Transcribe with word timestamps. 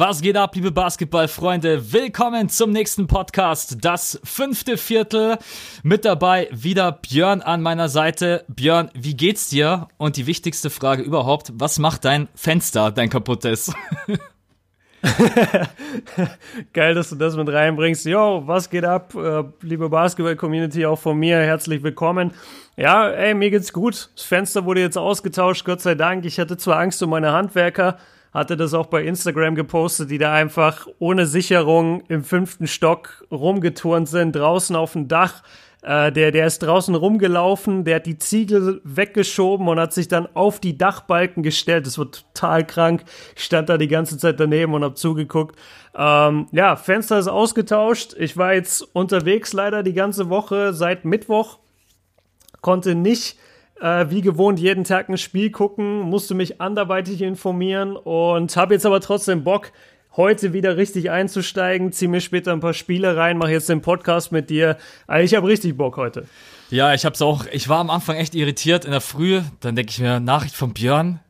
Was 0.00 0.20
geht 0.20 0.36
ab, 0.36 0.54
liebe 0.54 0.70
Basketballfreunde? 0.70 1.92
Willkommen 1.92 2.48
zum 2.48 2.70
nächsten 2.70 3.08
Podcast, 3.08 3.78
das 3.80 4.20
fünfte 4.22 4.76
Viertel. 4.76 5.38
Mit 5.82 6.04
dabei 6.04 6.46
wieder 6.52 6.92
Björn 6.92 7.42
an 7.42 7.62
meiner 7.62 7.88
Seite. 7.88 8.44
Björn, 8.46 8.92
wie 8.94 9.16
geht's 9.16 9.48
dir? 9.48 9.88
Und 9.96 10.16
die 10.16 10.28
wichtigste 10.28 10.70
Frage 10.70 11.02
überhaupt, 11.02 11.50
was 11.56 11.80
macht 11.80 12.04
dein 12.04 12.28
Fenster, 12.36 12.92
dein 12.92 13.10
kaputtes? 13.10 13.74
Geil, 16.72 16.94
dass 16.94 17.10
du 17.10 17.16
das 17.16 17.34
mit 17.34 17.48
reinbringst. 17.48 18.06
Yo, 18.06 18.44
was 18.46 18.70
geht 18.70 18.84
ab, 18.84 19.16
äh, 19.16 19.42
liebe 19.62 19.88
Basketball-Community, 19.88 20.86
auch 20.86 21.00
von 21.00 21.18
mir, 21.18 21.38
herzlich 21.38 21.82
willkommen. 21.82 22.34
Ja, 22.76 23.10
ey, 23.10 23.34
mir 23.34 23.50
geht's 23.50 23.72
gut. 23.72 24.10
Das 24.14 24.24
Fenster 24.24 24.64
wurde 24.64 24.80
jetzt 24.80 24.96
ausgetauscht, 24.96 25.64
Gott 25.64 25.80
sei 25.80 25.96
Dank. 25.96 26.24
Ich 26.24 26.38
hatte 26.38 26.56
zwar 26.56 26.78
Angst 26.78 27.02
um 27.02 27.10
meine 27.10 27.32
Handwerker, 27.32 27.98
hatte 28.32 28.56
das 28.56 28.74
auch 28.74 28.86
bei 28.86 29.04
Instagram 29.04 29.54
gepostet, 29.54 30.10
die 30.10 30.18
da 30.18 30.32
einfach 30.32 30.86
ohne 30.98 31.26
Sicherung 31.26 32.02
im 32.08 32.24
fünften 32.24 32.66
Stock 32.66 33.24
rumgeturnt 33.30 34.08
sind, 34.08 34.36
draußen 34.36 34.76
auf 34.76 34.92
dem 34.92 35.08
Dach. 35.08 35.42
Äh, 35.82 36.10
der, 36.10 36.32
der 36.32 36.46
ist 36.46 36.58
draußen 36.58 36.94
rumgelaufen, 36.94 37.84
der 37.84 37.96
hat 37.96 38.06
die 38.06 38.18
Ziegel 38.18 38.80
weggeschoben 38.84 39.68
und 39.68 39.78
hat 39.78 39.92
sich 39.92 40.08
dann 40.08 40.26
auf 40.34 40.58
die 40.60 40.76
Dachbalken 40.76 41.42
gestellt. 41.42 41.86
Das 41.86 41.98
war 41.98 42.10
total 42.10 42.66
krank. 42.66 43.04
Ich 43.36 43.44
stand 43.44 43.68
da 43.68 43.78
die 43.78 43.88
ganze 43.88 44.18
Zeit 44.18 44.40
daneben 44.40 44.74
und 44.74 44.82
hab 44.82 44.98
zugeguckt. 44.98 45.56
Ähm, 45.96 46.46
ja, 46.50 46.74
Fenster 46.76 47.18
ist 47.18 47.28
ausgetauscht. 47.28 48.14
Ich 48.18 48.36
war 48.36 48.54
jetzt 48.54 48.82
unterwegs 48.94 49.52
leider 49.52 49.82
die 49.82 49.94
ganze 49.94 50.28
Woche 50.28 50.72
seit 50.72 51.04
Mittwoch. 51.04 51.58
Konnte 52.60 52.96
nicht 52.96 53.38
äh, 53.80 54.06
wie 54.10 54.20
gewohnt 54.20 54.58
jeden 54.58 54.84
Tag 54.84 55.08
ein 55.08 55.18
Spiel 55.18 55.50
gucken, 55.50 56.00
musste 56.00 56.34
mich 56.34 56.60
anderweitig 56.60 57.22
informieren 57.22 57.96
und 57.96 58.56
habe 58.56 58.74
jetzt 58.74 58.86
aber 58.86 59.00
trotzdem 59.00 59.44
Bock, 59.44 59.72
heute 60.16 60.52
wieder 60.52 60.76
richtig 60.76 61.10
einzusteigen, 61.10 61.92
zieh 61.92 62.08
mir 62.08 62.20
später 62.20 62.52
ein 62.52 62.60
paar 62.60 62.74
Spiele 62.74 63.16
rein, 63.16 63.38
mache 63.38 63.52
jetzt 63.52 63.68
den 63.68 63.82
Podcast 63.82 64.32
mit 64.32 64.50
dir. 64.50 64.76
Also 65.06 65.24
ich 65.24 65.34
habe 65.34 65.46
richtig 65.46 65.76
Bock 65.76 65.96
heute. 65.96 66.26
Ja, 66.70 66.92
ich 66.92 67.04
hab's 67.04 67.22
auch. 67.22 67.46
Ich 67.52 67.68
war 67.68 67.78
am 67.78 67.88
Anfang 67.88 68.16
echt 68.16 68.34
irritiert 68.34 68.84
in 68.84 68.90
der 68.90 69.00
Früh. 69.00 69.40
Dann 69.60 69.76
denke 69.76 69.90
ich 69.90 70.00
mir, 70.00 70.20
Nachricht 70.20 70.54
von 70.54 70.74
Björn. 70.74 71.20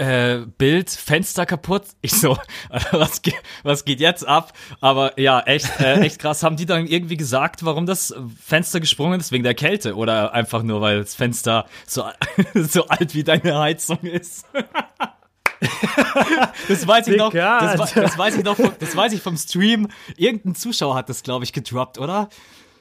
Äh, 0.00 0.46
Bild, 0.56 0.88
Fenster 0.88 1.44
kaputt. 1.44 1.82
Ich 2.00 2.12
so, 2.12 2.38
was, 2.92 3.20
ge 3.20 3.34
was 3.64 3.84
geht 3.84 4.00
jetzt 4.00 4.26
ab? 4.26 4.54
Aber 4.80 5.20
ja, 5.20 5.40
echt, 5.40 5.78
äh, 5.78 6.00
echt 6.00 6.18
krass. 6.18 6.42
Haben 6.42 6.56
die 6.56 6.64
dann 6.64 6.86
irgendwie 6.86 7.18
gesagt, 7.18 7.66
warum 7.66 7.84
das 7.84 8.14
Fenster 8.42 8.80
gesprungen 8.80 9.20
ist? 9.20 9.30
Wegen 9.30 9.44
der 9.44 9.52
Kälte 9.52 9.96
oder 9.96 10.32
einfach 10.32 10.62
nur, 10.62 10.80
weil 10.80 11.00
das 11.00 11.14
Fenster 11.14 11.66
so, 11.86 12.04
so 12.54 12.88
alt 12.88 13.14
wie 13.14 13.24
deine 13.24 13.58
Heizung 13.58 13.98
ist? 13.98 14.46
das 16.68 16.86
weiß 16.86 17.08
ich 17.08 17.18
noch. 17.18 17.34
Das, 17.34 17.92
das, 17.92 18.16
weiß 18.16 18.38
ich 18.38 18.44
noch. 18.44 18.56
Vom, 18.56 18.72
das 18.78 18.96
weiß 18.96 19.12
ich 19.12 19.20
vom 19.20 19.36
Stream. 19.36 19.88
Irgendein 20.16 20.54
Zuschauer 20.54 20.94
hat 20.94 21.10
das, 21.10 21.22
glaube 21.22 21.44
ich, 21.44 21.52
gedroppt, 21.52 21.98
oder? 21.98 22.30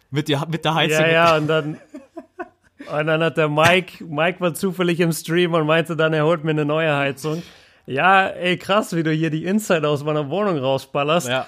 Mit, 0.09 0.29
die, 0.29 0.37
mit 0.47 0.63
der 0.63 0.73
Heizung. 0.73 1.01
Ja, 1.01 1.11
ja, 1.11 1.35
und 1.35 1.47
dann, 1.47 1.81
und 2.79 3.07
dann 3.07 3.23
hat 3.23 3.37
der 3.37 3.49
Mike, 3.49 4.03
Mike 4.05 4.39
war 4.39 4.53
zufällig 4.53 4.99
im 4.99 5.11
Stream 5.11 5.53
und 5.53 5.65
meinte 5.65 5.95
dann, 5.95 6.13
er 6.13 6.25
holt 6.25 6.43
mir 6.43 6.51
eine 6.51 6.65
neue 6.65 6.95
Heizung. 6.95 7.43
Ja, 7.85 8.27
ey, 8.27 8.57
krass, 8.57 8.95
wie 8.95 9.03
du 9.03 9.11
hier 9.11 9.31
die 9.31 9.45
Inside 9.45 9.87
aus 9.87 10.03
meiner 10.03 10.29
Wohnung 10.29 10.57
rausballerst. 10.59 11.27
Ja. 11.27 11.47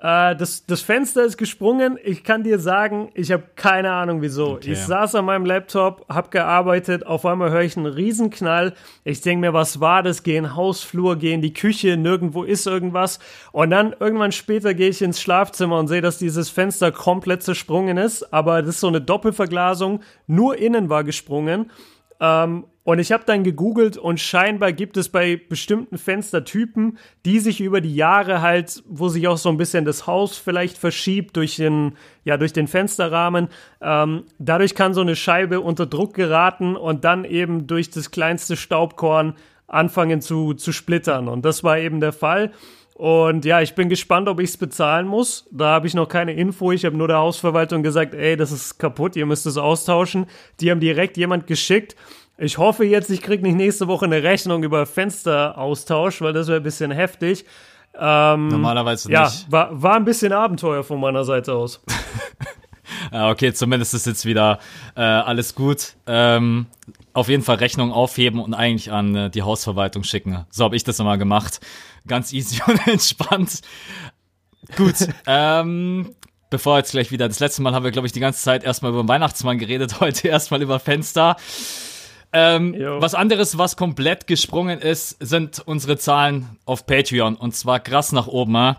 Äh, 0.00 0.34
das, 0.36 0.64
das 0.64 0.80
Fenster 0.80 1.24
ist 1.24 1.36
gesprungen. 1.36 1.98
Ich 2.02 2.24
kann 2.24 2.42
dir 2.42 2.58
sagen, 2.58 3.10
ich 3.14 3.30
habe 3.32 3.44
keine 3.54 3.92
Ahnung 3.92 4.22
wieso. 4.22 4.52
Okay. 4.52 4.72
Ich 4.72 4.78
saß 4.78 5.14
an 5.14 5.26
meinem 5.26 5.44
Laptop, 5.44 6.06
habe 6.08 6.30
gearbeitet, 6.30 7.06
auf 7.06 7.26
einmal 7.26 7.50
höre 7.50 7.62
ich 7.62 7.76
einen 7.76 7.86
Riesenknall. 7.86 8.72
Ich 9.04 9.20
denke 9.20 9.42
mir, 9.42 9.52
was 9.52 9.80
war 9.80 10.02
das? 10.02 10.22
Gehe 10.22 10.38
in 10.38 10.44
den 10.44 10.56
Hausflur, 10.56 11.16
gehe 11.16 11.34
in 11.34 11.42
die 11.42 11.52
Küche, 11.52 11.98
nirgendwo 11.98 12.44
ist 12.44 12.66
irgendwas. 12.66 13.18
Und 13.52 13.70
dann 13.70 13.94
irgendwann 14.00 14.32
später 14.32 14.72
gehe 14.72 14.88
ich 14.88 15.02
ins 15.02 15.20
Schlafzimmer 15.20 15.78
und 15.78 15.88
sehe, 15.88 16.00
dass 16.00 16.16
dieses 16.16 16.48
Fenster 16.48 16.92
komplett 16.92 17.42
zersprungen 17.42 17.98
ist. 17.98 18.32
Aber 18.32 18.62
das 18.62 18.76
ist 18.76 18.80
so 18.80 18.88
eine 18.88 19.02
Doppelverglasung. 19.02 20.00
Nur 20.26 20.56
innen 20.56 20.88
war 20.88 21.04
gesprungen. 21.04 21.70
Ähm, 22.20 22.64
und 22.82 22.98
ich 22.98 23.12
habe 23.12 23.24
dann 23.24 23.44
gegoogelt 23.44 23.96
und 23.98 24.18
scheinbar 24.20 24.72
gibt 24.72 24.96
es 24.96 25.10
bei 25.10 25.36
bestimmten 25.36 25.98
Fenstertypen, 25.98 26.98
die 27.24 27.38
sich 27.38 27.60
über 27.60 27.80
die 27.80 27.94
Jahre 27.94 28.40
halt, 28.40 28.82
wo 28.88 29.08
sich 29.08 29.28
auch 29.28 29.36
so 29.36 29.48
ein 29.48 29.58
bisschen 29.58 29.84
das 29.84 30.06
Haus 30.06 30.38
vielleicht 30.38 30.78
verschiebt 30.78 31.36
durch 31.36 31.56
den, 31.56 31.92
ja, 32.24 32.36
durch 32.36 32.52
den 32.52 32.66
Fensterrahmen. 32.66 33.48
Ähm, 33.80 34.24
dadurch 34.38 34.74
kann 34.74 34.94
so 34.94 35.02
eine 35.02 35.14
Scheibe 35.14 35.60
unter 35.60 35.86
Druck 35.86 36.14
geraten 36.14 36.74
und 36.74 37.04
dann 37.04 37.24
eben 37.24 37.66
durch 37.66 37.90
das 37.90 38.10
kleinste 38.10 38.56
Staubkorn 38.56 39.34
anfangen 39.66 40.20
zu, 40.20 40.54
zu 40.54 40.72
splittern. 40.72 41.28
Und 41.28 41.44
das 41.44 41.62
war 41.62 41.78
eben 41.78 42.00
der 42.00 42.12
Fall. 42.12 42.50
Und 43.00 43.46
ja, 43.46 43.62
ich 43.62 43.74
bin 43.74 43.88
gespannt, 43.88 44.28
ob 44.28 44.40
ich 44.40 44.50
es 44.50 44.56
bezahlen 44.58 45.06
muss. 45.06 45.48
Da 45.50 45.68
habe 45.68 45.86
ich 45.86 45.94
noch 45.94 46.06
keine 46.06 46.34
Info. 46.34 46.70
Ich 46.70 46.84
habe 46.84 46.98
nur 46.98 47.08
der 47.08 47.16
Hausverwaltung 47.16 47.82
gesagt, 47.82 48.12
ey, 48.12 48.36
das 48.36 48.52
ist 48.52 48.76
kaputt, 48.78 49.16
ihr 49.16 49.24
müsst 49.24 49.46
es 49.46 49.56
austauschen. 49.56 50.26
Die 50.60 50.70
haben 50.70 50.80
direkt 50.80 51.16
jemand 51.16 51.46
geschickt. 51.46 51.96
Ich 52.36 52.58
hoffe 52.58 52.84
jetzt, 52.84 53.08
ich 53.08 53.22
kriege 53.22 53.42
nicht 53.42 53.54
nächste 53.54 53.88
Woche 53.88 54.04
eine 54.04 54.22
Rechnung 54.22 54.62
über 54.64 54.84
Fensteraustausch, 54.84 56.20
weil 56.20 56.34
das 56.34 56.48
wäre 56.48 56.58
ein 56.58 56.62
bisschen 56.62 56.90
heftig. 56.90 57.46
Ähm, 57.98 58.48
Normalerweise 58.48 59.10
ja, 59.10 59.24
nicht. 59.24 59.50
war, 59.50 59.82
war 59.82 59.94
ein 59.94 60.04
bisschen 60.04 60.34
Abenteuer 60.34 60.84
von 60.84 61.00
meiner 61.00 61.24
Seite 61.24 61.54
aus. 61.54 61.82
Ja, 63.10 63.30
okay, 63.30 63.54
zumindest 63.54 63.94
ist 63.94 64.06
jetzt 64.06 64.26
wieder 64.26 64.58
äh, 64.94 65.00
alles 65.00 65.54
gut. 65.54 65.94
Ähm, 66.06 66.66
auf 67.20 67.28
jeden 67.28 67.42
Fall 67.42 67.56
Rechnung 67.56 67.92
aufheben 67.92 68.40
und 68.40 68.54
eigentlich 68.54 68.90
an 68.92 69.14
äh, 69.14 69.30
die 69.30 69.42
Hausverwaltung 69.42 70.02
schicken. 70.02 70.44
So 70.50 70.64
habe 70.64 70.76
ich 70.76 70.84
das 70.84 70.98
immer 70.98 71.18
gemacht. 71.18 71.60
Ganz 72.06 72.32
easy 72.32 72.60
und 72.66 72.86
entspannt. 72.86 73.60
Gut. 74.76 74.96
ähm, 75.26 76.14
bevor 76.50 76.78
jetzt 76.78 76.92
gleich 76.92 77.10
wieder, 77.10 77.28
das 77.28 77.40
letzte 77.40 77.62
Mal 77.62 77.74
haben 77.74 77.84
wir, 77.84 77.90
glaube 77.90 78.06
ich, 78.06 78.12
die 78.12 78.20
ganze 78.20 78.42
Zeit 78.42 78.64
erstmal 78.64 78.92
über 78.92 79.02
den 79.02 79.08
Weihnachtsmann 79.08 79.58
geredet, 79.58 80.00
heute 80.00 80.28
erstmal 80.28 80.62
über 80.62 80.78
Fenster. 80.80 81.36
Ähm, 82.32 82.76
was 82.78 83.14
anderes, 83.14 83.58
was 83.58 83.76
komplett 83.76 84.26
gesprungen 84.26 84.78
ist, 84.78 85.16
sind 85.20 85.60
unsere 85.66 85.98
Zahlen 85.98 86.58
auf 86.64 86.86
Patreon. 86.86 87.34
Und 87.34 87.56
zwar 87.56 87.80
krass 87.80 88.12
nach 88.12 88.28
oben. 88.28 88.54
äh. 88.54 88.74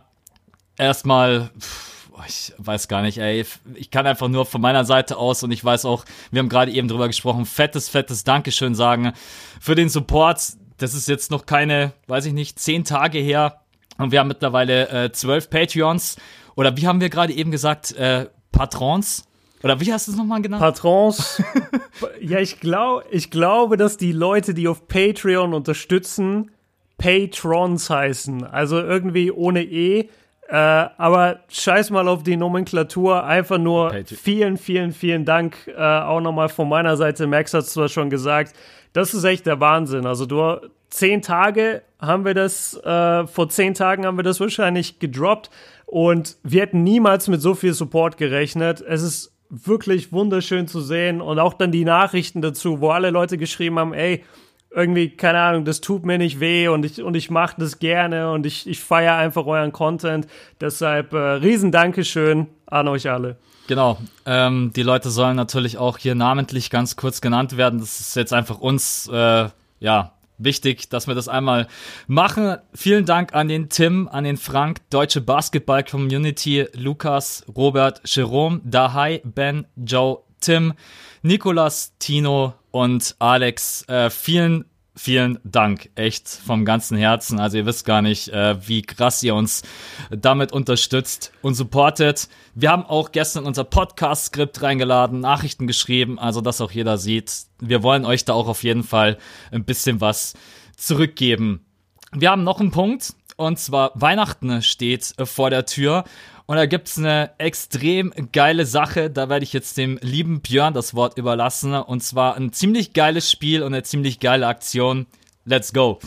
Erstmal, 0.78 1.52
pff, 1.60 1.91
ich 2.28 2.54
weiß 2.58 2.88
gar 2.88 3.02
nicht, 3.02 3.18
ey. 3.18 3.46
Ich 3.76 3.92
kann 3.92 4.08
einfach 4.08 4.28
nur 4.28 4.46
von 4.46 4.62
meiner 4.62 4.86
Seite 4.86 5.18
aus 5.18 5.44
und 5.44 5.52
ich 5.52 5.64
weiß 5.64 5.86
auch, 5.86 6.06
wir 6.32 6.40
haben 6.40 6.50
gerade 6.50 6.72
eben 6.72 6.88
drüber 6.88 7.08
gesprochen, 7.08 7.46
fettes, 7.46 7.90
fettes 7.90 8.24
Dankeschön 8.24 8.76
sagen 8.76 9.14
für 9.60 9.76
den 9.76 9.90
Support. 9.90 10.54
Das 10.78 10.94
ist 10.94 11.08
jetzt 11.08 11.32
noch 11.32 11.46
keine, 11.46 11.94
weiß 12.08 12.26
ich 12.26 12.34
nicht, 12.34 12.60
zehn 12.60 12.84
Tage 12.84 13.20
her. 13.20 13.62
Und 13.98 14.12
wir 14.12 14.20
haben 14.20 14.28
mittlerweile 14.28 14.90
äh, 14.90 15.12
zwölf 15.12 15.50
Patreons. 15.50 16.18
Oder 16.56 16.76
wie 16.78 16.88
haben 16.88 17.02
wir 17.02 17.10
gerade 17.10 17.34
eben 17.34 17.52
gesagt, 17.52 17.92
äh, 17.94 18.28
Patrons? 18.52 19.28
Oder 19.64 19.80
wie 19.80 19.94
hast 19.94 20.08
du 20.08 20.12
es 20.12 20.18
nochmal 20.18 20.42
genannt? 20.42 20.62
Patrons. 20.62 21.42
ja, 22.22 22.40
ich, 22.40 22.60
glaub, 22.60 23.04
ich 23.12 23.30
glaube, 23.30 23.78
dass 23.78 23.98
die 23.98 24.12
Leute, 24.12 24.54
die 24.54 24.68
auf 24.68 24.88
Patreon 24.88 25.54
unterstützen, 25.54 26.52
Patrons 26.98 27.90
heißen. 27.90 28.44
Also 28.44 28.80
irgendwie 28.80 29.32
ohne 29.32 29.64
E. 29.64 30.10
Äh, 30.52 30.56
aber 30.98 31.40
scheiß 31.48 31.92
mal 31.92 32.10
auf 32.10 32.24
die 32.24 32.36
Nomenklatur. 32.36 33.24
Einfach 33.24 33.58
nur 33.58 33.88
Patreon. 33.88 34.06
vielen, 34.06 34.58
vielen, 34.58 34.92
vielen 34.92 35.24
Dank. 35.24 35.56
Äh, 35.68 35.82
auch 35.82 36.20
nochmal 36.20 36.50
von 36.50 36.68
meiner 36.68 36.98
Seite. 36.98 37.26
Max 37.26 37.54
hat 37.54 37.62
es 37.62 37.72
zwar 37.72 37.88
schon 37.88 38.10
gesagt. 38.10 38.54
Das 38.92 39.14
ist 39.14 39.24
echt 39.24 39.46
der 39.46 39.62
Wahnsinn. 39.62 40.06
Also 40.06 40.26
du 40.26 40.58
zehn 40.90 41.22
Tage 41.22 41.84
haben 42.00 42.26
wir 42.26 42.34
das, 42.34 42.76
äh, 42.84 43.28
vor 43.28 43.48
zehn 43.48 43.76
Tagen 43.76 44.06
haben 44.06 44.18
wir 44.18 44.24
das 44.24 44.42
wahrscheinlich 44.42 45.00
gedroppt. 45.00 45.52
Und 45.86 46.36
wir 46.44 46.64
hätten 46.64 46.84
niemals 46.84 47.30
mit 47.30 47.42
so 47.42 47.56
viel 47.56 47.74
Support 47.74 48.18
gerechnet. 48.18 48.82
Es 48.86 49.04
ist 49.04 49.32
wirklich 49.50 50.12
wunderschön 50.12 50.68
zu 50.68 50.82
sehen 50.82 51.22
und 51.22 51.40
auch 51.40 51.54
dann 51.54 51.72
die 51.72 51.86
Nachrichten 51.86 52.42
dazu, 52.42 52.82
wo 52.82 52.90
alle 52.90 53.10
Leute 53.10 53.38
geschrieben 53.38 53.80
haben, 53.80 53.94
ey, 53.94 54.26
irgendwie, 54.74 55.10
keine 55.10 55.40
Ahnung, 55.40 55.66
das 55.66 55.82
tut 55.82 56.06
mir 56.06 56.18
nicht 56.18 56.40
weh 56.40 56.68
und 56.68 56.86
ich, 56.86 57.02
und 57.02 57.16
ich 57.16 57.30
mache 57.30 57.56
das 57.60 57.80
gerne 57.80 58.32
und 58.32 58.46
ich, 58.46 58.68
ich 58.68 58.80
feiere 58.80 59.16
einfach 59.16 59.46
euren 59.46 59.72
Content. 59.72 60.28
Deshalb 60.60 61.14
äh, 61.14 61.18
riesen 61.18 61.72
Dankeschön 61.72 62.48
an 62.68 62.88
euch 62.88 63.10
alle. 63.10 63.38
Genau. 63.68 63.98
Ähm, 64.26 64.72
die 64.76 64.84
Leute 64.84 65.10
sollen 65.10 65.36
natürlich 65.36 65.78
auch 65.78 65.98
hier 65.98 66.16
namentlich 66.16 66.70
ganz 66.70 66.96
kurz 66.96 67.22
genannt 67.22 67.58
werden. 67.58 67.80
Das 67.80 68.00
ist 68.00 68.16
jetzt 68.16 68.34
einfach 68.34 68.60
uns, 68.60 69.10
äh, 69.12 69.50
ja, 69.80 70.14
wichtig, 70.38 70.90
dass 70.90 71.08
wir 71.08 71.16
das 71.16 71.28
einmal 71.28 71.68
machen. 72.08 72.58
Vielen 72.74 73.06
Dank 73.06 73.34
an 73.34 73.48
den 73.48 73.70
Tim, 73.70 74.08
an 74.08 74.24
den 74.24 74.38
Frank, 74.38 74.80
Deutsche 74.90 75.22
Basketball 75.22 75.84
Community, 75.84 76.66
Lukas, 76.74 77.46
Robert, 77.56 78.02
Jerome, 78.06 78.62
Dahai, 78.64 79.22
Ben, 79.24 79.68
Joe, 79.76 80.20
Tim, 80.42 80.74
Nikolas, 81.22 81.94
Tino 82.00 82.54
und 82.72 83.16
Alex. 83.20 83.88
Äh, 83.88 84.10
vielen 84.10 84.66
vielen 84.96 85.40
Dank, 85.44 85.90
echt 85.96 86.28
vom 86.28 86.66
ganzen 86.66 86.98
Herzen. 86.98 87.40
Also 87.40 87.58
ihr 87.58 87.66
wisst 87.66 87.86
gar 87.86 88.02
nicht, 88.02 88.30
äh, 88.30 88.56
wie 88.68 88.82
krass 88.82 89.24
ihr 89.24 89.36
uns 89.36 89.64
damit 90.10 90.52
unterstützt 90.52 91.32
und 91.42 91.56
supportet. 91.56 92.28
Wir 92.56 92.72
haben 92.72 92.86
auch 92.86 93.12
gestern 93.12 93.46
unser 93.46 93.64
Podcast-Skript 93.64 94.62
reingeladen, 94.62 95.20
Nachrichten 95.20 95.66
geschrieben, 95.66 96.20
also 96.20 96.42
dass 96.42 96.62
auch 96.62 96.72
jeder 96.72 96.98
sieht. 96.98 97.32
Wir 97.60 97.84
wollen 97.84 98.06
euch 98.06 98.26
da 98.26 98.34
auch 98.34 98.48
auf 98.48 98.64
jeden 98.64 98.84
Fall 98.84 99.18
ein 99.52 99.64
bisschen 99.64 100.02
was 100.02 100.34
zurückgeben. 100.76 101.66
Wir 102.14 102.30
haben 102.30 102.44
noch 102.44 102.60
einen 102.60 102.72
Punkt, 102.72 103.14
und 103.42 103.60
zwar 103.60 103.92
Weihnachten 103.96 104.62
steht 104.62 105.14
vor 105.24 105.50
der 105.50 105.66
Tür. 105.66 106.04
Und 106.46 106.58
da 106.58 106.66
gibt's 106.66 106.98
eine 106.98 107.32
extrem 107.38 108.14
geile 108.32 108.66
Sache. 108.66 109.10
Da 109.10 109.30
werde 109.30 109.44
ich 109.44 109.54
jetzt 109.54 109.78
dem 109.78 109.98
lieben 110.02 110.42
Björn 110.42 110.74
das 110.74 110.94
Wort 110.94 111.18
überlassen. 111.18 111.74
Und 111.74 112.04
zwar 112.04 112.36
ein 112.36 112.52
ziemlich 112.52 112.94
geiles 112.94 113.32
Spiel 113.32 113.64
und 113.64 113.74
eine 113.74 113.84
ziemlich 113.84 114.20
geile 114.20 114.48
Aktion. 114.48 115.06
Let's 115.46 115.72
go. 115.72 116.00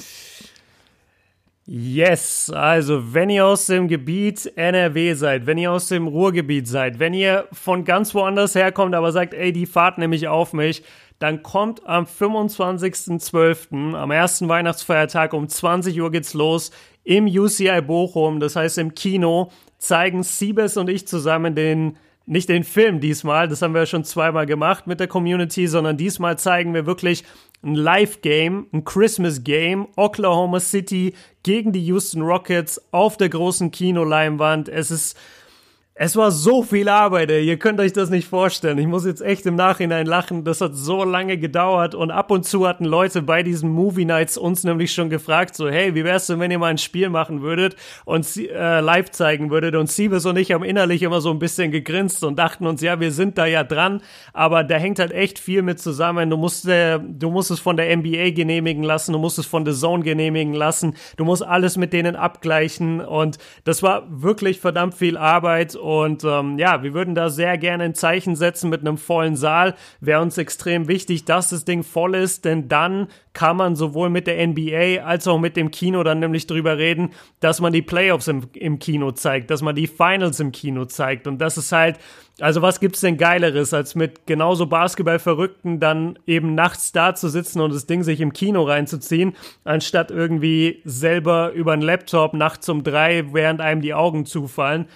Yes, 1.67 2.51
also 2.51 3.15
wenn 3.15 3.31
ihr 3.31 3.47
aus 3.47 3.65
dem 3.65 3.89
Gebiet 3.89 4.53
NRW 4.55 5.15
seid, 5.15 5.47
wenn 5.47 5.57
ihr 5.57 5.73
aus 5.73 5.89
dem 5.89 6.07
Ruhrgebiet 6.09 6.69
seid, 6.69 6.99
wenn 6.99 7.15
ihr 7.15 7.49
von 7.53 7.87
ganz 7.87 8.15
woanders 8.15 8.55
herkommt, 8.55 8.95
aber 8.95 9.13
sagt, 9.13 9.33
ey, 9.33 9.51
die 9.51 9.65
Fahrt 9.65 9.97
nehme 9.97 10.15
ich 10.15 10.29
auf 10.29 10.53
mich, 10.53 10.83
dann 11.21 11.43
kommt 11.43 11.87
am 11.87 12.05
25.12., 12.05 13.95
am 13.95 14.11
ersten 14.11 14.47
Weihnachtsfeiertag 14.47 15.33
um 15.33 15.49
20 15.49 15.99
Uhr 16.03 16.11
geht's 16.11 16.35
los 16.35 16.71
im 17.05 17.27
UCI 17.27 17.83
Bochum, 17.83 18.41
das 18.41 18.57
heißt 18.57 18.79
im 18.79 18.95
Kino 18.95 19.51
zeigen 19.79 20.23
Siebes 20.23 20.77
und 20.77 20.89
ich 20.89 21.07
zusammen 21.07 21.55
den, 21.55 21.99
nicht 22.27 22.49
den 22.49 22.65
Film 22.65 23.01
diesmal, 23.01 23.49
das 23.49 23.61
haben 23.61 23.75
wir 23.75 23.87
schon 23.87 24.05
zweimal 24.05 24.47
gemacht 24.47 24.87
mit 24.87 24.99
der 24.99 25.09
Community, 25.09 25.67
sondern 25.67 25.99
diesmal 25.99 26.39
zeigen 26.39 26.73
wir 26.73 26.87
wirklich 26.87 27.25
ein 27.63 27.75
Live-Game, 27.75 28.67
ein 28.73 28.85
Christmas-Game, 28.85 29.89
Oklahoma 29.97 30.61
City 30.61 31.15
gegen 31.43 31.73
die 31.73 31.85
Houston 31.87 32.23
Rockets 32.23 32.81
auf 32.93 33.17
der 33.17 33.29
großen 33.29 33.71
Kinoleinwand. 33.71 34.69
Es 34.69 34.91
ist 34.91 35.19
es 35.97 36.17
war 36.17 36.33
so 36.33 36.65
viel 36.65 36.89
Arbeit, 36.89 37.31
ey. 37.31 37.47
ihr 37.47 37.57
könnt 37.57 37.79
euch 37.79 37.93
das 37.93 38.11
nicht 38.11 38.27
vorstellen. 38.27 38.79
Ich 38.79 38.87
muss 38.89 39.07
jetzt 39.07 39.23
echt 39.23 39.47
im 39.47 39.55
Nachhinein 39.55 40.07
lachen. 40.07 40.43
Das 40.43 40.61
hat 40.61 40.75
so 40.75 41.05
lange 41.05 41.39
gedauert 41.39 41.95
und 41.95 42.11
ab 42.11 42.33
und 42.33 42.45
zu 42.45 42.67
hatten 42.67 42.85
Leute 42.85 43.23
bei 43.23 43.45
diesen 43.45 43.71
Movie 43.71 44.05
Nights 44.05 44.37
uns 44.37 44.65
nämlich 44.65 44.93
schon 44.93 45.09
gefragt, 45.09 45.55
so 45.55 45.69
hey, 45.69 45.95
wie 45.95 46.03
wär's 46.03 46.27
denn, 46.27 46.41
wenn 46.41 46.51
ihr 46.51 46.59
mal 46.59 46.73
ein 46.73 46.79
Spiel 46.79 47.11
machen 47.11 47.43
würdet 47.43 47.77
und 48.05 48.27
äh, 48.37 48.81
live 48.81 49.13
zeigen 49.13 49.53
würdet? 49.53 49.77
Und 49.77 49.89
Siebes 49.89 50.27
und 50.27 50.37
ich 50.37 50.51
haben 50.51 50.65
innerlich 50.65 51.05
immer 51.05 51.21
so 51.21 51.31
ein 51.31 51.39
bisschen 51.39 51.71
gegrinst 51.71 52.25
und 52.25 52.41
dachten 52.41 52.67
uns, 52.67 52.83
ja, 52.83 52.99
wir 52.99 53.13
sind 53.13 53.39
da 53.39 53.47
ja 53.47 53.63
dran, 53.63 54.03
aber 54.33 54.65
da 54.65 54.75
hängt 54.75 54.99
halt 54.99 55.13
echt 55.13 55.39
viel 55.39 55.63
mit 55.63 55.79
zusammen. 55.79 56.29
Du 56.29 56.37
musst, 56.37 56.67
äh, 56.67 56.99
du 56.99 57.31
musst 57.31 57.53
es 57.53 57.61
von 57.61 57.77
der 57.77 57.97
NBA 57.97 58.31
genehmigen 58.31 58.83
lassen, 58.83 59.13
du 59.13 59.21
musst 59.21 59.39
es 59.39 59.47
von 59.47 59.65
The 59.65 59.73
Zone 59.73 60.03
genehmigen 60.03 60.55
lassen, 60.55 60.97
du 61.17 61.25
musst 61.25 61.45
alles 61.45 61.77
mit 61.77 61.93
denen 61.93 62.17
abgleichen 62.17 63.01
und 63.01 63.39
das 63.63 63.85
war 63.85 64.09
wirklich 64.09 64.59
verdammt 64.59 64.95
viel 64.95 65.17
Arbeit 65.17 65.77
und 65.85 66.25
ähm, 66.25 66.59
ja, 66.59 66.83
wir 66.83 66.95
würden 66.95 67.15
da 67.15 67.29
sehr 67.29 67.59
gerne 67.59 67.85
ein 67.85 67.95
Zeichen 67.95 68.37
setzen 68.37 68.71
mit 68.71 68.81
einem 68.81 68.97
vollen 68.97 69.37
Saal. 69.37 69.75
Wäre 70.01 70.23
uns 70.23 70.39
extrem 70.39 70.89
wichtig, 70.89 71.27
dass 71.27 71.51
das 71.51 71.67
Ding 71.67 71.83
voll 71.83 72.15
ist, 72.15 72.47
denn 72.47 72.71
dann 72.71 73.09
kann 73.35 73.59
man 73.59 73.77
sowohl 73.77 74.09
mit 74.09 74.27
der 74.27 74.47
NBA 74.47 75.05
als 75.05 75.29
auch 75.29 75.39
mit 75.39 75.59
dem 75.59 75.71
Kino 75.71 76.03
dann 76.03 76.21
nämlich 76.21 76.47
drüber 76.47 76.79
reden, 76.79 77.11
dass 77.41 77.61
man 77.61 77.75
die 77.75 77.83
Playoffs 77.83 78.29
im, 78.29 78.47
im 78.55 78.79
Kino 78.79 79.13
zeigt, 79.13 79.51
dass 79.51 79.61
man 79.61 79.75
die 79.75 79.87
Finals 79.87 80.41
im 80.41 80.53
Kino 80.53 80.87
zeigt. 80.87 81.27
Und 81.27 81.37
das 81.37 81.59
ist 81.59 81.71
halt, 81.71 81.99
also 82.41 82.63
was 82.63 82.81
gibt's 82.81 83.01
denn 83.01 83.19
Geileres, 83.19 83.75
als 83.75 83.95
mit 83.95 84.27
genauso 84.27 84.65
Basketballverrückten 84.65 85.81
dann 85.81 86.19
eben 86.27 86.55
nachts 86.55 86.93
da 86.93 87.15
zu 87.15 87.29
sitzen 87.29 87.61
und 87.61 87.75
das 87.75 87.85
Ding 87.85 88.05
sich 88.05 88.23
im 88.23 88.33
Kino 88.33 88.63
reinzuziehen, 88.63 89.35
anstatt 89.65 90.11
irgendwie 90.11 90.81
selber 90.87 91.53
über 91.53 91.75
einen 91.75 91.83
Laptop 91.83 92.33
nachts 92.33 92.71
um 92.71 92.85
drei, 92.85 93.35
während 93.35 93.61
einem 93.61 93.83
die 93.83 93.93
Augen 93.93 94.25
zufallen. 94.25 94.87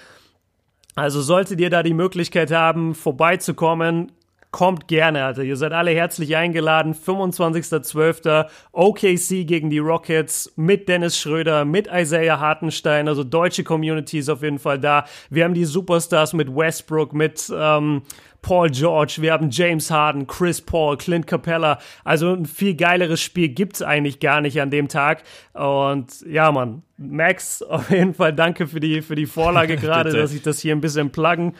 Also 0.98 1.22
solltet 1.22 1.60
ihr 1.60 1.70
da 1.70 1.84
die 1.84 1.94
Möglichkeit 1.94 2.50
haben, 2.50 2.92
vorbeizukommen, 2.92 4.10
kommt 4.50 4.88
gerne, 4.88 5.24
Alter. 5.24 5.42
Ihr 5.42 5.56
seid 5.56 5.72
alle 5.72 5.90
herzlich 5.90 6.36
eingeladen. 6.36 6.94
25.12. 6.94 8.46
OKC 8.72 9.46
gegen 9.46 9.70
die 9.70 9.78
Rockets 9.78 10.52
mit 10.56 10.88
Dennis 10.88 11.18
Schröder, 11.18 11.64
mit 11.64 11.88
Isaiah 11.92 12.40
Hartenstein. 12.40 13.08
Also 13.08 13.24
deutsche 13.24 13.64
Community 13.64 14.18
ist 14.18 14.28
auf 14.28 14.42
jeden 14.42 14.58
Fall 14.58 14.78
da. 14.78 15.04
Wir 15.30 15.44
haben 15.44 15.54
die 15.54 15.64
Superstars 15.64 16.32
mit 16.32 16.54
Westbrook, 16.54 17.12
mit 17.12 17.52
ähm, 17.54 18.02
Paul 18.40 18.70
George, 18.70 19.16
wir 19.18 19.32
haben 19.32 19.50
James 19.50 19.90
Harden, 19.90 20.26
Chris 20.26 20.60
Paul, 20.60 20.96
Clint 20.96 21.26
Capella. 21.26 21.78
Also 22.04 22.32
ein 22.32 22.46
viel 22.46 22.74
geileres 22.74 23.20
Spiel 23.20 23.48
gibt's 23.48 23.82
eigentlich 23.82 24.20
gar 24.20 24.40
nicht 24.40 24.60
an 24.60 24.70
dem 24.70 24.88
Tag. 24.88 25.22
Und 25.52 26.24
ja, 26.26 26.50
Mann, 26.52 26.82
Max, 26.96 27.62
auf 27.68 27.90
jeden 27.90 28.14
Fall 28.14 28.32
danke 28.32 28.66
für 28.66 28.80
die, 28.80 29.02
für 29.02 29.16
die 29.16 29.26
Vorlage 29.26 29.76
gerade, 29.78 30.12
dass 30.12 30.32
ich 30.32 30.42
das 30.42 30.60
hier 30.60 30.74
ein 30.74 30.80
bisschen 30.80 31.10
pluggen 31.10 31.54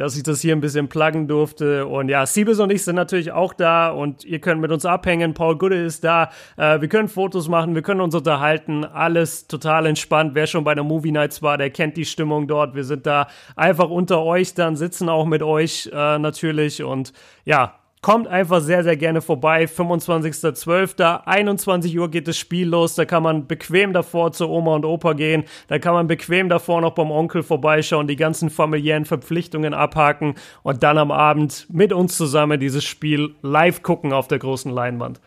dass 0.00 0.16
ich 0.16 0.22
das 0.22 0.40
hier 0.40 0.56
ein 0.56 0.62
bisschen 0.62 0.88
pluggen 0.88 1.28
durfte. 1.28 1.86
Und 1.86 2.08
ja, 2.08 2.24
Siebes 2.24 2.58
und 2.58 2.72
ich 2.72 2.82
sind 2.84 2.96
natürlich 2.96 3.32
auch 3.32 3.52
da 3.52 3.90
und 3.90 4.24
ihr 4.24 4.38
könnt 4.38 4.62
mit 4.62 4.72
uns 4.72 4.86
abhängen. 4.86 5.34
Paul 5.34 5.58
Gude 5.58 5.76
ist 5.76 6.04
da. 6.04 6.30
Äh, 6.56 6.80
wir 6.80 6.88
können 6.88 7.08
Fotos 7.08 7.48
machen, 7.48 7.74
wir 7.74 7.82
können 7.82 8.00
uns 8.00 8.14
unterhalten. 8.14 8.86
Alles 8.86 9.46
total 9.46 9.84
entspannt. 9.84 10.34
Wer 10.34 10.46
schon 10.46 10.64
bei 10.64 10.74
der 10.74 10.84
Movie 10.84 11.12
Nights 11.12 11.42
war, 11.42 11.58
der 11.58 11.68
kennt 11.68 11.98
die 11.98 12.06
Stimmung 12.06 12.48
dort. 12.48 12.74
Wir 12.74 12.84
sind 12.84 13.04
da 13.04 13.26
einfach 13.56 13.90
unter 13.90 14.22
euch 14.22 14.54
dann, 14.54 14.74
sitzen 14.74 15.10
auch 15.10 15.26
mit 15.26 15.42
euch 15.42 15.90
äh, 15.92 16.18
natürlich. 16.18 16.82
Und 16.82 17.12
ja, 17.44 17.79
Kommt 18.02 18.28
einfach 18.28 18.62
sehr, 18.62 18.82
sehr 18.82 18.96
gerne 18.96 19.20
vorbei. 19.20 19.64
25.12. 19.64 21.26
21 21.26 21.98
Uhr 21.98 22.10
geht 22.10 22.28
das 22.28 22.38
Spiel 22.38 22.66
los. 22.66 22.94
Da 22.94 23.04
kann 23.04 23.22
man 23.22 23.46
bequem 23.46 23.92
davor 23.92 24.32
zu 24.32 24.48
Oma 24.48 24.74
und 24.76 24.86
Opa 24.86 25.12
gehen. 25.12 25.44
Da 25.68 25.78
kann 25.78 25.92
man 25.92 26.06
bequem 26.06 26.48
davor 26.48 26.80
noch 26.80 26.94
beim 26.94 27.10
Onkel 27.10 27.42
vorbeischauen, 27.42 28.08
die 28.08 28.16
ganzen 28.16 28.48
familiären 28.48 29.04
Verpflichtungen 29.04 29.74
abhaken 29.74 30.36
und 30.62 30.82
dann 30.82 30.96
am 30.96 31.10
Abend 31.10 31.66
mit 31.68 31.92
uns 31.92 32.16
zusammen 32.16 32.58
dieses 32.58 32.84
Spiel 32.84 33.34
live 33.42 33.82
gucken 33.82 34.14
auf 34.14 34.28
der 34.28 34.38
großen 34.38 34.72
Leinwand. 34.72 35.20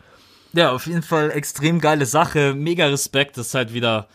Ja, 0.52 0.72
auf 0.72 0.86
jeden 0.86 1.02
Fall 1.02 1.30
extrem 1.30 1.80
geile 1.80 2.06
Sache. 2.06 2.54
Mega 2.54 2.86
Respekt. 2.86 3.38
Das 3.38 3.48
ist 3.48 3.54
halt 3.54 3.72
wieder 3.72 4.08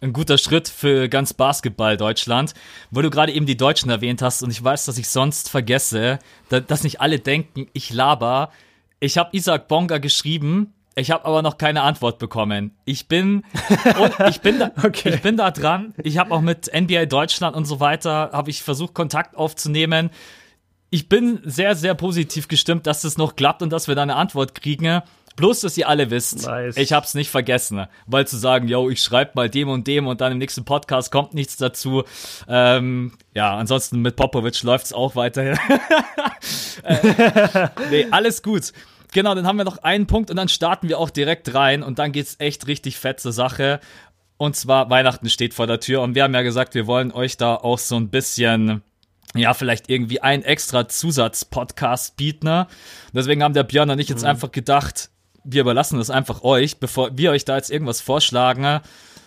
ein 0.00 0.12
guter 0.12 0.38
Schritt 0.38 0.68
für 0.68 1.08
ganz 1.08 1.34
Basketball 1.34 1.96
Deutschland, 1.96 2.54
wo 2.90 3.02
du 3.02 3.10
gerade 3.10 3.32
eben 3.32 3.46
die 3.46 3.56
Deutschen 3.56 3.90
erwähnt 3.90 4.22
hast 4.22 4.42
und 4.42 4.50
ich 4.50 4.62
weiß, 4.62 4.86
dass 4.86 4.98
ich 4.98 5.08
sonst 5.08 5.50
vergesse, 5.50 6.18
dass 6.48 6.84
nicht 6.84 7.00
alle 7.00 7.18
denken, 7.18 7.66
ich 7.72 7.92
laber. 7.92 8.50
Ich 8.98 9.18
habe 9.18 9.30
Isaac 9.32 9.68
Bonga 9.68 9.98
geschrieben, 9.98 10.72
ich 10.94 11.10
habe 11.10 11.24
aber 11.24 11.42
noch 11.42 11.58
keine 11.58 11.82
Antwort 11.82 12.18
bekommen. 12.18 12.76
Ich 12.84 13.08
bin 13.08 13.44
ich 14.28 14.40
bin 14.40 14.58
da, 14.58 14.72
okay. 14.82 15.14
ich 15.14 15.22
bin 15.22 15.36
da 15.36 15.50
dran. 15.50 15.94
Ich 16.02 16.18
habe 16.18 16.32
auch 16.32 16.40
mit 16.40 16.70
NBA 16.74 17.06
Deutschland 17.06 17.54
und 17.54 17.66
so 17.66 17.80
weiter 17.80 18.30
habe 18.32 18.50
ich 18.50 18.62
versucht 18.62 18.94
Kontakt 18.94 19.36
aufzunehmen. 19.36 20.10
Ich 20.90 21.08
bin 21.08 21.40
sehr 21.44 21.76
sehr 21.76 21.94
positiv 21.94 22.48
gestimmt, 22.48 22.86
dass 22.86 23.04
es 23.04 23.18
noch 23.18 23.36
klappt 23.36 23.62
und 23.62 23.70
dass 23.70 23.86
wir 23.86 23.94
da 23.94 24.02
eine 24.02 24.16
Antwort 24.16 24.54
kriegen. 24.54 25.02
Bloß, 25.40 25.60
dass 25.60 25.78
ihr 25.78 25.88
alle 25.88 26.10
wisst, 26.10 26.46
nice. 26.46 26.76
ich 26.76 26.92
hab's 26.92 27.14
nicht 27.14 27.30
vergessen, 27.30 27.86
weil 28.06 28.26
zu 28.26 28.36
sagen, 28.36 28.68
yo, 28.68 28.90
ich 28.90 29.02
schreib 29.02 29.34
mal 29.34 29.48
dem 29.48 29.70
und 29.70 29.86
dem 29.86 30.06
und 30.06 30.20
dann 30.20 30.32
im 30.32 30.38
nächsten 30.38 30.66
Podcast 30.66 31.10
kommt 31.10 31.32
nichts 31.32 31.56
dazu. 31.56 32.04
Ähm, 32.46 33.12
ja, 33.34 33.56
ansonsten 33.56 34.02
mit 34.02 34.16
Popovic 34.16 34.62
läuft's 34.62 34.92
auch 34.92 35.16
weiterhin. 35.16 35.58
äh, 36.82 37.68
nee, 37.90 38.06
alles 38.10 38.42
gut. 38.42 38.74
Genau, 39.12 39.34
dann 39.34 39.46
haben 39.46 39.56
wir 39.56 39.64
noch 39.64 39.78
einen 39.78 40.06
Punkt 40.06 40.30
und 40.30 40.36
dann 40.36 40.50
starten 40.50 40.90
wir 40.90 40.98
auch 40.98 41.08
direkt 41.08 41.54
rein 41.54 41.82
und 41.82 41.98
dann 41.98 42.12
geht's 42.12 42.36
echt 42.38 42.66
richtig 42.66 42.98
fett 42.98 43.18
zur 43.18 43.32
Sache. 43.32 43.80
Und 44.36 44.56
zwar 44.56 44.90
Weihnachten 44.90 45.30
steht 45.30 45.54
vor 45.54 45.66
der 45.66 45.80
Tür 45.80 46.02
und 46.02 46.14
wir 46.14 46.22
haben 46.22 46.34
ja 46.34 46.42
gesagt, 46.42 46.74
wir 46.74 46.86
wollen 46.86 47.12
euch 47.12 47.38
da 47.38 47.54
auch 47.54 47.78
so 47.78 47.96
ein 47.96 48.10
bisschen 48.10 48.82
ja, 49.34 49.54
vielleicht 49.54 49.88
irgendwie 49.88 50.20
ein 50.20 50.42
extra 50.42 50.88
Zusatz-Podcast 50.88 52.16
bieten. 52.16 52.46
Ne? 52.46 52.66
Deswegen 53.14 53.42
haben 53.42 53.54
der 53.54 53.62
Björn 53.62 53.88
und 53.88 53.98
ich 53.98 54.08
jetzt 54.08 54.22
mhm. 54.22 54.28
einfach 54.28 54.50
gedacht, 54.50 55.10
wir 55.44 55.62
überlassen 55.62 55.98
das 55.98 56.10
einfach 56.10 56.42
euch, 56.42 56.78
bevor 56.78 57.16
wir 57.16 57.30
euch 57.30 57.44
da 57.44 57.56
jetzt 57.56 57.70
irgendwas 57.70 58.00
vorschlagen. 58.00 58.80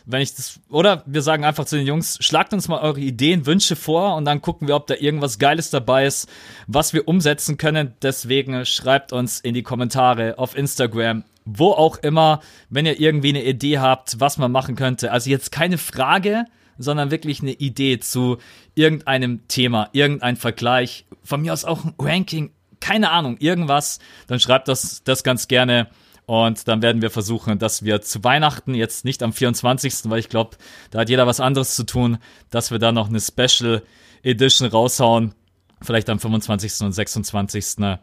Wenn 0.05 0.21
ich 0.21 0.35
das, 0.35 0.59
oder 0.69 1.03
wir 1.05 1.21
sagen 1.21 1.45
einfach 1.45 1.65
zu 1.65 1.77
den 1.77 1.87
Jungs, 1.87 2.17
schlagt 2.19 2.53
uns 2.53 2.67
mal 2.67 2.81
eure 2.81 2.99
Ideen, 2.99 3.45
Wünsche 3.45 3.75
vor 3.75 4.15
und 4.15 4.25
dann 4.25 4.41
gucken 4.41 4.67
wir, 4.67 4.75
ob 4.75 4.87
da 4.87 4.95
irgendwas 4.95 5.39
Geiles 5.39 5.69
dabei 5.69 6.05
ist, 6.05 6.27
was 6.67 6.93
wir 6.93 7.07
umsetzen 7.07 7.57
können. 7.57 7.93
Deswegen 8.01 8.65
schreibt 8.65 9.13
uns 9.13 9.39
in 9.39 9.53
die 9.53 9.63
Kommentare 9.63 10.37
auf 10.37 10.57
Instagram, 10.57 11.23
wo 11.45 11.71
auch 11.71 11.97
immer, 11.97 12.41
wenn 12.69 12.85
ihr 12.85 12.99
irgendwie 12.99 13.29
eine 13.29 13.45
Idee 13.45 13.79
habt, 13.79 14.19
was 14.19 14.37
man 14.37 14.51
machen 14.51 14.75
könnte. 14.75 15.11
Also 15.11 15.29
jetzt 15.29 15.53
keine 15.53 15.77
Frage, 15.77 16.45
sondern 16.77 17.11
wirklich 17.11 17.41
eine 17.41 17.51
Idee 17.51 17.99
zu 17.99 18.37
irgendeinem 18.75 19.47
Thema, 19.47 19.89
irgendein 19.93 20.35
Vergleich, 20.35 21.05
von 21.23 21.41
mir 21.41 21.53
aus 21.53 21.65
auch 21.65 21.85
ein 21.85 21.93
Ranking, 21.97 22.51
keine 22.79 23.11
Ahnung, 23.11 23.37
irgendwas, 23.39 23.99
dann 24.27 24.39
schreibt 24.39 24.67
das, 24.67 25.03
das 25.03 25.23
ganz 25.23 25.47
gerne 25.47 25.87
und 26.25 26.67
dann 26.67 26.81
werden 26.81 27.01
wir 27.01 27.09
versuchen, 27.09 27.59
dass 27.59 27.83
wir 27.83 28.01
zu 28.01 28.23
Weihnachten, 28.23 28.75
jetzt 28.75 29.05
nicht 29.05 29.21
am 29.23 29.33
24., 29.33 30.09
weil 30.09 30.19
ich 30.19 30.29
glaube, 30.29 30.57
da 30.91 30.99
hat 30.99 31.09
jeder 31.09 31.27
was 31.27 31.39
anderes 31.39 31.75
zu 31.75 31.83
tun, 31.85 32.17
dass 32.49 32.71
wir 32.71 32.79
da 32.79 32.91
noch 32.91 33.09
eine 33.09 33.19
Special 33.19 33.83
Edition 34.23 34.67
raushauen. 34.67 35.35
Vielleicht 35.81 36.09
am 36.09 36.19
25. 36.19 36.81
und 36.81 36.93
26. 36.93 37.97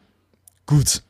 Gut. 0.66 1.02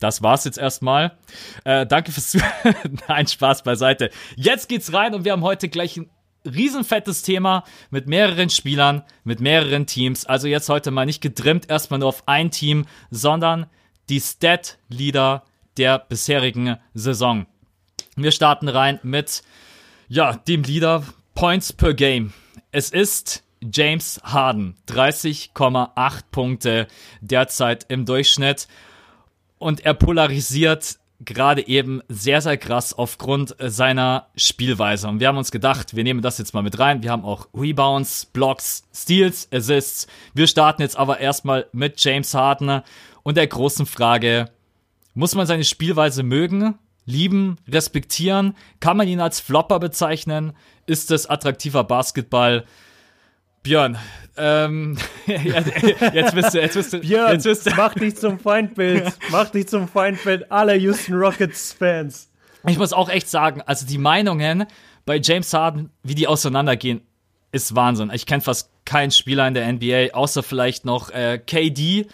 das 0.00 0.22
war's 0.22 0.44
jetzt 0.44 0.58
erstmal. 0.58 1.18
Äh, 1.64 1.86
danke 1.86 2.12
fürs 2.12 2.30
Zuhören. 2.30 2.98
Nein, 3.08 3.26
Spaß 3.26 3.62
beiseite. 3.62 4.10
Jetzt 4.36 4.68
geht's 4.68 4.92
rein 4.92 5.14
und 5.14 5.24
wir 5.24 5.32
haben 5.32 5.42
heute 5.42 5.68
gleich 5.68 5.96
ein 5.96 6.08
riesenfettes 6.46 7.22
Thema 7.22 7.64
mit 7.90 8.06
mehreren 8.06 8.48
Spielern, 8.48 9.02
mit 9.24 9.40
mehreren 9.40 9.86
Teams. 9.86 10.24
Also 10.24 10.48
jetzt 10.48 10.68
heute 10.68 10.90
mal 10.90 11.04
nicht 11.04 11.20
gedrimmt 11.20 11.68
erstmal 11.68 12.00
nur 12.00 12.08
auf 12.08 12.26
ein 12.26 12.50
Team, 12.50 12.86
sondern 13.10 13.66
die 14.08 14.20
Stat-Leader 14.20 15.44
der 15.78 15.98
bisherigen 15.98 16.76
Saison. 16.94 17.46
Wir 18.16 18.32
starten 18.32 18.68
rein 18.68 18.98
mit, 19.02 19.42
ja, 20.08 20.34
dem 20.36 20.64
Leader 20.64 21.04
Points 21.34 21.72
per 21.72 21.94
Game. 21.94 22.32
Es 22.72 22.90
ist 22.90 23.44
James 23.60 24.20
Harden. 24.24 24.76
30,8 24.88 26.22
Punkte 26.30 26.88
derzeit 27.20 27.86
im 27.88 28.04
Durchschnitt. 28.04 28.68
Und 29.58 29.84
er 29.84 29.94
polarisiert 29.94 30.98
gerade 31.20 31.66
eben 31.66 32.00
sehr, 32.08 32.40
sehr 32.40 32.56
krass 32.56 32.92
aufgrund 32.92 33.56
seiner 33.58 34.28
Spielweise. 34.36 35.08
Und 35.08 35.20
wir 35.20 35.28
haben 35.28 35.38
uns 35.38 35.50
gedacht, 35.50 35.96
wir 35.96 36.04
nehmen 36.04 36.22
das 36.22 36.38
jetzt 36.38 36.54
mal 36.54 36.62
mit 36.62 36.78
rein. 36.78 37.02
Wir 37.02 37.10
haben 37.10 37.24
auch 37.24 37.48
Rebounds, 37.54 38.26
Blocks, 38.26 38.84
Steals, 38.94 39.48
Assists. 39.52 40.06
Wir 40.34 40.46
starten 40.46 40.82
jetzt 40.82 40.96
aber 40.96 41.18
erstmal 41.18 41.66
mit 41.72 42.02
James 42.02 42.34
Harden 42.34 42.82
und 43.24 43.36
der 43.36 43.46
großen 43.46 43.86
Frage, 43.86 44.50
muss 45.18 45.34
man 45.34 45.48
seine 45.48 45.64
Spielweise 45.64 46.22
mögen, 46.22 46.78
lieben, 47.04 47.56
respektieren? 47.68 48.54
Kann 48.78 48.96
man 48.96 49.08
ihn 49.08 49.18
als 49.18 49.40
Flopper 49.40 49.80
bezeichnen? 49.80 50.52
Ist 50.86 51.10
es 51.10 51.26
attraktiver 51.26 51.82
Basketball? 51.82 52.64
Björn, 53.64 53.98
ähm, 54.36 54.96
jetzt 55.26 56.34
bist 56.36 56.54
du, 56.54 56.60
jetzt 56.60 56.74
bist 56.74 56.92
du, 56.92 57.00
Björn, 57.00 57.32
jetzt 57.32 57.42
bist 57.42 57.66
du. 57.66 57.74
mach 57.74 57.94
dich 57.94 58.16
zum 58.16 58.38
Feindbild. 58.38 59.12
Mach 59.32 59.50
dich 59.50 59.66
zum 59.66 59.88
Feindbild 59.88 60.52
aller 60.52 60.76
Houston 60.76 61.14
Rockets 61.14 61.72
Fans. 61.72 62.30
Ich 62.68 62.78
muss 62.78 62.92
auch 62.92 63.08
echt 63.08 63.28
sagen, 63.28 63.60
also 63.66 63.84
die 63.86 63.98
Meinungen 63.98 64.66
bei 65.04 65.18
James 65.18 65.52
Harden, 65.52 65.90
wie 66.04 66.14
die 66.14 66.28
auseinandergehen, 66.28 67.00
ist 67.50 67.74
Wahnsinn. 67.74 68.12
Ich 68.14 68.24
kenne 68.24 68.42
fast 68.42 68.70
keinen 68.84 69.10
Spieler 69.10 69.48
in 69.48 69.54
der 69.54 69.70
NBA, 69.72 70.14
außer 70.14 70.44
vielleicht 70.44 70.84
noch 70.84 71.10
äh, 71.10 71.38
KD, 71.44 72.06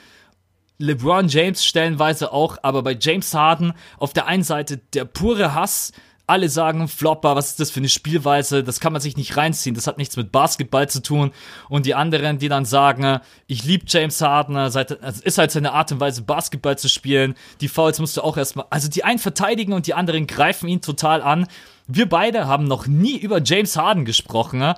LeBron 0.79 1.29
James 1.29 1.65
stellenweise 1.65 2.33
auch, 2.33 2.59
aber 2.63 2.83
bei 2.83 2.97
James 2.99 3.33
Harden 3.33 3.75
auf 3.99 4.13
der 4.13 4.27
einen 4.27 4.43
Seite 4.43 4.79
der 4.93 5.05
pure 5.05 5.55
Hass, 5.55 5.93
alle 6.27 6.49
sagen 6.49 6.89
Flopper, 6.89 7.37
was 7.37 7.51
ist 7.51 7.61
das 7.61 7.71
für 7.71 7.81
eine 7.81 7.89
Spielweise, 7.89 8.65
das 8.65 8.81
kann 8.81 8.93
man 8.93 9.03
sich 9.03 9.17
nicht 9.17 9.37
reinziehen, 9.37 9.75
das 9.75 9.87
hat 9.87 9.99
nichts 9.99 10.17
mit 10.17 10.33
Basketball 10.33 10.89
zu 10.89 11.03
tun. 11.03 11.33
Und 11.69 11.85
die 11.85 11.95
anderen, 11.95 12.39
die 12.39 12.49
dann 12.49 12.65
sagen, 12.65 13.21
ich 13.47 13.65
liebe 13.65 13.85
James 13.87 14.21
Harden, 14.23 14.57
es 14.57 14.75
ist 15.21 15.39
halt 15.39 15.51
seine 15.51 15.73
Art 15.73 15.93
und 15.93 16.01
Weise, 16.01 16.23
Basketball 16.23 16.79
zu 16.79 16.89
spielen. 16.89 17.35
Die 17.61 17.69
Fouls 17.69 17.99
musst 17.99 18.17
du 18.17 18.23
auch 18.23 18.39
erstmal, 18.39 18.67
also 18.71 18.89
die 18.89 19.05
einen 19.05 19.19
verteidigen 19.19 19.75
und 19.75 19.87
die 19.87 19.95
anderen 19.95 20.27
greifen 20.27 20.67
ihn 20.67 20.81
total 20.81 21.21
an. 21.21 21.47
Wir 21.87 22.09
beide 22.09 22.47
haben 22.47 22.65
noch 22.65 22.87
nie 22.87 23.19
über 23.19 23.43
James 23.43 23.77
Harden 23.77 24.07
gesprochen, 24.07 24.75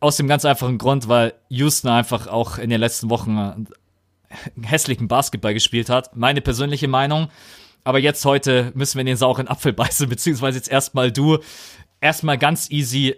aus 0.00 0.16
dem 0.16 0.28
ganz 0.28 0.44
einfachen 0.44 0.76
Grund, 0.76 1.08
weil 1.08 1.32
Houston 1.48 1.88
einfach 1.88 2.26
auch 2.26 2.58
in 2.58 2.68
den 2.68 2.80
letzten 2.80 3.08
Wochen 3.08 3.66
hässlichen 4.62 5.08
Basketball 5.08 5.54
gespielt 5.54 5.88
hat. 5.88 6.16
Meine 6.16 6.40
persönliche 6.40 6.88
Meinung. 6.88 7.28
Aber 7.84 7.98
jetzt 7.98 8.24
heute 8.24 8.72
müssen 8.74 8.96
wir 8.96 9.02
in 9.02 9.06
den 9.06 9.16
sauren 9.16 9.48
Apfel 9.48 9.72
beißen, 9.74 10.08
beziehungsweise 10.08 10.58
jetzt 10.58 10.70
erstmal 10.70 11.12
du. 11.12 11.38
Erstmal 12.00 12.38
ganz 12.38 12.70
easy. 12.70 13.16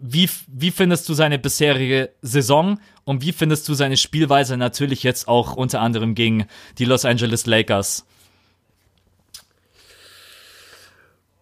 Wie, 0.00 0.28
wie 0.48 0.70
findest 0.70 1.08
du 1.08 1.14
seine 1.14 1.38
bisherige 1.38 2.10
Saison 2.20 2.78
und 3.04 3.22
wie 3.22 3.32
findest 3.32 3.68
du 3.68 3.74
seine 3.74 3.96
Spielweise 3.96 4.56
natürlich 4.56 5.02
jetzt 5.02 5.28
auch 5.28 5.54
unter 5.54 5.80
anderem 5.80 6.14
gegen 6.14 6.46
die 6.78 6.84
Los 6.84 7.04
Angeles 7.04 7.46
Lakers? 7.46 8.04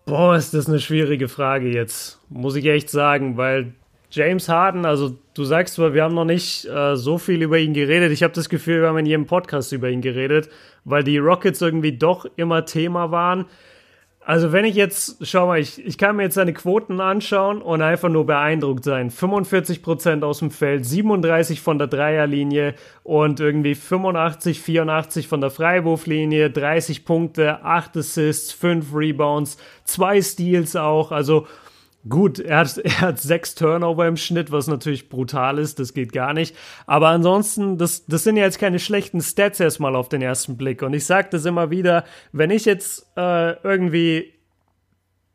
Boah, 0.04 0.36
ist 0.36 0.52
das 0.52 0.68
eine 0.68 0.80
schwierige 0.80 1.28
Frage 1.28 1.72
jetzt, 1.72 2.20
muss 2.28 2.56
ich 2.56 2.66
echt 2.66 2.90
sagen, 2.90 3.36
weil 3.36 3.72
James 4.12 4.46
Harden, 4.46 4.84
also 4.84 5.16
du 5.32 5.44
sagst 5.44 5.78
wir 5.78 6.02
haben 6.02 6.14
noch 6.14 6.26
nicht 6.26 6.66
äh, 6.66 6.96
so 6.96 7.16
viel 7.16 7.40
über 7.40 7.58
ihn 7.58 7.72
geredet. 7.72 8.12
Ich 8.12 8.22
habe 8.22 8.34
das 8.34 8.50
Gefühl, 8.50 8.82
wir 8.82 8.88
haben 8.88 8.98
in 8.98 9.06
jedem 9.06 9.26
Podcast 9.26 9.72
über 9.72 9.88
ihn 9.88 10.02
geredet, 10.02 10.50
weil 10.84 11.02
die 11.02 11.16
Rockets 11.16 11.62
irgendwie 11.62 11.96
doch 11.96 12.26
immer 12.36 12.66
Thema 12.66 13.10
waren. 13.10 13.46
Also 14.24 14.52
wenn 14.52 14.66
ich 14.66 14.76
jetzt, 14.76 15.26
schau 15.26 15.46
mal, 15.46 15.58
ich, 15.58 15.84
ich 15.84 15.96
kann 15.96 16.16
mir 16.16 16.24
jetzt 16.24 16.34
seine 16.34 16.52
Quoten 16.52 17.00
anschauen 17.00 17.62
und 17.62 17.80
einfach 17.80 18.10
nur 18.10 18.26
beeindruckt 18.26 18.84
sein. 18.84 19.10
45% 19.10 20.22
aus 20.22 20.40
dem 20.40 20.50
Feld, 20.50 20.84
37 20.84 21.62
von 21.62 21.78
der 21.78 21.88
Dreierlinie 21.88 22.74
und 23.02 23.40
irgendwie 23.40 23.74
85, 23.74 24.60
84 24.60 25.26
von 25.26 25.40
der 25.40 25.50
Freiwurflinie, 25.50 26.50
30 26.50 27.06
Punkte, 27.06 27.64
8 27.64 27.96
Assists, 27.96 28.52
5 28.52 28.94
Rebounds, 28.94 29.56
2 29.84 30.20
Steals 30.20 30.76
auch. 30.76 31.10
Also 31.10 31.46
Gut, 32.08 32.38
er 32.40 32.58
hat, 32.58 32.78
er 32.84 33.00
hat 33.00 33.20
sechs 33.20 33.54
Turnover 33.54 34.06
im 34.06 34.16
Schnitt, 34.16 34.50
was 34.50 34.66
natürlich 34.66 35.08
brutal 35.08 35.58
ist, 35.58 35.78
das 35.78 35.94
geht 35.94 36.12
gar 36.12 36.34
nicht. 36.34 36.56
Aber 36.86 37.08
ansonsten, 37.08 37.78
das, 37.78 38.06
das 38.06 38.24
sind 38.24 38.36
ja 38.36 38.44
jetzt 38.44 38.58
keine 38.58 38.78
schlechten 38.78 39.20
Stats 39.20 39.60
erstmal 39.60 39.94
auf 39.96 40.08
den 40.08 40.22
ersten 40.22 40.56
Blick. 40.56 40.82
Und 40.82 40.94
ich 40.94 41.06
sage 41.06 41.28
das 41.30 41.44
immer 41.44 41.70
wieder, 41.70 42.04
wenn 42.32 42.50
ich 42.50 42.64
jetzt 42.64 43.06
äh, 43.16 43.52
irgendwie 43.62 44.32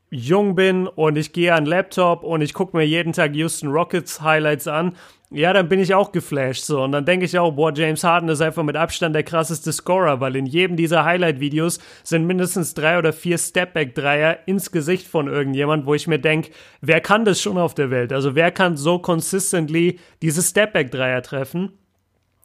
jung 0.10 0.56
bin 0.56 0.88
und 0.88 1.18
ich 1.18 1.34
gehe 1.34 1.54
an 1.54 1.66
den 1.66 1.70
Laptop 1.70 2.24
und 2.24 2.42
ich 2.42 2.54
gucke 2.54 2.78
mir 2.78 2.86
jeden 2.86 3.12
Tag 3.12 3.36
Houston 3.36 3.70
Rockets 3.70 4.22
Highlights 4.22 4.68
an, 4.68 4.96
ja, 5.30 5.52
dann 5.52 5.68
bin 5.68 5.80
ich 5.80 5.94
auch 5.94 6.14
geflasht 6.14 6.64
so. 6.64 6.82
Und 6.82 6.94
dann 6.94 7.06
denke 7.06 7.26
ich 7.26 7.38
auch, 7.38 7.52
boah, 7.52 7.74
James 7.76 8.04
Harden 8.04 8.30
ist 8.30 8.40
einfach 8.40 8.64
mit 8.64 8.78
Abstand 8.78 9.14
der 9.14 9.24
krasseste 9.24 9.74
Scorer, 9.74 10.22
weil 10.22 10.38
in 10.38 10.46
jedem 10.46 10.78
dieser 10.78 11.04
Highlight-Videos 11.04 11.80
sind 12.04 12.26
mindestens 12.26 12.74
drei 12.74 12.98
oder 12.98 13.12
vier 13.12 13.38
Stepback-Dreier 13.38 14.40
ins 14.46 14.72
Gesicht 14.72 15.06
von 15.06 15.28
irgendjemand, 15.28 15.86
wo 15.86 15.94
ich 15.94 16.08
mir 16.08 16.20
denke, 16.20 16.52
wer 16.80 17.02
kann 17.02 17.26
das 17.26 17.42
schon 17.42 17.58
auf 17.58 17.76
der 17.76 17.92
Welt? 17.92 18.14
Also 18.14 18.36
wer 18.36 18.52
kann 18.52 18.78
so 18.78 19.00
consistently 19.00 20.00
diese 20.22 20.42
Stepback-Dreier 20.42 21.22
treffen? 21.24 21.74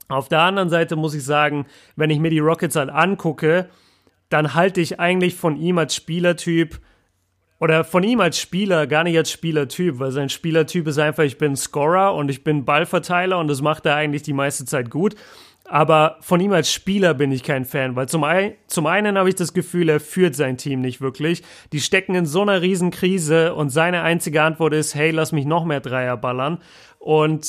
Auf 0.08 0.28
der 0.28 0.40
anderen 0.40 0.68
Seite 0.68 0.96
muss 0.96 1.14
ich 1.14 1.24
sagen, 1.24 1.66
wenn 1.94 2.10
ich 2.10 2.18
mir 2.18 2.30
die 2.30 2.40
Rockets 2.40 2.74
halt 2.74 2.90
angucke, 2.90 3.68
dann 4.28 4.54
halte 4.54 4.80
ich 4.80 4.98
eigentlich 4.98 5.36
von 5.36 5.56
ihm 5.56 5.78
als 5.78 5.94
Spielertyp 5.94 6.80
oder 7.62 7.84
von 7.84 8.02
ihm 8.02 8.20
als 8.20 8.40
Spieler, 8.40 8.88
gar 8.88 9.04
nicht 9.04 9.16
als 9.16 9.30
Spielertyp, 9.30 10.00
weil 10.00 10.10
sein 10.10 10.28
Spielertyp 10.28 10.88
ist 10.88 10.98
einfach, 10.98 11.22
ich 11.22 11.38
bin 11.38 11.54
Scorer 11.54 12.12
und 12.16 12.28
ich 12.28 12.42
bin 12.42 12.64
Ballverteiler 12.64 13.38
und 13.38 13.46
das 13.46 13.62
macht 13.62 13.86
er 13.86 13.94
eigentlich 13.94 14.24
die 14.24 14.32
meiste 14.32 14.64
Zeit 14.64 14.90
gut. 14.90 15.14
Aber 15.66 16.16
von 16.22 16.40
ihm 16.40 16.50
als 16.50 16.72
Spieler 16.72 17.14
bin 17.14 17.30
ich 17.30 17.44
kein 17.44 17.64
Fan, 17.64 17.94
weil 17.94 18.08
zum, 18.08 18.24
ein, 18.24 18.54
zum 18.66 18.86
einen 18.86 19.16
habe 19.16 19.28
ich 19.28 19.36
das 19.36 19.54
Gefühl, 19.54 19.90
er 19.90 20.00
führt 20.00 20.34
sein 20.34 20.56
Team 20.56 20.80
nicht 20.80 21.00
wirklich. 21.00 21.44
Die 21.72 21.80
stecken 21.80 22.16
in 22.16 22.26
so 22.26 22.42
einer 22.42 22.62
Riesenkrise 22.62 23.54
und 23.54 23.70
seine 23.70 24.02
einzige 24.02 24.42
Antwort 24.42 24.74
ist, 24.74 24.96
hey, 24.96 25.12
lass 25.12 25.30
mich 25.30 25.46
noch 25.46 25.64
mehr 25.64 25.78
Dreier 25.78 26.16
ballern. 26.16 26.58
Und 26.98 27.46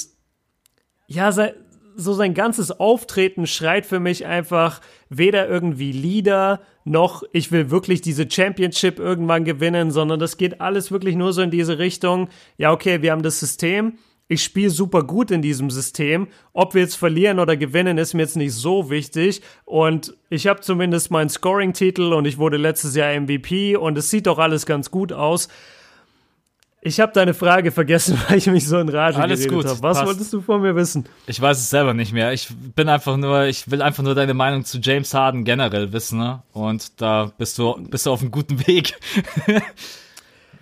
ja, 1.07 1.31
so 1.31 2.13
sein 2.13 2.35
ganzes 2.35 2.69
Auftreten 2.69 3.47
schreit 3.47 3.87
für 3.87 3.99
mich 3.99 4.27
einfach 4.27 4.79
weder 5.09 5.49
irgendwie 5.49 5.91
Leader 5.91 6.61
noch 6.85 7.23
ich 7.31 7.51
will 7.51 7.71
wirklich 7.71 8.01
diese 8.01 8.29
Championship 8.29 8.99
irgendwann 8.99 9.45
gewinnen, 9.45 9.91
sondern 9.91 10.19
das 10.19 10.37
geht 10.37 10.61
alles 10.61 10.91
wirklich 10.91 11.15
nur 11.15 11.33
so 11.33 11.41
in 11.41 11.51
diese 11.51 11.79
Richtung. 11.79 12.29
Ja, 12.57 12.71
okay, 12.71 13.01
wir 13.01 13.11
haben 13.11 13.23
das 13.23 13.39
System. 13.39 13.93
Ich 14.27 14.43
spiele 14.43 14.69
super 14.69 15.03
gut 15.03 15.31
in 15.31 15.41
diesem 15.41 15.69
System. 15.69 16.27
Ob 16.53 16.73
wir 16.73 16.81
jetzt 16.81 16.95
verlieren 16.95 17.39
oder 17.39 17.57
gewinnen, 17.57 17.97
ist 17.97 18.13
mir 18.13 18.21
jetzt 18.23 18.37
nicht 18.37 18.53
so 18.53 18.89
wichtig. 18.89 19.41
Und 19.65 20.15
ich 20.29 20.47
habe 20.47 20.61
zumindest 20.61 21.11
meinen 21.11 21.29
Scoring-Titel 21.29 22.13
und 22.13 22.25
ich 22.25 22.37
wurde 22.37 22.57
letztes 22.57 22.95
Jahr 22.95 23.13
MVP 23.19 23.75
und 23.75 23.97
es 23.97 24.09
sieht 24.09 24.27
doch 24.27 24.39
alles 24.39 24.65
ganz 24.65 24.91
gut 24.91 25.11
aus. 25.11 25.49
Ich 26.85 26.99
habe 26.99 27.13
deine 27.13 27.33
Frage 27.33 27.71
vergessen, 27.71 28.19
weil 28.27 28.37
ich 28.37 28.47
mich 28.47 28.67
so 28.67 28.77
in 28.77 28.89
Rage 28.89 29.17
Alles 29.17 29.47
geredet 29.47 29.69
habe. 29.69 29.81
Was 29.81 29.97
passt. 29.97 30.07
wolltest 30.07 30.33
du 30.33 30.41
von 30.41 30.61
mir 30.61 30.75
wissen? 30.75 31.05
Ich 31.27 31.39
weiß 31.39 31.57
es 31.57 31.69
selber 31.69 31.93
nicht 31.93 32.11
mehr. 32.11 32.33
Ich 32.33 32.49
bin 32.75 32.89
einfach 32.89 33.15
nur, 33.15 33.45
ich 33.45 33.71
will 33.71 33.81
einfach 33.81 34.03
nur 34.03 34.15
deine 34.15 34.33
Meinung 34.33 34.65
zu 34.65 34.79
James 34.79 35.13
Harden 35.13 35.45
generell 35.45 35.93
wissen, 35.93 36.19
ne? 36.19 36.43
Und 36.51 37.01
da 37.01 37.31
bist 37.37 37.57
du, 37.57 37.75
bist 37.89 38.05
du 38.05 38.11
auf 38.11 38.21
einem 38.21 38.31
guten 38.31 38.67
Weg. 38.67 38.95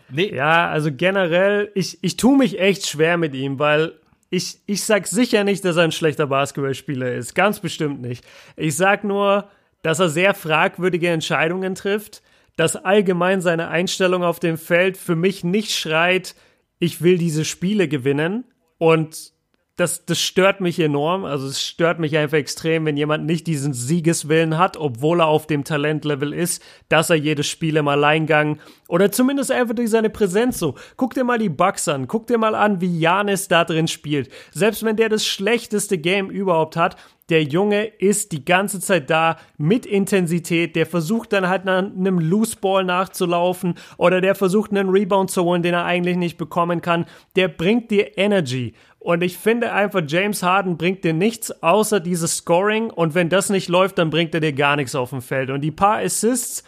nee. 0.10 0.34
Ja, 0.34 0.70
also 0.70 0.92
generell, 0.92 1.72
ich, 1.74 1.98
ich 2.04 2.18
tue 2.18 2.38
mich 2.38 2.60
echt 2.60 2.88
schwer 2.88 3.18
mit 3.18 3.34
ihm, 3.34 3.58
weil 3.58 3.94
ich, 4.30 4.60
ich 4.68 4.84
sag 4.84 5.08
sicher 5.08 5.44
nicht, 5.44 5.66
dass 5.66 5.78
er 5.78 5.84
ein 5.84 5.92
schlechter 5.92 6.28
Basketballspieler 6.28 7.14
ist. 7.14 7.34
Ganz 7.34 7.60
bestimmt 7.60 8.00
nicht. 8.00 8.24
Ich 8.56 8.76
sag 8.76 9.04
nur, 9.04 9.50
dass 9.82 10.00
er 10.00 10.10
sehr 10.10 10.36
fragwürdige 10.36 11.10
Entscheidungen 11.10 11.74
trifft 11.74 12.22
dass 12.62 12.76
allgemein 12.76 13.42
seine 13.42 13.70
Einstellung 13.70 14.24
auf 14.24 14.40
dem 14.40 14.56
Feld 14.56 14.96
für 14.96 15.16
mich 15.16 15.44
nicht 15.44 15.72
schreit, 15.72 16.36
ich 16.78 17.02
will 17.02 17.18
diese 17.18 17.44
Spiele 17.44 17.88
gewinnen. 17.88 18.44
Und 18.78 19.34
das, 19.78 20.06
das 20.06 20.22
stört 20.22 20.62
mich 20.62 20.80
enorm. 20.80 21.26
Also 21.26 21.48
es 21.48 21.60
stört 21.60 21.98
mich 21.98 22.16
einfach 22.16 22.38
extrem, 22.38 22.86
wenn 22.86 22.98
jemand 22.98 23.26
nicht 23.26 23.48
diesen 23.48 23.74
Siegeswillen 23.74 24.60
hat, 24.60 24.78
obwohl 24.78 25.22
er 25.22 25.26
auf 25.26 25.48
dem 25.48 25.64
Talentlevel 25.64 26.34
ist, 26.34 26.62
dass 26.88 27.10
er 27.10 27.16
jedes 27.16 27.48
Spiel 27.48 27.78
im 27.78 27.88
Alleingang 27.88 28.60
oder 28.88 29.12
zumindest 29.12 29.52
einfach 29.52 29.74
durch 29.74 29.90
seine 29.90 30.12
Präsenz 30.12 30.60
so. 30.60 30.76
Guck 30.98 31.16
dir 31.16 31.24
mal 31.24 31.40
die 31.40 31.50
Bugs 31.50 31.88
an, 31.88 32.08
guck 32.08 32.28
dir 32.28 32.38
mal 32.38 32.54
an, 32.54 32.80
wie 32.80 33.00
Janis 33.00 33.48
da 33.48 33.66
drin 33.66 33.88
spielt. 33.88 34.32
Selbst 34.52 34.84
wenn 34.84 34.98
der 34.98 35.10
das 35.10 35.26
schlechteste 35.26 35.98
Game 35.98 36.30
überhaupt 36.30 36.76
hat, 36.78 36.96
der 37.32 37.44
Junge 37.44 37.86
ist 37.86 38.34
die 38.34 38.44
ganze 38.44 38.80
Zeit 38.80 39.10
da 39.10 39.38
mit 39.58 39.86
Intensität. 39.86 40.76
Der 40.76 40.86
versucht 40.86 41.32
dann 41.34 41.48
halt 41.48 41.66
nach 41.66 41.78
einem 41.78 42.20
Loose 42.20 42.58
Ball 42.58 42.84
nachzulaufen 42.84 43.76
oder 43.98 44.20
der 44.20 44.36
versucht 44.36 44.72
einen 44.72 44.90
Rebound 44.90 45.32
zu 45.32 45.44
holen, 45.44 45.64
den 45.64 45.74
er 45.74 45.86
eigentlich 45.86 46.18
nicht 46.18 46.38
bekommen 46.38 46.82
kann. 46.82 47.06
Der 47.38 47.48
bringt 47.48 47.90
dir 47.90 48.18
Energy. 48.18 48.74
Und 49.00 49.24
ich 49.24 49.38
finde 49.38 49.72
einfach, 49.72 50.02
James 50.06 50.44
Harden 50.44 50.78
bringt 50.78 51.04
dir 51.04 51.14
nichts 51.14 51.64
außer 51.64 52.02
dieses 52.02 52.38
Scoring. 52.38 52.92
Und 52.92 53.16
wenn 53.16 53.30
das 53.30 53.50
nicht 53.50 53.70
läuft, 53.70 53.98
dann 53.98 54.10
bringt 54.10 54.36
er 54.36 54.42
dir 54.42 54.54
gar 54.54 54.76
nichts 54.76 54.94
auf 54.94 55.10
dem 55.10 55.22
Feld. 55.22 55.50
Und 55.50 55.62
die 55.62 55.72
paar 55.72 56.00
Assists, 56.00 56.64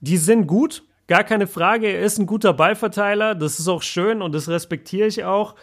die 0.00 0.18
sind 0.18 0.46
gut. 0.46 0.82
Gar 1.06 1.24
keine 1.24 1.46
Frage. 1.46 1.86
Er 1.86 2.02
ist 2.02 2.18
ein 2.18 2.26
guter 2.26 2.52
Ballverteiler. 2.52 3.36
Das 3.36 3.60
ist 3.60 3.68
auch 3.68 3.82
schön 3.82 4.22
und 4.22 4.34
das 4.34 4.48
respektiere 4.48 5.06
ich 5.06 5.24
auch. 5.24 5.54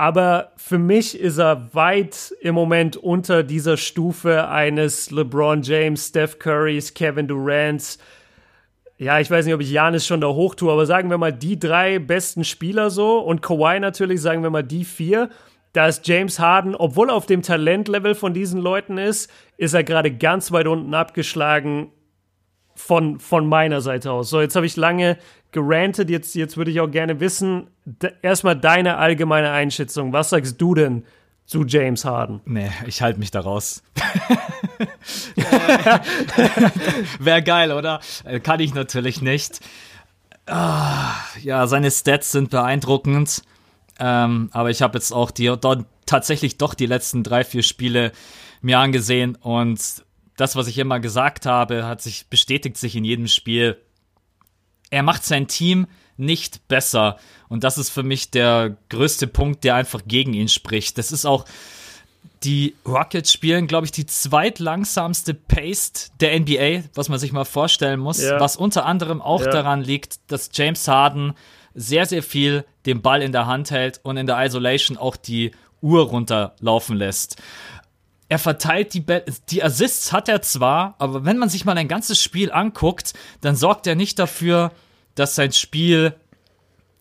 Aber 0.00 0.52
für 0.56 0.78
mich 0.78 1.20
ist 1.20 1.36
er 1.36 1.74
weit 1.74 2.34
im 2.40 2.54
Moment 2.54 2.96
unter 2.96 3.42
dieser 3.42 3.76
Stufe 3.76 4.48
eines 4.48 5.10
LeBron 5.10 5.60
James, 5.60 6.08
Steph 6.08 6.38
Currys, 6.38 6.94
Kevin 6.94 7.28
Durants. 7.28 7.98
Ja, 8.96 9.20
ich 9.20 9.30
weiß 9.30 9.44
nicht, 9.44 9.54
ob 9.54 9.60
ich 9.60 9.70
Janis 9.70 10.06
schon 10.06 10.22
da 10.22 10.28
hoch 10.28 10.54
tue, 10.54 10.72
aber 10.72 10.86
sagen 10.86 11.10
wir 11.10 11.18
mal 11.18 11.34
die 11.34 11.58
drei 11.58 11.98
besten 11.98 12.44
Spieler 12.44 12.88
so 12.88 13.18
und 13.18 13.42
Kawhi 13.42 13.78
natürlich, 13.78 14.22
sagen 14.22 14.42
wir 14.42 14.48
mal 14.48 14.64
die 14.64 14.86
vier. 14.86 15.28
Da 15.74 15.86
ist 15.86 16.08
James 16.08 16.38
Harden, 16.38 16.74
obwohl 16.74 17.10
er 17.10 17.14
auf 17.14 17.26
dem 17.26 17.42
Talentlevel 17.42 18.14
von 18.14 18.32
diesen 18.32 18.62
Leuten 18.62 18.96
ist, 18.96 19.30
ist 19.58 19.74
er 19.74 19.84
gerade 19.84 20.10
ganz 20.10 20.50
weit 20.50 20.66
unten 20.66 20.94
abgeschlagen 20.94 21.92
von, 22.80 23.20
von 23.20 23.46
meiner 23.46 23.80
Seite 23.80 24.10
aus. 24.10 24.30
So, 24.30 24.40
jetzt 24.40 24.56
habe 24.56 24.66
ich 24.66 24.76
lange 24.76 25.18
gerantet, 25.52 26.10
jetzt, 26.10 26.34
jetzt 26.34 26.56
würde 26.56 26.70
ich 26.70 26.80
auch 26.80 26.90
gerne 26.90 27.20
wissen, 27.20 27.68
erstmal 28.22 28.56
deine 28.56 28.96
allgemeine 28.96 29.50
Einschätzung. 29.50 30.12
Was 30.12 30.30
sagst 30.30 30.60
du 30.60 30.74
denn 30.74 31.04
zu 31.46 31.64
James 31.64 32.04
Harden? 32.04 32.40
Nee, 32.44 32.70
ich 32.86 33.02
halte 33.02 33.18
mich 33.18 33.30
da 33.30 33.40
raus. 33.40 33.82
Wäre 37.18 37.42
geil, 37.42 37.72
oder? 37.72 38.00
Äh, 38.24 38.40
kann 38.40 38.60
ich 38.60 38.74
natürlich 38.74 39.20
nicht. 39.20 39.60
Ah, 40.46 41.12
ja, 41.42 41.66
seine 41.66 41.90
Stats 41.90 42.32
sind 42.32 42.50
beeindruckend. 42.50 43.42
Ähm, 43.98 44.48
aber 44.52 44.70
ich 44.70 44.82
habe 44.82 44.96
jetzt 44.96 45.12
auch 45.12 45.30
die, 45.30 45.52
dort 45.60 45.84
tatsächlich 46.06 46.56
doch 46.56 46.74
die 46.74 46.86
letzten 46.86 47.22
drei, 47.22 47.44
vier 47.44 47.62
Spiele 47.62 48.12
mir 48.62 48.78
angesehen 48.78 49.36
und 49.36 50.04
das, 50.40 50.56
was 50.56 50.66
ich 50.68 50.78
immer 50.78 51.00
gesagt 51.00 51.44
habe, 51.46 51.86
hat 51.86 52.00
sich 52.00 52.26
bestätigt 52.28 52.78
sich 52.78 52.96
in 52.96 53.04
jedem 53.04 53.28
Spiel. 53.28 53.76
Er 54.90 55.02
macht 55.02 55.24
sein 55.24 55.46
Team 55.46 55.86
nicht 56.16 56.66
besser. 56.66 57.18
Und 57.48 57.62
das 57.62 57.78
ist 57.78 57.90
für 57.90 58.02
mich 58.02 58.30
der 58.30 58.76
größte 58.88 59.26
Punkt, 59.26 59.64
der 59.64 59.74
einfach 59.74 60.02
gegen 60.06 60.32
ihn 60.32 60.48
spricht. 60.48 60.98
Das 60.98 61.12
ist 61.12 61.26
auch, 61.26 61.44
die 62.42 62.74
Rockets 62.86 63.32
spielen, 63.32 63.66
glaube 63.66 63.84
ich, 63.84 63.92
die 63.92 64.06
zweitlangsamste 64.06 65.34
Pace 65.34 66.10
der 66.20 66.38
NBA, 66.38 66.84
was 66.94 67.08
man 67.10 67.18
sich 67.18 67.32
mal 67.32 67.44
vorstellen 67.44 68.00
muss. 68.00 68.22
Ja. 68.22 68.40
Was 68.40 68.56
unter 68.56 68.86
anderem 68.86 69.20
auch 69.20 69.42
ja. 69.42 69.50
daran 69.50 69.82
liegt, 69.82 70.20
dass 70.28 70.50
James 70.54 70.88
Harden 70.88 71.34
sehr, 71.74 72.06
sehr 72.06 72.22
viel 72.22 72.64
den 72.86 73.02
Ball 73.02 73.22
in 73.22 73.32
der 73.32 73.46
Hand 73.46 73.70
hält 73.70 74.00
und 74.02 74.16
in 74.16 74.26
der 74.26 74.44
Isolation 74.44 74.96
auch 74.96 75.16
die 75.16 75.52
Uhr 75.82 76.02
runterlaufen 76.02 76.96
lässt 76.96 77.36
er 78.30 78.38
verteilt 78.38 78.94
die, 78.94 79.00
Be 79.00 79.24
die 79.50 79.62
Assists 79.62 80.12
hat 80.12 80.28
er 80.28 80.40
zwar, 80.40 80.94
aber 80.98 81.24
wenn 81.24 81.36
man 81.36 81.48
sich 81.48 81.64
mal 81.64 81.76
ein 81.76 81.88
ganzes 81.88 82.22
Spiel 82.22 82.52
anguckt, 82.52 83.12
dann 83.40 83.56
sorgt 83.56 83.88
er 83.88 83.96
nicht 83.96 84.18
dafür, 84.18 84.70
dass 85.16 85.34
sein 85.34 85.52
Spiel 85.52 86.14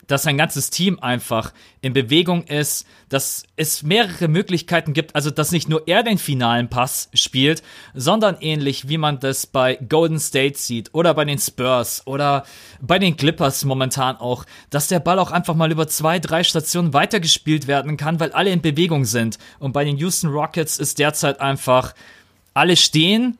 dass 0.10 0.24
sein 0.24 0.38
ganzes 0.38 0.72
Team 0.72 1.00
einfach 1.00 1.54
in 1.82 1.94
Bewegung 1.94 2.44
ist, 2.44 2.86
dass 3.10 3.44
es 3.56 3.84
mehrere 3.84 4.28
Möglichkeiten 4.28 4.94
gibt, 4.94 5.16
also 5.16 5.30
dass 5.30 5.52
nicht 5.52 5.70
nur 5.70 5.88
er 5.88 6.04
den 6.04 6.18
finalen 6.18 6.68
Pass 6.68 7.10
spielt, 7.14 7.64
sondern 7.94 8.38
ähnlich 8.42 8.90
wie 8.90 8.98
man 8.98 9.20
das 9.20 9.46
bei 9.46 9.76
Golden 9.76 10.20
State 10.20 10.58
sieht 10.58 10.94
oder 10.94 11.14
bei 11.14 11.26
den 11.26 11.38
Spurs 11.38 12.02
oder 12.06 12.44
bei 12.82 12.98
den 12.98 13.18
Clippers 13.18 13.64
momentan 13.66 14.18
auch, 14.18 14.46
dass 14.72 14.88
der 14.88 15.00
Ball 15.00 15.20
auch 15.20 15.32
einfach 15.32 15.56
mal 15.56 15.72
über 15.72 15.88
zwei, 15.88 16.20
drei 16.20 16.44
Stationen 16.44 16.94
weitergespielt 16.94 17.68
werden 17.68 17.96
kann, 17.96 18.20
weil 18.20 18.32
alle 18.32 18.50
in 18.50 18.62
Bewegung 18.62 19.06
sind. 19.06 19.38
Und 19.60 19.74
bei 19.74 19.86
den 19.86 19.98
Houston 19.98 20.32
Rockets 20.32 20.80
ist 20.80 20.98
derzeit 20.98 21.40
einfach 21.40 21.94
alle 22.56 22.76
stehen 22.76 23.38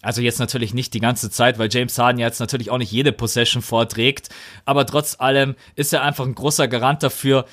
also 0.00 0.22
jetzt 0.22 0.38
natürlich 0.38 0.74
nicht 0.74 0.94
die 0.94 1.00
ganze 1.00 1.30
Zeit, 1.30 1.58
weil 1.58 1.68
James 1.72 1.98
Harden 1.98 2.20
jetzt 2.20 2.38
natürlich 2.38 2.70
auch 2.70 2.78
nicht 2.78 2.92
jede 2.92 3.12
Possession 3.12 3.62
vorträgt. 3.62 4.28
Aber 4.64 4.86
trotz 4.86 5.18
allem 5.18 5.56
ist 5.74 5.92
er 5.92 6.02
einfach 6.02 6.24
ein 6.24 6.34
großer 6.34 6.68
Garant 6.68 7.02
dafür. 7.02 7.46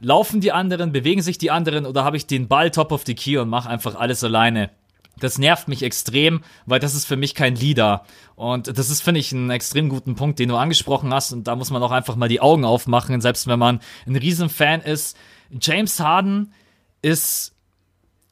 Laufen 0.00 0.42
die 0.42 0.52
anderen, 0.52 0.92
bewegen 0.92 1.22
sich 1.22 1.38
die 1.38 1.50
anderen 1.50 1.86
oder 1.86 2.04
habe 2.04 2.18
ich 2.18 2.26
den 2.26 2.48
Ball 2.48 2.70
top 2.70 2.92
of 2.92 3.04
the 3.06 3.14
key 3.14 3.38
und 3.38 3.48
mache 3.48 3.70
einfach 3.70 3.94
alles 3.94 4.22
alleine? 4.22 4.70
Das 5.18 5.38
nervt 5.38 5.68
mich 5.68 5.82
extrem, 5.82 6.42
weil 6.66 6.80
das 6.80 6.94
ist 6.94 7.06
für 7.06 7.16
mich 7.16 7.34
kein 7.34 7.56
Leader. 7.56 8.04
Und 8.34 8.76
das 8.76 8.90
ist, 8.90 9.00
finde 9.00 9.20
ich, 9.20 9.32
einen 9.32 9.48
extrem 9.48 9.88
guten 9.88 10.14
Punkt, 10.14 10.38
den 10.38 10.50
du 10.50 10.56
angesprochen 10.56 11.14
hast. 11.14 11.32
Und 11.32 11.46
da 11.46 11.56
muss 11.56 11.70
man 11.70 11.82
auch 11.82 11.92
einfach 11.92 12.16
mal 12.16 12.28
die 12.28 12.42
Augen 12.42 12.66
aufmachen, 12.66 13.22
selbst 13.22 13.46
wenn 13.46 13.58
man 13.58 13.80
ein 14.06 14.16
Riesenfan 14.16 14.82
ist. 14.82 15.16
James 15.62 15.98
Harden 15.98 16.52
ist 17.00 17.54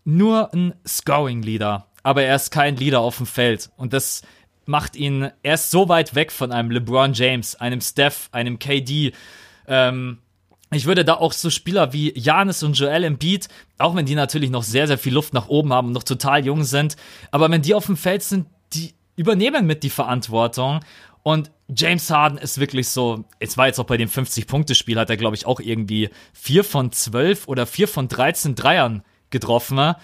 nur 0.04 0.52
ein 0.52 0.74
Scoring-Leader 0.86 1.86
aber 2.04 2.22
er 2.22 2.36
ist 2.36 2.52
kein 2.52 2.76
Leader 2.76 3.00
auf 3.00 3.16
dem 3.16 3.26
Feld. 3.26 3.70
Und 3.76 3.92
das 3.92 4.22
macht 4.66 4.94
ihn, 4.94 5.30
er 5.42 5.54
ist 5.54 5.72
so 5.72 5.88
weit 5.88 6.14
weg 6.14 6.30
von 6.30 6.52
einem 6.52 6.70
LeBron 6.70 7.12
James, 7.12 7.56
einem 7.56 7.80
Steph, 7.80 8.28
einem 8.30 8.60
KD. 8.60 9.12
Ähm, 9.66 10.18
ich 10.70 10.86
würde 10.86 11.04
da 11.04 11.14
auch 11.14 11.32
so 11.32 11.50
Spieler 11.50 11.92
wie 11.92 12.16
Janis 12.16 12.62
und 12.62 12.78
Joel 12.78 13.04
Embiid, 13.04 13.48
auch 13.78 13.96
wenn 13.96 14.06
die 14.06 14.14
natürlich 14.14 14.50
noch 14.50 14.62
sehr, 14.62 14.86
sehr 14.86 14.98
viel 14.98 15.14
Luft 15.14 15.34
nach 15.34 15.48
oben 15.48 15.72
haben 15.72 15.88
und 15.88 15.92
noch 15.94 16.02
total 16.04 16.44
jung 16.44 16.62
sind, 16.64 16.96
aber 17.30 17.50
wenn 17.50 17.62
die 17.62 17.74
auf 17.74 17.86
dem 17.86 17.96
Feld 17.96 18.22
sind, 18.22 18.46
die 18.72 18.94
übernehmen 19.16 19.66
mit 19.66 19.82
die 19.82 19.90
Verantwortung. 19.90 20.80
Und 21.22 21.50
James 21.74 22.10
Harden 22.10 22.36
ist 22.36 22.58
wirklich 22.58 22.88
so, 22.88 23.24
es 23.38 23.56
war 23.56 23.66
jetzt 23.66 23.78
auch 23.78 23.86
bei 23.86 23.96
dem 23.96 24.10
50-Punkte-Spiel, 24.10 24.98
hat 24.98 25.08
er, 25.08 25.16
glaube 25.16 25.36
ich, 25.36 25.46
auch 25.46 25.58
irgendwie 25.58 26.10
4 26.34 26.64
von 26.64 26.92
12 26.92 27.48
oder 27.48 27.66
4 27.66 27.88
von 27.88 28.08
13 28.08 28.54
Dreiern 28.54 29.02
getroffen. 29.30 29.94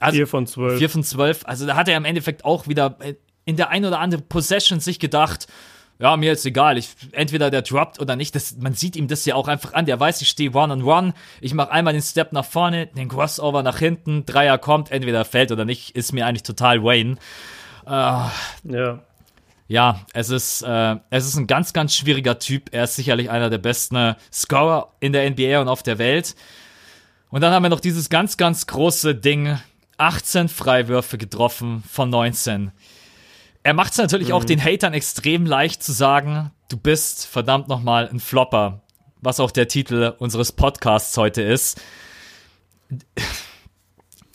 Also, 0.00 0.16
4 0.16 0.26
von 0.26 0.46
12. 0.46 0.78
4 0.78 0.90
von 0.90 1.04
12. 1.04 1.40
Also 1.44 1.66
da 1.66 1.76
hat 1.76 1.88
er 1.88 1.96
im 1.96 2.04
Endeffekt 2.04 2.44
auch 2.44 2.66
wieder 2.66 2.96
in 3.44 3.56
der 3.56 3.68
ein 3.68 3.84
oder 3.84 4.00
anderen 4.00 4.26
Possession 4.26 4.80
sich 4.80 4.98
gedacht, 4.98 5.46
ja, 6.00 6.16
mir 6.16 6.32
ist 6.32 6.46
egal, 6.46 6.78
ich, 6.78 6.88
entweder 7.12 7.50
der 7.50 7.60
droppt 7.60 8.00
oder 8.00 8.16
nicht. 8.16 8.34
Das, 8.34 8.56
man 8.56 8.72
sieht 8.72 8.96
ihm 8.96 9.06
das 9.06 9.26
ja 9.26 9.34
auch 9.34 9.48
einfach 9.48 9.74
an. 9.74 9.84
Der 9.84 10.00
weiß, 10.00 10.22
ich 10.22 10.28
stehe 10.30 10.50
one 10.52 10.72
on 10.72 10.82
one. 10.82 11.14
Ich 11.42 11.52
mache 11.52 11.70
einmal 11.70 11.92
den 11.92 12.02
Step 12.02 12.32
nach 12.32 12.46
vorne, 12.46 12.86
den 12.86 13.08
Crossover 13.08 13.62
nach 13.62 13.78
hinten, 13.78 14.24
Dreier 14.24 14.56
kommt, 14.56 14.90
entweder 14.90 15.26
fällt 15.26 15.52
oder 15.52 15.66
nicht, 15.66 15.94
ist 15.94 16.12
mir 16.12 16.26
eigentlich 16.26 16.42
total 16.42 16.82
Wayne. 16.82 17.16
Äh, 17.86 17.90
ja. 17.90 19.00
Ja, 19.68 20.00
es 20.14 20.30
ist, 20.30 20.62
äh, 20.62 20.96
es 21.10 21.26
ist 21.26 21.36
ein 21.36 21.46
ganz, 21.46 21.72
ganz 21.74 21.94
schwieriger 21.94 22.38
Typ. 22.38 22.70
Er 22.72 22.84
ist 22.84 22.96
sicherlich 22.96 23.30
einer 23.30 23.50
der 23.50 23.58
besten 23.58 23.94
äh, 23.94 24.14
Scorer 24.32 24.94
in 25.00 25.12
der 25.12 25.30
NBA 25.30 25.60
und 25.60 25.68
auf 25.68 25.82
der 25.82 25.98
Welt. 25.98 26.34
Und 27.28 27.42
dann 27.42 27.52
haben 27.52 27.62
wir 27.62 27.68
noch 27.68 27.78
dieses 27.78 28.08
ganz, 28.08 28.36
ganz 28.36 28.66
große 28.66 29.14
Ding 29.14 29.60
18 30.00 30.48
Freiwürfe 30.48 31.18
getroffen 31.18 31.84
von 31.90 32.08
19. 32.08 32.72
Er 33.62 33.74
macht 33.74 33.92
es 33.92 33.98
natürlich 33.98 34.28
mhm. 34.28 34.34
auch 34.34 34.44
den 34.44 34.62
Hatern 34.62 34.94
extrem 34.94 35.44
leicht 35.44 35.82
zu 35.82 35.92
sagen, 35.92 36.50
du 36.70 36.76
bist 36.78 37.26
verdammt 37.26 37.68
nochmal 37.68 38.08
ein 38.08 38.20
Flopper, 38.20 38.80
was 39.20 39.40
auch 39.40 39.50
der 39.50 39.68
Titel 39.68 40.14
unseres 40.18 40.52
Podcasts 40.52 41.16
heute 41.16 41.42
ist. 41.42 41.80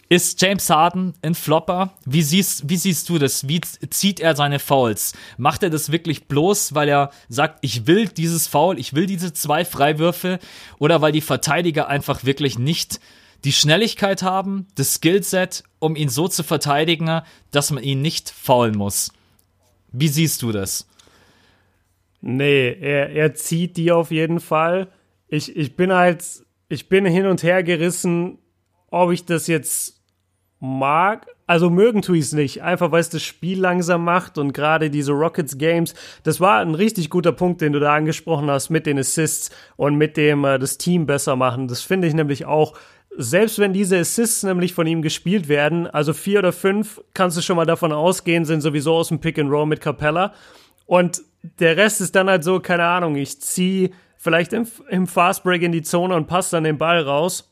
Ist 0.07 0.39
James 0.39 0.69
Harden 0.69 1.15
ein 1.23 1.33
Flopper? 1.33 1.93
Wie 2.05 2.21
siehst, 2.21 2.69
wie 2.69 2.77
siehst 2.77 3.09
du 3.09 3.17
das? 3.17 3.47
Wie 3.47 3.59
zieht 3.61 4.19
er 4.19 4.35
seine 4.35 4.59
Fouls? 4.59 5.13
Macht 5.37 5.63
er 5.63 5.71
das 5.71 5.91
wirklich 5.91 6.27
bloß, 6.27 6.75
weil 6.75 6.87
er 6.87 7.09
sagt, 7.27 7.57
ich 7.61 7.87
will 7.87 8.07
dieses 8.07 8.47
Foul, 8.47 8.77
ich 8.77 8.93
will 8.93 9.07
diese 9.07 9.33
zwei 9.33 9.65
Freiwürfe? 9.65 10.37
Oder 10.77 11.01
weil 11.01 11.11
die 11.11 11.21
Verteidiger 11.21 11.87
einfach 11.87 12.23
wirklich 12.23 12.59
nicht 12.59 12.99
die 13.45 13.53
Schnelligkeit 13.53 14.23
haben, 14.23 14.67
das 14.75 14.95
Skillset, 14.95 15.63
um 15.79 15.95
ihn 15.95 16.09
so 16.09 16.27
zu 16.27 16.43
verteidigen, 16.43 17.21
dass 17.51 17.71
man 17.71 17.83
ihn 17.83 18.01
nicht 18.01 18.31
faulen 18.31 18.75
muss. 18.75 19.13
Wie 19.91 20.07
siehst 20.07 20.41
du 20.41 20.51
das? 20.51 20.87
Nee, 22.21 22.75
er, 22.81 23.11
er 23.11 23.35
zieht 23.35 23.77
die 23.77 23.91
auf 23.91 24.09
jeden 24.09 24.39
Fall. 24.39 24.87
Ich, 25.27 25.55
ich 25.55 25.75
bin 25.75 25.93
halt, 25.93 26.25
ich 26.69 26.89
bin 26.89 27.05
hin 27.05 27.27
und 27.27 27.43
her 27.43 27.61
gerissen, 27.61 28.39
ob 28.89 29.11
ich 29.11 29.25
das 29.25 29.45
jetzt 29.45 30.01
mag. 30.59 31.27
Also 31.45 31.69
mögen 31.69 32.01
tue 32.01 32.17
ich 32.17 32.23
es 32.23 32.33
nicht, 32.33 32.63
einfach 32.63 32.91
weil 32.91 33.01
es 33.01 33.11
das 33.11 33.21
Spiel 33.21 33.59
langsam 33.59 34.03
macht 34.03 34.39
und 34.39 34.53
gerade 34.53 34.89
diese 34.89 35.11
Rockets 35.11 35.59
Games, 35.59 35.93
das 36.23 36.41
war 36.41 36.59
ein 36.59 36.73
richtig 36.73 37.11
guter 37.11 37.31
Punkt, 37.31 37.61
den 37.61 37.73
du 37.73 37.79
da 37.79 37.93
angesprochen 37.93 38.49
hast 38.49 38.71
mit 38.71 38.87
den 38.87 38.97
Assists 38.97 39.51
und 39.75 39.95
mit 39.95 40.17
dem 40.17 40.43
äh, 40.45 40.57
das 40.57 40.79
Team 40.79 41.05
besser 41.05 41.35
machen. 41.35 41.67
Das 41.67 41.81
finde 41.81 42.07
ich 42.07 42.15
nämlich 42.15 42.45
auch 42.45 42.73
selbst 43.17 43.59
wenn 43.59 43.73
diese 43.73 43.97
Assists 43.97 44.43
nämlich 44.43 44.73
von 44.73 44.87
ihm 44.87 45.01
gespielt 45.01 45.47
werden, 45.47 45.87
also 45.87 46.13
vier 46.13 46.39
oder 46.39 46.51
fünf, 46.51 47.01
kannst 47.13 47.37
du 47.37 47.41
schon 47.41 47.55
mal 47.55 47.65
davon 47.65 47.91
ausgehen, 47.91 48.45
sind 48.45 48.61
sowieso 48.61 48.95
aus 48.95 49.09
dem 49.09 49.19
Pick 49.19 49.39
and 49.39 49.51
Roll 49.51 49.65
mit 49.65 49.81
Capella. 49.81 50.33
Und 50.85 51.21
der 51.59 51.77
Rest 51.77 52.01
ist 52.01 52.15
dann 52.15 52.29
halt 52.29 52.43
so, 52.43 52.59
keine 52.59 52.85
Ahnung, 52.85 53.15
ich 53.15 53.41
ziehe 53.41 53.91
vielleicht 54.17 54.53
im, 54.53 54.67
im 54.89 55.07
Fastbreak 55.07 55.61
in 55.61 55.71
die 55.71 55.81
Zone 55.81 56.15
und 56.15 56.27
passe 56.27 56.51
dann 56.55 56.63
den 56.63 56.77
Ball 56.77 57.01
raus. 57.01 57.51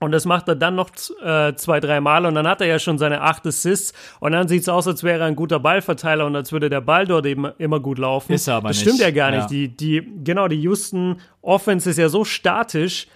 Und 0.00 0.12
das 0.12 0.26
macht 0.26 0.48
er 0.48 0.56
dann 0.56 0.74
noch 0.74 0.90
äh, 1.22 1.54
zwei, 1.54 1.80
drei 1.80 2.00
Mal 2.00 2.26
und 2.26 2.34
dann 2.34 2.46
hat 2.46 2.60
er 2.60 2.66
ja 2.66 2.78
schon 2.78 2.98
seine 2.98 3.22
acht 3.22 3.46
Assists 3.46 3.94
und 4.20 4.32
dann 4.32 4.48
sieht 4.48 4.62
es 4.62 4.68
aus, 4.68 4.86
als 4.86 5.02
wäre 5.02 5.20
er 5.20 5.26
ein 5.26 5.36
guter 5.36 5.60
Ballverteiler 5.60 6.26
und 6.26 6.36
als 6.36 6.52
würde 6.52 6.68
der 6.68 6.82
Ball 6.82 7.06
dort 7.06 7.24
eben 7.26 7.46
immer 7.58 7.80
gut 7.80 7.98
laufen. 7.98 8.32
Ist 8.32 8.48
er 8.48 8.56
aber 8.56 8.68
das 8.68 8.78
nicht. 8.78 8.88
stimmt 8.88 9.00
ja 9.00 9.10
gar 9.10 9.30
nicht. 9.30 9.42
Ja. 9.42 9.46
Die, 9.46 9.68
die, 9.68 10.12
genau, 10.22 10.48
die 10.48 10.60
Houston 10.60 11.20
Offense 11.40 11.88
ist 11.88 11.98
ja 11.98 12.08
so 12.08 12.24
statisch, 12.24 13.06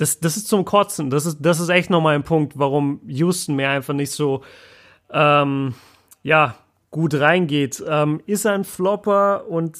das, 0.00 0.18
das 0.18 0.38
ist 0.38 0.48
zum 0.48 0.64
Kotzen. 0.64 1.10
Das 1.10 1.26
ist, 1.26 1.38
das 1.40 1.60
ist 1.60 1.68
echt 1.68 1.90
nochmal 1.90 2.14
ein 2.14 2.22
Punkt, 2.22 2.58
warum 2.58 3.00
Houston 3.06 3.54
mir 3.54 3.68
einfach 3.68 3.92
nicht 3.92 4.10
so, 4.10 4.42
ähm, 5.12 5.74
ja, 6.22 6.54
gut 6.90 7.14
reingeht. 7.14 7.84
Ähm, 7.86 8.22
ist 8.26 8.46
er 8.46 8.54
ein 8.54 8.64
Flopper 8.64 9.46
und, 9.48 9.78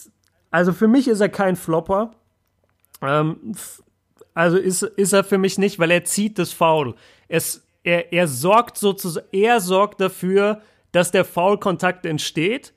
also 0.51 0.75
für 0.75 0.89
mich 0.89 1.09
ist 1.09 1.21
er 1.21 1.31
kein 1.31 1.57
Flopper. 1.57 2.11
Ähm, 3.01 3.55
also 4.35 4.59
ist, 4.59 4.83
ist 4.83 5.15
er 5.15 5.25
für 5.25 5.39
mich 5.39 5.57
nicht, 5.57 5.79
weil 5.79 5.91
er 5.91 6.05
zieht 6.05 6.39
das 6.39 6.53
Foul. 6.53 6.95
Es, 7.29 7.67
er, 7.83 8.13
er 8.13 8.29
sorgt 8.29 8.77
sozusagen, 8.77 9.27
er 9.33 9.61
sorgt 9.61 10.03
dafür, 10.03 10.61
dass 10.93 11.13
der 11.13 11.25
Foul-Kontakt 11.25 12.05
entsteht 12.05 12.75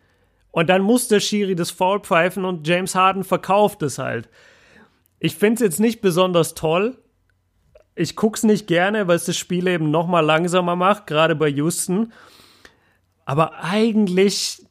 und 0.52 0.70
dann 0.70 0.82
muss 0.82 1.10
der 1.10 1.20
Schiri 1.20 1.56
das 1.56 1.72
Foul 1.72 2.00
pfeifen 2.00 2.46
und 2.46 2.66
James 2.66 2.96
Harden 2.96 3.26
verkauft 3.26 3.82
es 3.84 3.98
halt. 3.98 4.30
Ich 5.20 5.36
finde 5.36 5.56
es 5.56 5.62
jetzt 5.62 5.80
nicht 5.82 6.00
besonders 6.00 6.54
toll. 6.54 7.03
Ich 7.96 8.16
gucke 8.16 8.38
es 8.38 8.44
nicht 8.44 8.68
gerne, 8.68 9.08
weil 9.08 9.16
es 9.16 9.26
das 9.26 9.38
Spiel 9.38 9.68
eben 9.68 9.92
noch 9.92 10.08
mal 10.08 10.22
langsamer 10.22 10.76
macht, 10.76 11.08
gerade 11.08 11.36
bei 11.36 11.48
Houston. 11.48 12.12
Aber 13.26 13.64
eigentlich, 13.64 14.64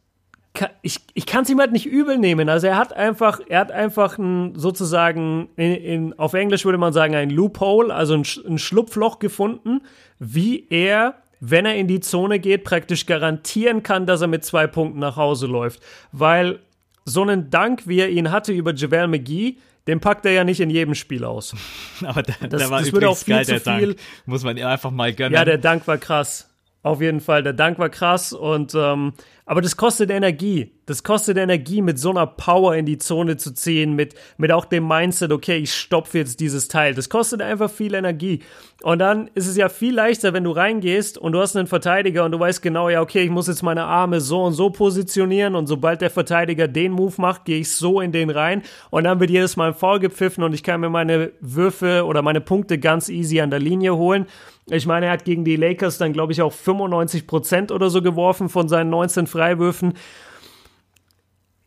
kann, 0.55 0.71
ich, 0.83 0.99
ich 1.15 1.27
kann 1.27 1.45
es 1.45 1.51
ihm 1.51 1.59
halt 1.61 1.73
nicht 1.73 1.87
übel 1.87 2.19
nehmen. 2.19 2.49
Also 2.49 2.67
er 2.67 2.77
hat 2.77 2.93
einfach, 2.93 3.41
er 3.49 3.61
hat 3.61 3.73
einfach 3.73 4.19
ein, 4.19 4.55
sozusagen, 4.55 5.49
in, 5.57 5.75
in, 5.75 6.19
auf 6.19 6.35
Englisch 6.35 6.65
würde 6.65 6.79
man 6.79 6.93
sagen, 6.93 7.15
ein 7.15 7.31
Loophole, 7.31 7.95
also 7.95 8.15
ein, 8.15 8.25
ein 8.47 8.59
Schlupfloch 8.59 9.19
gefunden, 9.19 9.81
wie 10.19 10.67
er, 10.69 11.15
wenn 11.41 11.65
er 11.65 11.77
in 11.77 11.89
die 11.89 12.01
Zone 12.01 12.39
geht, 12.39 12.65
praktisch 12.65 13.07
garantieren 13.07 13.83
kann, 13.83 14.07
dass 14.07 14.21
er 14.21 14.29
mit 14.29 14.45
zwei 14.45 14.67
Punkten 14.67 14.99
nach 14.99 15.17
Hause 15.17 15.47
läuft. 15.47 15.81
Weil 16.13 16.61
so 17.05 17.23
einen 17.23 17.51
Dank, 17.51 17.89
wie 17.89 18.01
er 18.01 18.11
ihn 18.11 18.31
hatte 18.31 18.53
über 18.53 18.75
JaVale 18.75 19.09
McGee, 19.09 19.57
den 19.87 20.01
packt 20.01 20.25
er 20.27 20.33
ja 20.33 20.45
nicht 20.45 20.61
in 20.61 20.71
jedem 20.71 20.95
Spiel 20.95 21.25
aus. 21.25 21.55
Aber 22.05 22.23
der, 22.23 22.35
Das- 22.49 22.61
der 22.61 22.71
war 22.71 22.81
das 22.81 22.93
würde 22.93 23.09
auch 23.09 23.21
übrigens 23.21 23.25
viel 23.25 23.35
geil, 23.35 23.45
zu 23.45 23.51
der 23.53 23.61
viel- 23.79 23.87
Dank. 23.95 24.01
Muss 24.27 24.45
man 24.45 24.57
ihm 24.57 24.67
einfach 24.67 24.91
mal 24.91 25.13
gönnen. 25.13 25.35
Ja, 25.35 25.45
der 25.45 25.59
Dank 25.59 25.87
war 25.87 25.99
krass. 25.99 26.49
Auf 26.83 27.01
jeden 27.01 27.21
Fall, 27.21 27.45
der 27.45 27.53
Dank 27.53 27.79
war 27.79 27.91
krass 27.91 28.33
und 28.33 28.75
ähm, 28.75 29.13
aber 29.45 29.61
das 29.61 29.77
kostet 29.77 30.11
Energie. 30.11 30.73
Das 30.87 31.03
kostet 31.03 31.37
Energie, 31.37 31.83
mit 31.83 31.99
so 31.99 32.11
einer 32.11 32.27
Power 32.27 32.75
in 32.75 32.87
die 32.87 32.99
Zone 32.99 33.37
zu 33.37 33.53
ziehen, 33.53 33.95
mit, 33.95 34.15
mit 34.37 34.53
auch 34.53 34.65
dem 34.65 34.87
Mindset, 34.87 35.33
okay, 35.33 35.59
ich 35.59 35.75
stopfe 35.75 36.19
jetzt 36.19 36.41
dieses 36.41 36.69
Teil. 36.69 36.95
Das 36.95 37.09
kostet 37.09 37.43
einfach 37.43 37.71
viel 37.71 37.95
Energie. 37.95 38.41
Und 38.83 38.99
dann 39.01 39.31
ist 39.35 39.47
es 39.47 39.57
ja 39.57 39.69
viel 39.69 39.95
leichter, 39.95 40.33
wenn 40.33 40.45
du 40.45 40.53
reingehst 40.53 41.19
und 41.19 41.33
du 41.33 41.41
hast 41.41 41.57
einen 41.57 41.67
Verteidiger 41.67 42.25
und 42.25 42.33
du 42.33 42.41
weißt 42.41 42.63
genau, 42.63 42.89
ja, 42.89 43.01
okay, 43.01 43.23
ich 43.23 43.31
muss 43.31 43.47
jetzt 43.47 43.63
meine 43.63 43.85
Arme 43.85 44.21
so 44.21 44.43
und 44.43 44.55
so 44.55 44.71
positionieren 44.71 45.55
und 45.55 45.67
sobald 45.67 46.01
der 46.01 46.11
Verteidiger 46.11 46.67
den 46.67 46.93
Move 46.93 47.15
macht, 47.19 47.45
gehe 47.45 47.61
ich 47.61 47.73
so 47.73 48.01
in 48.01 48.13
den 48.13 48.31
rein 48.31 48.63
und 48.91 49.05
dann 49.05 49.21
wird 49.21 49.31
jedes 49.31 49.57
Mal 49.57 49.69
ein 49.69 49.75
Foul 49.75 50.01
gepfiffen 50.01 50.43
und 50.45 50.53
ich 50.53 50.63
kann 50.63 50.81
mir 50.81 50.91
meine 50.91 51.33
Würfe 51.41 52.05
oder 52.07 52.23
meine 52.23 52.41
Punkte 52.41 52.79
ganz 52.79 53.09
easy 53.09 53.41
an 53.41 53.51
der 53.51 53.61
Linie 53.61 53.97
holen. 53.97 54.27
Ich 54.67 54.87
meine, 54.87 55.07
er 55.07 55.13
hat 55.13 55.25
gegen 55.25 55.45
die 55.45 55.57
Lakers 55.57 55.99
dann, 55.99 56.13
glaube 56.13 56.33
ich, 56.33 56.41
auch 56.41 56.53
95 56.53 57.27
Prozent 57.27 57.73
oder 57.73 57.91
so 57.91 58.01
geworfen 58.01 58.49
von 58.49 58.69
seinen 58.69 58.91
19 58.91 59.27
Freiwürfen. 59.27 59.95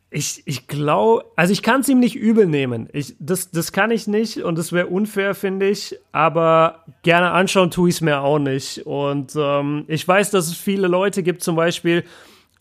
Ich, 0.09 0.43
ich 0.45 0.67
glaube, 0.67 1.25
also 1.35 1.51
ich 1.51 1.61
kann 1.61 1.81
es 1.81 1.89
ihm 1.89 1.99
nicht 1.99 2.15
übel 2.15 2.45
nehmen. 2.45 2.87
Ich, 2.93 3.15
das, 3.19 3.51
das 3.51 3.73
kann 3.73 3.91
ich 3.91 4.07
nicht 4.07 4.37
und 4.37 4.57
das 4.57 4.71
wäre 4.71 4.87
unfair, 4.87 5.35
finde 5.35 5.67
ich. 5.67 5.99
Aber 6.13 6.85
gerne 7.03 7.31
anschauen 7.31 7.69
tue 7.69 7.89
ich 7.89 7.95
es 7.95 8.01
mir 8.01 8.21
auch 8.21 8.39
nicht. 8.39 8.85
Und 8.85 9.33
ähm, 9.35 9.83
ich 9.87 10.07
weiß, 10.07 10.31
dass 10.31 10.47
es 10.47 10.55
viele 10.55 10.87
Leute 10.87 11.21
gibt, 11.21 11.43
zum 11.43 11.57
Beispiel, 11.57 12.05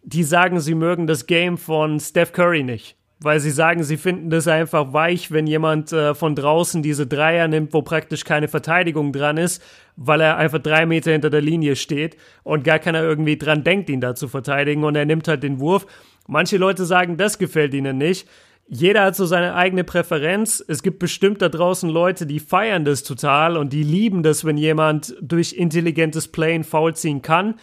die 0.02 0.24
sagen, 0.24 0.58
sie 0.58 0.74
mögen 0.74 1.06
das 1.06 1.26
Game 1.26 1.56
von 1.56 2.00
Steph 2.00 2.32
Curry 2.32 2.64
nicht. 2.64 2.96
Weil 3.24 3.40
sie 3.40 3.50
sagen, 3.50 3.82
sie 3.84 3.96
finden 3.96 4.28
das 4.28 4.46
einfach 4.46 4.92
weich, 4.92 5.30
wenn 5.30 5.46
jemand 5.46 5.92
äh, 5.92 6.14
von 6.14 6.34
draußen 6.34 6.82
diese 6.82 7.06
Dreier 7.06 7.48
nimmt, 7.48 7.72
wo 7.72 7.80
praktisch 7.80 8.22
keine 8.24 8.48
Verteidigung 8.48 9.12
dran 9.12 9.38
ist, 9.38 9.62
weil 9.96 10.20
er 10.20 10.36
einfach 10.36 10.58
drei 10.58 10.84
Meter 10.84 11.12
hinter 11.12 11.30
der 11.30 11.40
Linie 11.40 11.74
steht 11.74 12.18
und 12.42 12.64
gar 12.64 12.78
keiner 12.78 13.02
irgendwie 13.02 13.38
dran 13.38 13.64
denkt, 13.64 13.88
ihn 13.88 14.02
da 14.02 14.14
zu 14.14 14.28
verteidigen 14.28 14.84
und 14.84 14.94
er 14.94 15.06
nimmt 15.06 15.26
halt 15.26 15.42
den 15.42 15.58
Wurf. 15.58 15.86
Manche 16.28 16.58
Leute 16.58 16.84
sagen, 16.84 17.16
das 17.16 17.38
gefällt 17.38 17.72
ihnen 17.72 17.96
nicht. 17.96 18.28
Jeder 18.68 19.04
hat 19.04 19.16
so 19.16 19.24
seine 19.24 19.54
eigene 19.54 19.84
Präferenz. 19.84 20.62
Es 20.66 20.82
gibt 20.82 20.98
bestimmt 20.98 21.40
da 21.40 21.48
draußen 21.48 21.88
Leute, 21.88 22.26
die 22.26 22.40
feiern 22.40 22.84
das 22.84 23.04
total 23.04 23.56
und 23.56 23.72
die 23.72 23.82
lieben 23.82 24.22
das, 24.22 24.44
wenn 24.44 24.58
jemand 24.58 25.14
durch 25.22 25.54
intelligentes 25.54 26.28
Play 26.28 26.54
einen 26.54 26.64
Foul 26.64 26.94
ziehen 26.94 27.22
kann. 27.22 27.54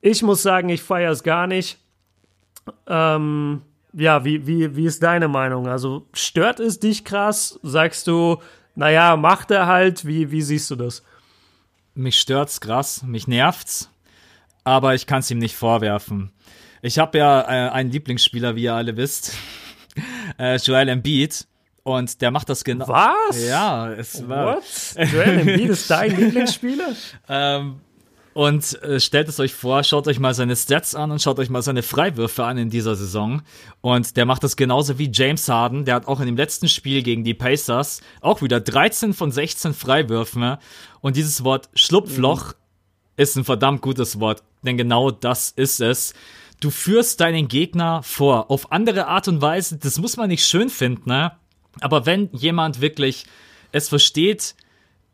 Ich 0.00 0.22
muss 0.22 0.42
sagen, 0.42 0.70
ich 0.70 0.82
feiere 0.82 1.12
es 1.12 1.22
gar 1.22 1.46
nicht. 1.46 1.78
Ähm, 2.86 3.62
ja, 3.92 4.24
wie, 4.24 4.46
wie, 4.46 4.76
wie 4.76 4.86
ist 4.86 5.02
deine 5.02 5.28
Meinung? 5.28 5.68
Also 5.68 6.06
stört 6.12 6.60
es 6.60 6.80
dich 6.80 7.04
krass? 7.04 7.58
Sagst 7.62 8.06
du, 8.06 8.38
naja, 8.74 9.16
macht 9.16 9.50
er 9.50 9.66
halt? 9.66 10.06
Wie, 10.06 10.30
wie 10.30 10.42
siehst 10.42 10.70
du 10.70 10.76
das? 10.76 11.02
mich 11.94 12.18
stört's 12.18 12.60
krass, 12.60 13.02
mich 13.02 13.28
nervt's, 13.28 13.90
aber 14.64 14.94
ich 14.94 15.06
kann's 15.06 15.30
ihm 15.30 15.38
nicht 15.38 15.56
vorwerfen. 15.56 16.32
Ich 16.80 16.98
habe 16.98 17.18
ja 17.18 17.42
äh, 17.42 17.70
einen 17.70 17.90
Lieblingsspieler, 17.90 18.56
wie 18.56 18.64
ihr 18.64 18.74
alle 18.74 18.96
wisst, 18.96 19.36
äh, 20.38 20.56
Joel 20.56 20.88
Embiid, 20.88 21.46
und 21.84 22.20
der 22.20 22.30
macht 22.30 22.48
das 22.48 22.62
genau. 22.62 22.86
Was? 22.86 23.44
Ja, 23.44 23.90
es 23.92 24.28
war. 24.28 24.56
What? 24.56 25.10
Joel 25.12 25.40
Embiid 25.40 25.70
ist 25.70 25.90
dein 25.90 26.16
Lieblingsspieler? 26.16 26.94
Ähm, 27.28 27.80
und 28.34 28.82
äh, 28.82 28.98
stellt 28.98 29.28
es 29.28 29.40
euch 29.40 29.52
vor, 29.52 29.82
schaut 29.84 30.08
euch 30.08 30.18
mal 30.18 30.34
seine 30.34 30.56
Stats 30.56 30.94
an 30.94 31.10
und 31.10 31.20
schaut 31.20 31.38
euch 31.38 31.50
mal 31.50 31.62
seine 31.62 31.82
Freiwürfe 31.82 32.44
an 32.44 32.58
in 32.58 32.70
dieser 32.70 32.96
Saison. 32.96 33.42
Und 33.80 34.16
der 34.16 34.24
macht 34.24 34.42
das 34.42 34.56
genauso 34.56 34.98
wie 34.98 35.10
James 35.12 35.48
Harden. 35.48 35.84
Der 35.84 35.96
hat 35.96 36.08
auch 36.08 36.20
in 36.20 36.26
dem 36.26 36.36
letzten 36.36 36.68
Spiel 36.68 37.02
gegen 37.02 37.24
die 37.24 37.34
Pacers 37.34 38.00
auch 38.20 38.42
wieder 38.42 38.60
13 38.60 39.12
von 39.12 39.30
16 39.30 39.74
Freiwürfen. 39.74 40.56
Und 41.00 41.16
dieses 41.16 41.44
Wort 41.44 41.68
Schlupfloch 41.74 42.54
ist 43.16 43.36
ein 43.36 43.44
verdammt 43.44 43.82
gutes 43.82 44.20
Wort, 44.20 44.42
denn 44.62 44.78
genau 44.78 45.10
das 45.10 45.50
ist 45.50 45.80
es. 45.80 46.14
Du 46.60 46.70
führst 46.70 47.20
deinen 47.20 47.48
Gegner 47.48 48.02
vor, 48.02 48.50
auf 48.50 48.72
andere 48.72 49.08
Art 49.08 49.28
und 49.28 49.42
Weise. 49.42 49.78
Das 49.78 49.98
muss 49.98 50.16
man 50.16 50.28
nicht 50.28 50.46
schön 50.46 50.70
finden, 50.70 51.10
ne? 51.10 51.32
Aber 51.80 52.06
wenn 52.06 52.28
jemand 52.32 52.80
wirklich 52.80 53.24
es 53.72 53.88
versteht, 53.88 54.54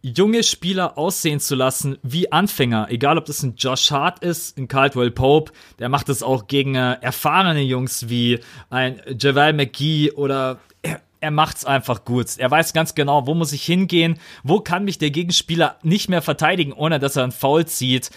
junge 0.03 0.43
Spieler 0.43 0.97
aussehen 0.97 1.41
zu 1.41 1.55
lassen 1.55 1.99
wie 2.03 2.31
Anfänger, 2.31 2.89
egal 2.91 3.19
ob 3.19 3.25
das 3.25 3.43
ein 3.43 3.57
Josh 3.57 3.91
Hart 3.91 4.21
ist, 4.21 4.57
ein 4.59 4.69
Caldwell 4.69 5.11
Pope, 5.11 5.53
der 5.79 5.89
macht 5.89 6.09
das 6.09 6.23
auch 6.23 6.47
gegen 6.47 6.75
äh, 6.75 6.97
erfahrene 7.01 7.63
Jungs 7.63 8.09
wie 8.09 8.41
ein 8.71 9.01
JaVale 9.19 9.55
McGee 9.55 10.13
oder 10.13 10.59
er, 10.83 11.01
er 11.21 11.31
macht's 11.31 11.65
einfach 11.65 12.05
gut. 12.05 12.27
Er 12.39 12.51
weiß 12.51 12.73
ganz 12.73 12.95
genau, 12.95 13.27
wo 13.27 13.35
muss 13.35 13.53
ich 13.53 13.65
hingehen, 13.65 14.19
wo 14.45 14.61
kann 14.61 14.85
mich 14.85 14.99
der 14.99 15.11
Gegenspieler 15.11 15.77
nicht 15.83 16.09
mehr 16.09 16.23
verteidigen, 16.23 16.73
ohne 16.73 17.01
dass 17.01 17.17
er 17.17 17.25
einen 17.25 17.33
Foul 17.33 17.67
zieht. 17.67 18.11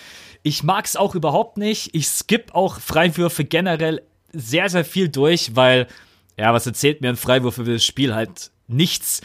Ich 0.43 0.63
mag's 0.63 0.95
auch 0.95 1.15
überhaupt 1.15 1.57
nicht. 1.57 1.89
Ich 1.93 2.07
skipp 2.07 2.53
auch 2.53 2.79
Freiwürfe 2.79 3.43
generell 3.43 4.01
sehr, 4.33 4.69
sehr 4.69 4.85
viel 4.85 5.09
durch, 5.09 5.55
weil, 5.55 5.87
ja, 6.37 6.53
was 6.53 6.65
erzählt 6.65 7.01
mir 7.01 7.09
ein 7.09 7.17
Freiwurf 7.17 7.57
über 7.57 7.73
das 7.73 7.83
Spiel? 7.85 8.13
Halt 8.15 8.51
nichts. 8.67 9.21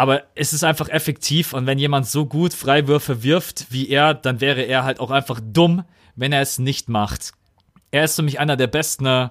Aber 0.00 0.22
es 0.34 0.54
ist 0.54 0.64
einfach 0.64 0.88
effektiv 0.88 1.52
und 1.52 1.66
wenn 1.66 1.78
jemand 1.78 2.06
so 2.06 2.24
gut 2.24 2.54
Freiwürfe 2.54 3.22
wirft 3.22 3.66
wie 3.68 3.90
er, 3.90 4.14
dann 4.14 4.40
wäre 4.40 4.62
er 4.62 4.82
halt 4.82 4.98
auch 4.98 5.10
einfach 5.10 5.40
dumm, 5.44 5.84
wenn 6.16 6.32
er 6.32 6.40
es 6.40 6.58
nicht 6.58 6.88
macht. 6.88 7.32
Er 7.90 8.04
ist 8.04 8.16
für 8.16 8.22
mich 8.22 8.40
einer 8.40 8.56
der 8.56 8.66
besten, 8.66 9.04
äh, 9.04 9.28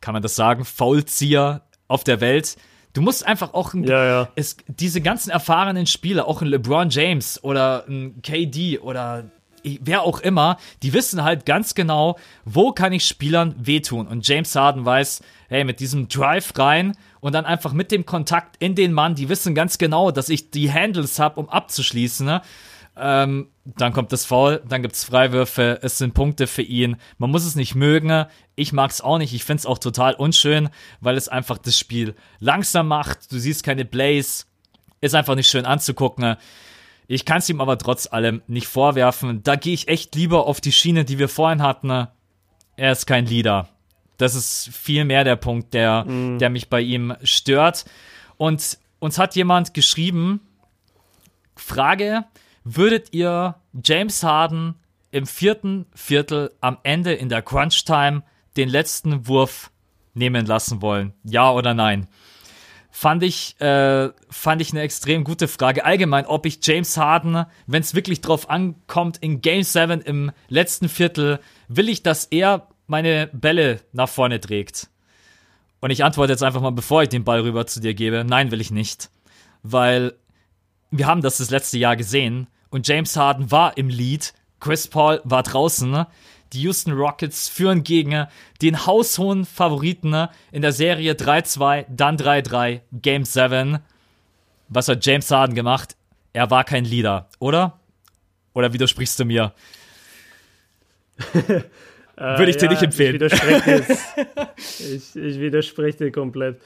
kann 0.00 0.12
man 0.12 0.20
das 0.20 0.34
sagen, 0.34 0.64
Faulzieher 0.64 1.62
auf 1.86 2.02
der 2.02 2.20
Welt. 2.20 2.56
Du 2.94 3.00
musst 3.00 3.24
einfach 3.24 3.54
auch 3.54 3.74
ein, 3.74 3.84
Ja, 3.84 4.04
ja. 4.04 4.28
Es, 4.34 4.56
diese 4.66 5.02
ganzen 5.02 5.30
erfahrenen 5.30 5.86
Spieler, 5.86 6.26
auch 6.26 6.42
ein 6.42 6.48
LeBron 6.48 6.90
James 6.90 7.38
oder 7.44 7.84
ein 7.86 8.20
KD 8.22 8.80
oder 8.80 9.30
wer 9.64 10.02
auch 10.02 10.20
immer, 10.20 10.58
die 10.82 10.92
wissen 10.92 11.22
halt 11.22 11.46
ganz 11.46 11.74
genau, 11.74 12.18
wo 12.44 12.72
kann 12.72 12.92
ich 12.92 13.04
Spielern 13.04 13.54
wehtun. 13.58 14.06
Und 14.06 14.26
James 14.26 14.54
Harden 14.54 14.84
weiß, 14.84 15.22
hey, 15.48 15.64
mit 15.64 15.80
diesem 15.80 16.08
Drive 16.08 16.52
rein 16.58 16.96
und 17.20 17.34
dann 17.34 17.44
einfach 17.44 17.72
mit 17.72 17.92
dem 17.92 18.06
Kontakt 18.06 18.56
in 18.58 18.74
den 18.74 18.92
Mann, 18.92 19.14
die 19.14 19.28
wissen 19.28 19.54
ganz 19.54 19.78
genau, 19.78 20.10
dass 20.10 20.28
ich 20.28 20.50
die 20.50 20.72
Handles 20.72 21.18
habe, 21.18 21.40
um 21.40 21.48
abzuschließen. 21.48 22.26
Ne? 22.26 22.42
Ähm, 22.96 23.48
dann 23.64 23.92
kommt 23.92 24.12
das 24.12 24.24
Foul, 24.24 24.62
dann 24.68 24.82
gibt's 24.82 25.04
Freiwürfe, 25.04 25.78
es 25.82 25.98
sind 25.98 26.14
Punkte 26.14 26.46
für 26.46 26.62
ihn. 26.62 26.96
Man 27.18 27.30
muss 27.30 27.44
es 27.44 27.54
nicht 27.54 27.74
mögen. 27.74 28.26
Ich 28.54 28.72
mag's 28.72 29.00
auch 29.00 29.18
nicht. 29.18 29.32
Ich 29.32 29.44
find's 29.44 29.66
auch 29.66 29.78
total 29.78 30.14
unschön, 30.14 30.68
weil 31.00 31.16
es 31.16 31.28
einfach 31.28 31.58
das 31.58 31.78
Spiel 31.78 32.14
langsam 32.38 32.88
macht. 32.88 33.32
Du 33.32 33.38
siehst 33.38 33.62
keine 33.62 33.84
Plays. 33.84 34.46
Ist 35.00 35.14
einfach 35.14 35.34
nicht 35.34 35.48
schön 35.48 35.64
anzugucken. 35.64 36.36
Ich 37.06 37.24
kann's 37.24 37.48
ihm 37.48 37.60
aber 37.60 37.78
trotz 37.78 38.06
allem 38.10 38.42
nicht 38.46 38.66
vorwerfen. 38.66 39.42
Da 39.42 39.56
gehe 39.56 39.74
ich 39.74 39.88
echt 39.88 40.14
lieber 40.14 40.46
auf 40.46 40.60
die 40.60 40.72
Schiene, 40.72 41.04
die 41.04 41.18
wir 41.18 41.28
vorhin 41.28 41.62
hatten. 41.62 41.90
Er 42.76 42.92
ist 42.92 43.06
kein 43.06 43.26
Leader. 43.26 43.68
Das 44.16 44.34
ist 44.34 44.70
viel 44.72 45.04
mehr 45.04 45.24
der 45.24 45.36
Punkt, 45.36 45.74
der, 45.74 46.04
der 46.38 46.48
mich 46.48 46.68
bei 46.68 46.80
ihm 46.80 47.14
stört. 47.22 47.84
Und 48.36 48.78
uns 48.98 49.18
hat 49.18 49.34
jemand 49.34 49.74
geschrieben, 49.74 50.40
Frage, 51.56 52.24
würdet 52.64 53.12
ihr 53.12 53.56
James 53.84 54.22
Harden 54.22 54.74
im 55.10 55.26
vierten 55.26 55.86
Viertel 55.94 56.52
am 56.60 56.78
Ende 56.82 57.12
in 57.12 57.28
der 57.28 57.42
Crunch 57.42 57.84
Time 57.84 58.22
den 58.56 58.68
letzten 58.68 59.26
Wurf 59.26 59.70
nehmen 60.14 60.46
lassen 60.46 60.82
wollen? 60.82 61.12
Ja 61.24 61.50
oder 61.50 61.74
nein? 61.74 62.06
Fand 62.94 63.22
ich, 63.22 63.58
äh, 63.58 64.10
fand 64.28 64.60
ich 64.60 64.72
eine 64.72 64.82
extrem 64.82 65.24
gute 65.24 65.48
Frage. 65.48 65.86
Allgemein, 65.86 66.26
ob 66.26 66.44
ich 66.44 66.58
James 66.62 66.98
Harden, 66.98 67.46
wenn 67.66 67.80
es 67.80 67.94
wirklich 67.94 68.20
drauf 68.20 68.50
ankommt, 68.50 69.16
in 69.16 69.40
Game 69.40 69.62
7 69.62 70.02
im 70.02 70.30
letzten 70.48 70.90
Viertel, 70.90 71.40
will 71.68 71.88
ich, 71.88 72.02
dass 72.02 72.26
er 72.26 72.68
meine 72.86 73.30
Bälle 73.32 73.80
nach 73.92 74.10
vorne 74.10 74.40
trägt. 74.40 74.90
Und 75.80 75.90
ich 75.90 76.04
antworte 76.04 76.34
jetzt 76.34 76.42
einfach 76.42 76.60
mal, 76.60 76.70
bevor 76.70 77.02
ich 77.02 77.08
den 77.08 77.24
Ball 77.24 77.40
rüber 77.40 77.66
zu 77.66 77.80
dir 77.80 77.94
gebe. 77.94 78.24
Nein, 78.24 78.50
will 78.50 78.60
ich 78.60 78.70
nicht. 78.70 79.08
Weil 79.62 80.12
wir 80.90 81.06
haben 81.06 81.22
das 81.22 81.38
das 81.38 81.48
letzte 81.48 81.78
Jahr 81.78 81.96
gesehen 81.96 82.46
und 82.68 82.86
James 82.86 83.16
Harden 83.16 83.50
war 83.50 83.78
im 83.78 83.88
Lead, 83.88 84.34
Chris 84.60 84.86
Paul 84.86 85.22
war 85.24 85.42
draußen. 85.42 86.04
Die 86.52 86.60
Houston 86.62 86.92
Rockets 86.92 87.48
führen 87.48 87.82
gegen 87.82 88.26
den 88.60 88.86
haushohen 88.86 89.44
Favoriten 89.44 90.28
in 90.50 90.62
der 90.62 90.72
Serie 90.72 91.14
3-2, 91.14 91.86
dann 91.88 92.16
3-3, 92.16 92.80
Game 92.92 93.24
7. 93.24 93.78
Was 94.68 94.88
hat 94.88 95.04
James 95.04 95.30
Harden 95.30 95.54
gemacht? 95.54 95.96
Er 96.32 96.50
war 96.50 96.64
kein 96.64 96.84
Leader, 96.84 97.28
oder? 97.38 97.78
Oder 98.54 98.72
widersprichst 98.72 99.18
du 99.20 99.24
mir? 99.24 99.52
Würde 102.16 102.50
ich 102.50 102.56
dir 102.56 102.68
nicht 102.68 102.82
empfehlen. 102.82 103.14
Ich 103.16 103.20
widerspreche, 103.20 103.84
ich, 104.56 105.16
ich 105.16 105.40
widerspreche 105.40 105.98
dir 105.98 106.12
komplett. 106.12 106.60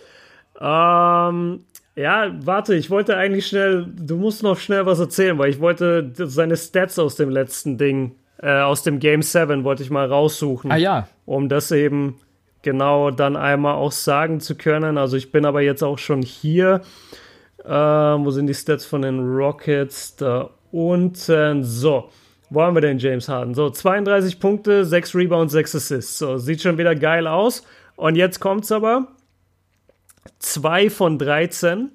Ähm, 0.61 1.65
ja, 1.95 2.31
warte, 2.45 2.75
ich 2.75 2.91
wollte 2.91 3.17
eigentlich 3.17 3.47
schnell, 3.47 3.87
du 3.87 4.17
musst 4.17 4.43
noch 4.43 4.59
schnell 4.59 4.85
was 4.87 4.99
erzählen, 4.99 5.39
weil 5.39 5.51
ich 5.51 5.61
wollte 5.61 6.13
seine 6.15 6.57
Stats 6.57 6.99
aus 6.99 7.17
dem 7.17 7.31
letzten 7.31 7.79
Ding, 7.79 8.17
äh, 8.39 8.61
aus 8.61 8.83
dem 8.83 8.99
Game 8.99 9.23
7 9.23 9.65
wollte 9.65 9.83
ich 9.83 9.91
mal 9.91 10.07
raussuchen. 10.07 10.71
Ah 10.71 10.77
ja. 10.77 11.09
Um 11.25 11.49
das 11.49 11.71
eben 11.71 12.21
genau 12.63 13.11
dann 13.11 13.37
einmal 13.37 13.75
auch 13.75 13.93
sagen 13.93 14.41
zu 14.41 14.57
können. 14.57 14.99
Also 14.99 15.17
ich 15.17 15.33
bin 15.33 15.45
aber 15.45 15.63
jetzt 15.63 15.83
auch 15.83 15.99
schon 15.99 16.23
hier. 16.23 16.83
Äh, 17.65 17.71
wo 17.71 18.31
sind 18.31 18.47
die 18.47 18.55
Stats 18.55 18.85
von 18.85 19.03
den 19.03 19.21
Rockets? 19.21 20.17
Da 20.17 20.51
unten. 20.71 21.65
So. 21.65 22.11
Wo 22.51 22.63
haben 22.63 22.77
wir 22.77 22.81
denn 22.81 22.99
James 22.99 23.29
Harden? 23.29 23.55
So, 23.55 23.71
32 23.71 24.39
Punkte, 24.39 24.85
6 24.85 25.15
Rebounds, 25.17 25.53
6 25.53 25.75
Assists. 25.75 26.19
So, 26.19 26.39
sieht 26.39 26.63
schon 26.63 26.79
wieder 26.79 26.95
geil 26.95 27.27
aus. 27.27 27.65
Und 27.97 28.15
jetzt 28.15 28.39
kommt's 28.41 28.71
aber. 28.71 29.09
2 30.39 30.91
von 30.91 31.19
13 31.19 31.91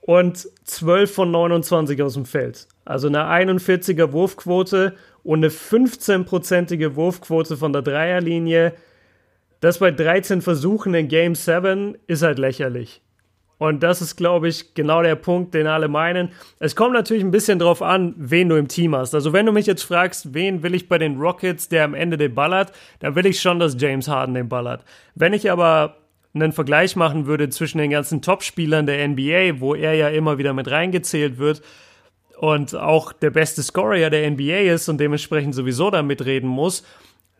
und 0.00 0.48
12 0.64 1.14
von 1.14 1.30
29 1.30 2.02
aus 2.02 2.14
dem 2.14 2.24
Feld. 2.24 2.68
Also 2.84 3.08
eine 3.08 3.24
41er 3.24 4.12
Wurfquote 4.12 4.94
und 5.22 5.40
eine 5.40 5.48
15-prozentige 5.48 6.96
Wurfquote 6.96 7.56
von 7.56 7.72
der 7.72 7.82
Dreierlinie. 7.82 8.72
Das 9.60 9.78
bei 9.78 9.90
13 9.90 10.42
Versuchen 10.42 10.94
in 10.94 11.08
Game 11.08 11.34
7 11.34 11.96
ist 12.06 12.22
halt 12.22 12.38
lächerlich. 12.38 13.02
Und 13.58 13.82
das 13.82 14.00
ist, 14.00 14.16
glaube 14.16 14.48
ich, 14.48 14.72
genau 14.72 15.02
der 15.02 15.16
Punkt, 15.16 15.52
den 15.52 15.66
alle 15.66 15.88
meinen. 15.88 16.30
Es 16.60 16.74
kommt 16.74 16.94
natürlich 16.94 17.22
ein 17.22 17.30
bisschen 17.30 17.58
drauf 17.58 17.82
an, 17.82 18.14
wen 18.16 18.48
du 18.48 18.56
im 18.56 18.68
Team 18.68 18.96
hast. 18.96 19.14
Also, 19.14 19.34
wenn 19.34 19.44
du 19.44 19.52
mich 19.52 19.66
jetzt 19.66 19.82
fragst, 19.82 20.32
wen 20.32 20.62
will 20.62 20.74
ich 20.74 20.88
bei 20.88 20.96
den 20.96 21.18
Rockets, 21.18 21.68
der 21.68 21.84
am 21.84 21.92
Ende 21.92 22.16
den 22.16 22.34
ballert, 22.34 22.72
dann 23.00 23.14
will 23.16 23.26
ich 23.26 23.38
schon, 23.38 23.58
dass 23.58 23.76
James 23.78 24.08
Harden 24.08 24.34
den 24.34 24.48
ballert. 24.48 24.82
Wenn 25.14 25.34
ich 25.34 25.50
aber 25.50 25.98
einen 26.32 26.52
Vergleich 26.52 26.96
machen 26.96 27.26
würde 27.26 27.50
zwischen 27.50 27.76
den 27.76 27.90
ganzen 27.90 28.22
Topspielern 28.22 28.86
der 28.86 29.06
NBA, 29.06 29.60
wo 29.60 29.74
er 29.74 29.92
ja 29.92 30.08
immer 30.08 30.38
wieder 30.38 30.54
mit 30.54 30.70
reingezählt 30.70 31.36
wird 31.36 31.60
und 32.40 32.74
auch 32.74 33.12
der 33.12 33.28
beste 33.28 33.62
Scorer 33.62 34.08
der 34.08 34.30
NBA 34.30 34.72
ist 34.72 34.88
und 34.88 34.98
dementsprechend 34.98 35.54
sowieso 35.54 35.90
da 35.90 36.02
mitreden 36.02 36.48
muss, 36.48 36.84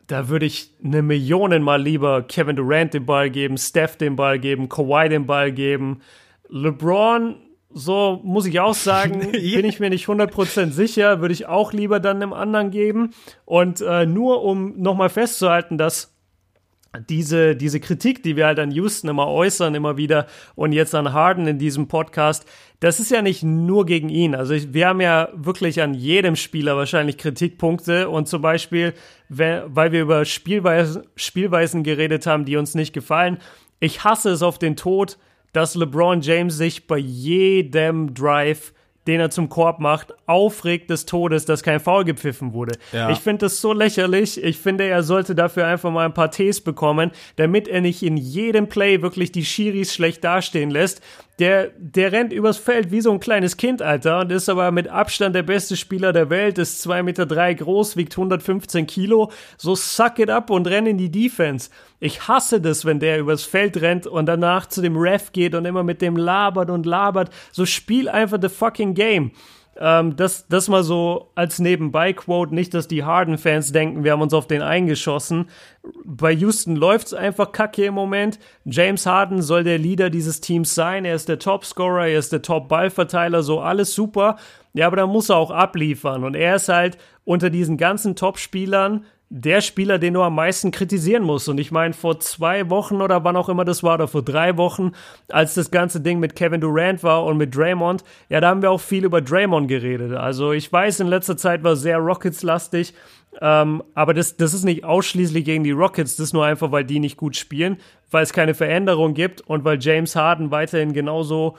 da 0.06 0.28
würde 0.28 0.44
ich 0.44 0.74
eine 0.84 1.00
Million 1.00 1.62
Mal 1.62 1.80
lieber 1.80 2.20
Kevin 2.20 2.56
Durant 2.56 2.92
den 2.92 3.06
Ball 3.06 3.30
geben, 3.30 3.56
Steph 3.56 3.96
den 3.96 4.14
Ball 4.14 4.38
geben, 4.38 4.68
Kawhi 4.68 5.08
den 5.08 5.24
Ball 5.24 5.52
geben. 5.52 6.02
LeBron, 6.50 7.36
so 7.70 8.20
muss 8.24 8.44
ich 8.44 8.60
auch 8.60 8.74
sagen, 8.74 9.20
bin 9.32 9.64
ich 9.64 9.80
mir 9.80 9.88
nicht 9.88 10.06
100% 10.06 10.70
sicher, 10.70 11.22
würde 11.22 11.32
ich 11.32 11.46
auch 11.46 11.72
lieber 11.72 11.98
dann 11.98 12.18
einem 12.18 12.34
anderen 12.34 12.70
geben. 12.70 13.14
Und 13.46 13.80
äh, 13.80 14.04
nur 14.04 14.42
um 14.42 14.82
nochmal 14.82 15.08
festzuhalten, 15.08 15.78
dass 15.78 16.14
diese, 16.98 17.54
diese 17.54 17.78
Kritik, 17.78 18.22
die 18.22 18.36
wir 18.36 18.46
halt 18.46 18.58
an 18.58 18.72
Houston 18.72 19.08
immer 19.08 19.28
äußern, 19.28 19.74
immer 19.74 19.96
wieder 19.96 20.26
und 20.56 20.72
jetzt 20.72 20.94
an 20.94 21.12
Harden 21.12 21.46
in 21.46 21.58
diesem 21.58 21.86
Podcast, 21.86 22.46
das 22.80 22.98
ist 22.98 23.10
ja 23.10 23.22
nicht 23.22 23.42
nur 23.42 23.86
gegen 23.86 24.08
ihn. 24.08 24.34
Also 24.34 24.54
ich, 24.54 24.72
wir 24.72 24.88
haben 24.88 25.00
ja 25.00 25.28
wirklich 25.34 25.82
an 25.82 25.94
jedem 25.94 26.34
Spieler 26.34 26.76
wahrscheinlich 26.76 27.18
Kritikpunkte 27.18 28.08
und 28.08 28.26
zum 28.26 28.42
Beispiel, 28.42 28.94
weil 29.28 29.92
wir 29.92 30.02
über 30.02 30.24
Spielweisen, 30.24 31.04
Spielweisen 31.14 31.84
geredet 31.84 32.26
haben, 32.26 32.44
die 32.44 32.56
uns 32.56 32.74
nicht 32.74 32.92
gefallen. 32.92 33.38
Ich 33.78 34.02
hasse 34.02 34.30
es 34.30 34.42
auf 34.42 34.58
den 34.58 34.76
Tod, 34.76 35.16
dass 35.52 35.74
LeBron 35.74 36.22
James 36.22 36.56
sich 36.56 36.86
bei 36.86 36.98
jedem 36.98 38.14
Drive 38.14 38.72
den 39.10 39.20
er 39.20 39.30
zum 39.30 39.48
Korb 39.48 39.80
macht, 39.80 40.14
aufregt 40.26 40.88
des 40.88 41.04
Todes, 41.04 41.44
dass 41.44 41.64
kein 41.64 41.80
Foul 41.80 42.04
gepfiffen 42.04 42.52
wurde. 42.52 42.78
Ja. 42.92 43.10
Ich 43.10 43.18
finde 43.18 43.46
das 43.46 43.60
so 43.60 43.72
lächerlich. 43.72 44.42
Ich 44.42 44.58
finde, 44.58 44.84
er 44.84 45.02
sollte 45.02 45.34
dafür 45.34 45.66
einfach 45.66 45.90
mal 45.90 46.04
ein 46.04 46.14
paar 46.14 46.30
Ts 46.30 46.60
bekommen, 46.60 47.10
damit 47.34 47.66
er 47.66 47.80
nicht 47.80 48.04
in 48.04 48.16
jedem 48.16 48.68
Play 48.68 49.02
wirklich 49.02 49.32
die 49.32 49.44
Schiris 49.44 49.92
schlecht 49.92 50.22
dastehen 50.22 50.70
lässt. 50.70 51.02
Der, 51.40 51.70
der 51.78 52.12
rennt 52.12 52.34
übers 52.34 52.58
Feld 52.58 52.90
wie 52.90 53.00
so 53.00 53.10
ein 53.10 53.18
kleines 53.18 53.56
Kind, 53.56 53.80
Alter, 53.80 54.20
und 54.20 54.30
ist 54.30 54.50
aber 54.50 54.70
mit 54.72 54.88
Abstand 54.88 55.34
der 55.34 55.42
beste 55.42 55.74
Spieler 55.74 56.12
der 56.12 56.28
Welt, 56.28 56.58
ist 56.58 56.86
2,3 56.86 57.02
Meter 57.02 57.24
drei 57.24 57.54
groß, 57.54 57.96
wiegt 57.96 58.12
115 58.12 58.86
Kilo. 58.86 59.32
So 59.56 59.74
suck 59.74 60.18
it 60.18 60.28
up 60.28 60.50
und 60.50 60.68
renn 60.68 60.84
in 60.84 60.98
die 60.98 61.10
Defense. 61.10 61.70
Ich 61.98 62.28
hasse 62.28 62.60
das, 62.60 62.84
wenn 62.84 63.00
der 63.00 63.18
übers 63.18 63.44
Feld 63.44 63.80
rennt 63.80 64.06
und 64.06 64.26
danach 64.26 64.66
zu 64.66 64.82
dem 64.82 64.98
Ref 64.98 65.32
geht 65.32 65.54
und 65.54 65.64
immer 65.64 65.82
mit 65.82 66.02
dem 66.02 66.18
labert 66.18 66.68
und 66.68 66.84
labert. 66.84 67.30
So 67.52 67.64
spiel 67.64 68.10
einfach 68.10 68.38
the 68.42 68.50
fucking 68.50 68.92
game. 68.92 69.30
Ähm, 69.76 70.16
das, 70.16 70.46
das 70.48 70.68
mal 70.68 70.82
so 70.82 71.30
als 71.34 71.58
Nebenbei-Quote. 71.58 72.54
Nicht, 72.54 72.74
dass 72.74 72.88
die 72.88 73.04
Harden-Fans 73.04 73.72
denken, 73.72 74.04
wir 74.04 74.12
haben 74.12 74.22
uns 74.22 74.34
auf 74.34 74.46
den 74.46 74.62
eingeschossen. 74.62 75.48
Bei 76.04 76.32
Houston 76.32 76.76
läuft's 76.76 77.14
einfach 77.14 77.52
kacke 77.52 77.86
im 77.86 77.94
Moment. 77.94 78.38
James 78.64 79.06
Harden 79.06 79.42
soll 79.42 79.64
der 79.64 79.78
Leader 79.78 80.10
dieses 80.10 80.40
Teams 80.40 80.74
sein. 80.74 81.04
Er 81.04 81.14
ist 81.14 81.28
der 81.28 81.38
Topscorer, 81.38 82.08
er 82.08 82.18
ist 82.18 82.32
der 82.32 82.42
Top-Ballverteiler, 82.42 83.42
so 83.42 83.60
alles 83.60 83.94
super. 83.94 84.36
Ja, 84.72 84.86
aber 84.86 84.96
da 84.96 85.06
muss 85.06 85.30
er 85.30 85.36
auch 85.36 85.50
abliefern. 85.50 86.24
Und 86.24 86.34
er 86.34 86.56
ist 86.56 86.68
halt 86.68 86.98
unter 87.24 87.50
diesen 87.50 87.76
ganzen 87.76 88.16
Top-Spielern 88.16 89.04
der 89.32 89.60
Spieler, 89.60 89.98
den 90.00 90.14
du 90.14 90.22
am 90.22 90.34
meisten 90.34 90.72
kritisieren 90.72 91.22
musst. 91.22 91.48
Und 91.48 91.58
ich 91.58 91.70
meine, 91.70 91.94
vor 91.94 92.18
zwei 92.18 92.68
Wochen 92.68 93.00
oder 93.00 93.22
wann 93.22 93.36
auch 93.36 93.48
immer 93.48 93.64
das 93.64 93.84
war, 93.84 93.94
oder 93.94 94.08
vor 94.08 94.22
drei 94.22 94.56
Wochen, 94.56 94.90
als 95.28 95.54
das 95.54 95.70
ganze 95.70 96.00
Ding 96.00 96.18
mit 96.18 96.34
Kevin 96.34 96.60
Durant 96.60 97.04
war 97.04 97.24
und 97.24 97.36
mit 97.36 97.54
Draymond, 97.54 98.02
ja, 98.28 98.40
da 98.40 98.48
haben 98.48 98.60
wir 98.60 98.72
auch 98.72 98.80
viel 98.80 99.04
über 99.04 99.20
Draymond 99.20 99.68
geredet. 99.68 100.12
Also 100.12 100.50
ich 100.50 100.70
weiß, 100.70 100.98
in 100.98 101.06
letzter 101.06 101.36
Zeit 101.36 101.62
war 101.62 101.76
sehr 101.76 101.98
Rockets-lastig, 101.98 102.92
ähm, 103.40 103.84
aber 103.94 104.14
das, 104.14 104.36
das 104.36 104.52
ist 104.52 104.64
nicht 104.64 104.84
ausschließlich 104.84 105.44
gegen 105.44 105.62
die 105.62 105.70
Rockets, 105.70 106.16
das 106.16 106.26
ist 106.26 106.32
nur 106.32 106.44
einfach, 106.44 106.72
weil 106.72 106.84
die 106.84 106.98
nicht 106.98 107.16
gut 107.16 107.36
spielen, 107.36 107.76
weil 108.10 108.24
es 108.24 108.32
keine 108.32 108.54
Veränderung 108.54 109.14
gibt 109.14 109.42
und 109.42 109.64
weil 109.64 109.78
James 109.80 110.16
Harden 110.16 110.50
weiterhin 110.50 110.92
genauso 110.92 111.56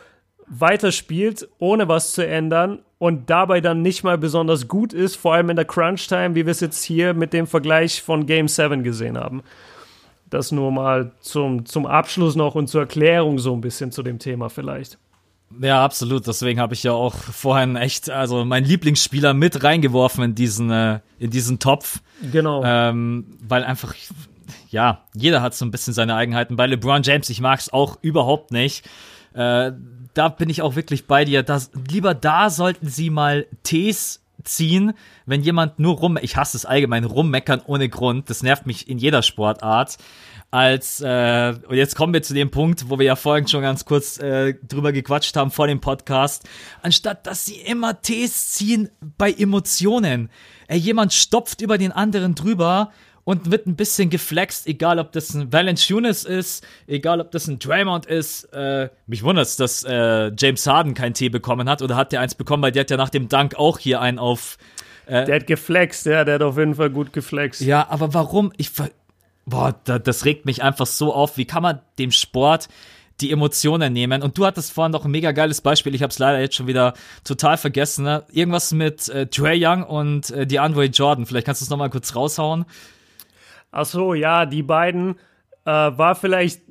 weiterspielt, 0.51 1.47
ohne 1.59 1.87
was 1.87 2.13
zu 2.13 2.25
ändern 2.27 2.79
und 2.99 3.29
dabei 3.29 3.61
dann 3.61 3.81
nicht 3.81 4.03
mal 4.03 4.17
besonders 4.17 4.67
gut 4.67 4.93
ist, 4.93 5.15
vor 5.15 5.33
allem 5.33 5.49
in 5.49 5.55
der 5.55 5.65
Crunch-Time, 5.65 6.35
wie 6.35 6.45
wir 6.45 6.51
es 6.51 6.59
jetzt 6.59 6.83
hier 6.83 7.13
mit 7.13 7.33
dem 7.33 7.47
Vergleich 7.47 8.01
von 8.01 8.25
Game 8.25 8.47
7 8.47 8.83
gesehen 8.83 9.17
haben. 9.17 9.41
Das 10.29 10.51
nur 10.51 10.71
mal 10.71 11.11
zum, 11.21 11.65
zum 11.65 11.85
Abschluss 11.85 12.35
noch 12.35 12.55
und 12.55 12.67
zur 12.67 12.81
Erklärung 12.81 13.39
so 13.39 13.53
ein 13.53 13.61
bisschen 13.61 13.91
zu 13.91 14.03
dem 14.03 14.19
Thema 14.19 14.49
vielleicht. 14.49 14.97
Ja, 15.59 15.83
absolut. 15.83 16.27
Deswegen 16.27 16.59
habe 16.59 16.73
ich 16.73 16.83
ja 16.83 16.93
auch 16.93 17.15
vorhin 17.15 17.75
echt, 17.75 18.09
also 18.09 18.45
meinen 18.45 18.65
Lieblingsspieler 18.65 19.33
mit 19.33 19.63
reingeworfen 19.63 20.23
in 20.23 20.35
diesen, 20.35 20.69
äh, 20.71 20.99
in 21.19 21.31
diesen 21.31 21.59
Topf. 21.59 22.01
Genau. 22.31 22.63
Ähm, 22.63 23.25
weil 23.45 23.63
einfach, 23.63 23.93
ja, 24.69 25.03
jeder 25.13 25.41
hat 25.41 25.53
so 25.53 25.65
ein 25.65 25.71
bisschen 25.71 25.93
seine 25.93 26.15
Eigenheiten. 26.15 26.55
Bei 26.55 26.67
LeBron 26.67 27.03
James, 27.03 27.29
ich 27.29 27.41
mag 27.41 27.59
es 27.59 27.71
auch 27.71 27.97
überhaupt 28.01 28.51
nicht. 28.51 28.87
Äh, 29.33 29.71
da 30.13 30.29
bin 30.29 30.49
ich 30.49 30.61
auch 30.61 30.75
wirklich 30.75 31.07
bei 31.07 31.25
dir. 31.25 31.43
Das, 31.43 31.71
lieber 31.89 32.13
da 32.13 32.49
sollten 32.49 32.87
sie 32.87 33.09
mal 33.09 33.45
Tees 33.63 34.21
ziehen, 34.43 34.93
wenn 35.25 35.41
jemand 35.41 35.79
nur 35.79 35.97
rum, 35.97 36.17
ich 36.21 36.35
hasse 36.35 36.57
es 36.57 36.65
allgemein, 36.65 37.03
rummeckern 37.03 37.61
ohne 37.65 37.89
Grund, 37.89 38.29
das 38.29 38.43
nervt 38.43 38.65
mich 38.65 38.89
in 38.89 38.97
jeder 38.97 39.21
Sportart, 39.21 39.97
als, 40.49 40.99
äh, 40.99 41.53
und 41.67 41.75
jetzt 41.77 41.95
kommen 41.95 42.13
wir 42.13 42.23
zu 42.23 42.33
dem 42.33 42.51
Punkt, 42.51 42.89
wo 42.89 42.99
wir 42.99 43.05
ja 43.05 43.15
vorhin 43.15 43.47
schon 43.47 43.61
ganz 43.61 43.85
kurz 43.85 44.17
äh, 44.17 44.55
drüber 44.67 44.91
gequatscht 44.91 45.35
haben 45.37 45.49
vor 45.49 45.67
dem 45.67 45.79
Podcast, 45.79 46.43
anstatt 46.81 47.25
dass 47.25 47.45
sie 47.45 47.55
immer 47.55 48.01
Tees 48.01 48.51
ziehen 48.51 48.89
bei 49.17 49.31
Emotionen. 49.31 50.29
Ey, 50.67 50.77
jemand 50.77 51.13
stopft 51.13 51.61
über 51.61 51.77
den 51.77 51.93
anderen 51.93 52.35
drüber 52.35 52.91
und 53.23 53.51
wird 53.51 53.67
ein 53.67 53.75
bisschen 53.75 54.09
geflext, 54.09 54.67
egal 54.67 54.99
ob 54.99 55.11
das 55.11 55.33
ein 55.33 55.51
Valanciunas 55.51 56.23
ist, 56.23 56.65
egal 56.87 57.21
ob 57.21 57.31
das 57.31 57.47
ein 57.47 57.59
Draymond 57.59 58.05
ist. 58.05 58.45
Äh, 58.53 58.89
mich 59.07 59.23
wundert 59.23 59.45
es, 59.45 59.55
dass 59.55 59.83
äh, 59.83 60.31
James 60.37 60.65
Harden 60.65 60.93
kein 60.93 61.13
Tee 61.13 61.29
bekommen 61.29 61.69
hat 61.69 61.81
oder 61.81 61.95
hat 61.95 62.11
der 62.11 62.21
eins 62.21 62.35
bekommen, 62.35 62.63
weil 62.63 62.71
der 62.71 62.81
hat 62.81 62.91
ja 62.91 62.97
nach 62.97 63.09
dem 63.09 63.29
Dank 63.29 63.55
auch 63.55 63.79
hier 63.79 64.01
einen 64.01 64.19
auf. 64.19 64.57
Äh, 65.05 65.25
der 65.25 65.35
hat 65.35 65.47
geflext, 65.47 66.05
ja, 66.05 66.23
der 66.23 66.35
hat 66.35 66.41
auf 66.41 66.57
jeden 66.57 66.75
Fall 66.75 66.89
gut 66.89 67.13
geflext. 67.13 67.61
Ja, 67.61 67.87
aber 67.89 68.13
warum? 68.13 68.51
Ich 68.57 68.71
boah, 69.45 69.75
da, 69.83 69.99
das 69.99 70.25
regt 70.25 70.45
mich 70.45 70.63
einfach 70.63 70.87
so 70.87 71.13
auf. 71.13 71.37
Wie 71.37 71.45
kann 71.45 71.63
man 71.63 71.79
dem 71.99 72.11
Sport 72.11 72.69
die 73.21 73.31
Emotionen 73.31 73.93
nehmen. 73.93 74.21
Und 74.21 74.37
du 74.37 74.45
hattest 74.45 74.73
vorhin 74.73 74.91
noch 74.91 75.05
ein 75.05 75.11
mega 75.11 75.31
geiles 75.31 75.61
Beispiel, 75.61 75.95
ich 75.95 76.01
habe 76.01 76.11
es 76.11 76.19
leider 76.19 76.39
jetzt 76.39 76.55
schon 76.55 76.67
wieder 76.67 76.93
total 77.23 77.57
vergessen. 77.57 78.03
Ne? 78.03 78.23
Irgendwas 78.31 78.71
mit 78.71 79.07
äh, 79.09 79.27
Trey 79.27 79.63
Young 79.63 79.83
und 79.83 80.31
äh, 80.31 80.45
DeAndre 80.47 80.85
Jordan. 80.85 81.25
Vielleicht 81.25 81.45
kannst 81.45 81.61
du 81.61 81.65
es 81.65 81.69
nochmal 81.69 81.89
kurz 81.89 82.15
raushauen. 82.15 82.65
Ach 83.71 83.85
so, 83.85 84.13
ja, 84.13 84.45
die 84.45 84.63
beiden 84.63 85.15
äh, 85.65 85.71
war 85.71 86.15
vielleicht 86.15 86.61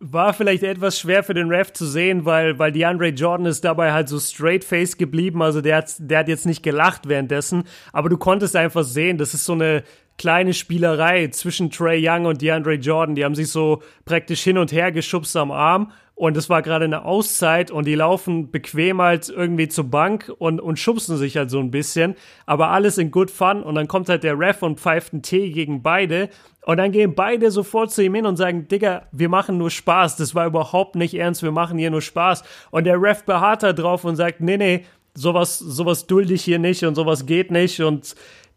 war 0.00 0.34
vielleicht 0.34 0.62
etwas 0.62 0.98
schwer 0.98 1.22
für 1.22 1.32
den 1.32 1.48
Ref 1.48 1.72
zu 1.72 1.86
sehen, 1.86 2.26
weil, 2.26 2.58
weil 2.58 2.72
DeAndre 2.72 3.08
Jordan 3.08 3.46
ist 3.46 3.64
dabei 3.64 3.92
halt 3.92 4.08
so 4.08 4.20
straight 4.20 4.62
face 4.62 4.98
geblieben. 4.98 5.40
Also 5.40 5.62
der 5.62 5.78
hat, 5.78 5.94
der 5.98 6.18
hat 6.18 6.28
jetzt 6.28 6.44
nicht 6.44 6.62
gelacht 6.62 7.08
währenddessen, 7.08 7.64
aber 7.92 8.10
du 8.10 8.18
konntest 8.18 8.54
einfach 8.54 8.84
sehen, 8.84 9.16
das 9.16 9.32
ist 9.32 9.46
so 9.46 9.54
eine 9.54 9.82
kleine 10.18 10.52
Spielerei 10.52 11.28
zwischen 11.28 11.70
Trey 11.70 12.06
Young 12.06 12.26
und 12.26 12.42
DeAndre 12.42 12.74
Jordan. 12.74 13.14
Die 13.14 13.24
haben 13.24 13.34
sich 13.34 13.50
so 13.50 13.82
praktisch 14.04 14.42
hin 14.42 14.58
und 14.58 14.72
her 14.72 14.92
geschubst 14.92 15.36
am 15.36 15.50
Arm 15.50 15.90
und 16.16 16.36
es 16.36 16.48
war 16.48 16.62
gerade 16.62 16.84
eine 16.84 17.04
Auszeit 17.04 17.72
und 17.72 17.86
die 17.86 17.96
laufen 17.96 18.52
bequem 18.52 19.02
halt 19.02 19.28
irgendwie 19.28 19.68
zur 19.68 19.84
Bank 19.84 20.32
und, 20.38 20.60
und 20.60 20.78
schubsen 20.78 21.16
sich 21.16 21.36
halt 21.36 21.50
so 21.50 21.58
ein 21.58 21.72
bisschen. 21.72 22.14
Aber 22.46 22.68
alles 22.68 22.98
in 22.98 23.10
good 23.10 23.32
fun 23.32 23.62
und 23.64 23.74
dann 23.74 23.88
kommt 23.88 24.08
halt 24.08 24.22
der 24.22 24.38
Ref 24.38 24.62
und 24.62 24.78
pfeift 24.78 25.12
einen 25.12 25.22
Tee 25.22 25.50
gegen 25.50 25.82
beide. 25.82 26.28
Und 26.66 26.76
dann 26.76 26.92
gehen 26.92 27.14
beide 27.14 27.50
sofort 27.50 27.90
zu 27.90 28.02
ihm 28.02 28.14
hin 28.14 28.26
und 28.26 28.36
sagen, 28.36 28.68
Digga, 28.68 29.02
wir 29.10 29.28
machen 29.28 29.58
nur 29.58 29.70
Spaß. 29.70 30.16
Das 30.16 30.34
war 30.36 30.46
überhaupt 30.46 30.94
nicht 30.94 31.14
ernst. 31.14 31.42
Wir 31.42 31.50
machen 31.50 31.78
hier 31.78 31.90
nur 31.90 32.00
Spaß. 32.00 32.44
Und 32.70 32.84
der 32.84 33.02
Ref 33.02 33.24
beharrt 33.24 33.64
da 33.64 33.72
drauf 33.72 34.04
und 34.04 34.14
sagt, 34.14 34.40
nee, 34.40 34.56
nee, 34.56 34.84
sowas, 35.14 35.58
sowas 35.58 36.06
dulde 36.06 36.34
ich 36.34 36.44
hier 36.44 36.60
nicht 36.60 36.84
und 36.84 36.94
sowas 36.94 37.26
geht 37.26 37.50
nicht 37.50 37.80
und 37.80 38.14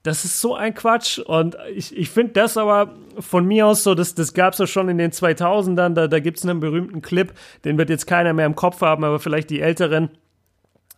das 0.07 0.23
ist 0.23 0.39
so 0.39 0.55
ein 0.55 0.73
Quatsch. 0.73 1.19
Und 1.19 1.57
ich, 1.75 1.95
ich 1.95 2.09
finde 2.09 2.33
das 2.33 2.55
aber 2.55 2.95
von 3.19 3.45
mir 3.45 3.67
aus 3.67 3.83
so, 3.83 3.93
das, 3.93 4.15
das 4.15 4.33
gab 4.33 4.53
es 4.53 4.59
ja 4.59 4.65
schon 4.65 4.87
in 4.87 4.97
den 4.97 5.11
2000ern. 5.11 5.93
Da, 5.93 6.07
da 6.07 6.19
gibt 6.19 6.37
es 6.37 6.45
einen 6.45 6.61
berühmten 6.61 7.01
Clip, 7.01 7.33
den 7.65 7.77
wird 7.77 7.89
jetzt 7.89 8.07
keiner 8.07 8.33
mehr 8.33 8.45
im 8.45 8.55
Kopf 8.55 8.81
haben, 8.81 9.03
aber 9.03 9.19
vielleicht 9.19 9.49
die 9.49 9.59
Älteren. 9.59 10.09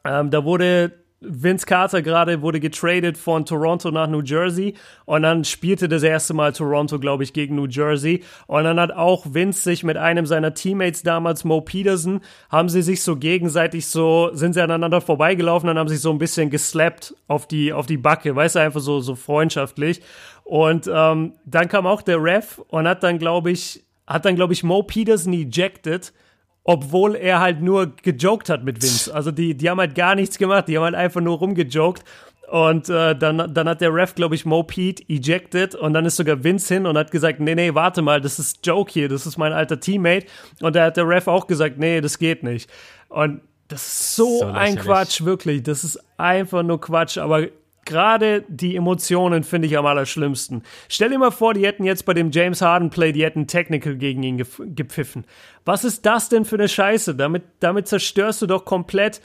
Ähm, 0.05 0.29
da 0.29 0.45
wurde 0.45 0.93
Vince 1.21 1.65
Carter 1.65 2.01
gerade 2.01 2.41
wurde 2.41 2.61
getradet 2.61 3.17
von 3.17 3.45
Toronto 3.45 3.91
nach 3.91 4.07
New 4.07 4.21
Jersey 4.21 4.75
und 5.05 5.23
dann 5.23 5.43
spielte 5.43 5.89
das 5.89 6.01
erste 6.01 6.33
Mal 6.33 6.53
Toronto, 6.53 6.97
glaube 6.97 7.23
ich, 7.23 7.33
gegen 7.33 7.55
New 7.55 7.67
Jersey. 7.67 8.23
Und 8.47 8.63
dann 8.63 8.79
hat 8.79 8.91
auch 8.91 9.25
Vince 9.33 9.61
sich 9.61 9.83
mit 9.83 9.97
einem 9.97 10.25
seiner 10.25 10.53
Teammates 10.53 11.03
damals, 11.03 11.43
Mo 11.43 11.59
Peterson, 11.59 12.21
haben 12.49 12.69
sie 12.69 12.81
sich 12.81 13.03
so 13.03 13.17
gegenseitig 13.17 13.87
so, 13.87 14.29
sind 14.33 14.53
sie 14.53 14.63
aneinander 14.63 15.01
vorbeigelaufen, 15.01 15.67
dann 15.67 15.77
haben 15.77 15.89
sich 15.89 15.99
so 15.99 16.11
ein 16.11 16.19
bisschen 16.19 16.49
geslappt 16.49 17.13
auf 17.27 17.47
die, 17.47 17.73
auf 17.73 17.85
die 17.85 17.97
Backe, 17.97 18.35
weißt 18.35 18.55
du, 18.55 18.59
einfach 18.59 18.81
so, 18.81 19.01
so 19.01 19.15
freundschaftlich. 19.15 20.01
Und 20.45 20.89
ähm, 20.91 21.33
dann 21.45 21.67
kam 21.67 21.85
auch 21.85 22.01
der 22.01 22.23
Ref 22.23 22.59
und 22.69 22.87
hat 22.87 23.03
dann, 23.03 23.19
glaube 23.19 23.51
ich, 23.51 23.83
hat 24.07 24.25
dann, 24.25 24.35
glaube 24.35 24.53
ich, 24.53 24.63
Mo 24.63 24.83
Peterson 24.83 25.33
ejected 25.33 26.13
obwohl 26.69 27.15
er 27.15 27.39
halt 27.39 27.63
nur 27.63 27.95
gejoked 27.95 28.47
hat 28.47 28.63
mit 28.63 28.83
Vince. 28.83 29.11
Also 29.11 29.31
die, 29.31 29.57
die 29.57 29.71
haben 29.71 29.79
halt 29.79 29.95
gar 29.95 30.13
nichts 30.13 30.37
gemacht, 30.37 30.67
die 30.67 30.77
haben 30.77 30.83
halt 30.83 30.93
einfach 30.93 31.19
nur 31.19 31.39
rumgejoked. 31.39 32.03
Und 32.47 32.89
äh, 32.89 33.15
dann, 33.15 33.51
dann 33.55 33.67
hat 33.67 33.81
der 33.81 33.91
Ref, 33.91 34.13
glaube 34.13 34.35
ich, 34.35 34.45
Mo 34.45 34.61
Pete 34.61 35.03
ejected 35.09 35.73
und 35.73 35.93
dann 35.93 36.05
ist 36.05 36.17
sogar 36.17 36.43
Vince 36.43 36.71
hin 36.75 36.85
und 36.85 36.95
hat 36.95 37.09
gesagt, 37.09 37.39
nee, 37.39 37.55
nee, 37.55 37.73
warte 37.73 38.03
mal, 38.03 38.21
das 38.21 38.37
ist 38.37 38.63
Joke 38.63 38.91
hier, 38.91 39.09
das 39.09 39.25
ist 39.25 39.35
mein 39.39 39.51
alter 39.51 39.79
Teammate. 39.79 40.27
Und 40.61 40.75
da 40.75 40.85
hat 40.85 40.97
der 40.97 41.07
Ref 41.07 41.27
auch 41.27 41.47
gesagt, 41.47 41.79
nee, 41.79 42.01
das 42.01 42.19
geht 42.19 42.43
nicht. 42.43 42.69
Und 43.07 43.41
das 43.67 43.87
ist 43.87 44.15
so, 44.15 44.37
so 44.37 44.45
ein 44.45 44.75
Quatsch, 44.75 45.23
wirklich. 45.25 45.63
Das 45.63 45.83
ist 45.83 45.99
einfach 46.17 46.61
nur 46.61 46.79
Quatsch. 46.79 47.17
Aber 47.17 47.47
gerade 47.89 48.45
die 48.47 48.75
Emotionen 48.75 49.43
finde 49.43 49.67
ich 49.67 49.77
am 49.77 49.85
allerschlimmsten. 49.85 50.63
Stell 50.87 51.09
dir 51.09 51.17
mal 51.17 51.31
vor, 51.31 51.55
die 51.55 51.65
hätten 51.65 51.83
jetzt 51.83 52.05
bei 52.05 52.13
dem 52.13 52.29
James 52.31 52.61
Harden 52.61 52.91
Play, 52.91 53.11
die 53.11 53.25
hätten 53.25 53.47
Technical 53.47 53.95
gegen 53.95 54.21
ihn 54.21 54.37
gepfiffen. 54.37 55.25
Was 55.65 55.83
ist 55.83 56.05
das 56.05 56.29
denn 56.29 56.45
für 56.45 56.55
eine 56.55 56.69
Scheiße? 56.69 57.15
Damit, 57.15 57.43
damit 57.59 57.87
zerstörst 57.87 58.43
du 58.43 58.47
doch 58.47 58.63
komplett 58.63 59.21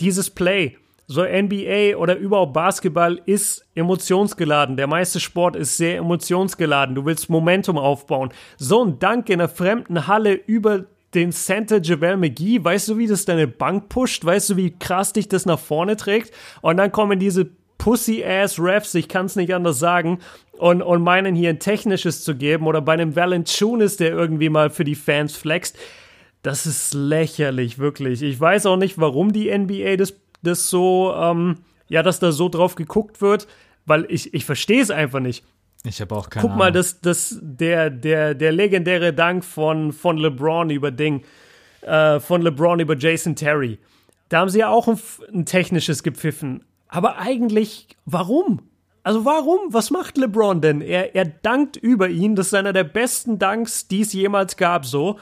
dieses 0.00 0.28
Play. 0.28 0.76
So 1.06 1.24
NBA 1.24 1.96
oder 1.96 2.16
überhaupt 2.16 2.52
Basketball 2.52 3.20
ist 3.24 3.66
emotionsgeladen. 3.74 4.76
Der 4.76 4.86
meiste 4.86 5.18
Sport 5.18 5.56
ist 5.56 5.78
sehr 5.78 5.96
emotionsgeladen. 5.96 6.94
Du 6.94 7.06
willst 7.06 7.30
Momentum 7.30 7.78
aufbauen. 7.78 8.30
So 8.58 8.84
ein 8.84 8.98
Dank 8.98 9.30
in 9.30 9.40
einer 9.40 9.48
fremden 9.48 10.06
Halle 10.06 10.34
über 10.34 10.84
den 11.14 11.32
Center 11.32 11.80
Javel 11.82 12.16
McGee, 12.16 12.62
weißt 12.62 12.88
du, 12.88 12.98
wie 12.98 13.06
das 13.06 13.24
deine 13.24 13.46
Bank 13.46 13.88
pusht? 13.88 14.24
Weißt 14.24 14.50
du, 14.50 14.56
wie 14.56 14.78
krass 14.78 15.12
dich 15.12 15.28
das 15.28 15.46
nach 15.46 15.58
vorne 15.58 15.96
trägt? 15.96 16.32
Und 16.62 16.76
dann 16.78 16.92
kommen 16.92 17.18
diese 17.18 17.50
Pussy-Ass-Refs, 17.82 18.94
ich 18.94 19.08
kann 19.08 19.26
es 19.26 19.34
nicht 19.34 19.52
anders 19.52 19.80
sagen, 19.80 20.20
und, 20.52 20.82
und 20.82 21.02
meinen 21.02 21.34
hier 21.34 21.50
ein 21.50 21.58
technisches 21.58 22.22
zu 22.22 22.36
geben 22.36 22.68
oder 22.68 22.80
bei 22.80 22.92
einem 22.92 23.16
Valanciunas, 23.16 23.96
der 23.96 24.12
irgendwie 24.12 24.50
mal 24.50 24.70
für 24.70 24.84
die 24.84 24.94
Fans 24.94 25.36
flext. 25.36 25.76
Das 26.42 26.64
ist 26.64 26.94
lächerlich, 26.94 27.80
wirklich. 27.80 28.22
Ich 28.22 28.38
weiß 28.38 28.66
auch 28.66 28.76
nicht, 28.76 28.98
warum 28.98 29.32
die 29.32 29.50
NBA 29.50 29.96
das, 29.96 30.14
das 30.42 30.70
so, 30.70 31.12
ähm, 31.16 31.56
ja, 31.88 32.04
dass 32.04 32.20
da 32.20 32.30
so 32.30 32.48
drauf 32.48 32.76
geguckt 32.76 33.20
wird, 33.20 33.48
weil 33.84 34.06
ich, 34.08 34.32
ich 34.32 34.44
verstehe 34.44 34.80
es 34.80 34.92
einfach 34.92 35.18
nicht. 35.18 35.44
Ich 35.82 36.00
habe 36.00 36.14
auch 36.14 36.30
keine 36.30 36.46
Guck 36.46 36.56
mal, 36.56 36.70
das, 36.70 37.00
das, 37.00 37.36
der, 37.42 37.90
der, 37.90 38.34
der 38.34 38.52
legendäre 38.52 39.12
Dank 39.12 39.44
von, 39.44 39.92
von 39.92 40.18
LeBron 40.18 40.70
über 40.70 40.92
Ding, 40.92 41.24
äh, 41.80 42.20
von 42.20 42.42
LeBron 42.42 42.78
über 42.78 42.96
Jason 42.96 43.34
Terry. 43.34 43.80
Da 44.28 44.38
haben 44.38 44.50
sie 44.50 44.60
ja 44.60 44.68
auch 44.68 44.86
ein, 44.86 45.00
ein 45.34 45.46
technisches 45.46 46.04
gepfiffen. 46.04 46.64
Aber 46.92 47.16
eigentlich, 47.16 47.88
warum? 48.04 48.60
Also 49.02 49.24
warum? 49.24 49.60
Was 49.72 49.90
macht 49.90 50.18
LeBron 50.18 50.60
denn? 50.60 50.82
Er, 50.82 51.14
er 51.14 51.24
dankt 51.24 51.78
über 51.78 52.10
ihn. 52.10 52.36
Das 52.36 52.48
ist 52.48 52.54
einer 52.54 52.74
der 52.74 52.84
besten 52.84 53.38
Danks, 53.38 53.88
die 53.88 54.02
es 54.02 54.12
jemals 54.12 54.58
gab, 54.58 54.84
so. 54.84 55.18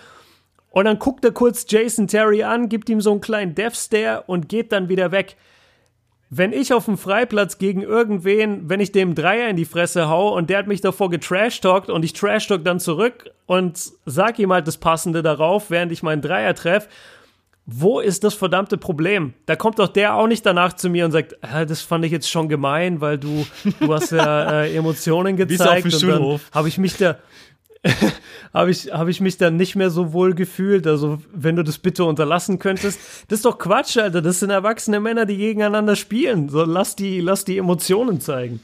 Und 0.70 0.87
dann 0.87 0.98
guckt 0.98 1.24
er 1.24 1.30
kurz 1.30 1.64
Jason 1.68 2.09
Terry 2.09 2.42
an, 2.42 2.68
gibt 2.68 2.88
ihm 2.88 3.00
so 3.00 3.12
einen 3.12 3.20
kleinen 3.20 3.54
Death 3.54 3.76
Stare 3.76 4.24
und 4.26 4.48
geht 4.48 4.72
dann 4.72 4.88
wieder 4.88 5.12
weg. 5.12 5.37
Wenn 6.28 6.52
ich 6.52 6.72
auf 6.72 6.87
dem 6.87 6.98
Freiplatz 6.98 7.59
gegen 7.59 7.83
irgendwen, 7.83 8.68
wenn 8.68 8.80
ich 8.80 8.90
dem 8.90 9.14
Dreier 9.14 9.48
in 9.48 9.56
die 9.56 9.64
Fresse 9.64 10.09
hau 10.09 10.37
und 10.37 10.50
der 10.50 10.59
hat 10.59 10.66
mich 10.66 10.80
davor 10.80 11.09
getrashtalkt 11.09 11.88
und 11.88 12.04
ich 12.04 12.14
trashtalk 12.14 12.64
dann 12.64 12.80
zurück 12.80 13.30
und 13.46 13.80
sag 14.06 14.40
ihm 14.40 14.52
halt 14.52 14.66
das 14.66 14.78
Passende 14.78 15.22
darauf, 15.22 15.70
während 15.70 15.92
ich 15.92 16.02
meinen 16.02 16.22
Dreier 16.22 16.54
treffe 16.54 16.88
wo 17.66 18.01
ist 18.01 18.25
das 18.25 18.35
verdammte 18.35 18.79
Problem? 18.79 19.35
Da 19.46 19.55
kommt 19.55 19.79
doch 19.79 19.88
der 19.88 20.14
auch 20.14 20.27
nicht 20.27 20.44
danach 20.44 20.73
zu 20.73 20.88
mir 20.90 21.05
und 21.05 21.12
sagt, 21.12 21.37
ah, 21.42 21.64
das 21.64 21.83
fand 21.83 22.05
ich 22.05 22.12
jetzt 22.12 22.29
schon 22.29 22.49
gemein, 22.49 23.01
weil 23.01 23.18
du, 23.18 23.46
du 23.79 23.94
hast 23.94 24.11
ja 24.11 24.51
äh, 24.62 24.75
Emotionen 24.75 25.37
gezeigt 25.37 25.85
und 25.87 26.03
dann 26.03 26.40
habe 26.53 26.68
ich 26.68 26.79
mich 26.79 26.96
da 26.96 27.16
habe 28.53 28.70
ich, 28.70 28.92
hab 28.92 29.09
ich 29.09 29.20
mich 29.20 29.38
dann 29.38 29.57
nicht 29.57 29.75
mehr 29.75 29.90
so 29.90 30.12
wohl 30.12 30.35
gefühlt. 30.35 30.87
Also, 30.87 31.23
wenn 31.33 31.57
du 31.57 31.64
das 31.64 31.79
bitte 31.79 32.05
unterlassen 32.05 32.59
könntest. 32.59 33.01
Das 33.29 33.38
ist 33.38 33.44
doch 33.44 33.59
Quatsch, 33.59 33.96
Alter. 33.96 34.20
Das 34.20 34.40
sind 34.40 34.51
erwachsene 34.51 35.01
Männer, 35.01 35.27
die 35.27 35.37
gegeneinander 35.37 35.96
spielen. 35.96 36.49
So, 36.49 36.64
lass 36.64 36.96
die, 36.96 37.20
lass 37.20 37.44
die 37.44 37.59
Emotionen 37.59 38.20
zeigen. 38.20 38.61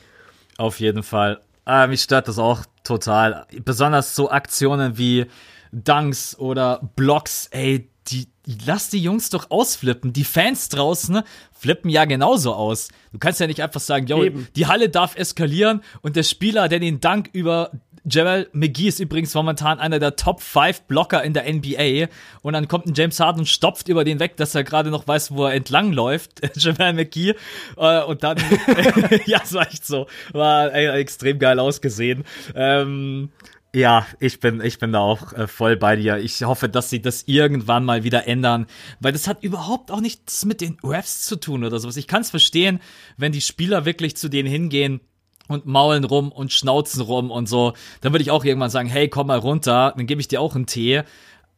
Auf 0.58 0.80
jeden 0.80 1.02
Fall. 1.02 1.40
Ah, 1.64 1.86
mich 1.86 2.02
stört 2.02 2.28
das 2.28 2.38
auch 2.38 2.64
total. 2.84 3.46
Besonders 3.64 4.14
so 4.14 4.30
Aktionen 4.30 4.98
wie 4.98 5.26
Dunks 5.72 6.38
oder 6.38 6.80
Blocks, 6.94 7.48
ey, 7.50 7.88
die, 8.08 8.28
lass 8.64 8.90
die 8.90 9.00
Jungs 9.00 9.30
doch 9.30 9.50
ausflippen. 9.50 10.12
Die 10.12 10.24
Fans 10.24 10.68
draußen 10.68 11.22
flippen 11.52 11.90
ja 11.90 12.04
genauso 12.04 12.54
aus. 12.54 12.88
Du 13.12 13.18
kannst 13.18 13.40
ja 13.40 13.46
nicht 13.46 13.62
einfach 13.62 13.80
sagen, 13.80 14.06
yo, 14.06 14.28
die 14.54 14.66
Halle 14.66 14.88
darf 14.88 15.16
eskalieren 15.16 15.82
und 16.02 16.16
der 16.16 16.22
Spieler, 16.22 16.68
der 16.68 16.78
den 16.78 17.00
Dank 17.00 17.30
über 17.32 17.70
Jamal 18.08 18.48
McGee 18.52 18.86
ist 18.86 19.00
übrigens 19.00 19.34
momentan 19.34 19.80
einer 19.80 19.98
der 19.98 20.14
Top 20.14 20.40
5 20.40 20.82
Blocker 20.82 21.24
in 21.24 21.34
der 21.34 21.52
NBA. 21.52 22.06
Und 22.42 22.52
dann 22.52 22.68
kommt 22.68 22.86
ein 22.86 22.94
James 22.94 23.18
Harden 23.18 23.40
und 23.40 23.46
stopft 23.46 23.88
über 23.88 24.04
den 24.04 24.20
weg, 24.20 24.36
dass 24.36 24.54
er 24.54 24.62
gerade 24.62 24.90
noch 24.90 25.08
weiß, 25.08 25.32
wo 25.32 25.44
er 25.44 25.54
entlang 25.54 25.92
läuft. 25.92 26.40
Jamal 26.56 26.92
McGee. 26.92 27.34
Äh, 27.76 28.02
und 28.04 28.22
dann, 28.22 28.38
ja, 29.26 29.40
es 29.42 29.52
war 29.52 29.66
echt 29.66 29.84
so. 29.84 30.06
War 30.32 30.72
ey, 30.72 30.86
extrem 31.00 31.40
geil 31.40 31.58
ausgesehen. 31.58 32.24
Ähm, 32.54 33.30
ja, 33.76 34.06
ich 34.20 34.40
bin, 34.40 34.62
ich 34.62 34.78
bin 34.78 34.92
da 34.92 35.00
auch 35.00 35.34
äh, 35.34 35.46
voll 35.46 35.76
bei 35.76 35.96
dir. 35.96 36.16
Ich 36.16 36.42
hoffe, 36.42 36.66
dass 36.66 36.88
sie 36.88 37.02
das 37.02 37.24
irgendwann 37.26 37.84
mal 37.84 38.04
wieder 38.04 38.26
ändern, 38.26 38.66
weil 39.00 39.12
das 39.12 39.28
hat 39.28 39.42
überhaupt 39.42 39.90
auch 39.90 40.00
nichts 40.00 40.46
mit 40.46 40.62
den 40.62 40.78
Refs 40.82 41.26
zu 41.26 41.36
tun 41.36 41.62
oder 41.62 41.78
sowas. 41.78 41.98
Ich 41.98 42.06
kann 42.06 42.22
es 42.22 42.30
verstehen, 42.30 42.80
wenn 43.18 43.32
die 43.32 43.42
Spieler 43.42 43.84
wirklich 43.84 44.16
zu 44.16 44.30
denen 44.30 44.48
hingehen 44.48 45.02
und 45.46 45.66
maulen 45.66 46.04
rum 46.04 46.32
und 46.32 46.52
schnauzen 46.52 47.02
rum 47.02 47.30
und 47.30 47.50
so. 47.50 47.74
Dann 48.00 48.14
würde 48.14 48.22
ich 48.22 48.30
auch 48.30 48.46
irgendwann 48.46 48.70
sagen, 48.70 48.88
hey, 48.88 49.10
komm 49.10 49.26
mal 49.26 49.38
runter, 49.38 49.92
dann 49.94 50.06
gebe 50.06 50.22
ich 50.22 50.28
dir 50.28 50.40
auch 50.40 50.54
einen 50.54 50.64
Tee. 50.64 51.02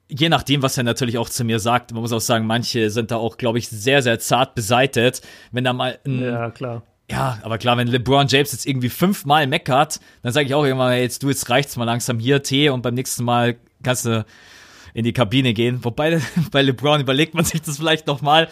Je 0.08 0.28
nachdem, 0.28 0.60
was 0.60 0.76
er 0.76 0.82
natürlich 0.82 1.18
auch 1.18 1.28
zu 1.28 1.44
mir 1.44 1.60
sagt. 1.60 1.92
Man 1.92 2.02
muss 2.02 2.12
auch 2.12 2.20
sagen, 2.20 2.46
manche 2.46 2.90
sind 2.90 3.12
da 3.12 3.16
auch, 3.16 3.36
glaube 3.36 3.58
ich, 3.58 3.68
sehr, 3.68 4.02
sehr 4.02 4.18
zart 4.18 4.56
beseitet. 4.56 5.22
Wenn 5.52 5.62
da 5.62 5.72
mal 5.72 6.00
ein, 6.04 6.20
ja, 6.20 6.50
klar 6.50 6.82
Ja, 7.10 7.38
aber 7.42 7.56
klar, 7.56 7.76
wenn 7.78 7.88
LeBron 7.88 8.26
James 8.28 8.52
jetzt 8.52 8.66
irgendwie 8.66 8.90
fünfmal 8.90 9.46
meckert, 9.46 9.98
dann 10.22 10.32
sage 10.32 10.46
ich 10.46 10.54
auch 10.54 10.64
immer, 10.64 10.90
hey, 10.90 11.02
jetzt 11.02 11.22
du, 11.22 11.30
jetzt 11.30 11.48
reicht's 11.48 11.76
mal 11.76 11.84
langsam 11.84 12.18
hier, 12.18 12.42
Tee 12.42 12.68
und 12.68 12.82
beim 12.82 12.94
nächsten 12.94 13.24
Mal 13.24 13.56
kannst 13.82 14.04
du 14.04 14.26
in 14.92 15.04
die 15.04 15.12
Kabine 15.12 15.54
gehen. 15.54 15.84
Wobei 15.84 16.20
bei 16.50 16.62
LeBron 16.62 17.00
überlegt 17.00 17.34
man 17.34 17.44
sich 17.44 17.62
das 17.62 17.78
vielleicht 17.78 18.06
noch 18.06 18.20
mal. 18.20 18.48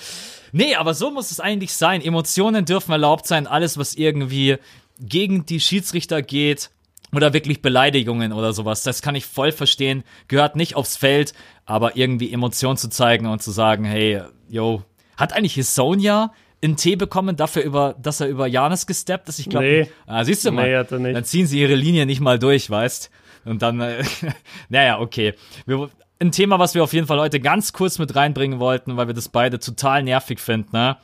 Nee, 0.53 0.75
aber 0.75 0.95
so 0.95 1.11
muss 1.11 1.33
es 1.33 1.41
eigentlich 1.41 1.75
sein. 1.75 2.01
Emotionen 2.01 2.65
dürfen 2.65 2.93
erlaubt 2.93 3.27
sein. 3.27 3.47
Alles, 3.47 3.77
was 3.77 3.95
irgendwie 3.95 4.57
gegen 5.01 5.45
die 5.45 5.61
Schiedsrichter 5.61 6.23
geht 6.23 6.71
oder 7.13 7.35
wirklich 7.35 7.61
Beleidigungen 7.61 8.33
oder 8.33 8.53
sowas, 8.53 8.83
das 8.83 9.03
kann 9.03 9.15
ich 9.15 9.27
voll 9.27 9.53
verstehen. 9.53 10.03
Gehört 10.29 10.57
nicht 10.57 10.77
aufs 10.77 10.97
Feld, 10.97 11.35
aber 11.67 11.97
irgendwie 11.97 12.33
Emotionen 12.33 12.79
zu 12.79 12.89
zeigen 12.89 13.27
und 13.27 13.43
zu 13.43 13.51
sagen, 13.51 13.85
hey, 13.85 14.23
yo, 14.49 14.83
hat 15.17 15.35
eigentlich 15.35 15.55
Hisonia 15.55 16.33
einen 16.67 16.77
Tee 16.77 16.97
bekommen 16.97 17.37
dafür 17.37 17.63
über, 17.63 17.95
dass 18.01 18.21
er 18.21 18.29
über 18.29 18.47
Janis 18.47 18.87
gesteppt 18.87 19.29
ist? 19.29 19.39
Ich 19.39 19.49
glaube, 19.49 19.67
Nee. 19.67 19.91
ah, 20.07 20.25
siehst 20.25 20.45
du 20.45 20.53
mal, 20.53 20.69
Nee, 20.69 20.77
hat 20.77 20.93
er 20.93 20.99
nicht. 20.99 21.17
dann 21.17 21.25
ziehen 21.25 21.47
sie 21.47 21.61
ihre 21.61 21.75
Linie 21.75 22.07
nicht 22.07 22.21
mal 22.21 22.39
durch, 22.39 22.69
weißt? 22.71 23.11
Und 23.45 23.63
dann, 23.63 23.81
äh, 23.81 24.03
naja, 24.69 24.99
okay. 25.01 25.35
Wir, 25.67 25.89
ein 26.19 26.33
Thema, 26.33 26.59
was 26.59 26.75
wir 26.75 26.83
auf 26.85 26.93
jeden 26.93 27.07
Fall 27.07 27.21
heute 27.21 27.41
ganz 27.41 27.73
kurz 27.73 27.99
mit 27.99 28.15
reinbringen 28.17 28.59
wollten, 28.59 28.97
weil 28.97 29.07
wir 29.07 29.15
das 29.15 29.29
beide 29.29 29.59
total 29.59 30.03
nervig 30.03 30.41
finden, 30.41 30.71
ne? 30.73 30.97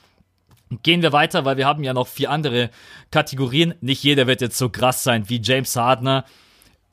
Gehen 0.82 1.02
wir 1.02 1.12
weiter, 1.12 1.44
weil 1.44 1.58
wir 1.58 1.66
haben 1.66 1.84
ja 1.84 1.92
noch 1.92 2.06
vier 2.08 2.30
andere 2.30 2.70
Kategorien. 3.10 3.74
Nicht 3.82 4.02
jeder 4.02 4.26
wird 4.26 4.40
jetzt 4.40 4.56
so 4.56 4.70
krass 4.70 5.04
sein 5.04 5.28
wie 5.28 5.38
James 5.42 5.76
Hardner. 5.76 6.24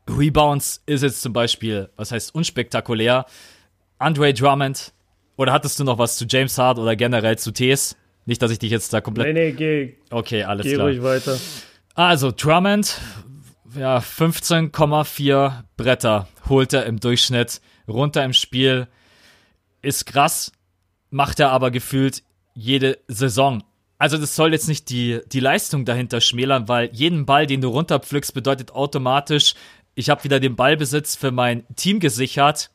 Rebounds 0.09 0.81
ist 0.85 1.01
jetzt 1.03 1.21
zum 1.21 1.31
Beispiel, 1.33 1.89
was 1.95 2.11
heißt 2.11 2.33
unspektakulär. 2.35 3.25
Andre 3.97 4.33
Drummond. 4.33 4.91
Oder 5.37 5.53
hattest 5.53 5.79
du 5.79 5.85
noch 5.85 5.97
was 5.97 6.17
zu 6.17 6.25
James 6.27 6.57
Hart 6.57 6.77
oder 6.77 6.97
generell 6.97 7.37
zu 7.37 7.51
Tees? 7.51 7.95
Nicht, 8.29 8.43
dass 8.43 8.51
ich 8.51 8.59
dich 8.59 8.69
jetzt 8.69 8.93
da 8.93 9.01
komplett. 9.01 9.33
Nee, 9.33 9.45
nee, 9.45 9.51
geh, 9.53 9.95
Okay, 10.11 10.43
alles 10.43 10.63
geh 10.63 10.75
klar. 10.75 10.85
ruhig 10.85 11.01
weiter. 11.01 11.35
Also, 11.95 12.31
Drummond, 12.31 13.01
ja, 13.75 13.97
15,4 13.97 15.63
Bretter 15.75 16.27
holt 16.47 16.71
er 16.73 16.85
im 16.85 16.99
Durchschnitt 16.99 17.59
runter 17.87 18.23
im 18.23 18.33
Spiel. 18.33 18.87
Ist 19.81 20.05
krass, 20.05 20.51
macht 21.09 21.39
er 21.39 21.49
aber 21.49 21.71
gefühlt 21.71 22.21
jede 22.53 22.99
Saison. 23.07 23.63
Also, 23.97 24.17
das 24.19 24.35
soll 24.35 24.53
jetzt 24.53 24.67
nicht 24.67 24.91
die, 24.91 25.21
die 25.31 25.39
Leistung 25.39 25.85
dahinter 25.85 26.21
schmälern, 26.21 26.67
weil 26.67 26.91
jeden 26.93 27.25
Ball, 27.25 27.47
den 27.47 27.61
du 27.61 27.69
runterpflückst, 27.69 28.35
bedeutet 28.35 28.73
automatisch, 28.73 29.55
ich 29.95 30.11
habe 30.11 30.23
wieder 30.23 30.39
den 30.39 30.55
Ballbesitz 30.55 31.15
für 31.15 31.31
mein 31.31 31.63
Team 31.75 31.99
gesichert. 31.99 32.69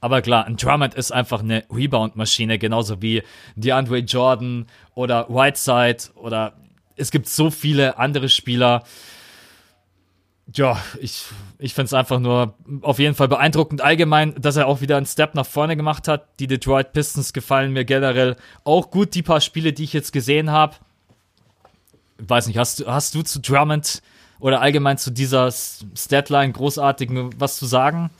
Aber 0.00 0.22
klar, 0.22 0.44
ein 0.46 0.56
Drummond 0.56 0.94
ist 0.94 1.10
einfach 1.10 1.40
eine 1.40 1.64
Rebound-Maschine, 1.70 2.58
genauso 2.58 3.00
wie 3.02 3.22
DeAndre 3.56 3.98
Jordan 3.98 4.66
oder 4.94 5.28
Whiteside 5.28 6.12
oder 6.16 6.52
es 6.96 7.10
gibt 7.10 7.28
so 7.28 7.50
viele 7.50 7.98
andere 7.98 8.28
Spieler. 8.28 8.84
Ja, 10.54 10.80
ich, 11.00 11.24
ich 11.58 11.74
finde 11.74 11.86
es 11.86 11.92
einfach 11.94 12.20
nur 12.20 12.54
auf 12.82 12.98
jeden 13.00 13.14
Fall 13.16 13.26
beeindruckend. 13.28 13.80
Allgemein, 13.80 14.34
dass 14.40 14.56
er 14.56 14.68
auch 14.68 14.80
wieder 14.80 14.96
einen 14.96 15.06
Step 15.06 15.34
nach 15.34 15.44
vorne 15.46 15.76
gemacht 15.76 16.06
hat. 16.08 16.28
Die 16.38 16.46
Detroit 16.46 16.92
Pistons 16.92 17.32
gefallen 17.32 17.72
mir 17.72 17.84
generell 17.84 18.36
auch 18.64 18.90
gut. 18.90 19.14
Die 19.14 19.22
paar 19.22 19.40
Spiele, 19.40 19.72
die 19.72 19.84
ich 19.84 19.92
jetzt 19.92 20.12
gesehen 20.12 20.50
habe. 20.52 20.76
Weiß 22.18 22.46
nicht, 22.46 22.58
hast, 22.58 22.80
du- 22.80 22.86
hast 22.86 23.14
du 23.14 23.22
zu 23.22 23.40
Drummond 23.40 24.00
oder 24.38 24.60
allgemein 24.60 24.98
zu 24.98 25.10
dieser 25.10 25.50
Statline 25.50 26.52
großartigen 26.52 27.30
was 27.40 27.56
zu 27.56 27.66
sagen? 27.66 28.10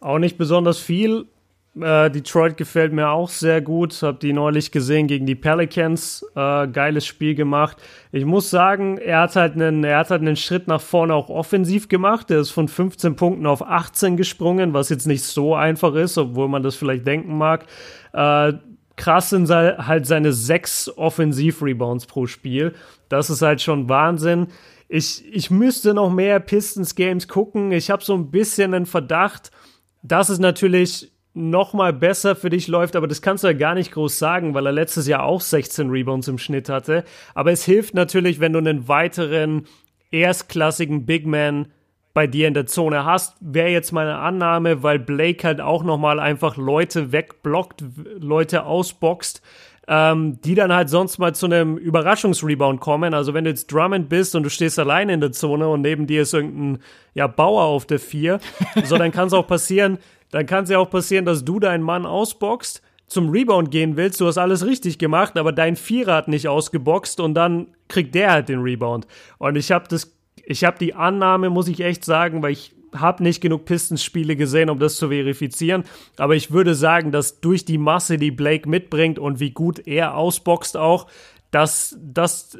Auch 0.00 0.18
nicht 0.18 0.38
besonders 0.38 0.78
viel. 0.78 1.26
Äh, 1.78 2.10
Detroit 2.10 2.56
gefällt 2.56 2.92
mir 2.92 3.10
auch 3.10 3.28
sehr 3.28 3.60
gut. 3.60 4.02
Hab 4.02 4.18
die 4.20 4.32
neulich 4.32 4.72
gesehen 4.72 5.06
gegen 5.06 5.26
die 5.26 5.36
Pelicans. 5.36 6.24
Äh, 6.34 6.66
geiles 6.68 7.06
Spiel 7.06 7.34
gemacht. 7.34 7.76
Ich 8.10 8.24
muss 8.24 8.50
sagen, 8.50 8.98
er 8.98 9.20
hat 9.20 9.36
halt 9.36 9.54
einen, 9.54 9.84
er 9.84 9.98
hat 9.98 10.10
halt 10.10 10.22
einen 10.22 10.36
Schritt 10.36 10.66
nach 10.66 10.80
vorne 10.80 11.14
auch 11.14 11.28
offensiv 11.28 11.88
gemacht. 11.88 12.30
Er 12.30 12.40
ist 12.40 12.50
von 12.50 12.66
15 12.66 13.14
Punkten 13.14 13.46
auf 13.46 13.62
18 13.62 14.16
gesprungen, 14.16 14.74
was 14.74 14.88
jetzt 14.88 15.06
nicht 15.06 15.22
so 15.22 15.54
einfach 15.54 15.94
ist, 15.94 16.18
obwohl 16.18 16.48
man 16.48 16.62
das 16.62 16.74
vielleicht 16.74 17.06
denken 17.06 17.38
mag. 17.38 17.66
Äh, 18.12 18.54
krass 18.96 19.30
sind 19.30 19.48
halt 19.48 20.06
seine 20.06 20.32
sechs 20.32 20.90
Offensiv-Rebounds 20.96 22.06
pro 22.06 22.26
Spiel. 22.26 22.74
Das 23.08 23.30
ist 23.30 23.42
halt 23.42 23.62
schon 23.62 23.88
Wahnsinn. 23.88 24.48
Ich, 24.88 25.24
ich 25.32 25.52
müsste 25.52 25.94
noch 25.94 26.10
mehr 26.10 26.40
Pistons-Games 26.40 27.28
gucken. 27.28 27.70
Ich 27.70 27.90
habe 27.90 28.02
so 28.02 28.12
ein 28.14 28.32
bisschen 28.32 28.74
einen 28.74 28.86
Verdacht, 28.86 29.52
dass 30.02 30.28
es 30.28 30.38
natürlich 30.38 31.12
noch 31.32 31.72
mal 31.72 31.92
besser 31.92 32.34
für 32.34 32.50
dich 32.50 32.66
läuft, 32.66 32.96
aber 32.96 33.06
das 33.06 33.22
kannst 33.22 33.44
du 33.44 33.48
ja 33.48 33.54
gar 33.54 33.74
nicht 33.74 33.92
groß 33.92 34.18
sagen, 34.18 34.54
weil 34.54 34.66
er 34.66 34.72
letztes 34.72 35.06
Jahr 35.06 35.22
auch 35.22 35.40
16 35.40 35.88
Rebounds 35.90 36.28
im 36.28 36.38
Schnitt 36.38 36.68
hatte. 36.68 37.04
Aber 37.34 37.52
es 37.52 37.64
hilft 37.64 37.94
natürlich, 37.94 38.40
wenn 38.40 38.52
du 38.52 38.58
einen 38.58 38.88
weiteren 38.88 39.66
erstklassigen 40.10 41.06
Big 41.06 41.26
Man 41.26 41.68
bei 42.12 42.26
dir 42.26 42.48
in 42.48 42.54
der 42.54 42.66
Zone 42.66 43.04
hast, 43.04 43.36
wäre 43.40 43.68
jetzt 43.68 43.92
meine 43.92 44.16
Annahme, 44.16 44.82
weil 44.82 44.98
Blake 44.98 45.46
halt 45.46 45.60
auch 45.60 45.84
noch 45.84 45.98
mal 45.98 46.18
einfach 46.18 46.56
Leute 46.56 47.12
wegblockt, 47.12 47.84
Leute 48.18 48.64
ausboxt, 48.64 49.42
ähm, 49.90 50.40
die 50.42 50.54
dann 50.54 50.72
halt 50.72 50.88
sonst 50.88 51.18
mal 51.18 51.34
zu 51.34 51.46
einem 51.46 51.76
Überraschungsrebound 51.76 52.80
kommen. 52.80 53.12
Also 53.12 53.34
wenn 53.34 53.42
du 53.42 53.50
jetzt 53.50 53.72
Drummond 53.72 54.08
bist 54.08 54.36
und 54.36 54.44
du 54.44 54.48
stehst 54.48 54.78
alleine 54.78 55.12
in 55.12 55.20
der 55.20 55.32
Zone 55.32 55.68
und 55.68 55.80
neben 55.80 56.06
dir 56.06 56.22
ist 56.22 56.32
irgendein 56.32 56.80
ja, 57.12 57.26
Bauer 57.26 57.64
auf 57.64 57.86
der 57.86 57.98
Vier, 57.98 58.38
so 58.84 58.96
dann 58.96 59.10
kann 59.10 59.26
es 59.26 59.32
auch 59.32 59.48
passieren, 59.48 59.98
dann 60.30 60.46
kann 60.46 60.62
es 60.62 60.70
ja 60.70 60.78
auch 60.78 60.88
passieren, 60.88 61.24
dass 61.24 61.44
du 61.44 61.58
deinen 61.58 61.82
Mann 61.82 62.06
ausboxt, 62.06 62.82
zum 63.08 63.30
Rebound 63.30 63.72
gehen 63.72 63.96
willst, 63.96 64.20
du 64.20 64.28
hast 64.28 64.38
alles 64.38 64.64
richtig 64.64 65.00
gemacht, 65.00 65.36
aber 65.36 65.50
dein 65.50 65.74
Vierer 65.74 66.14
hat 66.14 66.28
nicht 66.28 66.46
ausgeboxt 66.46 67.18
und 67.18 67.34
dann 67.34 67.66
kriegt 67.88 68.14
der 68.14 68.30
halt 68.30 68.48
den 68.48 68.60
Rebound. 68.60 69.08
Und 69.38 69.56
ich 69.56 69.72
habe 69.72 69.88
das, 69.88 70.16
ich 70.44 70.62
habe 70.62 70.78
die 70.78 70.94
Annahme, 70.94 71.50
muss 71.50 71.66
ich 71.66 71.80
echt 71.80 72.04
sagen, 72.04 72.40
weil 72.40 72.52
ich 72.52 72.76
habe 72.94 73.22
nicht 73.22 73.40
genug 73.40 73.64
Pistons-Spiele 73.64 74.36
gesehen, 74.36 74.70
um 74.70 74.78
das 74.78 74.96
zu 74.96 75.08
verifizieren. 75.08 75.84
Aber 76.16 76.34
ich 76.34 76.50
würde 76.50 76.74
sagen, 76.74 77.12
dass 77.12 77.40
durch 77.40 77.64
die 77.64 77.78
Masse, 77.78 78.16
die 78.16 78.30
Blake 78.30 78.68
mitbringt 78.68 79.18
und 79.18 79.40
wie 79.40 79.50
gut 79.50 79.86
er 79.86 80.16
ausboxt 80.16 80.76
auch, 80.76 81.06
dass, 81.50 81.96
dass 82.00 82.58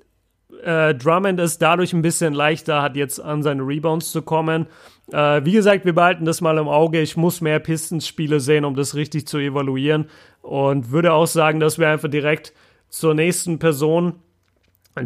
äh, 0.65 0.95
Drummond 0.95 1.41
es 1.41 1.59
dadurch 1.59 1.93
ein 1.93 2.03
bisschen 2.03 2.35
leichter 2.35 2.83
hat, 2.83 2.97
jetzt 2.97 3.21
an 3.21 3.43
seine 3.43 3.63
Rebounds 3.63 4.11
zu 4.13 4.23
kommen. 4.23 4.67
Äh, 5.13 5.45
wie 5.45 5.53
gesagt, 5.53 5.85
wir 5.85 5.95
behalten 5.95 6.25
das 6.25 6.41
mal 6.41 6.59
im 6.59 6.69
Auge. 6.69 7.01
Ich 7.01 7.17
muss 7.17 7.41
mehr 7.41 7.59
Pistons-Spiele 7.59 8.41
sehen, 8.41 8.65
um 8.65 8.75
das 8.75 8.95
richtig 8.95 9.27
zu 9.27 9.39
evaluieren. 9.39 10.07
Und 10.43 10.91
würde 10.91 11.13
auch 11.13 11.27
sagen, 11.27 11.61
dass 11.61 11.79
wir 11.79 11.89
einfach 11.89 12.09
direkt 12.09 12.53
zur 12.89 13.15
nächsten 13.15 13.59
Person 13.59 14.15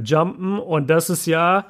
jumpen. 0.03 0.59
Und 0.59 0.89
das 0.89 1.11
ist 1.11 1.27
ja, 1.27 1.67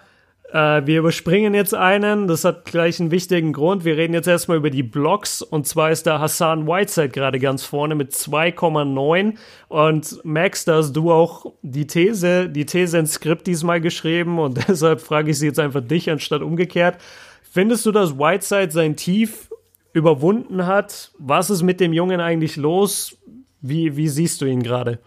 äh, 0.53 0.87
wir 0.87 0.99
überspringen 0.99 1.55
jetzt 1.55 1.75
einen. 1.75 2.29
Das 2.29 2.45
hat 2.45 2.65
gleich 2.65 3.01
einen 3.01 3.11
wichtigen 3.11 3.53
Grund. 3.53 3.85
Wir 3.85 3.97
reden 3.97 4.15
jetzt 4.15 4.29
erstmal 4.29 4.57
über 4.57 4.71
die 4.71 4.83
Blocks. 4.83 5.43
Und 5.43 5.67
zwar 5.67 5.91
ist 5.91 6.07
da 6.07 6.21
Hassan 6.21 6.67
Whiteside 6.67 7.09
gerade 7.09 7.39
ganz 7.39 7.65
vorne 7.65 7.95
mit 7.95 8.13
2,9. 8.13 9.35
Und 9.69 10.25
Max, 10.25 10.65
da 10.65 10.77
hast 10.77 10.93
du 10.93 11.13
auch 11.13 11.53
die 11.63 11.87
These, 11.87 12.49
die 12.49 12.67
These 12.67 12.99
ins 12.99 13.15
Skript 13.15 13.47
diesmal 13.47 13.81
geschrieben. 13.81 14.39
Und 14.39 14.59
deshalb 14.69 15.01
frage 15.01 15.31
ich 15.31 15.39
sie 15.39 15.47
jetzt 15.47 15.59
einfach 15.61 15.81
dich 15.81 16.11
anstatt 16.11 16.43
umgekehrt. 16.43 16.99
Findest 17.51 17.87
du, 17.87 17.93
dass 17.93 18.19
Whiteside 18.19 18.71
sein 18.71 18.97
Tief 18.97 19.49
überwunden 19.93 20.67
hat? 20.67 21.13
Was 21.19 21.51
ist 21.51 21.63
mit 21.63 21.81
dem 21.81 21.93
Jungen 21.93 22.21
eigentlich 22.21 22.57
los? 22.57 23.17
Wie, 23.61 23.97
wie 23.97 24.09
siehst 24.09 24.41
du 24.41 24.45
ihn 24.45 24.63
gerade? 24.63 24.99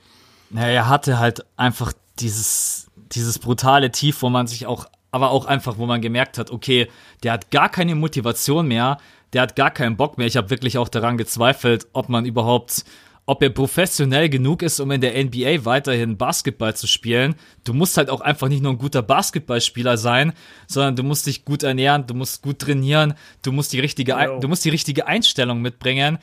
Naja, 0.50 0.68
er 0.70 0.90
hatte 0.90 1.20
halt 1.20 1.46
einfach 1.58 1.94
dieses, 2.20 2.90
dieses 3.12 3.38
brutale 3.38 3.92
Tief, 3.92 4.22
wo 4.22 4.30
man 4.30 4.48
sich 4.48 4.66
auch, 4.66 4.88
aber 5.12 5.32
auch 5.32 5.46
einfach, 5.46 5.78
wo 5.78 5.86
man 5.86 6.02
gemerkt 6.02 6.38
hat, 6.38 6.52
okay, 6.52 6.88
der 7.24 7.34
hat 7.34 7.52
gar 7.52 7.70
keine 7.70 7.96
Motivation 7.96 8.68
mehr, 8.68 8.98
der 9.34 9.42
hat 9.42 9.56
gar 9.56 9.72
keinen 9.72 9.98
Bock 9.98 10.18
mehr. 10.18 10.28
Ich 10.28 10.38
habe 10.38 10.50
wirklich 10.50 10.78
auch 10.78 10.90
daran 10.90 11.18
gezweifelt, 11.18 11.88
ob 11.94 12.10
man 12.10 12.26
überhaupt, 12.26 12.86
ob 13.26 13.42
er 13.44 13.50
professionell 13.50 14.30
genug 14.30 14.62
ist, 14.62 14.80
um 14.80 14.92
in 14.92 15.02
der 15.02 15.22
NBA 15.22 15.66
weiterhin 15.66 16.18
Basketball 16.18 16.76
zu 16.76 16.88
spielen. 16.88 17.36
Du 17.64 17.74
musst 17.74 17.98
halt 17.98 18.10
auch 18.10 18.22
einfach 18.22 18.48
nicht 18.48 18.64
nur 18.64 18.72
ein 18.72 18.78
guter 18.78 19.02
Basketballspieler 19.02 19.98
sein, 19.98 20.34
sondern 20.66 20.96
du 20.96 21.04
musst 21.04 21.28
dich 21.28 21.44
gut 21.44 21.64
ernähren, 21.64 22.08
du 22.08 22.14
musst 22.14 22.42
gut 22.42 22.60
trainieren, 22.60 23.16
du 23.42 23.52
musst 23.52 23.74
die 23.74 23.80
richtige, 23.80 24.16
du 24.40 24.48
musst 24.48 24.64
die 24.64 24.70
richtige 24.70 25.08
Einstellung 25.08 25.62
mitbringen. 25.62 26.20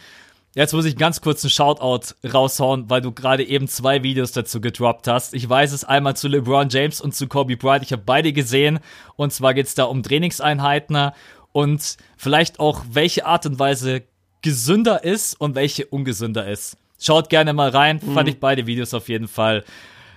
Jetzt 0.55 0.73
muss 0.73 0.85
ich 0.85 0.97
ganz 0.97 1.21
kurz 1.21 1.43
einen 1.45 1.51
Shoutout 1.51 2.15
raushauen, 2.33 2.89
weil 2.89 3.01
du 3.01 3.11
gerade 3.11 3.45
eben 3.45 3.67
zwei 3.67 4.05
Videos 4.05 4.31
dazu 4.31 4.61
gedroppt 4.61 5.09
hast. 5.09 5.35
Ich 5.35 5.49
weiß 5.49 5.73
es 5.73 5.85
einmal 5.85 6.15
zu 6.15 6.29
LeBron 6.29 6.69
James 6.69 7.01
und 7.01 7.13
zu 7.13 7.27
Kobe 7.27 7.57
Bryant. 7.57 7.83
Ich 7.83 7.93
habe 7.93 8.03
beide 8.07 8.33
gesehen. 8.33 8.79
Und 9.17 9.33
zwar 9.33 9.53
geht's 9.53 9.75
da 9.75 9.85
um 9.85 10.05
Trainingseinheiten 10.05 11.11
und 11.51 11.97
vielleicht 12.17 12.61
auch, 12.61 12.85
welche 12.89 13.27
Art 13.27 13.47
und 13.47 13.59
Weise 13.59 14.03
gesünder 14.43 15.03
ist 15.03 15.41
und 15.41 15.57
welche 15.57 15.87
ungesünder 15.87 16.47
ist. 16.49 16.77
Schaut 17.01 17.31
gerne 17.31 17.53
mal 17.53 17.71
rein. 17.71 17.99
Fand 18.01 18.29
ich 18.29 18.39
beide 18.39 18.67
Videos 18.67 18.95
auf 18.95 19.09
jeden 19.09 19.27
Fall 19.27 19.65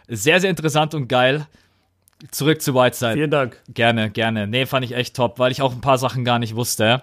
sehr, 0.08 0.40
sehr 0.40 0.52
interessant 0.52 0.94
und 0.94 1.08
geil. 1.08 1.48
Zurück 2.32 2.62
zu 2.62 2.76
Whiteside. 2.76 3.14
Vielen 3.14 3.32
Dank. 3.32 3.62
Gerne, 3.74 4.10
gerne. 4.12 4.48
Nee, 4.48 4.66
fand 4.66 4.86
ich 4.86 4.94
echt 4.94 5.16
top, 5.16 5.40
weil 5.40 5.52
ich 5.52 5.62
auch 5.62 5.74
ein 5.74 5.82
paar 5.82 5.98
Sachen 5.98 6.26
gar 6.26 6.40
nicht 6.40 6.56
wusste. 6.56 7.02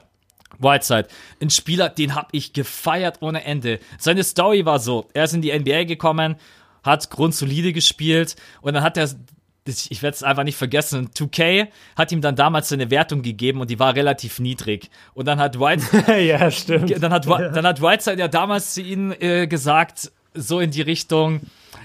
Whiteside, 0.58 1.08
ein 1.40 1.50
Spieler, 1.50 1.88
den 1.88 2.14
hab 2.14 2.28
ich 2.32 2.52
gefeiert 2.52 3.18
ohne 3.20 3.44
Ende. 3.44 3.80
Seine 3.98 4.24
Story 4.24 4.64
war 4.64 4.78
so, 4.78 5.08
er 5.14 5.24
ist 5.24 5.34
in 5.34 5.42
die 5.42 5.56
NBA 5.58 5.84
gekommen, 5.84 6.36
hat 6.82 7.10
grundsolide 7.10 7.72
gespielt 7.72 8.36
und 8.60 8.74
dann 8.74 8.82
hat 8.82 8.96
er 8.96 9.08
ich 9.66 10.02
werde 10.02 10.14
es 10.14 10.22
einfach 10.22 10.44
nicht 10.44 10.58
vergessen. 10.58 11.08
2K 11.08 11.68
hat 11.96 12.12
ihm 12.12 12.20
dann 12.20 12.36
damals 12.36 12.68
so 12.68 12.74
eine 12.74 12.90
Wertung 12.90 13.22
gegeben 13.22 13.60
und 13.60 13.70
die 13.70 13.78
war 13.78 13.94
relativ 13.94 14.38
niedrig. 14.38 14.90
Und 15.14 15.26
dann 15.26 15.38
hat 15.38 15.58
White, 15.58 16.12
ja, 16.20 16.50
stimmt. 16.50 17.02
dann 17.02 17.12
hat, 17.12 17.26
dann 17.26 17.66
hat 17.66 17.80
Whiteside 17.80 18.20
ja 18.20 18.28
damals 18.28 18.74
zu 18.74 18.82
ihnen 18.82 19.12
äh, 19.12 19.46
gesagt, 19.46 20.12
so 20.34 20.60
in 20.60 20.70
die 20.70 20.82
Richtung, 20.82 21.40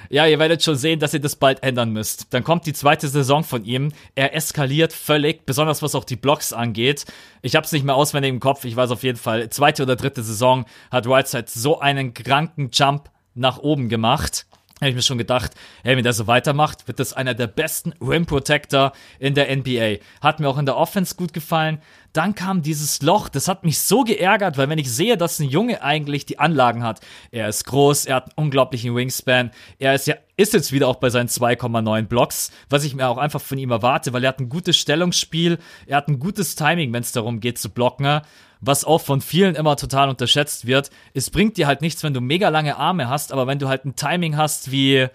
ja, 0.09 0.25
ihr 0.25 0.39
werdet 0.39 0.63
schon 0.63 0.75
sehen, 0.75 0.99
dass 0.99 1.13
ihr 1.13 1.19
das 1.19 1.35
bald 1.35 1.61
ändern 1.63 1.91
müsst. 1.91 2.33
Dann 2.33 2.43
kommt 2.43 2.65
die 2.65 2.73
zweite 2.73 3.07
Saison 3.07 3.43
von 3.43 3.63
ihm. 3.63 3.91
Er 4.15 4.35
eskaliert 4.35 4.91
völlig, 4.91 5.45
besonders 5.45 5.81
was 5.81 5.95
auch 5.95 6.03
die 6.03 6.15
Blocks 6.15 6.51
angeht. 6.51 7.05
Ich 7.41 7.55
habe 7.55 7.65
es 7.65 7.71
nicht 7.71 7.85
mehr 7.85 7.95
auswendig 7.95 8.29
im 8.29 8.39
Kopf. 8.39 8.65
Ich 8.65 8.75
weiß 8.75 8.91
auf 8.91 9.03
jeden 9.03 9.19
Fall, 9.19 9.49
zweite 9.49 9.83
oder 9.83 9.95
dritte 9.95 10.23
Saison 10.23 10.65
hat 10.89 11.07
Whiteside 11.07 11.45
so 11.47 11.79
einen 11.79 12.13
kranken 12.13 12.69
Jump 12.73 13.11
nach 13.35 13.59
oben 13.59 13.87
gemacht 13.87 14.47
habe 14.79 14.89
ich 14.89 14.95
mir 14.95 15.01
schon 15.01 15.17
gedacht, 15.17 15.51
hey, 15.83 15.97
wenn 15.97 16.03
der 16.03 16.13
so 16.13 16.27
weitermacht, 16.27 16.87
wird 16.87 16.99
das 16.99 17.13
einer 17.13 17.33
der 17.33 17.47
besten 17.47 17.93
Rim 18.01 18.25
Protector 18.25 18.93
in 19.19 19.33
der 19.33 19.55
NBA. 19.55 19.97
Hat 20.21 20.39
mir 20.39 20.47
auch 20.47 20.57
in 20.57 20.65
der 20.65 20.77
Offense 20.77 21.15
gut 21.15 21.33
gefallen. 21.33 21.81
Dann 22.13 22.33
kam 22.33 22.61
dieses 22.61 23.01
Loch, 23.01 23.29
das 23.29 23.47
hat 23.47 23.65
mich 23.65 23.79
so 23.79 24.03
geärgert, 24.03 24.57
weil 24.57 24.69
wenn 24.69 24.79
ich 24.79 24.91
sehe, 24.91 25.15
dass 25.15 25.39
ein 25.39 25.47
Junge 25.47 25.83
eigentlich 25.83 26.25
die 26.25 26.39
Anlagen 26.39 26.81
hat, 26.81 27.01
er 27.31 27.47
ist 27.47 27.65
groß, 27.65 28.05
er 28.05 28.15
hat 28.15 28.23
einen 28.25 28.45
unglaublichen 28.45 28.95
Wingspan, 28.95 29.51
er 29.77 29.93
ist 29.93 30.07
ja, 30.07 30.15
ist 30.35 30.53
jetzt 30.53 30.71
wieder 30.71 30.87
auch 30.87 30.95
bei 30.95 31.11
seinen 31.11 31.27
2,9 31.27 32.03
Blocks, 32.03 32.51
was 32.69 32.83
ich 32.83 32.95
mir 32.95 33.07
auch 33.09 33.17
einfach 33.17 33.41
von 33.41 33.59
ihm 33.59 33.69
erwarte, 33.69 34.11
weil 34.11 34.23
er 34.23 34.29
hat 34.29 34.39
ein 34.39 34.49
gutes 34.49 34.77
Stellungsspiel, 34.77 35.59
er 35.85 35.97
hat 35.97 36.07
ein 36.07 36.17
gutes 36.17 36.55
Timing, 36.55 36.91
wenn 36.93 37.03
es 37.03 37.11
darum 37.11 37.41
geht 37.41 37.59
zu 37.59 37.69
blocken 37.69 38.21
was 38.61 38.85
auch 38.85 39.01
von 39.01 39.21
vielen 39.21 39.55
immer 39.55 39.75
total 39.77 40.09
unterschätzt 40.09 40.67
wird. 40.67 40.89
Es 41.13 41.29
bringt 41.29 41.57
dir 41.57 41.67
halt 41.67 41.81
nichts, 41.81 42.03
wenn 42.03 42.13
du 42.13 42.21
mega 42.21 42.49
lange 42.49 42.77
Arme 42.77 43.09
hast, 43.09 43.31
aber 43.31 43.47
wenn 43.47 43.59
du 43.59 43.67
halt 43.67 43.85
ein 43.85 43.95
Timing 43.95 44.37
hast 44.37 44.71
wie, 44.71 45.07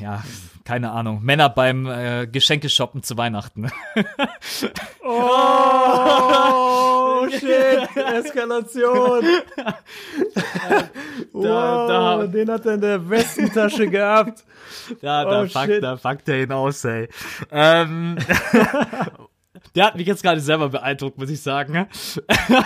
ja, 0.00 0.22
keine 0.64 0.90
Ahnung, 0.90 1.22
Männer 1.22 1.48
beim 1.48 1.86
äh, 1.86 2.26
Geschenkeshoppen 2.26 3.02
zu 3.04 3.16
Weihnachten. 3.16 3.70
oh, 5.04 7.28
shit, 7.30 7.88
Eskalation. 7.96 9.24
wow, 11.32 11.88
da, 11.88 12.26
den 12.26 12.50
hat 12.50 12.66
er 12.66 12.74
in 12.74 12.80
der 12.80 13.08
Westentasche 13.08 13.88
gehabt. 13.88 14.44
Da, 15.00 15.24
da, 15.24 15.42
Oh, 15.42 15.46
fuck, 15.46 15.80
da 15.80 15.96
fuckt 15.96 16.28
er 16.28 16.42
ihn 16.42 16.52
aus, 16.52 16.84
ey. 16.84 17.08
Ähm, 17.50 18.16
der 19.76 19.86
hat 19.86 19.96
mich 19.96 20.06
jetzt 20.06 20.22
gerade 20.22 20.40
selber 20.40 20.70
beeindruckt, 20.70 21.18
muss 21.18 21.30
ich 21.30 21.40
sagen. 21.40 21.86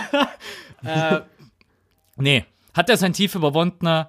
äh, 0.83 1.19
nee, 2.15 2.45
hat 2.73 2.89
er 2.89 2.97
sein 2.97 3.13
Tief 3.13 3.35
überwunden? 3.35 4.05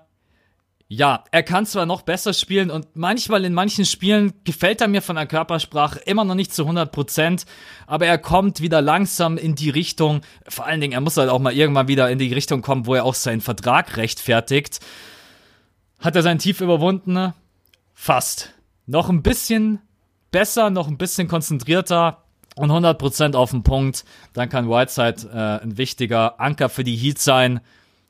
Ja, 0.95 1.25
er 1.31 1.43
kann 1.43 1.65
zwar 1.65 1.87
noch 1.87 2.03
besser 2.03 2.35
spielen 2.35 2.71
und 2.71 2.87
manchmal 2.95 3.45
in 3.47 3.55
manchen 3.55 3.87
Spielen 3.87 4.35
gefällt 4.45 4.83
er 4.83 4.89
mir 4.89 5.01
von 5.01 5.17
der 5.17 5.27
Körpersprache 5.27 5.99
immer 6.01 6.23
noch 6.25 6.35
nicht 6.35 6.55
zu 6.55 6.65
100%, 6.69 7.47
aber 7.87 8.07
er 8.07 8.19
kommt 8.19 8.61
wieder 8.61 8.83
langsam 8.83 9.39
in 9.39 9.55
die 9.55 9.71
Richtung, 9.71 10.21
vor 10.47 10.67
allen 10.67 10.83
Dingen, 10.83 10.93
er 10.93 11.01
muss 11.01 11.17
halt 11.17 11.31
auch 11.31 11.39
mal 11.39 11.55
irgendwann 11.55 11.89
wieder 11.89 12.11
in 12.11 12.19
die 12.19 12.33
Richtung 12.33 12.61
kommen, 12.61 12.87
wo 12.87 12.95
er 12.95 13.05
auch 13.05 13.15
seinen 13.15 13.41
Vertrag 13.41 13.97
rechtfertigt. 13.97 14.81
Hat 15.99 16.15
er 16.15 16.23
sein 16.23 16.39
Tief 16.39 16.61
überwunden? 16.61 17.33
Fast. 17.95 18.53
Noch 18.87 19.09
ein 19.09 19.23
bisschen 19.23 19.81
besser, 20.31 20.69
noch 20.69 20.89
ein 20.89 20.99
bisschen 20.99 21.27
konzentrierter 21.27 22.22
und 22.57 22.71
100% 22.71 23.35
auf 23.35 23.51
den 23.51 23.63
Punkt. 23.63 24.05
Dann 24.33 24.49
kann 24.49 24.69
Whiteside 24.69 25.29
äh, 25.33 25.65
ein 25.65 25.79
wichtiger 25.79 26.41
Anker 26.41 26.69
für 26.69 26.85
die 26.85 26.97
Heat 26.97 27.19
sein. 27.19 27.61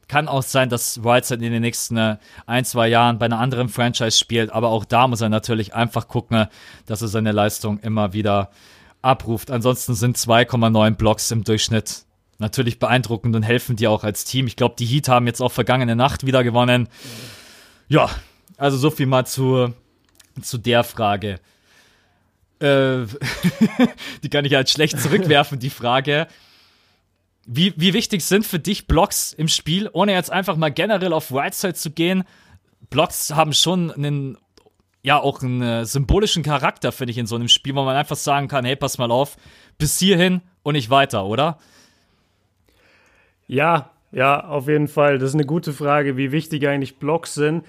Kann 0.08 0.28
auch 0.28 0.42
sein, 0.42 0.68
dass 0.68 1.04
Whiteside 1.04 1.44
in 1.44 1.52
den 1.52 1.62
nächsten 1.62 1.96
äh, 1.96 2.16
ein, 2.46 2.64
zwei 2.64 2.88
Jahren 2.88 3.18
bei 3.18 3.26
einer 3.26 3.38
anderen 3.38 3.68
Franchise 3.68 4.18
spielt, 4.18 4.50
aber 4.50 4.68
auch 4.68 4.84
da 4.84 5.08
muss 5.08 5.20
er 5.20 5.28
natürlich 5.28 5.74
einfach 5.74 6.08
gucken, 6.08 6.46
dass 6.86 7.02
er 7.02 7.08
seine 7.08 7.32
Leistung 7.32 7.78
immer 7.80 8.12
wieder 8.12 8.50
abruft. 9.00 9.50
Ansonsten 9.50 9.94
sind 9.94 10.16
2,9 10.16 10.92
Blocks 10.92 11.30
im 11.30 11.44
Durchschnitt 11.44 12.04
natürlich 12.38 12.78
beeindruckend 12.78 13.34
und 13.36 13.42
helfen 13.42 13.76
dir 13.76 13.90
auch 13.90 14.04
als 14.04 14.24
Team. 14.24 14.46
Ich 14.46 14.56
glaube, 14.56 14.74
die 14.78 14.86
Heat 14.86 15.08
haben 15.08 15.26
jetzt 15.26 15.40
auch 15.40 15.52
vergangene 15.52 15.96
Nacht 15.96 16.26
wieder 16.26 16.44
gewonnen. 16.44 16.88
Ja, 17.88 18.10
also 18.56 18.76
so 18.76 18.90
viel 18.90 19.06
mal 19.06 19.26
zu, 19.26 19.72
zu 20.40 20.58
der 20.58 20.84
Frage. 20.84 21.40
Äh, 22.62 23.06
die 24.22 24.28
kann 24.30 24.44
ich 24.44 24.54
halt 24.54 24.70
schlecht 24.70 24.98
zurückwerfen, 25.00 25.58
die 25.58 25.70
Frage. 25.70 26.28
Wie, 27.44 27.74
wie 27.76 27.92
wichtig 27.92 28.24
sind 28.24 28.46
für 28.46 28.60
dich 28.60 28.86
Blocks 28.86 29.32
im 29.32 29.48
Spiel, 29.48 29.90
ohne 29.92 30.12
jetzt 30.12 30.30
einfach 30.30 30.56
mal 30.56 30.70
generell 30.70 31.12
auf 31.12 31.32
Whiteside 31.32 31.74
zu 31.74 31.90
gehen? 31.90 32.22
Blocks 32.88 33.34
haben 33.34 33.52
schon 33.52 33.90
einen, 33.90 34.38
ja, 35.02 35.18
auch 35.18 35.42
einen 35.42 35.60
äh, 35.60 35.84
symbolischen 35.84 36.44
Charakter, 36.44 36.92
finde 36.92 37.10
ich, 37.10 37.18
in 37.18 37.26
so 37.26 37.34
einem 37.34 37.48
Spiel, 37.48 37.74
wo 37.74 37.82
man 37.82 37.96
einfach 37.96 38.16
sagen 38.16 38.46
kann, 38.46 38.64
hey, 38.64 38.76
pass 38.76 38.98
mal 38.98 39.10
auf, 39.10 39.36
bis 39.76 39.98
hierhin 39.98 40.40
und 40.62 40.74
nicht 40.74 40.90
weiter, 40.90 41.24
oder? 41.24 41.58
Ja, 43.48 43.90
ja, 44.12 44.44
auf 44.44 44.68
jeden 44.68 44.88
Fall. 44.88 45.18
Das 45.18 45.30
ist 45.30 45.34
eine 45.34 45.46
gute 45.46 45.72
Frage, 45.72 46.16
wie 46.16 46.30
wichtig 46.30 46.68
eigentlich 46.68 46.98
Blocks 46.98 47.34
sind. 47.34 47.64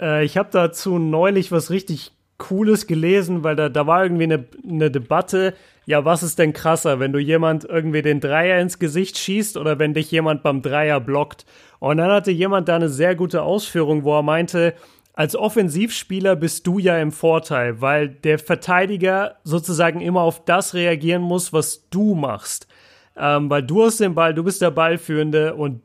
Äh, 0.00 0.24
ich 0.24 0.38
habe 0.38 0.48
dazu 0.50 0.98
neulich 0.98 1.52
was 1.52 1.70
richtig 1.70 2.12
Cooles 2.38 2.86
gelesen, 2.86 3.44
weil 3.44 3.56
da, 3.56 3.68
da 3.68 3.86
war 3.86 4.04
irgendwie 4.04 4.24
eine, 4.24 4.44
eine 4.66 4.90
Debatte. 4.90 5.54
Ja, 5.86 6.04
was 6.04 6.22
ist 6.22 6.38
denn 6.38 6.52
krasser, 6.52 7.00
wenn 7.00 7.12
du 7.12 7.18
jemand 7.18 7.64
irgendwie 7.64 8.02
den 8.02 8.20
Dreier 8.20 8.60
ins 8.60 8.78
Gesicht 8.78 9.18
schießt 9.18 9.56
oder 9.56 9.78
wenn 9.78 9.94
dich 9.94 10.10
jemand 10.10 10.42
beim 10.42 10.62
Dreier 10.62 11.00
blockt? 11.00 11.44
Und 11.80 11.98
dann 11.98 12.10
hatte 12.10 12.30
jemand 12.30 12.68
da 12.68 12.76
eine 12.76 12.88
sehr 12.88 13.14
gute 13.14 13.42
Ausführung, 13.42 14.04
wo 14.04 14.16
er 14.16 14.22
meinte, 14.22 14.74
als 15.14 15.34
Offensivspieler 15.34 16.36
bist 16.36 16.64
du 16.66 16.78
ja 16.78 16.96
im 16.98 17.10
Vorteil, 17.10 17.80
weil 17.80 18.08
der 18.08 18.38
Verteidiger 18.38 19.36
sozusagen 19.42 20.00
immer 20.00 20.20
auf 20.20 20.44
das 20.44 20.74
reagieren 20.74 21.22
muss, 21.22 21.52
was 21.52 21.88
du 21.90 22.14
machst. 22.14 22.68
Ähm, 23.16 23.50
weil 23.50 23.64
du 23.64 23.84
hast 23.84 23.98
den 23.98 24.14
Ball, 24.14 24.32
du 24.32 24.44
bist 24.44 24.62
der 24.62 24.70
Ballführende 24.70 25.56
und 25.56 25.82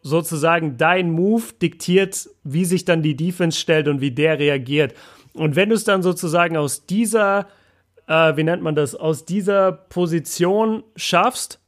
sozusagen 0.00 0.78
dein 0.78 1.10
Move 1.10 1.42
diktiert, 1.60 2.30
wie 2.42 2.64
sich 2.64 2.86
dann 2.86 3.02
die 3.02 3.16
Defense 3.16 3.60
stellt 3.60 3.86
und 3.86 4.00
wie 4.00 4.12
der 4.12 4.38
reagiert. 4.38 4.94
Und 5.34 5.56
wenn 5.56 5.68
du 5.68 5.74
es 5.74 5.84
dann 5.84 6.02
sozusagen 6.02 6.56
aus 6.56 6.86
dieser, 6.86 7.46
äh, 8.06 8.36
wie 8.36 8.44
nennt 8.44 8.62
man 8.62 8.74
das, 8.74 8.94
aus 8.94 9.24
dieser 9.24 9.72
Position 9.72 10.82
schaffst, 10.96 11.60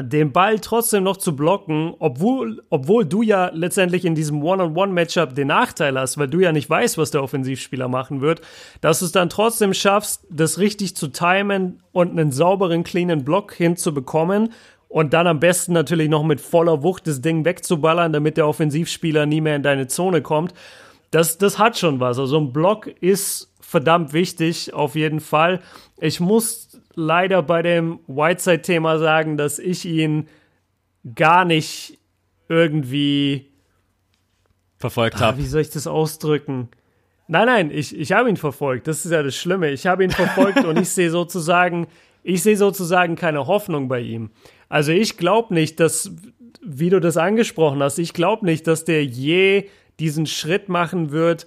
den 0.00 0.32
Ball 0.32 0.58
trotzdem 0.58 1.04
noch 1.04 1.18
zu 1.18 1.36
blocken, 1.36 1.94
obwohl, 2.00 2.62
obwohl 2.68 3.06
du 3.06 3.22
ja 3.22 3.50
letztendlich 3.54 4.04
in 4.04 4.16
diesem 4.16 4.42
One-on-One-Matchup 4.42 5.36
den 5.36 5.48
Nachteil 5.48 5.96
hast, 5.98 6.18
weil 6.18 6.26
du 6.26 6.40
ja 6.40 6.50
nicht 6.50 6.68
weißt, 6.68 6.98
was 6.98 7.12
der 7.12 7.22
Offensivspieler 7.22 7.86
machen 7.86 8.20
wird, 8.20 8.40
dass 8.80 8.98
du 8.98 9.04
es 9.04 9.12
dann 9.12 9.30
trotzdem 9.30 9.72
schaffst, 9.72 10.26
das 10.30 10.58
richtig 10.58 10.96
zu 10.96 11.08
timen 11.08 11.80
und 11.92 12.10
einen 12.10 12.32
sauberen, 12.32 12.82
cleanen 12.82 13.24
Block 13.24 13.52
hinzubekommen 13.54 14.52
und 14.88 15.12
dann 15.12 15.28
am 15.28 15.38
besten 15.38 15.72
natürlich 15.72 16.08
noch 16.08 16.24
mit 16.24 16.40
voller 16.40 16.82
Wucht 16.82 17.06
das 17.06 17.20
Ding 17.20 17.44
wegzuballern, 17.44 18.12
damit 18.12 18.36
der 18.36 18.48
Offensivspieler 18.48 19.26
nie 19.26 19.40
mehr 19.40 19.56
in 19.56 19.62
deine 19.62 19.86
Zone 19.86 20.22
kommt. 20.22 20.54
Das, 21.14 21.38
das 21.38 21.58
hat 21.58 21.78
schon 21.78 22.00
was. 22.00 22.18
Also 22.18 22.38
ein 22.38 22.52
Block 22.52 22.88
ist 23.00 23.52
verdammt 23.60 24.12
wichtig, 24.12 24.74
auf 24.74 24.96
jeden 24.96 25.20
Fall. 25.20 25.60
Ich 26.00 26.18
muss 26.18 26.80
leider 26.94 27.42
bei 27.42 27.62
dem 27.62 28.00
Whiteside-Thema 28.08 28.98
sagen, 28.98 29.36
dass 29.36 29.58
ich 29.60 29.84
ihn 29.84 30.28
gar 31.14 31.44
nicht 31.44 31.98
irgendwie. 32.48 33.50
Verfolgt 34.78 35.16
Ah, 35.16 35.26
habe. 35.26 35.38
wie 35.38 35.46
soll 35.46 35.60
ich 35.62 35.70
das 35.70 35.86
ausdrücken? 35.86 36.68
Nein, 37.26 37.46
nein, 37.46 37.70
ich, 37.70 37.96
ich 37.96 38.12
habe 38.12 38.28
ihn 38.28 38.36
verfolgt. 38.36 38.86
Das 38.86 39.04
ist 39.04 39.12
ja 39.12 39.22
das 39.22 39.34
Schlimme. 39.36 39.70
Ich 39.70 39.86
habe 39.86 40.04
ihn 40.04 40.10
verfolgt 40.10 40.64
und 40.64 40.78
ich 40.78 40.90
sehe 40.90 41.10
sozusagen, 41.10 41.86
ich 42.22 42.42
sehe 42.42 42.56
sozusagen 42.56 43.16
keine 43.16 43.46
Hoffnung 43.46 43.88
bei 43.88 44.00
ihm. 44.00 44.30
Also 44.68 44.92
ich 44.92 45.16
glaube 45.16 45.54
nicht, 45.54 45.80
dass, 45.80 46.10
wie 46.62 46.90
du 46.90 47.00
das 47.00 47.16
angesprochen 47.16 47.82
hast, 47.82 47.98
ich 47.98 48.12
glaube 48.12 48.44
nicht, 48.44 48.66
dass 48.66 48.84
der 48.84 49.04
je 49.04 49.68
diesen 49.98 50.26
Schritt 50.26 50.68
machen 50.68 51.10
wird, 51.10 51.46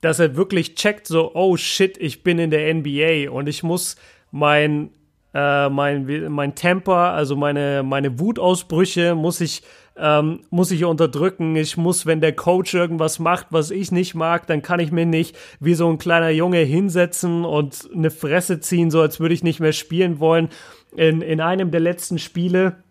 dass 0.00 0.18
er 0.18 0.36
wirklich 0.36 0.74
checkt, 0.74 1.06
so, 1.06 1.34
oh 1.34 1.56
shit, 1.56 1.96
ich 1.98 2.22
bin 2.22 2.38
in 2.38 2.50
der 2.50 2.72
NBA 2.74 3.30
und 3.30 3.48
ich 3.48 3.62
muss 3.62 3.96
mein, 4.30 4.90
äh, 5.32 5.68
mein, 5.70 6.30
mein 6.30 6.54
Temper, 6.54 7.12
also 7.12 7.36
meine, 7.36 7.82
meine 7.82 8.18
Wutausbrüche, 8.18 9.14
muss 9.14 9.40
ich, 9.40 9.62
ähm, 9.96 10.40
muss 10.50 10.70
ich 10.70 10.84
unterdrücken. 10.84 11.56
Ich 11.56 11.76
muss, 11.76 12.04
wenn 12.04 12.20
der 12.20 12.34
Coach 12.34 12.74
irgendwas 12.74 13.18
macht, 13.18 13.46
was 13.50 13.70
ich 13.70 13.92
nicht 13.92 14.14
mag, 14.14 14.46
dann 14.46 14.60
kann 14.60 14.80
ich 14.80 14.92
mir 14.92 15.06
nicht 15.06 15.36
wie 15.58 15.74
so 15.74 15.88
ein 15.88 15.98
kleiner 15.98 16.30
Junge 16.30 16.58
hinsetzen 16.58 17.44
und 17.44 17.88
eine 17.94 18.10
Fresse 18.10 18.60
ziehen, 18.60 18.90
so 18.90 19.00
als 19.00 19.20
würde 19.20 19.34
ich 19.34 19.42
nicht 19.42 19.60
mehr 19.60 19.72
spielen 19.72 20.20
wollen. 20.20 20.50
In, 20.96 21.22
in 21.22 21.40
einem 21.40 21.70
der 21.70 21.80
letzten 21.80 22.18
Spiele 22.18 22.83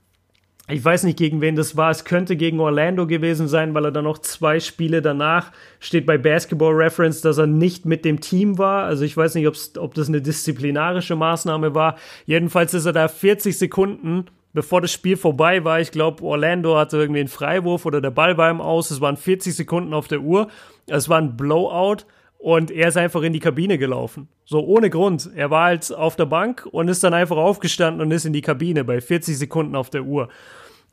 ich 0.70 0.84
weiß 0.84 1.04
nicht, 1.04 1.18
gegen 1.18 1.42
wen 1.42 1.58
das 1.58 1.76
war. 1.76 1.92
Es 1.92 2.06
könnte 2.06 2.38
gegen 2.38 2.62
Orlando 2.62 3.06
gewesen 3.06 3.50
sein, 3.50 3.74
weil 3.74 3.84
er 3.84 3.92
dann 3.92 4.06
noch 4.06 4.20
zwei 4.20 4.62
Spiele 4.62 5.02
danach 5.02 5.52
steht 5.82 6.06
bei 6.06 6.18
Basketball 6.18 6.74
Reference, 6.74 7.20
dass 7.20 7.38
er 7.38 7.48
nicht 7.48 7.86
mit 7.86 8.06
dem 8.06 8.22
Team 8.22 8.58
war. 8.58 8.86
Also 8.86 9.04
ich 9.04 9.18
weiß 9.18 9.36
nicht, 9.36 9.48
ob 9.78 9.94
das 9.94 10.08
eine 10.08 10.22
disziplinarische 10.22 11.18
Maßnahme 11.18 11.76
war. 11.76 11.98
Jedenfalls 12.26 12.74
ist 12.74 12.86
er 12.86 12.94
da 12.94 13.10
40 13.10 13.58
Sekunden, 13.58 14.28
bevor 14.54 14.80
das 14.80 14.94
Spiel 14.94 15.18
vorbei 15.18 15.66
war. 15.66 15.82
Ich 15.82 15.92
glaube, 15.92 16.24
Orlando 16.24 16.78
hatte 16.78 16.96
irgendwie 16.96 17.20
einen 17.20 17.28
Freiwurf 17.28 17.86
oder 17.86 18.00
der 18.00 18.12
Ball 18.12 18.38
war 18.38 18.50
ihm 18.50 18.62
aus. 18.62 18.90
Es 18.90 19.02
waren 19.02 19.18
40 19.18 19.54
Sekunden 19.54 19.94
auf 19.94 20.08
der 20.08 20.22
Uhr. 20.22 20.48
Es 20.88 21.10
war 21.10 21.18
ein 21.18 21.36
Blowout. 21.36 22.06
Und 22.44 22.72
er 22.72 22.90
ist 22.90 22.98
einfach 22.98 23.22
in 23.22 23.32
die 23.32 23.40
Kabine 23.40 23.78
gelaufen. 23.78 24.28
So 24.44 24.60
ohne 24.60 24.90
Grund. 24.90 25.30
Er 25.34 25.50
war 25.50 25.68
halt 25.68 25.94
auf 25.94 26.18
der 26.18 26.26
Bank 26.26 26.68
und 26.70 26.90
ist 26.90 27.02
dann 27.02 27.14
einfach 27.14 27.38
aufgestanden 27.38 28.02
und 28.02 28.12
ist 28.12 28.26
in 28.26 28.34
die 28.34 28.42
Kabine 28.42 28.84
bei 28.84 29.00
40 29.00 29.38
Sekunden 29.38 29.78
auf 29.78 29.90
der 29.90 30.04
Uhr. 30.04 30.28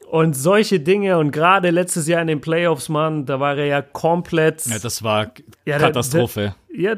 Und 0.09 0.36
solche 0.36 0.78
Dinge 0.78 1.18
und 1.18 1.32
gerade 1.32 1.70
letztes 1.70 2.07
Jahr 2.07 2.22
in 2.22 2.28
den 2.28 2.40
Playoffs, 2.40 2.88
Mann, 2.88 3.26
da 3.26 3.40
war 3.40 3.57
er 3.57 3.66
ja 3.66 3.82
komplett. 3.82 4.64
Ja, 4.66 4.78
das 4.78 5.03
war 5.03 5.32
Ja, 5.66 5.78
Katastrophe. 5.78 6.55
Da, 6.68 6.72
da, 6.72 6.80
ja, 6.80 6.96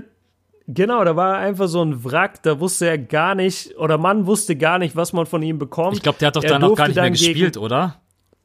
genau, 0.69 1.03
da 1.03 1.17
war 1.17 1.37
er 1.37 1.39
einfach 1.39 1.69
so 1.69 1.83
ein 1.83 2.05
Wrack, 2.05 2.43
da 2.43 2.61
wusste 2.61 2.89
er 2.89 2.99
gar 2.99 3.35
nicht, 3.35 3.75
oder 3.79 3.97
man 3.97 4.27
wusste 4.27 4.55
gar 4.55 4.79
nicht, 4.79 4.97
was 4.97 5.15
man 5.15 5.25
von 5.25 5.43
ihm 5.43 5.59
bekommt. 5.59 5.97
Ich 5.97 6.03
glaube, 6.03 6.19
der 6.19 6.29
hat 6.29 6.37
doch 6.37 6.45
Er 6.45 6.51
dann 6.51 6.65
auch 6.65 6.77
gar 6.77 6.89
nicht 6.89 6.97
mehr 6.97 7.11
gespielt, 7.11 7.57
oder? 7.57 8.03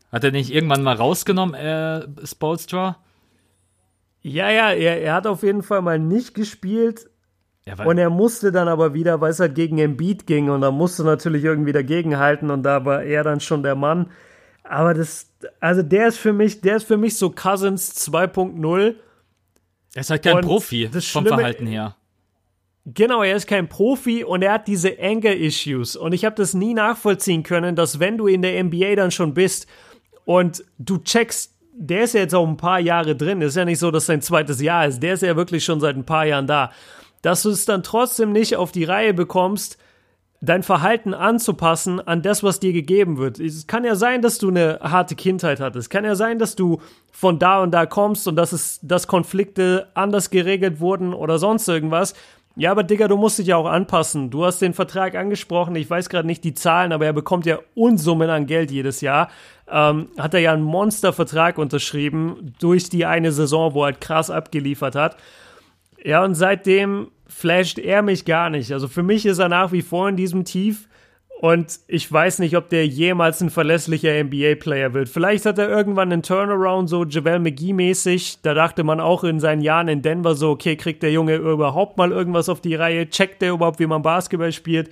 Hat 0.10 0.24
er 0.24 0.32
nicht 0.32 0.54
irgendwann 0.54 0.84
mal 0.84 0.96
rausgenommen, 0.96 1.54
äh, 1.54 2.08
Spolstra? 2.26 2.96
Ja, 4.28 4.50
ja, 4.50 4.72
er, 4.72 5.02
er 5.02 5.14
hat 5.14 5.28
auf 5.28 5.44
jeden 5.44 5.64
Fall 5.64 5.82
mal 5.82 6.00
nicht 6.00 6.34
gespielt 6.34 7.10
Ja, 7.66 7.84
und 7.86 7.98
er 7.98 8.10
musste 8.10 8.52
dann 8.52 8.68
aber 8.68 8.94
wieder, 8.94 9.22
weil 9.22 9.32
es 9.32 9.40
halt 9.40 9.56
gegen 9.56 9.78
Embiid 9.78 10.28
ging 10.28 10.50
und 10.50 10.62
da 10.62 10.72
musste 10.72 11.04
natürlich 11.04 11.44
irgendwie 11.44 11.72
dagegenhalten 11.72 12.50
und 12.52 12.64
da 12.64 12.86
war 12.86 13.04
er 13.04 13.24
dann 13.24 13.40
schon 13.40 13.64
der 13.64 13.76
Mann. 13.76 14.12
Aber 14.64 14.94
das, 14.94 15.32
also 15.60 15.82
der 15.82 16.08
ist 16.10 16.18
für 16.18 16.34
mich, 16.34 16.62
der 16.62 16.78
ist 16.78 16.88
für 16.88 16.98
mich 16.98 17.18
so 17.18 17.30
Cousins 17.30 17.94
2.0. 18.10 18.96
er 19.94 20.02
ist 20.02 20.10
halt 20.10 20.24
kein 20.24 20.36
und 20.36 20.46
Profi 20.46 20.90
das 20.92 21.06
vom 21.06 21.24
Schlimme- 21.24 21.38
Verhalten 21.38 21.68
her. 21.68 21.96
Genau, 22.86 23.22
er 23.22 23.36
ist 23.36 23.48
kein 23.48 23.68
Profi 23.68 24.24
und 24.24 24.42
er 24.42 24.54
hat 24.54 24.68
diese 24.70 24.98
Anger-Issues. 24.98 25.98
Und 25.98 26.14
ich 26.14 26.24
habe 26.24 26.36
das 26.38 26.54
nie 26.54 26.74
nachvollziehen 26.74 27.44
können, 27.44 27.76
dass 27.76 28.00
wenn 28.00 28.18
du 28.18 28.28
in 28.28 28.42
der 28.42 28.64
NBA 28.64 28.96
dann 28.96 29.12
schon 29.12 29.34
bist 29.34 29.68
und 30.24 30.64
du 30.80 30.98
checkst, 31.00 31.54
der 31.80 32.04
ist 32.04 32.14
ja 32.14 32.22
jetzt 32.22 32.36
auch 32.36 32.48
ein 32.48 32.58
paar 32.58 32.80
Jahre 32.80 33.16
drin, 33.16 33.42
ist 33.42 33.56
ja 33.56 33.66
nicht 33.66 33.80
so, 33.80 33.92
dass 33.92 34.08
sein 34.08 34.22
zweites 34.22 34.62
Jahr 34.62 34.88
ist, 34.88 35.02
der 35.02 35.14
ist 35.14 35.24
ja 35.24 35.36
wirklich 35.36 35.64
schon 35.64 35.80
seit 35.80 35.96
ein 35.96 36.06
paar 36.06 36.26
Jahren 36.26 36.48
da, 36.48 36.72
dass 37.22 37.44
du 37.44 37.50
es 37.50 37.66
dann 37.66 37.84
trotzdem 37.84 38.32
nicht 38.32 38.56
auf 38.56 38.72
die 38.72 38.84
Reihe 38.84 39.14
bekommst, 39.14 39.78
dein 40.42 40.64
Verhalten 40.64 41.14
anzupassen 41.14 42.00
an 42.00 42.22
das, 42.22 42.44
was 42.44 42.60
dir 42.60 42.74
gegeben 42.74 43.18
wird. 43.18 43.40
Es 43.40 43.68
kann 43.68 43.84
ja 43.84 43.96
sein, 43.96 44.22
dass 44.22 44.38
du 44.38 44.50
eine 44.50 44.80
harte 44.82 45.16
Kindheit 45.16 45.60
hattest. 45.60 45.88
Es 45.88 45.90
kann 45.90 46.06
ja 46.06 46.16
sein, 46.16 46.38
dass 46.38 46.56
du 46.56 46.80
von 47.12 47.40
da 47.40 47.62
und 47.62 47.72
da 47.72 47.86
kommst 47.86 48.28
und 48.28 48.36
dass 48.36 48.52
es, 48.52 48.80
dass 48.84 49.08
Konflikte 49.08 49.88
anders 49.96 50.30
geregelt 50.30 50.80
wurden 50.80 51.14
oder 51.14 51.40
sonst 51.40 51.68
irgendwas. 51.68 52.14
Ja, 52.56 52.72
aber 52.72 52.84
Digga, 52.84 53.08
du 53.08 53.18
musst 53.18 53.38
dich 53.38 53.48
ja 53.48 53.58
auch 53.58 53.68
anpassen. 53.68 54.32
Du 54.32 54.44
hast 54.44 54.60
den 54.62 54.74
Vertrag 54.74 55.16
angesprochen. 55.16 55.76
Ich 55.76 55.90
weiß 55.90 56.10
gerade 56.10 56.28
nicht 56.28 56.44
die 56.44 56.56
Zahlen, 56.56 56.92
aber 56.92 57.06
er 57.06 57.14
bekommt 57.14 57.46
ja 57.46 57.60
Unsummen 57.76 58.30
an 58.32 58.48
Geld 58.48 58.72
jedes 58.72 59.02
Jahr. 59.02 59.30
Ähm, 59.70 60.10
hat 60.18 60.34
er 60.34 60.40
ja 60.40 60.54
einen 60.54 60.64
Monstervertrag 60.64 61.58
unterschrieben 61.58 62.54
durch 62.60 62.90
die 62.90 63.06
eine 63.06 63.32
Saison, 63.32 63.74
wo 63.74 63.82
er 63.82 63.88
halt 63.88 64.02
krass 64.02 64.30
abgeliefert 64.30 64.96
hat. 64.96 65.18
Ja, 66.04 66.24
und 66.24 66.36
seitdem 66.36 67.10
flasht 67.28 67.78
er 67.78 68.02
mich 68.02 68.26
gar 68.26 68.50
nicht. 68.50 68.72
Also 68.72 68.88
für 68.88 69.04
mich 69.04 69.26
ist 69.26 69.40
er 69.40 69.50
nach 69.50 69.72
wie 69.72 69.82
vor 69.82 70.08
in 70.08 70.16
diesem 70.16 70.46
Tief. 70.46 70.88
Und 71.40 71.80
ich 71.88 72.12
weiß 72.12 72.40
nicht, 72.40 72.58
ob 72.58 72.70
der 72.70 72.88
jemals 72.88 73.42
ein 73.42 73.52
verlässlicher 73.52 74.24
NBA-Player 74.24 74.94
wird. 74.94 75.08
Vielleicht 75.08 75.46
hat 75.46 75.60
er 75.60 75.70
irgendwann 75.70 76.12
einen 76.12 76.24
Turnaround, 76.24 76.90
so 76.90 77.06
JaVale 77.06 77.40
McGee-mäßig. 77.40 78.40
Da 78.42 78.56
dachte 78.56 78.84
man 78.84 79.00
auch 79.00 79.24
in 79.24 79.40
seinen 79.40 79.62
Jahren 79.62 79.88
in 79.88 80.02
Denver 80.02 80.34
so, 80.34 80.50
okay, 80.50 80.76
kriegt 80.76 81.04
der 81.04 81.12
Junge 81.12 81.36
überhaupt 81.36 81.98
mal 81.98 82.12
irgendwas 82.12 82.50
auf 82.50 82.60
die 82.60 82.74
Reihe? 82.74 83.08
Checkt 83.10 83.44
der 83.44 83.52
überhaupt, 83.52 83.80
wie 83.80 83.86
man 83.86 84.02
Basketball 84.02 84.52
spielt? 84.52 84.90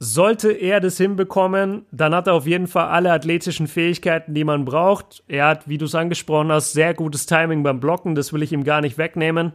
Sollte 0.00 0.52
er 0.52 0.78
das 0.78 0.96
hinbekommen, 0.96 1.84
dann 1.90 2.14
hat 2.14 2.28
er 2.28 2.34
auf 2.34 2.46
jeden 2.46 2.68
Fall 2.68 2.86
alle 2.86 3.12
athletischen 3.12 3.66
Fähigkeiten, 3.66 4.32
die 4.32 4.44
man 4.44 4.64
braucht. 4.64 5.24
Er 5.26 5.48
hat, 5.48 5.68
wie 5.68 5.76
du 5.76 5.86
es 5.86 5.94
angesprochen 5.96 6.52
hast, 6.52 6.72
sehr 6.72 6.94
gutes 6.94 7.26
Timing 7.26 7.64
beim 7.64 7.80
Blocken. 7.80 8.14
Das 8.14 8.32
will 8.32 8.42
ich 8.42 8.52
ihm 8.52 8.62
gar 8.62 8.80
nicht 8.80 8.96
wegnehmen. 8.96 9.54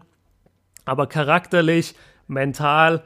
Aber 0.83 1.07
charakterlich, 1.07 1.95
mental 2.27 3.03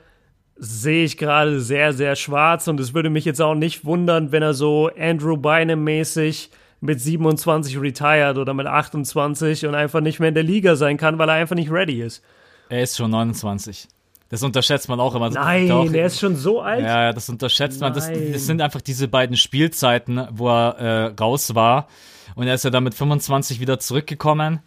sehe 0.55 1.03
ich 1.03 1.17
gerade 1.17 1.59
sehr, 1.59 1.93
sehr 1.93 2.15
schwarz. 2.15 2.67
Und 2.67 2.79
es 2.79 2.95
würde 2.95 3.11
mich 3.11 3.25
jetzt 3.25 3.41
auch 3.41 3.53
nicht 3.53 3.85
wundern, 3.85 4.31
wenn 4.31 4.41
er 4.41 4.55
so 4.55 4.89
Andrew 4.97 5.37
Bynum-mäßig 5.37 6.49
mit 6.79 6.99
27 6.99 7.79
retired 7.79 8.37
oder 8.39 8.55
mit 8.55 8.65
28 8.65 9.67
und 9.67 9.75
einfach 9.75 10.01
nicht 10.01 10.19
mehr 10.19 10.29
in 10.29 10.35
der 10.35 10.43
Liga 10.43 10.75
sein 10.75 10.97
kann, 10.97 11.19
weil 11.19 11.29
er 11.29 11.35
einfach 11.35 11.55
nicht 11.55 11.71
ready 11.71 12.01
ist. 12.01 12.23
Er 12.69 12.81
ist 12.81 12.97
schon 12.97 13.11
29. 13.11 13.87
Das 14.29 14.43
unterschätzt 14.43 14.89
man 14.89 14.99
auch 14.99 15.15
immer. 15.15 15.29
Nein, 15.29 15.69
Doch. 15.69 15.91
er 15.91 16.07
ist 16.07 16.19
schon 16.19 16.35
so 16.35 16.61
alt. 16.61 16.81
Ja, 16.83 17.03
ja, 17.05 17.13
das 17.13 17.29
unterschätzt 17.29 17.79
man. 17.79 17.93
Das, 17.93 18.09
Nein. 18.09 18.33
das 18.33 18.45
sind 18.45 18.61
einfach 18.61 18.81
diese 18.81 19.07
beiden 19.07 19.37
Spielzeiten, 19.37 20.27
wo 20.31 20.49
er 20.49 20.77
äh, 20.77 21.05
raus 21.19 21.55
war. 21.55 21.87
Und 22.35 22.47
er 22.47 22.55
ist 22.55 22.63
ja 22.63 22.69
dann 22.69 22.83
mit 22.83 22.93
25 22.93 23.59
wieder 23.61 23.79
zurückgekommen 23.79 24.59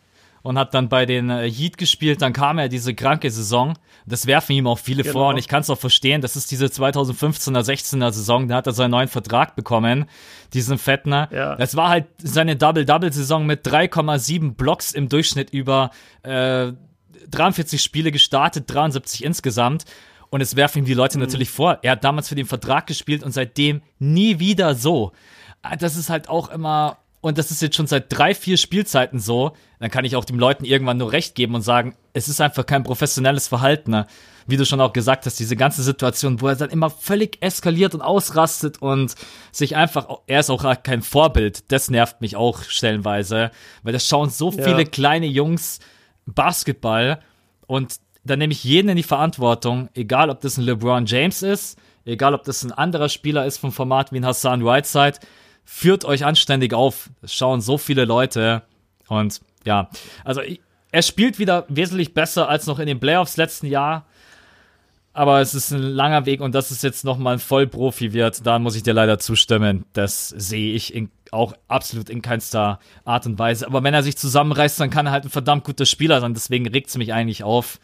und 0.43 0.59
hat 0.59 0.73
dann 0.73 0.89
bei 0.89 1.05
den 1.05 1.29
äh, 1.29 1.51
Heat 1.51 1.77
gespielt. 1.77 2.23
Dann 2.23 2.33
kam 2.33 2.57
er 2.59 2.69
diese 2.71 2.95
kranke 2.95 3.31
Saison. 3.31 3.75
Das 4.07 4.27
werfen 4.27 4.53
ihm 4.53 4.67
auch 4.67 4.79
viele 4.79 5.03
Genau. 5.03 5.13
vor 5.13 5.29
und 5.29 5.37
ich 5.37 5.47
kann 5.47 5.61
es 5.61 5.69
auch 5.69 5.79
verstehen. 5.79 6.23
Das 6.23 6.37
ist 6.37 6.51
diese 6.51 6.67
2015er, 6.67 7.61
16er 7.61 8.11
Saison. 8.13 8.49
Da 8.49 8.57
hat 8.57 8.67
er 8.67 8.73
seinen 8.73 8.93
neuen 8.93 9.09
Vertrag 9.09 9.55
bekommen, 9.57 10.07
diesen 10.55 10.79
fetten. 10.79 11.13
Ja. 11.13 11.57
Das 11.57 11.77
war 11.77 11.91
halt 11.91 12.07
seine 12.17 12.57
Double-Double-Saison 12.57 13.45
mit 13.45 13.67
3,7 13.67 14.55
Blocks 14.55 14.93
im 14.93 15.11
Durchschnitt 15.11 15.51
über 15.51 15.91
äh, 16.23 16.73
43 17.31 17.83
Spiele 17.83 18.12
gestartet, 18.12 18.64
73 18.66 19.25
insgesamt. 19.25 19.85
Und 20.31 20.41
es 20.41 20.55
werfen 20.55 20.79
ihm 20.81 20.85
die 20.85 20.95
Leute 20.95 21.18
natürlich 21.18 21.51
vor. 21.51 21.79
Er 21.83 21.93
hat 21.93 22.05
damals 22.05 22.29
für 22.29 22.37
den 22.37 22.47
Vertrag 22.47 22.87
gespielt 22.87 23.25
und 23.25 23.33
seitdem 23.33 23.83
nie 23.99 24.39
wieder 24.39 24.75
so. 24.77 25.12
Ah, 25.62 25.75
Das 25.77 25.97
ist 25.97 26.09
halt 26.09 26.29
auch 26.29 26.51
immer, 26.51 26.99
und 27.21 27.37
das 27.37 27.51
ist 27.51 27.61
jetzt 27.62 27.75
schon 27.77 27.89
seit 27.89 28.16
drei, 28.16 28.33
vier 28.35 28.57
Spielzeiten 28.57 29.18
so, 29.18 29.53
dann 29.81 29.91
kann 29.91 30.05
ich 30.05 30.14
auch 30.14 30.25
den 30.25 30.39
Leuten 30.39 30.64
irgendwann 30.64 30.99
nur 30.99 31.11
recht 31.11 31.35
geben 31.35 31.57
und 31.57 31.62
sagen, 31.62 31.97
es 32.12 32.29
ist 32.29 32.41
einfach 32.41 32.64
kein 32.64 32.85
professionelles 32.85 33.49
Verhalten. 33.49 33.91
ne? 33.91 34.07
Wie 34.47 34.57
du 34.57 34.64
schon 34.64 34.81
auch 34.81 34.93
gesagt 34.93 35.27
hast, 35.27 35.39
diese 35.41 35.57
ganze 35.57 35.83
Situation, 35.83 36.41
wo 36.41 36.47
er 36.49 36.55
dann 36.57 36.71
immer 36.71 36.91
völlig 36.91 37.39
eskaliert 37.41 37.95
und 37.95 38.01
ausrastet 38.01 38.81
und 38.81 39.16
sich 39.51 39.75
einfach, 39.77 40.09
er 40.29 40.41
ist 40.41 40.51
auch 40.51 40.64
kein 40.85 41.03
Vorbild, 41.03 41.71
das 41.73 41.91
nervt 41.91 42.21
mich 42.21 42.37
auch 42.37 42.62
stellenweise, 42.62 43.51
weil 43.83 43.93
das 43.93 44.07
schauen 44.07 44.31
so 44.31 44.53
Ja. 44.53 44.62
viele 44.64 44.87
kleine 44.87 45.27
Jungs 45.27 45.81
Basketball 46.27 47.21
und 47.66 47.97
dann 48.25 48.39
nehme 48.39 48.53
ich 48.53 48.64
jeden 48.64 48.89
in 48.89 48.97
die 48.97 49.03
Verantwortung, 49.03 49.89
egal 49.95 50.31
ob 50.31 50.41
das 50.41 50.59
ein 50.59 50.64
LeBron 50.64 51.07
James 51.07 51.43
ist, 51.43 51.79
egal 52.05 52.35
ob 52.35 52.45
das 52.45 52.62
ein 52.62 52.73
anderer 52.73 53.09
Spieler 53.09 53.47
ist 53.47 53.59
vom 53.59 53.73
Format 53.73 54.12
wie 54.12 54.18
ein 54.18 54.27
Hassan 54.27 54.64
Whiteside, 54.64 55.18
führt 55.64 56.05
euch 56.05 56.25
anständig 56.25 56.75
auf. 56.75 57.11
Das 57.23 57.35
schauen 57.35 57.61
so 57.61 57.79
viele 57.79 58.05
Leute 58.05 58.62
und 59.09 59.41
ja, 59.64 59.91
also 60.25 60.43
er 60.93 61.03
spielt 61.03 61.39
wieder 61.39 61.64
wesentlich 61.68 62.14
besser 62.14 62.49
als 62.49 62.66
noch 62.66 62.79
in 62.79 62.87
den 62.87 63.01
Playoffs 63.01 63.37
letzten 63.37 63.66
Jahr. 63.66 64.07
Aber 65.12 65.41
es 65.41 65.55
ist 65.55 65.73
ein 65.73 65.83
langer 65.83 66.25
Weg 66.27 66.41
und 66.41 66.55
dass 66.55 66.71
es 66.71 66.83
jetzt 66.83 67.05
nochmal 67.05 67.35
ein 67.35 67.41
Vollprofi 67.41 68.12
wird, 68.12 68.47
da 68.47 68.59
muss 68.59 68.77
ich 68.77 68.85
dir 68.85 68.95
leider 68.95 69.18
zustimmen. 69.18 69.85
Das 69.93 70.29
sehe 70.29 70.73
ich 70.73 70.95
in, 70.95 71.11
auch 71.33 71.55
absolut 71.68 72.11
in 72.11 72.22
keinster 72.22 72.81
Art 73.05 73.26
und 73.26 73.39
Weise. 73.39 73.66
Aber 73.66 73.83
wenn 73.83 73.95
er 73.95 74.03
sich 74.03 74.16
zusammenreißt, 74.16 74.81
dann 74.81 74.91
kann 74.91 75.07
er 75.07 75.12
halt 75.12 75.24
ein 75.24 75.31
verdammt 75.31 75.64
guter 75.64 75.87
Spieler 75.87 76.20
sein. 76.20 76.35
Deswegen 76.35 76.68
regt 76.68 76.89
es 76.89 76.97
mich 76.97 77.12
eigentlich 77.12 77.45
auf. 77.45 77.78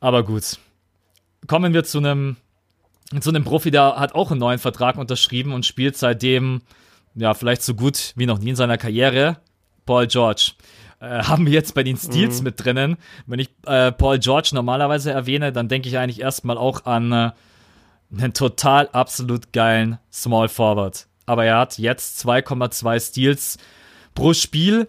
Aber 0.00 0.24
gut. 0.24 0.58
Kommen 1.46 1.74
wir 1.74 1.84
zu 1.84 1.98
einem, 1.98 2.36
zu 3.20 3.30
einem 3.30 3.44
Profi, 3.44 3.70
der 3.70 3.96
hat 3.96 4.14
auch 4.14 4.30
einen 4.30 4.40
neuen 4.40 4.58
Vertrag 4.58 4.96
unterschrieben 4.96 5.52
und 5.52 5.66
spielt 5.66 5.96
seitdem, 5.96 6.62
ja, 7.14 7.34
vielleicht 7.34 7.62
so 7.62 7.74
gut 7.74 8.12
wie 8.16 8.26
noch 8.26 8.38
nie 8.38 8.50
in 8.50 8.56
seiner 8.56 8.78
Karriere. 8.78 9.38
Paul 9.86 10.06
George. 10.06 10.52
Äh, 11.00 11.24
haben 11.24 11.46
wir 11.46 11.52
jetzt 11.52 11.74
bei 11.74 11.82
den 11.82 11.96
Steals 11.96 12.42
mit 12.42 12.64
drinnen. 12.64 12.96
Wenn 13.26 13.40
ich 13.40 13.50
äh, 13.66 13.90
Paul 13.90 14.20
George 14.20 14.50
normalerweise 14.52 15.10
erwähne, 15.10 15.52
dann 15.52 15.68
denke 15.68 15.88
ich 15.88 15.98
eigentlich 15.98 16.20
erstmal 16.20 16.56
auch 16.56 16.84
an 16.84 17.12
äh, 17.12 17.30
einen 18.16 18.34
total 18.34 18.88
absolut 18.92 19.52
geilen 19.52 19.98
Small 20.12 20.48
Forward. 20.48 21.08
Aber 21.26 21.44
er 21.44 21.58
hat 21.58 21.78
jetzt 21.78 22.24
2,2 22.26 23.00
Steals 23.00 23.58
pro 24.14 24.34
Spiel 24.34 24.88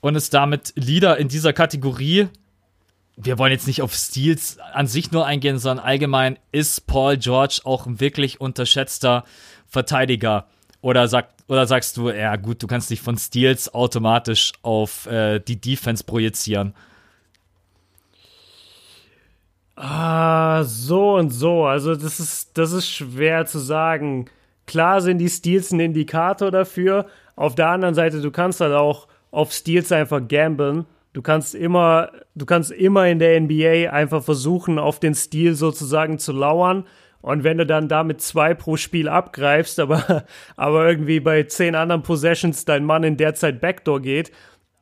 und 0.00 0.16
ist 0.16 0.34
damit 0.34 0.72
Leader 0.76 1.16
in 1.16 1.28
dieser 1.28 1.52
Kategorie. 1.52 2.28
Wir 3.16 3.38
wollen 3.38 3.52
jetzt 3.52 3.66
nicht 3.66 3.80
auf 3.80 3.94
Steals 3.94 4.58
an 4.58 4.86
sich 4.86 5.12
nur 5.12 5.24
eingehen, 5.24 5.58
sondern 5.58 5.84
allgemein 5.84 6.38
ist 6.52 6.86
Paul 6.86 7.16
George 7.16 7.60
auch 7.64 7.86
ein 7.86 8.00
wirklich 8.00 8.40
unterschätzter 8.40 9.24
Verteidiger. 9.66 10.46
Oder, 10.80 11.08
sagt, 11.08 11.42
oder 11.48 11.66
sagst 11.66 11.96
du, 11.96 12.10
ja 12.10 12.36
gut, 12.36 12.62
du 12.62 12.66
kannst 12.66 12.90
dich 12.90 13.00
von 13.00 13.16
Steals 13.16 13.72
automatisch 13.72 14.52
auf 14.62 15.06
äh, 15.06 15.40
die 15.40 15.58
Defense 15.60 16.04
projizieren. 16.04 16.74
Ah, 19.76 20.62
so 20.64 21.16
und 21.16 21.30
so. 21.30 21.64
Also 21.64 21.94
das 21.94 22.20
ist, 22.20 22.56
das 22.58 22.72
ist 22.72 22.88
schwer 22.88 23.46
zu 23.46 23.58
sagen. 23.58 24.26
Klar 24.66 25.00
sind 25.00 25.18
die 25.18 25.28
Steals 25.28 25.72
ein 25.72 25.80
Indikator 25.80 26.50
dafür. 26.50 27.06
Auf 27.36 27.54
der 27.54 27.68
anderen 27.68 27.94
Seite, 27.94 28.20
du 28.20 28.30
kannst 28.30 28.60
halt 28.60 28.72
auch 28.72 29.08
auf 29.30 29.52
Steals 29.52 29.92
einfach 29.92 30.26
gamblen. 30.26 30.86
Du 31.12 31.22
kannst 31.22 31.54
immer, 31.54 32.10
du 32.34 32.46
kannst 32.46 32.72
immer 32.72 33.06
in 33.06 33.18
der 33.18 33.40
NBA 33.40 33.90
einfach 33.90 34.22
versuchen, 34.22 34.78
auf 34.78 35.00
den 35.00 35.14
Stil 35.14 35.54
sozusagen 35.54 36.18
zu 36.18 36.32
lauern. 36.32 36.84
Und 37.20 37.44
wenn 37.44 37.58
du 37.58 37.64
dann 37.64 37.88
damit 37.88 38.20
zwei 38.20 38.52
pro 38.52 38.76
Spiel 38.76 39.08
abgreifst, 39.08 39.80
aber, 39.80 40.24
aber 40.56 40.88
irgendwie 40.88 41.20
bei 41.20 41.44
zehn 41.44 41.74
anderen 41.74 42.02
Possessions 42.02 42.64
dein 42.64 42.84
Mann 42.84 43.04
in 43.04 43.16
der 43.16 43.34
Zeit 43.34 43.60
Backdoor 43.60 44.00
geht, 44.00 44.32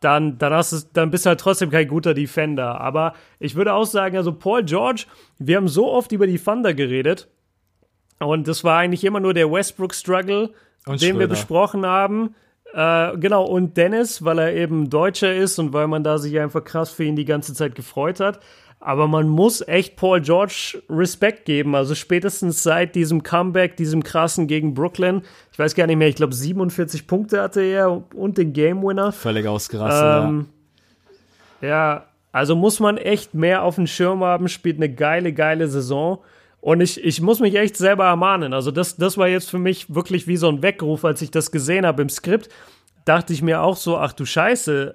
dann, 0.01 0.39
dann, 0.39 0.53
hast 0.53 0.72
du, 0.72 0.76
dann 0.93 1.11
bist 1.11 1.24
du 1.24 1.28
halt 1.28 1.41
trotzdem 1.41 1.70
kein 1.70 1.87
guter 1.87 2.14
Defender. 2.14 2.80
Aber 2.80 3.14
ich 3.39 3.55
würde 3.55 3.74
auch 3.74 3.85
sagen, 3.85 4.16
also 4.16 4.33
Paul 4.33 4.64
George, 4.64 5.05
wir 5.39 5.57
haben 5.57 5.68
so 5.68 5.91
oft 5.91 6.12
über 6.12 6.26
die 6.26 6.39
Thunder 6.39 6.74
geredet 6.74 7.28
und 8.22 8.48
das 8.48 8.64
war 8.64 8.78
eigentlich 8.78 9.04
immer 9.04 9.20
nur 9.20 9.34
der 9.34 9.50
Westbrook-Struggle, 9.50 10.50
den 10.86 10.98
Schröder. 10.98 11.18
wir 11.18 11.28
besprochen 11.28 11.86
haben. 11.86 12.34
Äh, 12.74 13.18
genau, 13.18 13.44
und 13.44 13.76
Dennis, 13.76 14.24
weil 14.24 14.38
er 14.38 14.54
eben 14.54 14.88
Deutscher 14.88 15.34
ist 15.34 15.58
und 15.58 15.72
weil 15.72 15.88
man 15.88 16.02
da 16.04 16.18
sich 16.18 16.38
einfach 16.38 16.64
krass 16.64 16.90
für 16.90 17.04
ihn 17.04 17.16
die 17.16 17.24
ganze 17.24 17.54
Zeit 17.54 17.74
gefreut 17.74 18.20
hat. 18.20 18.40
Aber 18.80 19.06
man 19.06 19.28
muss 19.28 19.60
echt 19.68 19.94
Paul 19.94 20.20
George 20.20 20.82
Respekt 20.90 21.44
geben. 21.44 21.76
Also 21.76 21.94
spätestens 21.94 22.64
seit 22.64 22.96
diesem 22.96 23.22
Comeback, 23.22 23.76
diesem 23.76 24.02
krassen 24.02 24.48
gegen 24.48 24.74
Brooklyn. 24.74 25.22
Ich 25.52 25.58
weiß 25.58 25.76
gar 25.76 25.86
nicht 25.86 25.98
mehr, 25.98 26.08
ich 26.08 26.16
glaube 26.16 26.34
47 26.34 27.06
Punkte 27.06 27.40
hatte 27.42 27.60
er 27.60 28.02
und 28.14 28.38
den 28.38 28.52
Game 28.52 28.82
Winner. 28.82 29.12
Völlig 29.12 29.46
ausgerastet. 29.46 30.24
Ähm, 30.24 30.46
ja, 31.60 32.06
also 32.32 32.56
muss 32.56 32.80
man 32.80 32.96
echt 32.96 33.34
mehr 33.34 33.62
auf 33.62 33.76
dem 33.76 33.86
Schirm 33.86 34.24
haben, 34.24 34.48
spielt 34.48 34.78
eine 34.78 34.92
geile, 34.92 35.32
geile 35.32 35.68
Saison. 35.68 36.18
Und 36.62 36.80
ich, 36.80 37.02
ich 37.02 37.20
muss 37.20 37.40
mich 37.40 37.56
echt 37.56 37.76
selber 37.76 38.04
ermahnen. 38.06 38.54
Also 38.54 38.70
das, 38.70 38.96
das 38.96 39.18
war 39.18 39.26
jetzt 39.26 39.50
für 39.50 39.58
mich 39.58 39.92
wirklich 39.92 40.28
wie 40.28 40.36
so 40.36 40.48
ein 40.48 40.62
Weckruf, 40.62 41.04
als 41.04 41.20
ich 41.20 41.32
das 41.32 41.50
gesehen 41.50 41.84
habe 41.84 42.02
im 42.02 42.08
Skript. 42.08 42.48
Dachte 43.04 43.32
ich 43.32 43.42
mir 43.42 43.62
auch 43.62 43.76
so, 43.76 43.98
ach 43.98 44.12
du 44.12 44.24
Scheiße, 44.24 44.94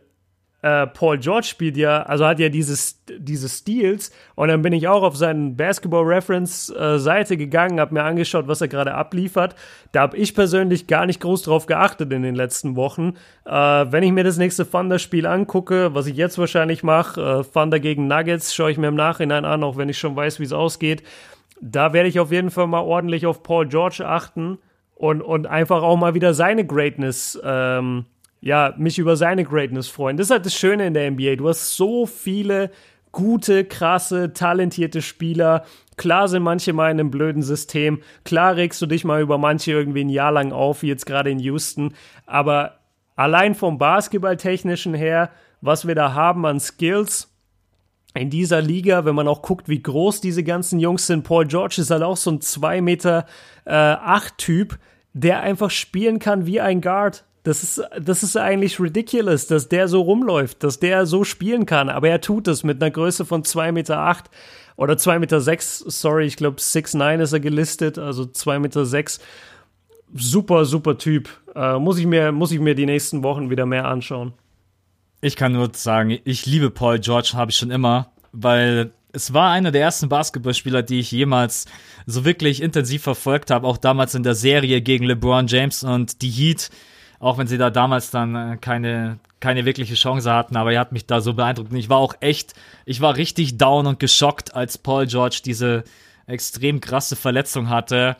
äh, 0.61 0.88
Paul 0.88 1.18
George 1.18 1.45
spielt 1.45 1.76
ja, 1.76 2.03
also 2.03 2.26
hat 2.26 2.39
ja 2.39 2.47
dieses, 2.47 3.03
diese 3.09 3.49
Steals 3.49 4.11
und 4.36 4.47
dann 4.47 4.61
bin 4.61 4.72
ich 4.72 4.88
auch 4.88 5.03
auf 5.03 5.18
seine 5.18 5.51
Basketball-Reference-Seite 5.51 7.34
äh, 7.34 7.38
gegangen, 7.38 7.82
habe 7.82 7.93
mir 7.93 8.03
angeschaut, 8.03 8.47
was 8.47 8.61
er 8.61 8.70
gerade 8.70 8.93
abliefert. 8.93 9.53
Da 9.91 10.01
habe 10.01 10.15
ich 10.15 10.34
persönlich 10.34 10.88
gar 10.88 11.05
nicht 11.05 11.20
groß 11.20 11.41
drauf 11.41 11.65
geachtet 11.65 12.13
in 12.13 12.24
den 12.24 12.36
letzten 12.36 12.78
Wochen. 12.78 13.15
Äh, 13.45 13.51
wenn 13.51 14.03
ich 14.03 14.13
mir 14.13 14.24
das 14.24 14.38
nächste 14.38 14.70
Thunder-Spiel 14.70 15.26
angucke, 15.26 15.93
was 15.93 16.07
ich 16.07 16.15
jetzt 16.15 16.38
wahrscheinlich 16.38 16.82
mache, 16.82 17.22
äh, 17.22 17.43
Thunder 17.43 17.82
gegen 17.82 18.07
Nuggets, 18.07 18.55
schaue 18.55 18.72
ich 18.72 18.78
mir 18.78 18.88
im 18.88 18.95
Nachhinein 18.95 19.43
an, 19.43 19.65
auch 19.65 19.76
wenn 19.76 19.89
ich 19.89 19.99
schon 19.99 20.15
weiß, 20.15 20.39
wie 20.39 20.45
es 20.45 20.53
ausgeht. 20.53 21.03
Da 21.62 21.93
werde 21.93 22.10
ich 22.10 22.20
auf 22.20 22.32
jeden 22.32 22.51
Fall 22.51 22.68
mal 22.68 22.82
ordentlich 22.82 23.26
auf 23.26 23.43
Paul 23.43 23.68
George 23.68 24.08
achten 24.08 24.60
und, 24.95 25.22
und 25.22 25.47
einfach 25.47 25.82
auch 25.82 25.97
mal 25.97 26.14
wieder 26.14 26.34
seine 26.34 26.66
Greatness 26.66 27.39
ähm, 27.43 28.05
ja, 28.41 28.74
mich 28.78 28.99
über 28.99 29.16
seine 29.16 29.43
Greatness 29.43 29.88
freuen. 29.88 30.18
Das 30.18 30.28
ist 30.28 30.32
halt 30.32 30.45
das 30.45 30.55
Schöne 30.55 30.86
in 30.88 30.93
der 30.93 31.10
NBA. 31.12 31.36
Du 31.38 31.49
hast 31.49 31.76
so 31.76 32.05
viele 32.05 32.72
gute, 33.12 33.66
krasse, 33.66 34.34
talentierte 34.34 35.01
Spieler. 35.01 35.66
Klar 35.95 36.28
sind 36.28 36.43
manche 36.43 36.74
mal 36.74 36.91
in 36.91 36.99
einem 36.99 37.12
blöden 37.12 37.41
System. 37.41 38.01
Klar 38.24 38.55
regst 38.55 38.82
du 38.82 38.86
dich 38.86 39.03
mal 39.03 39.22
über 39.22 39.38
manche 39.38 39.72
irgendwie 39.72 40.03
ein 40.03 40.10
Jahr 40.10 40.32
lang 40.32 40.51
auf, 40.51 40.84
wie 40.84 40.88
jetzt 40.88 41.05
gerade 41.05 41.32
in 41.32 41.39
Houston. 41.39 41.93
Aber 42.26 42.80
allein 43.16 43.55
vom 43.55 43.78
Basketballtechnischen 43.80 44.93
her, 44.93 45.32
was 45.62 45.88
wir 45.88 45.95
da 45.95 46.14
haben 46.14 46.45
an 46.45 46.60
Skills, 46.60 47.34
in 48.14 48.30
dieser 48.30 48.62
Liga, 48.62 49.05
wenn 49.05 49.16
man 49.16 49.28
auch 49.28 49.41
guckt, 49.41 49.70
wie 49.70 49.82
groß 49.82 50.22
diese 50.22 50.43
ganzen 50.43 50.80
Jungs 50.80 51.08
sind, 51.08 51.24
Paul 51.24 51.45
George 51.45 51.76
ist 51.80 51.91
halt 51.91 52.03
auch 52.03 52.18
so 52.18 52.32
ein 52.32 52.41
2 52.41 52.82
Meter 52.82 53.26
äh, 53.66 53.72
8 53.74 54.38
Typ, 54.38 54.80
der 55.14 55.41
einfach 55.41 55.70
spielen 55.70 56.20
kann 56.20 56.45
wie 56.45 56.62
ein 56.62 56.82
Guard. 56.82 57.26
Das 57.43 57.64
ist, 57.64 57.82
das 57.99 58.24
ist 58.24 58.36
eigentlich 58.36 58.80
ridiculous, 58.80 59.47
dass 59.47 59.70
der 59.70 59.88
so 59.88 60.01
rumläuft, 60.01 60.64
dass 60.64 60.80
der 60.80 61.05
so 61.05 61.24
spielen 61.24 61.66
kann. 61.66 61.89
Aber 61.89 62.10
er 62.10 62.20
tut 62.20 62.47
es 62.47 62.64
mit 62.64 62.82
einer 62.82 62.91
Größe 62.91 63.24
von 63.24 63.43
2,8 63.43 63.72
Meter 63.72 64.18
oder 64.76 64.95
2,6 64.95 65.20
Meter, 65.20 65.39
sorry, 65.39 66.26
ich 66.26 66.36
glaube 66.36 66.58
6'9 66.58 67.22
ist 67.22 67.34
er 67.34 67.39
gelistet, 67.39 67.97
also 67.97 68.24
2,6 68.24 68.60
Meter. 68.60 68.86
Super, 70.14 70.66
super 70.66 70.97
Typ. 70.97 71.30
Äh, 71.55 71.80
muss, 71.80 71.97
ich 71.97 72.05
mir, 72.05 72.32
muss 72.32 72.51
ich 72.51 72.60
mir 72.60 72.76
die 72.76 72.86
nächsten 72.86 73.24
Wochen 73.24 73.49
wieder 73.49 73.66
mehr 73.66 73.86
anschauen. 73.86 74.34
Ich 75.28 75.36
kann 75.36 75.51
nur 75.51 75.69
sagen, 75.73 76.19
ich 76.23 76.45
liebe 76.45 76.69
Paul 76.69 76.99
George, 76.99 77.32
habe 77.34 77.51
ich 77.51 77.57
schon 77.57 77.69
immer, 77.69 78.07
weil 78.32 78.91
es 79.11 79.34
war 79.34 79.51
einer 79.51 79.71
der 79.71 79.82
ersten 79.82 80.07
Basketballspieler, 80.07 80.84
die 80.84 80.99
ich 80.99 81.11
jemals 81.11 81.65
so 82.05 82.23
wirklich 82.23 82.61
intensiv 82.61 83.03
verfolgt 83.03 83.51
habe, 83.51 83.67
auch 83.67 83.75
damals 83.75 84.15
in 84.15 84.23
der 84.23 84.36
Serie 84.36 84.82
gegen 84.82 85.03
LeBron 85.03 85.47
James 85.47 85.84
und 85.84 86.21
die 86.21 86.30
Heat, 86.30 86.69
auch 87.19 87.38
wenn 87.38 87.47
sie 87.47 87.57
da 87.57 87.69
damals 87.69 88.09
dann 88.09 88.36
äh, 88.36 88.57
keine 88.57 89.19
keine 89.41 89.65
wirkliche 89.65 89.95
Chance 89.95 90.32
hatten, 90.32 90.55
aber 90.55 90.71
er 90.71 90.80
hat 90.80 90.93
mich 90.93 91.05
da 91.05 91.19
so 91.19 91.34
beeindruckt 91.34 91.71
und 91.71 91.78
ich 91.78 91.89
war 91.89 91.97
auch 91.97 92.15
echt, 92.21 92.53
ich 92.86 93.01
war 93.01 93.17
richtig 93.17 93.57
down 93.57 93.86
und 93.86 93.99
geschockt, 93.99 94.55
als 94.55 94.78
Paul 94.78 95.07
George 95.07 95.41
diese 95.43 95.84
extrem 96.25 96.80
krasse 96.80 97.17
Verletzung 97.17 97.69
hatte 97.69 98.15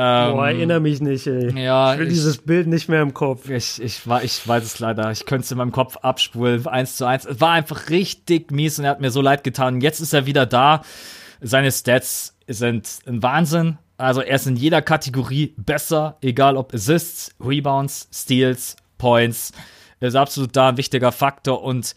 ähm, 0.00 0.32
Boah, 0.34 0.46
erinnere 0.46 0.78
mich 0.78 1.00
nicht, 1.00 1.26
ey. 1.26 1.60
Ja, 1.60 1.94
ich 1.94 1.98
will 1.98 2.06
ich, 2.06 2.12
dieses 2.12 2.38
Bild 2.38 2.68
nicht 2.68 2.88
mehr 2.88 3.02
im 3.02 3.14
Kopf. 3.14 3.50
Ich, 3.50 3.82
ich, 3.82 4.06
war, 4.06 4.22
ich 4.22 4.46
weiß 4.46 4.62
es 4.62 4.78
leider. 4.78 5.10
Ich 5.10 5.26
könnte 5.26 5.42
es 5.42 5.50
in 5.50 5.58
meinem 5.58 5.72
Kopf 5.72 5.96
abspulen. 5.96 6.64
Eins 6.68 6.96
zu 6.96 7.04
eins. 7.04 7.24
Es 7.24 7.40
war 7.40 7.50
einfach 7.50 7.90
richtig 7.90 8.52
mies 8.52 8.78
und 8.78 8.84
er 8.84 8.92
hat 8.92 9.00
mir 9.00 9.10
so 9.10 9.20
leid 9.20 9.42
getan. 9.42 9.80
Jetzt 9.80 9.98
ist 9.98 10.12
er 10.12 10.24
wieder 10.24 10.46
da. 10.46 10.82
Seine 11.40 11.72
Stats 11.72 12.36
sind 12.46 12.88
ein 13.08 13.24
Wahnsinn. 13.24 13.78
Also 13.96 14.20
er 14.20 14.36
ist 14.36 14.46
in 14.46 14.54
jeder 14.54 14.82
Kategorie 14.82 15.54
besser, 15.56 16.16
egal 16.20 16.56
ob 16.56 16.72
Assists, 16.72 17.34
Rebounds, 17.44 18.08
Steals, 18.14 18.76
Points. 18.98 19.50
Er 19.98 20.08
ist 20.08 20.14
absolut 20.14 20.54
da 20.54 20.68
ein 20.68 20.76
wichtiger 20.76 21.10
Faktor 21.10 21.64
und 21.64 21.96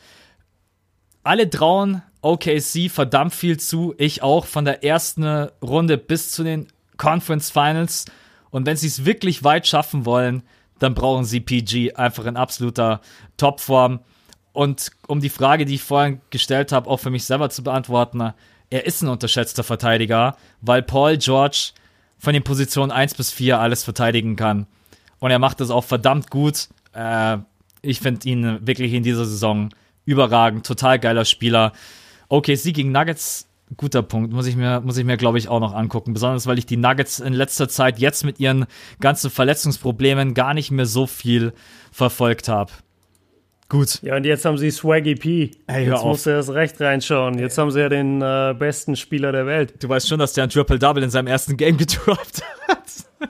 alle 1.22 1.48
trauen 1.48 2.02
OKC 2.24 2.90
verdammt 2.90 3.36
viel 3.36 3.60
zu. 3.60 3.94
Ich 4.00 4.24
auch 4.24 4.48
von 4.48 4.66
der 4.66 4.84
ersten 4.84 5.24
Runde 5.62 6.00
bis 6.00 6.32
zu 6.32 6.44
den 6.44 6.66
Conference 6.98 7.50
Finals. 7.50 8.06
Und 8.50 8.66
wenn 8.66 8.78
sie 8.78 8.88
es 8.88 9.06
wirklich 9.06 9.44
weit 9.44 9.68
schaffen 9.68 10.06
wollen, 10.06 10.44
dann 10.80 10.94
brauchen 10.96 11.26
sie 11.26 11.40
PG 11.40 11.94
einfach 11.94 12.26
in 12.26 12.38
absoluter 12.38 13.02
Topform. 13.38 14.00
Und 14.54 14.92
um 15.08 15.22
die 15.22 15.30
Frage, 15.30 15.66
die 15.66 15.76
ich 15.76 15.84
vorhin 15.84 16.22
gestellt 16.30 16.72
habe, 16.72 16.90
auch 16.90 16.98
für 16.98 17.10
mich 17.10 17.24
selber 17.24 17.50
zu 17.50 17.64
beantworten, 17.64 18.34
er 18.70 18.86
ist 18.86 19.02
ein 19.02 19.10
unterschätzter 19.10 19.64
Verteidiger, 19.64 20.36
weil 20.62 20.82
Paul 20.82 21.18
George 21.18 21.72
von 22.18 22.34
den 22.34 22.44
Positionen 22.44 22.92
1 22.92 23.16
bis 23.16 23.32
4 23.32 23.60
alles 23.60 23.84
verteidigen 23.84 24.36
kann. 24.36 24.68
Und 25.20 25.32
er 25.32 25.40
macht 25.40 25.60
das 25.60 25.70
auch 25.70 25.84
verdammt 25.84 26.30
gut. 26.30 26.70
Äh, 26.94 27.38
ich 27.82 28.00
finde 28.00 28.28
ihn 28.28 28.66
wirklich 28.66 28.94
in 28.94 29.04
dieser 29.04 29.26
Saison 29.26 29.70
überragend, 30.06 30.66
total 30.66 31.00
geiler 31.00 31.26
Spieler. 31.26 31.74
Okay, 32.28 32.56
sie 32.56 32.74
gegen 32.74 32.92
Nuggets 32.92 33.48
guter 33.78 34.04
Punkt. 34.04 34.34
Muss 34.34 34.48
ich 34.48 34.56
mir, 34.56 34.82
muss 34.82 34.98
ich 34.98 35.06
mir, 35.06 35.18
glaube 35.18 35.38
ich, 35.38 35.48
auch 35.48 35.60
noch 35.60 35.74
angucken. 35.74 36.14
Besonders, 36.14 36.48
weil 36.48 36.58
ich 36.58 36.66
die 36.66 36.78
Nuggets 36.78 37.20
in 37.20 37.34
letzter 37.34 37.70
Zeit 37.70 38.00
jetzt 38.00 38.24
mit 38.24 38.40
ihren 38.40 38.66
ganzen 39.00 39.30
Verletzungsproblemen 39.30 40.34
gar 40.34 40.54
nicht 40.54 40.72
mehr 40.72 40.86
so 40.86 41.08
viel 41.08 41.54
verfolgt 41.92 42.48
habe. 42.48 42.72
Gut. 43.72 44.02
Ja, 44.02 44.18
und 44.18 44.26
jetzt 44.26 44.44
haben 44.44 44.58
sie 44.58 44.70
Swaggy 44.70 45.16
P. 45.16 45.52
Hey, 45.66 45.88
jetzt 45.88 46.04
musst 46.04 46.26
du 46.26 46.32
erst 46.32 46.50
recht 46.50 46.82
reinschauen. 46.82 47.40
Jetzt 47.40 47.58
haben 47.58 47.72
sie 47.72 47.80
ja 47.80 47.88
den 47.88 48.22
äh, 48.22 48.54
besten 48.58 48.98
Spieler 48.98 49.32
der 49.32 49.46
Welt. 49.46 49.82
Du 49.82 49.88
weißt 49.88 50.10
schon, 50.10 50.20
dass 50.20 50.34
der 50.34 50.44
ein 50.44 50.50
Triple-Double 50.50 51.02
in 51.02 51.10
seinem 51.10 51.28
ersten 51.28 51.56
Game 51.56 51.78
gedroppt 51.78 52.44
hat. 52.68 53.30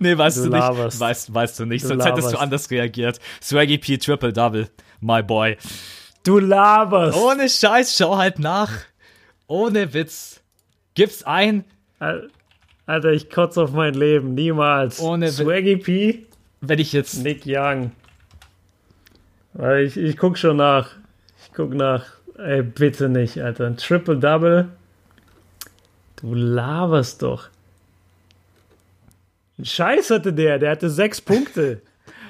nee, 0.00 0.18
weißt 0.18 0.36
du, 0.36 0.50
du 0.50 0.56
nicht. 0.56 1.00
Weißt, 1.00 1.32
weißt 1.32 1.58
du 1.58 1.64
nicht, 1.64 1.84
du 1.84 1.88
sonst 1.88 2.04
laberst. 2.04 2.18
hättest 2.18 2.34
du 2.34 2.38
anders 2.38 2.70
reagiert. 2.70 3.18
Swaggy 3.42 3.78
P 3.78 3.96
Triple-Double, 3.96 4.68
my 5.00 5.22
boy. 5.22 5.56
Du 6.22 6.38
laberst. 6.38 7.16
Ohne 7.16 7.48
Scheiß, 7.48 7.96
schau 7.96 8.18
halt 8.18 8.38
nach. 8.38 8.70
Ohne 9.46 9.94
Witz. 9.94 10.40
Gib's 10.94 11.22
ein. 11.22 11.64
Alter, 12.86 13.12
ich 13.12 13.30
kotze 13.30 13.62
auf 13.62 13.72
mein 13.72 13.94
Leben. 13.94 14.34
Niemals. 14.34 15.00
Ohne 15.00 15.30
Swaggy 15.30 15.76
P. 15.76 16.26
Wenn 16.60 16.78
ich 16.78 16.92
jetzt. 16.92 17.22
Nick 17.22 17.42
Young. 17.46 17.92
Ich, 19.82 19.96
ich 19.96 20.16
guck 20.16 20.36
schon 20.38 20.56
nach. 20.56 20.90
Ich 21.42 21.52
guck 21.52 21.74
nach. 21.74 22.06
Ey, 22.38 22.62
bitte 22.62 23.08
nicht, 23.08 23.40
Alter. 23.40 23.66
Ein 23.66 23.76
Triple-Double. 23.76 24.68
Du 26.16 26.34
laberst 26.34 27.22
doch. 27.22 27.48
Scheiß 29.62 30.10
hatte 30.10 30.32
der. 30.32 30.58
Der 30.58 30.72
hatte 30.72 30.90
sechs 30.90 31.20
Punkte. 31.20 31.80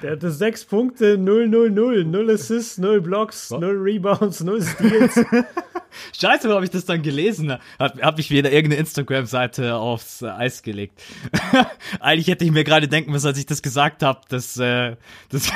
Der 0.06 0.12
hatte 0.12 0.30
sechs 0.30 0.64
Punkte, 0.64 1.18
0, 1.18 1.48
0, 1.48 1.68
0. 1.68 2.04
Null 2.04 2.30
Assists, 2.30 2.78
null 2.78 3.00
Blocks, 3.00 3.50
null 3.50 3.76
Rebounds, 3.76 4.40
null 4.40 4.62
Steals. 4.62 5.16
Scheiße, 6.16 6.48
wo 6.48 6.54
habe 6.54 6.64
ich 6.64 6.70
das 6.70 6.84
dann 6.84 7.02
gelesen? 7.02 7.58
Hab, 7.76 8.00
hab 8.00 8.16
ich 8.20 8.30
wieder 8.30 8.52
irgendeine 8.52 8.78
Instagram-Seite 8.82 9.74
aufs 9.74 10.22
äh, 10.22 10.26
Eis 10.26 10.62
gelegt. 10.62 11.02
Eigentlich 12.00 12.28
hätte 12.28 12.44
ich 12.44 12.52
mir 12.52 12.62
gerade 12.62 12.86
denken 12.86 13.10
müssen, 13.10 13.26
als 13.26 13.36
ich 13.36 13.46
das 13.46 13.62
gesagt 13.62 14.04
habe, 14.04 14.20
dass 14.28 14.56
äh, 14.58 14.94
das 15.28 15.50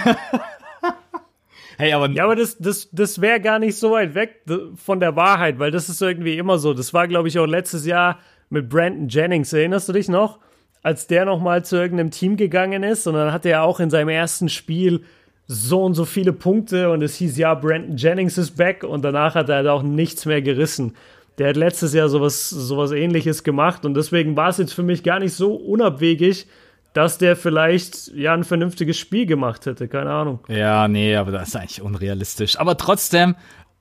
Hey, 1.79 1.93
aber 1.93 2.11
ja, 2.11 2.25
aber 2.25 2.35
das, 2.35 2.59
das, 2.59 2.89
das 2.91 3.21
wäre 3.21 3.41
gar 3.41 3.61
nicht 3.61 3.77
so 3.77 3.93
weit 3.93 4.17
weg 4.17 4.43
von 4.75 4.99
der 4.99 5.15
Wahrheit, 5.15 5.61
weil 5.61 5.71
das 5.71 5.89
ist 5.89 6.03
irgendwie 6.03 6.39
immer 6.39 6.59
so. 6.59 6.75
Das 6.75 6.93
war, 6.93 7.07
glaube 7.07 7.29
ich, 7.29 7.39
auch 7.39 7.47
letztes 7.47 7.87
Jahr 7.87 8.19
mit 8.49 8.69
Brandon 8.69 9.07
Jennings. 9.09 9.53
Erinnerst 9.53 9.89
du 9.89 9.93
dich 9.93 10.09
noch? 10.09 10.41
Als 10.83 11.07
der 11.07 11.25
nochmal 11.25 11.65
zu 11.65 11.77
irgendeinem 11.77 12.11
Team 12.11 12.37
gegangen 12.37 12.83
ist 12.83 13.07
und 13.07 13.15
dann 13.15 13.33
hatte 13.33 13.51
er 13.51 13.63
auch 13.65 13.81
in 13.81 13.91
seinem 13.91 14.09
ersten 14.09 14.49
Spiel 14.49 15.03
so 15.47 15.83
und 15.83 15.95
so 15.95 16.05
viele 16.05 16.33
Punkte 16.33 16.91
und 16.91 17.03
es 17.03 17.17
hieß, 17.17 17.37
ja, 17.37 17.55
Brandon 17.55 17.97
Jennings 17.97 18.39
ist 18.39 18.57
back 18.57 18.85
und 18.85 19.03
danach 19.03 19.35
hat 19.35 19.49
er 19.49 19.57
halt 19.57 19.67
auch 19.67 19.83
nichts 19.83 20.25
mehr 20.25 20.43
gerissen. 20.43 20.95
Der 21.39 21.49
hat 21.49 21.57
letztes 21.57 21.93
Jahr 21.93 22.09
sowas, 22.09 22.49
sowas 22.49 22.93
ähnliches 22.93 23.43
gemacht 23.43 23.85
und 23.85 23.95
deswegen 23.95 24.37
war 24.37 24.51
es 24.51 24.59
jetzt 24.59 24.75
für 24.75 24.83
mich 24.83 25.03
gar 25.03 25.19
nicht 25.19 25.35
so 25.35 25.55
unabwegig, 25.55 26.47
dass 26.93 27.19
der 27.19 27.37
vielleicht 27.37 28.09
ja 28.15 28.33
ein 28.33 28.45
vernünftiges 28.45 28.99
Spiel 28.99 29.27
gemacht 29.27 29.67
hätte, 29.67 29.89
keine 29.89 30.11
Ahnung. 30.11 30.41
Ja, 30.49 30.89
nee, 30.89 31.15
aber 31.15 31.31
das 31.31 31.49
ist 31.49 31.57
eigentlich 31.57 31.83
unrealistisch. 31.83 32.59
Aber 32.59 32.77
trotzdem, 32.77 33.37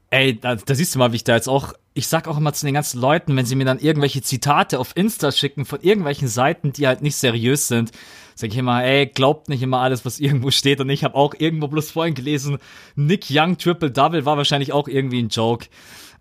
ey, 0.09 0.39
da, 0.39 0.55
da 0.55 0.75
siehst 0.75 0.95
du 0.95 0.99
mal, 0.99 1.11
wie 1.11 1.17
ich 1.17 1.23
da 1.23 1.35
jetzt 1.35 1.49
auch, 1.49 1.73
ich 1.93 2.07
sag 2.07 2.27
auch 2.27 2.37
immer 2.37 2.53
zu 2.53 2.65
den 2.65 2.73
ganzen 2.73 2.99
Leuten, 2.99 3.35
wenn 3.35 3.45
sie 3.45 3.55
mir 3.55 3.65
dann 3.65 3.79
irgendwelche 3.79 4.21
Zitate 4.21 4.79
auf 4.79 4.95
Insta 4.95 5.31
schicken 5.31 5.65
von 5.65 5.81
irgendwelchen 5.81 6.27
Seiten, 6.27 6.71
die 6.73 6.87
halt 6.87 7.01
nicht 7.01 7.15
seriös 7.15 7.67
sind, 7.67 7.91
sag 8.35 8.49
ich 8.49 8.57
immer, 8.57 8.83
ey, 8.83 9.07
glaubt 9.07 9.49
nicht 9.49 9.61
immer 9.61 9.79
alles, 9.79 10.05
was 10.05 10.19
irgendwo 10.19 10.51
steht. 10.51 10.79
Und 10.79 10.89
ich 10.89 11.03
habe 11.03 11.15
auch 11.15 11.33
irgendwo 11.37 11.67
bloß 11.67 11.91
vorhin 11.91 12.15
gelesen, 12.15 12.57
Nick 12.95 13.25
Young 13.29 13.57
Triple 13.57 13.91
Double 13.91 14.25
war 14.25 14.37
wahrscheinlich 14.37 14.71
auch 14.71 14.87
irgendwie 14.87 15.21
ein 15.21 15.29
Joke. 15.29 15.67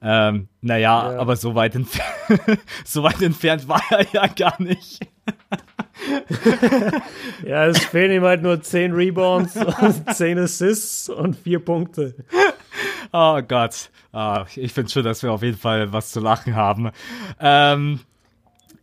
Ähm, 0.00 0.48
naja, 0.60 1.12
ja. 1.12 1.18
aber 1.18 1.36
so 1.36 1.54
weit, 1.54 1.74
so 2.84 3.02
weit 3.02 3.20
entfernt 3.20 3.68
war 3.68 3.82
er 3.90 4.06
ja 4.12 4.26
gar 4.28 4.60
nicht. 4.62 5.00
ja, 7.44 7.66
es 7.66 7.78
fehlen 7.84 8.12
ihm 8.12 8.22
halt 8.22 8.42
nur 8.42 8.60
10 8.60 8.92
Rebounds 8.92 9.56
und 9.56 10.14
10 10.14 10.38
Assists 10.38 11.08
und 11.08 11.36
4 11.36 11.58
Punkte. 11.64 12.14
Oh 13.12 13.40
Gott. 13.42 13.90
Oh, 14.12 14.44
ich 14.56 14.72
finde 14.72 14.90
schon, 14.90 15.04
dass 15.04 15.22
wir 15.22 15.32
auf 15.32 15.42
jeden 15.42 15.58
Fall 15.58 15.92
was 15.92 16.10
zu 16.10 16.20
lachen 16.20 16.54
haben. 16.54 16.90
Ähm, 17.40 18.00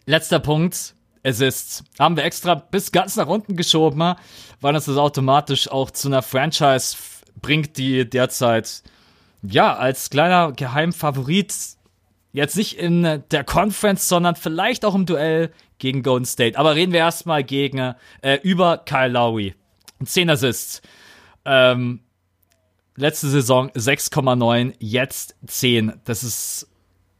letzter 0.05 0.39
Punkt. 0.39 0.95
Assists. 1.25 1.83
Haben 1.99 2.15
wir 2.15 2.23
extra 2.23 2.55
bis 2.55 2.91
ganz 2.91 3.15
nach 3.15 3.27
unten 3.27 3.55
geschoben, 3.55 4.15
weil 4.61 4.73
das 4.73 4.85
das 4.85 4.97
automatisch 4.97 5.69
auch 5.69 5.89
zu 5.91 6.07
einer 6.07 6.21
Franchise 6.21 6.95
bringt, 7.41 7.77
die 7.77 8.07
derzeit, 8.07 8.83
ja, 9.41 9.75
als 9.75 10.09
kleiner 10.09 10.51
Geheimfavorit 10.51 11.53
jetzt 12.31 12.57
nicht 12.57 12.77
in 12.77 13.23
der 13.31 13.43
Conference, 13.43 14.07
sondern 14.07 14.35
vielleicht 14.35 14.85
auch 14.85 14.93
im 14.93 15.05
Duell 15.05 15.51
gegen 15.79 16.03
Golden 16.03 16.25
State. 16.25 16.57
Aber 16.59 16.75
reden 16.75 16.93
wir 16.93 16.99
erstmal 16.99 17.43
gegen, 17.43 17.95
äh, 18.21 18.39
über 18.43 18.77
Kyle 18.77 19.07
Lowry. 19.07 19.55
10 20.03 20.29
Assists. 20.29 20.81
Ähm, 21.45 22.01
letzte 22.95 23.29
Saison 23.29 23.69
6,9, 23.71 24.73
jetzt 24.79 25.35
10. 25.45 25.93
Das 26.05 26.23
ist, 26.23 26.67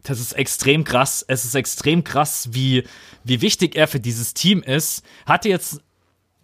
das 0.03 0.19
ist 0.19 0.33
extrem 0.33 0.83
krass. 0.83 1.23
Es 1.27 1.45
ist 1.45 1.55
extrem 1.55 2.03
krass, 2.03 2.49
wie, 2.51 2.83
wie 3.23 3.41
wichtig 3.41 3.75
er 3.75 3.87
für 3.87 3.99
dieses 3.99 4.33
Team 4.33 4.61
ist. 4.63 5.03
Hatte 5.25 5.49
jetzt 5.49 5.81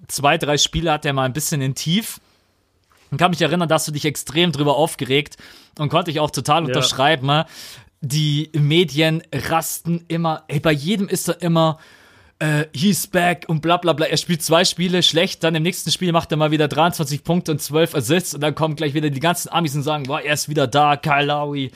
zwei, 0.08 0.38
drei 0.38 0.58
Spiele, 0.58 0.92
hat 0.92 1.06
er 1.06 1.14
mal 1.14 1.24
ein 1.24 1.34
bisschen 1.34 1.62
in 1.62 1.76
Tief. 1.76 2.20
Und 3.10 3.18
kann 3.18 3.32
mich 3.32 3.42
erinnern, 3.42 3.68
dass 3.68 3.86
du 3.86 3.92
dich 3.92 4.06
extrem 4.06 4.54
drüber 4.54 4.78
aufgeregt 4.78 5.36
und 5.78 5.90
konnte 5.90 6.12
ich 6.12 6.22
auch 6.22 6.32
total 6.32 6.62
ja. 6.62 6.68
unterschreiben. 6.68 7.44
Die 8.00 8.50
Medien 8.54 9.22
rasten 9.34 10.06
immer, 10.08 10.46
ey, 10.48 10.62
bei 10.62 10.72
jedem 10.72 11.10
ist 11.10 11.28
er 11.28 11.42
immer, 11.42 11.78
äh, 12.42 12.66
he's 12.74 13.06
back 13.06 13.46
und 13.48 13.62
bla 13.62 13.78
bla 13.78 13.94
bla. 13.94 14.08
Er 14.08 14.18
spielt 14.18 14.42
zwei 14.42 14.66
Spiele 14.66 15.04
schlecht, 15.04 15.44
dann 15.44 15.54
im 15.54 15.62
nächsten 15.62 15.92
Spiel 15.92 16.12
macht 16.12 16.32
er 16.32 16.38
mal 16.38 16.50
wieder 16.50 16.68
23 16.68 17.24
Punkte 17.24 17.52
und 17.52 17.62
12 17.62 17.94
Assists 17.94 18.34
und 18.34 18.42
dann 18.42 18.56
kommen 18.56 18.76
gleich 18.76 18.96
wieder 18.96 19.12
die 19.12 19.20
ganzen 19.20 19.50
Amis 19.50 19.76
und 19.76 19.84
sagen, 19.84 20.06
boah, 20.06 20.22
er 20.22 20.34
ist 20.34 20.50
wieder 20.50 20.66
da, 20.66 20.98
Kyle 20.98 21.26
Lowry. 21.26 21.72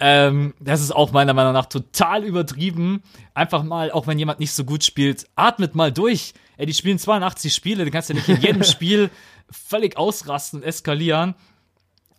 Ähm, 0.00 0.54
das 0.58 0.80
ist 0.80 0.90
auch 0.90 1.12
meiner 1.12 1.32
Meinung 1.32 1.52
nach 1.52 1.66
total 1.66 2.24
übertrieben. 2.24 3.04
Einfach 3.34 3.62
mal, 3.62 3.92
auch 3.92 4.08
wenn 4.08 4.18
jemand 4.18 4.40
nicht 4.40 4.52
so 4.52 4.64
gut 4.64 4.82
spielt, 4.82 5.26
atmet 5.36 5.76
mal 5.76 5.92
durch. 5.92 6.34
Ey, 6.56 6.66
die 6.66 6.74
spielen 6.74 6.98
82 6.98 7.54
Spiele, 7.54 7.84
du 7.84 7.92
kannst 7.92 8.08
ja 8.08 8.16
nicht 8.16 8.28
in 8.28 8.40
jedem 8.40 8.64
Spiel 8.64 9.10
völlig 9.48 9.96
ausrasten 9.96 10.60
und 10.60 10.66
eskalieren. 10.66 11.36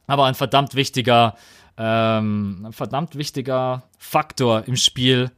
Aber 0.07 0.27
ein 0.27 0.35
verdammt 0.35 0.75
wichtiger, 0.75 1.35
ähm, 1.77 2.67
ein 2.67 2.73
verdammt 2.73 3.17
wichtiger 3.17 3.83
Faktor 3.97 4.63
im 4.65 4.77
Spiel 4.77 5.29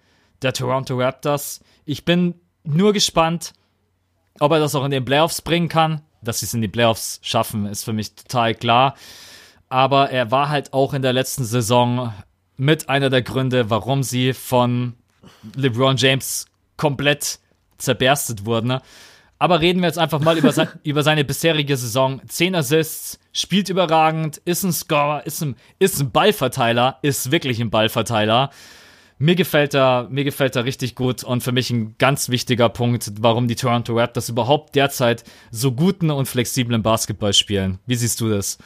der 0.43 0.53
Toronto 0.53 0.99
Raptors. 0.99 1.61
Ich 1.85 2.05
bin 2.05 2.35
nur 2.63 2.93
gespannt, 2.93 3.53
ob 4.39 4.51
er 4.51 4.59
das 4.59 4.75
auch 4.75 4.85
in 4.85 4.91
den 4.91 5.05
Playoffs 5.05 5.41
bringen 5.41 5.69
kann. 5.69 6.01
Dass 6.21 6.39
sie 6.39 6.45
es 6.45 6.53
in 6.53 6.61
die 6.61 6.69
Playoffs 6.69 7.19
schaffen, 7.21 7.65
ist 7.65 7.83
für 7.83 7.91
mich 7.91 8.15
total 8.15 8.55
klar. 8.55 8.95
Aber 9.67 10.09
er 10.09 10.31
war 10.31 10.49
halt 10.49 10.71
auch 10.71 10.93
in 10.93 11.01
der 11.01 11.11
letzten 11.11 11.43
Saison 11.43 12.13
mit 12.55 12.87
einer 12.87 13.09
der 13.09 13.21
Gründe, 13.21 13.69
warum 13.69 14.03
sie 14.03 14.33
von 14.33 14.93
LeBron 15.55 15.97
James 15.97 16.45
komplett 16.77 17.39
zerberstet 17.77 18.45
wurden. 18.45 18.79
Aber 19.39 19.59
reden 19.59 19.81
wir 19.81 19.87
jetzt 19.87 19.99
einfach 19.99 20.21
mal 20.21 20.37
über, 20.37 20.53
sein, 20.53 20.69
über 20.83 21.03
seine 21.03 21.25
bisherige 21.25 21.75
Saison. 21.75 22.21
Zehn 22.27 22.55
Assists, 22.55 23.19
spielt 23.33 23.67
überragend, 23.67 24.37
ist 24.45 24.63
ein 24.63 24.71
Scorer, 24.71 25.25
ist 25.25 25.41
ein, 25.41 25.55
ist 25.79 25.99
ein 25.99 26.11
Ballverteiler, 26.11 26.99
ist 27.01 27.31
wirklich 27.31 27.59
ein 27.59 27.69
Ballverteiler. 27.69 28.51
Mir 29.23 29.35
gefällt 29.35 29.73
er, 29.73 30.09
mir 30.11 30.25
gefällt 30.25 30.57
er 30.57 30.65
richtig 30.65 30.95
gut 30.95 31.23
und 31.23 31.43
für 31.43 31.53
mich 31.53 31.69
ein 31.69 31.95
ganz 31.97 32.27
wichtiger 32.27 32.67
Punkt, 32.67 33.09
warum 33.21 33.47
die 33.47 33.55
Toronto 33.55 33.97
Raptors 33.97 34.27
überhaupt 34.27 34.75
derzeit 34.75 35.23
so 35.49 35.71
guten 35.71 36.11
und 36.11 36.27
flexiblen 36.27 36.83
Basketball 36.83 37.31
spielen. 37.31 37.79
Wie 37.85 37.95
siehst 37.95 38.19
du 38.19 38.29
das? 38.29 38.57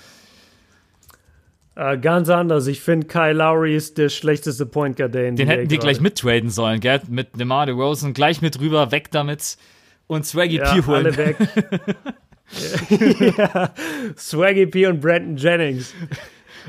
Äh, 1.76 2.00
ganz 2.00 2.30
anders. 2.30 2.66
Ich 2.66 2.82
finde, 2.82 3.06
Kyle 3.06 3.34
Lowry 3.34 3.76
ist 3.76 4.00
der 4.00 4.10
schlechteste 4.10 4.66
Point 4.66 4.98
Guard, 4.98 5.14
den 5.14 5.36
Den 5.36 5.48
hätten 5.48 5.68
die 5.68 5.78
gleich 5.78 6.02
mittraden 6.02 6.50
sollen, 6.50 6.80
gell? 6.80 7.02
Mit 7.08 7.40
DeMar 7.40 7.68
DeRozan 7.68 8.14
gleich 8.14 8.42
mit 8.42 8.60
rüber, 8.60 8.90
weg 8.90 9.12
damit 9.12 9.58
und 10.08 10.26
Swaggy 10.26 10.56
ja, 10.56 10.74
P 10.74 10.82
holen. 10.88 11.06
alle 11.06 11.18
weg. 11.18 11.38
ja, 13.38 13.74
Swaggy 14.18 14.66
P 14.66 14.88
und 14.88 15.02
Brandon 15.02 15.38
Jennings. 15.38 15.94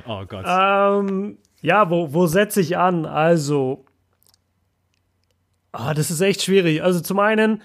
Oh 0.07 0.27
Gott. 0.27 0.45
Ähm, 0.47 1.39
ja, 1.61 1.91
wo, 1.91 2.13
wo 2.13 2.27
setze 2.27 2.61
ich 2.61 2.77
an? 2.77 3.05
Also, 3.07 3.85
ah, 5.73 5.95
das 5.95 6.11
ist 6.11 6.21
echt 6.21 6.43
schwierig. 6.43 6.83
Also 6.83 7.01
zum 7.01 7.19
einen, 7.19 7.63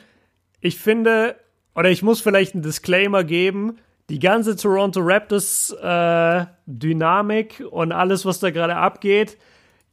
ich 0.62 0.78
finde, 0.78 1.36
oder 1.76 1.90
ich 1.90 2.04
muss 2.04 2.22
vielleicht 2.22 2.54
einen 2.54 2.64
Disclaimer 2.64 3.24
geben, 3.24 3.78
die 4.10 4.20
ganze 4.20 4.56
Toronto 4.56 5.00
Raptors 5.02 5.72
äh, 5.82 6.46
Dynamik 6.66 7.64
und 7.72 7.92
alles, 7.92 8.26
was 8.26 8.40
da 8.40 8.52
gerade 8.52 8.76
abgeht, 8.76 9.38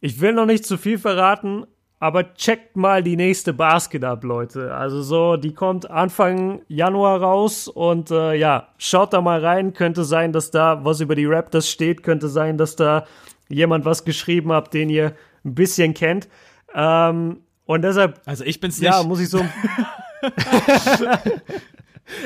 ich 0.00 0.20
will 0.20 0.32
noch 0.32 0.46
nicht 0.46 0.64
zu 0.64 0.78
viel 0.78 0.98
verraten, 0.98 1.66
aber 2.00 2.32
checkt 2.34 2.76
mal 2.76 3.02
die 3.02 3.16
nächste 3.16 3.52
Basket 3.52 4.02
ab, 4.04 4.24
Leute. 4.24 4.74
Also 4.74 5.02
so, 5.02 5.36
die 5.36 5.52
kommt 5.52 5.90
Anfang 5.90 6.62
Januar 6.66 7.20
raus 7.20 7.68
und 7.68 8.10
äh, 8.10 8.34
ja, 8.34 8.68
schaut 8.78 9.12
da 9.12 9.20
mal 9.20 9.44
rein. 9.44 9.74
Könnte 9.74 10.04
sein, 10.04 10.32
dass 10.32 10.50
da 10.50 10.82
was 10.82 11.00
über 11.00 11.14
die 11.14 11.26
Raptors 11.26 11.68
steht. 11.68 12.02
Könnte 12.02 12.28
sein, 12.28 12.56
dass 12.56 12.74
da 12.74 13.04
jemand 13.50 13.84
was 13.84 14.04
geschrieben 14.04 14.52
habt, 14.52 14.72
den 14.74 14.88
ihr 14.88 15.14
ein 15.44 15.54
bisschen 15.54 15.94
kennt. 15.94 16.28
Ähm, 16.74 17.38
und 17.66 17.82
deshalb. 17.82 18.20
Also 18.24 18.44
ich 18.44 18.60
bin's 18.60 18.80
nicht. 18.80 18.90
Ja, 18.90 19.02
muss 19.02 19.20
ich 19.20 19.28
so. 19.28 19.44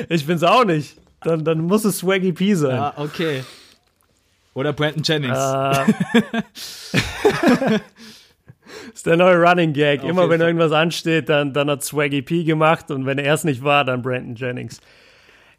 ich 0.09 0.25
bin's 0.25 0.43
auch 0.43 0.65
nicht. 0.65 0.97
Dann, 1.21 1.43
dann 1.43 1.59
muss 1.61 1.85
es 1.85 1.99
Swaggy 1.99 2.33
P 2.33 2.53
sein. 2.53 2.75
Ja, 2.75 2.93
okay. 2.97 3.43
Oder 4.53 4.73
Brandon 4.73 5.03
Jennings. 5.03 5.37
Äh, 5.37 5.83
ist 8.93 9.05
der 9.05 9.17
neue 9.17 9.35
Running 9.35 9.73
Gag. 9.73 10.01
Auf 10.01 10.09
Immer 10.09 10.29
wenn 10.29 10.39
irgendwas 10.39 10.71
ansteht, 10.71 11.29
dann, 11.29 11.53
dann 11.53 11.69
hat 11.69 11.83
Swaggy 11.83 12.21
P 12.21 12.43
gemacht 12.43 12.89
und 12.91 13.05
wenn 13.05 13.17
er 13.17 13.33
es 13.33 13.43
nicht 13.43 13.63
war, 13.63 13.83
dann 13.83 14.01
Brandon 14.01 14.35
Jennings. 14.35 14.79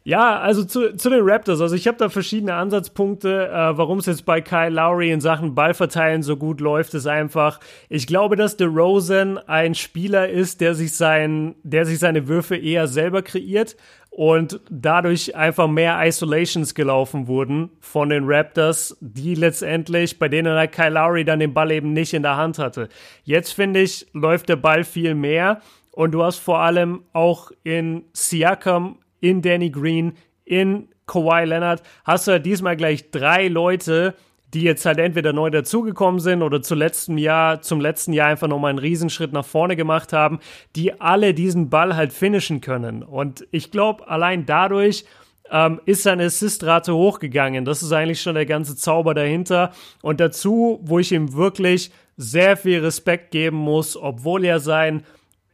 Ja, 0.07 0.39
also 0.39 0.63
zu, 0.63 0.95
zu 0.95 1.09
den 1.09 1.19
Raptors. 1.21 1.59
Also 1.59 1.75
ich 1.75 1.85
habe 1.85 1.97
da 1.97 2.07
verschiedene 2.07 2.53
Ansatzpunkte, 2.53 3.49
äh, 3.49 3.77
warum 3.77 3.97
es 3.97 4.05
jetzt 4.05 4.23
bei 4.23 4.39
Kyle 4.39 4.69
Lowry 4.69 5.11
in 5.11 5.19
Sachen 5.19 5.53
Ballverteilen 5.53 6.23
so 6.23 6.37
gut 6.37 6.61
läuft, 6.61 6.93
ist 6.93 7.07
einfach, 7.07 7.59
ich 7.89 8.07
glaube, 8.07 8.37
dass 8.37 8.55
DeRozan 8.55 9.37
ein 9.37 9.75
Spieler 9.75 10.29
ist, 10.29 10.61
der 10.61 10.75
sich 10.75 10.95
sein, 10.95 11.55
der 11.63 11.85
sich 11.85 11.99
seine 11.99 12.29
Würfe 12.29 12.55
eher 12.55 12.87
selber 12.87 13.21
kreiert 13.21 13.75
und 14.09 14.61
dadurch 14.71 15.35
einfach 15.35 15.67
mehr 15.67 15.99
Isolations 16.01 16.73
gelaufen 16.73 17.27
wurden 17.27 17.71
von 17.81 18.07
den 18.07 18.23
Raptors, 18.27 18.95
die 19.01 19.35
letztendlich, 19.35 20.19
bei 20.19 20.29
denen 20.29 20.53
halt 20.53 20.71
Kyle 20.71 20.87
Lowry 20.91 21.25
dann 21.25 21.41
den 21.41 21.53
Ball 21.53 21.69
eben 21.71 21.91
nicht 21.91 22.13
in 22.13 22.23
der 22.23 22.37
Hand 22.37 22.59
hatte. 22.59 22.87
Jetzt 23.25 23.51
finde 23.51 23.81
ich, 23.81 24.07
läuft 24.13 24.47
der 24.47 24.55
Ball 24.55 24.85
viel 24.85 25.15
mehr 25.15 25.59
und 25.91 26.11
du 26.11 26.23
hast 26.23 26.37
vor 26.37 26.59
allem 26.59 27.03
auch 27.11 27.51
in 27.65 28.05
Siakam 28.13 28.99
in 29.19 29.41
Danny 29.41 29.69
Green, 29.69 30.13
in 30.45 30.89
Kawhi 31.05 31.45
Leonard, 31.45 31.83
hast 32.03 32.27
du 32.27 32.33
halt 32.33 32.45
diesmal 32.45 32.75
gleich 32.75 33.11
drei 33.11 33.47
Leute, 33.47 34.15
die 34.53 34.61
jetzt 34.61 34.85
halt 34.85 34.99
entweder 34.99 35.33
neu 35.33 35.49
dazugekommen 35.49 36.19
sind 36.19 36.41
oder 36.41 36.61
zu 36.61 36.73
letztem 36.73 37.17
Jahr, 37.17 37.61
zum 37.61 37.81
letzten 37.81 38.13
Jahr 38.13 38.29
einfach 38.29 38.47
nochmal 38.47 38.69
einen 38.69 38.79
Riesenschritt 38.79 39.33
nach 39.33 39.45
vorne 39.45 39.75
gemacht 39.75 40.13
haben, 40.13 40.39
die 40.75 40.99
alle 41.01 41.33
diesen 41.33 41.69
Ball 41.69 41.95
halt 41.95 42.13
finishen 42.13 42.61
können. 42.61 43.03
Und 43.03 43.45
ich 43.51 43.71
glaube, 43.71 44.07
allein 44.07 44.45
dadurch 44.45 45.05
ähm, 45.51 45.81
ist 45.85 46.03
seine 46.03 46.25
Assistrate 46.25 46.93
hochgegangen. 46.95 47.65
Das 47.65 47.83
ist 47.83 47.91
eigentlich 47.91 48.21
schon 48.21 48.35
der 48.35 48.45
ganze 48.45 48.75
Zauber 48.75 49.13
dahinter. 49.13 49.71
Und 50.01 50.19
dazu, 50.19 50.79
wo 50.83 50.99
ich 50.99 51.11
ihm 51.11 51.33
wirklich 51.33 51.91
sehr 52.15 52.57
viel 52.57 52.79
Respekt 52.79 53.31
geben 53.31 53.57
muss, 53.57 53.97
obwohl 53.97 54.45
er 54.45 54.59
sein 54.59 55.03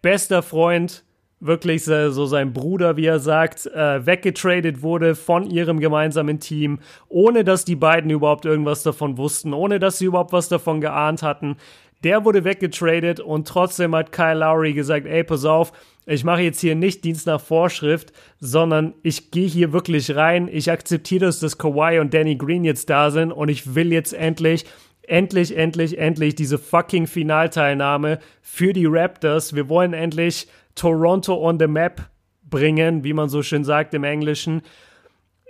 bester 0.02 0.44
Freund 0.44 1.04
wirklich 1.46 1.84
so 1.84 2.26
sein 2.26 2.54
Bruder, 2.54 2.98
wie 2.98 3.06
er 3.06 3.20
sagt, 3.20 3.66
äh, 3.68 4.06
weggetradet 4.06 4.82
wurde 4.82 5.16
von 5.16 5.46
ihrem 5.46 5.80
gemeinsamen 5.80 6.40
Team, 6.40 6.80
ohne 7.10 7.44
dass 7.44 7.66
die 7.66 7.76
beiden 7.76 8.10
überhaupt 8.10 8.46
irgendwas 8.46 8.84
davon 8.84 9.18
wussten, 9.18 9.54
ohne 9.54 9.80
dass 9.80 9.98
sie 9.98 10.06
überhaupt 10.06 10.34
was 10.34 10.50
davon 10.50 10.82
geahnt 10.82 11.22
hatten. 11.24 11.58
Der 12.04 12.26
wurde 12.26 12.44
weggetradet 12.44 13.20
und 13.20 13.48
trotzdem 13.48 13.96
hat 13.96 14.12
Kyle 14.12 14.40
Lowry 14.40 14.74
gesagt, 14.74 15.06
ey, 15.06 15.24
pass 15.24 15.46
auf, 15.46 15.72
ich 16.06 16.26
mache 16.26 16.42
jetzt 16.42 16.60
hier 16.60 16.76
nicht 16.76 17.06
Dienst 17.06 17.28
nach 17.28 17.40
Vorschrift, 17.40 18.12
sondern 18.40 18.94
ich 19.04 19.32
gehe 19.32 19.48
hier 19.48 19.72
wirklich 19.72 20.14
rein. 20.16 20.50
Ich 20.52 20.70
akzeptiere 20.70 21.26
das, 21.26 21.40
dass 21.40 21.58
Kawhi 21.58 22.00
und 22.00 22.14
Danny 22.14 22.36
Green 22.36 22.66
jetzt 22.66 22.90
da 22.90 23.10
sind 23.10 23.32
und 23.32 23.48
ich 23.48 23.76
will 23.76 23.94
jetzt 23.94 24.14
endlich, 24.14 24.66
endlich, 25.08 25.56
endlich, 25.58 25.98
endlich 25.98 26.36
diese 26.36 26.58
fucking 26.58 27.08
Finalteilnahme 27.08 28.20
für 28.42 28.74
die 28.74 28.86
Raptors. 28.86 29.56
Wir 29.56 29.70
wollen 29.70 29.94
endlich 29.94 30.48
Toronto 30.76 31.36
on 31.36 31.60
the 31.60 31.68
map 31.68 32.02
bringen, 32.50 33.04
wie 33.04 33.14
man 33.14 33.30
so 33.30 33.42
schön 33.44 33.64
sagt 33.64 33.94
im 33.94 34.04
Englischen. 34.04 34.62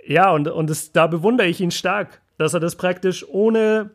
Ja, 0.06 0.30
und, 0.32 0.48
und 0.48 0.70
das, 0.70 0.92
da 0.92 1.06
bewundere 1.06 1.46
ich 1.46 1.60
ihn 1.60 1.70
stark, 1.70 2.20
dass 2.38 2.54
er 2.54 2.60
das 2.60 2.76
praktisch 2.76 3.26
ohne 3.28 3.90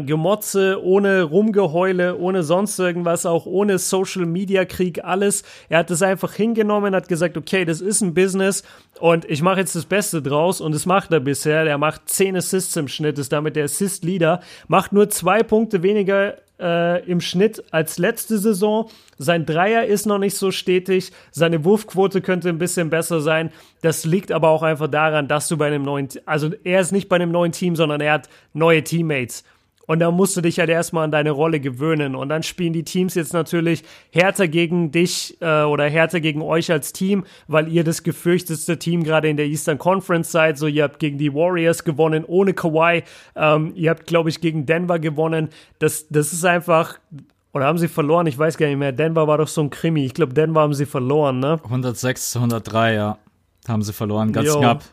Gemotze, 0.00 0.82
ohne 0.82 1.22
Rumgeheule, 1.22 2.16
ohne 2.16 2.42
sonst 2.42 2.78
irgendwas, 2.78 3.26
auch 3.26 3.44
ohne 3.44 3.78
Social 3.78 4.24
Media 4.24 4.64
Krieg, 4.64 5.04
alles. 5.04 5.42
Er 5.68 5.80
hat 5.80 5.90
das 5.90 6.00
einfach 6.00 6.32
hingenommen, 6.32 6.94
hat 6.94 7.08
gesagt, 7.08 7.36
okay, 7.36 7.66
das 7.66 7.82
ist 7.82 8.00
ein 8.00 8.14
Business 8.14 8.62
und 9.00 9.26
ich 9.26 9.42
mache 9.42 9.60
jetzt 9.60 9.76
das 9.76 9.84
Beste 9.84 10.22
draus 10.22 10.62
und 10.62 10.74
das 10.74 10.86
macht 10.86 11.12
er 11.12 11.20
bisher. 11.20 11.66
Er 11.66 11.76
macht 11.76 12.08
10 12.08 12.36
Assists 12.36 12.74
im 12.76 12.88
Schnitt, 12.88 13.18
ist 13.18 13.34
damit 13.34 13.54
der 13.54 13.64
Assist 13.64 14.02
Leader, 14.02 14.40
macht 14.66 14.94
nur 14.94 15.10
zwei 15.10 15.42
Punkte 15.42 15.82
weniger 15.82 16.38
äh, 16.58 17.04
im 17.04 17.20
Schnitt 17.20 17.62
als 17.70 17.98
letzte 17.98 18.38
Saison. 18.38 18.88
Sein 19.18 19.44
Dreier 19.44 19.84
ist 19.84 20.06
noch 20.06 20.18
nicht 20.18 20.38
so 20.38 20.50
stetig, 20.50 21.12
seine 21.32 21.66
Wurfquote 21.66 22.22
könnte 22.22 22.48
ein 22.48 22.58
bisschen 22.58 22.88
besser 22.88 23.20
sein. 23.20 23.50
Das 23.82 24.06
liegt 24.06 24.32
aber 24.32 24.48
auch 24.48 24.62
einfach 24.62 24.88
daran, 24.88 25.28
dass 25.28 25.48
du 25.48 25.58
bei 25.58 25.66
einem 25.66 25.82
neuen, 25.82 26.08
also 26.24 26.50
er 26.64 26.80
ist 26.80 26.92
nicht 26.92 27.10
bei 27.10 27.16
einem 27.16 27.30
neuen 27.30 27.52
Team, 27.52 27.76
sondern 27.76 28.00
er 28.00 28.14
hat 28.14 28.30
neue 28.54 28.82
Teammates. 28.82 29.44
Und 29.92 29.98
da 29.98 30.10
musst 30.10 30.34
du 30.38 30.40
dich 30.40 30.58
halt 30.58 30.70
erstmal 30.70 31.04
an 31.04 31.10
deine 31.10 31.32
Rolle 31.32 31.60
gewöhnen. 31.60 32.14
Und 32.14 32.30
dann 32.30 32.42
spielen 32.42 32.72
die 32.72 32.82
Teams 32.82 33.14
jetzt 33.14 33.34
natürlich 33.34 33.82
härter 34.10 34.48
gegen 34.48 34.90
dich 34.90 35.36
äh, 35.42 35.64
oder 35.64 35.86
härter 35.86 36.20
gegen 36.20 36.40
euch 36.40 36.72
als 36.72 36.94
Team, 36.94 37.26
weil 37.46 37.68
ihr 37.68 37.84
das 37.84 38.02
gefürchtetste 38.02 38.78
Team 38.78 39.04
gerade 39.04 39.28
in 39.28 39.36
der 39.36 39.44
Eastern 39.44 39.76
Conference 39.76 40.32
seid. 40.32 40.56
So, 40.56 40.66
ihr 40.66 40.84
habt 40.84 40.98
gegen 40.98 41.18
die 41.18 41.34
Warriors 41.34 41.84
gewonnen 41.84 42.24
ohne 42.24 42.54
Kawhi. 42.54 43.02
Ähm, 43.36 43.72
ihr 43.74 43.90
habt, 43.90 44.06
glaube 44.06 44.30
ich, 44.30 44.40
gegen 44.40 44.64
Denver 44.64 44.98
gewonnen. 44.98 45.50
Das, 45.78 46.08
das 46.08 46.32
ist 46.32 46.46
einfach. 46.46 46.98
Oder 47.52 47.66
haben 47.66 47.76
sie 47.76 47.88
verloren? 47.88 48.26
Ich 48.26 48.38
weiß 48.38 48.56
gar 48.56 48.68
nicht 48.68 48.78
mehr. 48.78 48.92
Denver 48.92 49.28
war 49.28 49.36
doch 49.36 49.48
so 49.48 49.60
ein 49.60 49.68
Krimi. 49.68 50.06
Ich 50.06 50.14
glaube, 50.14 50.32
Denver 50.32 50.62
haben 50.62 50.72
sie 50.72 50.86
verloren, 50.86 51.38
ne? 51.38 51.60
106 51.64 52.30
zu 52.30 52.38
103, 52.38 52.94
ja. 52.94 53.18
Haben 53.68 53.82
sie 53.82 53.92
verloren, 53.92 54.32
ganz 54.32 54.48
jo. 54.48 54.58
knapp. 54.58 54.84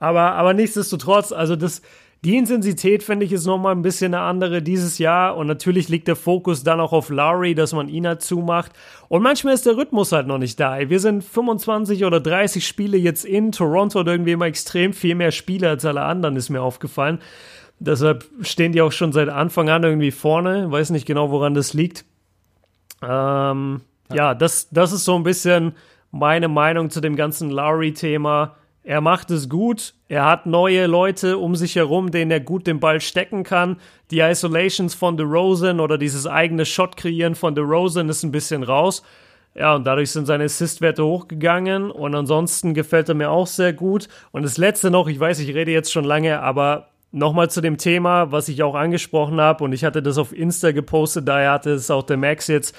Aber, 0.00 0.32
aber 0.32 0.54
nichtsdestotrotz, 0.54 1.30
also 1.30 1.54
das, 1.54 1.82
die 2.24 2.36
Intensität, 2.36 3.02
finde 3.02 3.24
ich, 3.24 3.32
ist 3.32 3.46
nochmal 3.46 3.74
ein 3.74 3.80
bisschen 3.80 4.14
eine 4.14 4.24
andere 4.24 4.60
dieses 4.60 4.98
Jahr. 4.98 5.36
Und 5.36 5.46
natürlich 5.46 5.88
liegt 5.88 6.06
der 6.06 6.16
Fokus 6.16 6.62
dann 6.62 6.78
auch 6.78 6.92
auf 6.92 7.08
Lowry, 7.08 7.54
dass 7.54 7.72
man 7.72 7.88
ihn 7.88 8.02
dazu 8.02 8.40
macht. 8.40 8.72
Und 9.08 9.22
manchmal 9.22 9.54
ist 9.54 9.64
der 9.64 9.76
Rhythmus 9.76 10.12
halt 10.12 10.26
noch 10.26 10.36
nicht 10.36 10.60
da. 10.60 10.78
Wir 10.90 11.00
sind 11.00 11.24
25 11.24 12.04
oder 12.04 12.20
30 12.20 12.66
Spiele 12.66 12.98
jetzt 12.98 13.24
in 13.24 13.52
Toronto 13.52 14.00
und 14.00 14.06
irgendwie 14.06 14.32
immer 14.32 14.44
extrem 14.44 14.92
viel 14.92 15.14
mehr 15.14 15.32
Spiele 15.32 15.70
als 15.70 15.86
alle 15.86 16.02
anderen, 16.02 16.36
ist 16.36 16.50
mir 16.50 16.60
aufgefallen. 16.60 17.20
Deshalb 17.78 18.26
stehen 18.42 18.72
die 18.72 18.82
auch 18.82 18.92
schon 18.92 19.12
seit 19.12 19.30
Anfang 19.30 19.70
an 19.70 19.82
irgendwie 19.82 20.10
vorne. 20.10 20.70
Weiß 20.70 20.90
nicht 20.90 21.06
genau, 21.06 21.30
woran 21.30 21.54
das 21.54 21.72
liegt. 21.72 22.04
Ähm, 23.02 23.80
ja. 24.10 24.16
ja, 24.16 24.34
das, 24.34 24.68
das 24.68 24.92
ist 24.92 25.06
so 25.06 25.16
ein 25.16 25.22
bisschen 25.22 25.72
meine 26.10 26.48
Meinung 26.48 26.90
zu 26.90 27.00
dem 27.00 27.16
ganzen 27.16 27.48
Lowry-Thema. 27.48 28.56
Er 28.90 29.00
macht 29.00 29.30
es 29.30 29.48
gut. 29.48 29.94
Er 30.08 30.24
hat 30.24 30.46
neue 30.46 30.86
Leute 30.86 31.38
um 31.38 31.54
sich 31.54 31.76
herum, 31.76 32.10
denen 32.10 32.32
er 32.32 32.40
gut 32.40 32.66
den 32.66 32.80
Ball 32.80 33.00
stecken 33.00 33.44
kann. 33.44 33.76
Die 34.10 34.18
Isolations 34.18 34.96
von 34.96 35.16
DeRozan 35.16 35.78
oder 35.78 35.96
dieses 35.96 36.26
eigene 36.26 36.64
Shot 36.64 36.96
kreieren 36.96 37.36
von 37.36 37.54
DeRozan 37.54 38.08
ist 38.08 38.24
ein 38.24 38.32
bisschen 38.32 38.64
raus. 38.64 39.04
Ja, 39.54 39.76
und 39.76 39.84
dadurch 39.84 40.10
sind 40.10 40.26
seine 40.26 40.42
Assist-Werte 40.42 41.04
hochgegangen. 41.04 41.92
Und 41.92 42.16
ansonsten 42.16 42.74
gefällt 42.74 43.08
er 43.08 43.14
mir 43.14 43.30
auch 43.30 43.46
sehr 43.46 43.72
gut. 43.72 44.08
Und 44.32 44.42
das 44.42 44.58
letzte 44.58 44.90
noch, 44.90 45.06
ich 45.06 45.20
weiß, 45.20 45.38
ich 45.38 45.54
rede 45.54 45.70
jetzt 45.70 45.92
schon 45.92 46.02
lange, 46.02 46.40
aber 46.40 46.88
nochmal 47.12 47.48
zu 47.48 47.60
dem 47.60 47.78
Thema, 47.78 48.32
was 48.32 48.48
ich 48.48 48.64
auch 48.64 48.74
angesprochen 48.74 49.40
habe. 49.40 49.62
Und 49.62 49.72
ich 49.72 49.84
hatte 49.84 50.02
das 50.02 50.18
auf 50.18 50.32
Insta 50.32 50.72
gepostet, 50.72 51.28
daher 51.28 51.52
hatte 51.52 51.70
es 51.70 51.92
auch 51.92 52.02
der 52.02 52.16
Max 52.16 52.48
jetzt. 52.48 52.74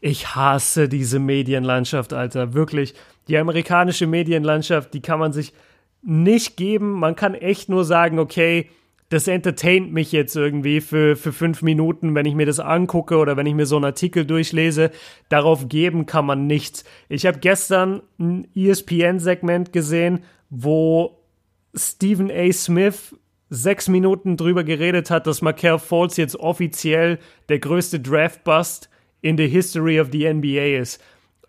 Ich 0.00 0.34
hasse 0.34 0.88
diese 0.88 1.20
Medienlandschaft, 1.20 2.12
Alter. 2.12 2.54
Wirklich 2.54 2.94
die 3.28 3.38
amerikanische 3.38 4.06
Medienlandschaft, 4.06 4.94
die 4.94 5.00
kann 5.00 5.18
man 5.18 5.32
sich 5.32 5.52
nicht 6.02 6.56
geben. 6.56 6.92
Man 6.92 7.16
kann 7.16 7.34
echt 7.34 7.68
nur 7.68 7.84
sagen, 7.84 8.18
okay, 8.18 8.68
das 9.08 9.28
entertaint 9.28 9.92
mich 9.92 10.12
jetzt 10.12 10.34
irgendwie 10.34 10.80
für, 10.80 11.14
für 11.16 11.32
fünf 11.32 11.62
Minuten, 11.62 12.14
wenn 12.14 12.26
ich 12.26 12.34
mir 12.34 12.46
das 12.46 12.60
angucke 12.60 13.16
oder 13.16 13.36
wenn 13.36 13.46
ich 13.46 13.54
mir 13.54 13.66
so 13.66 13.76
einen 13.76 13.84
Artikel 13.84 14.24
durchlese. 14.24 14.90
Darauf 15.28 15.68
geben 15.68 16.06
kann 16.06 16.26
man 16.26 16.46
nichts. 16.46 16.84
Ich 17.08 17.26
habe 17.26 17.38
gestern 17.38 18.02
ein 18.18 18.48
ESPN-Segment 18.54 19.72
gesehen, 19.72 20.24
wo 20.50 21.20
Stephen 21.74 22.30
A. 22.30 22.50
Smith 22.52 23.14
sechs 23.50 23.88
Minuten 23.88 24.36
drüber 24.36 24.64
geredet 24.64 25.10
hat, 25.10 25.26
dass 25.26 25.42
Markel 25.42 25.78
Fultz 25.78 26.16
jetzt 26.16 26.36
offiziell 26.36 27.18
der 27.48 27.58
größte 27.58 28.00
Draft-Bust 28.00 28.88
in 29.20 29.36
the 29.36 29.46
history 29.46 30.00
of 30.00 30.08
the 30.12 30.32
NBA 30.32 30.78
ist. 30.80 31.00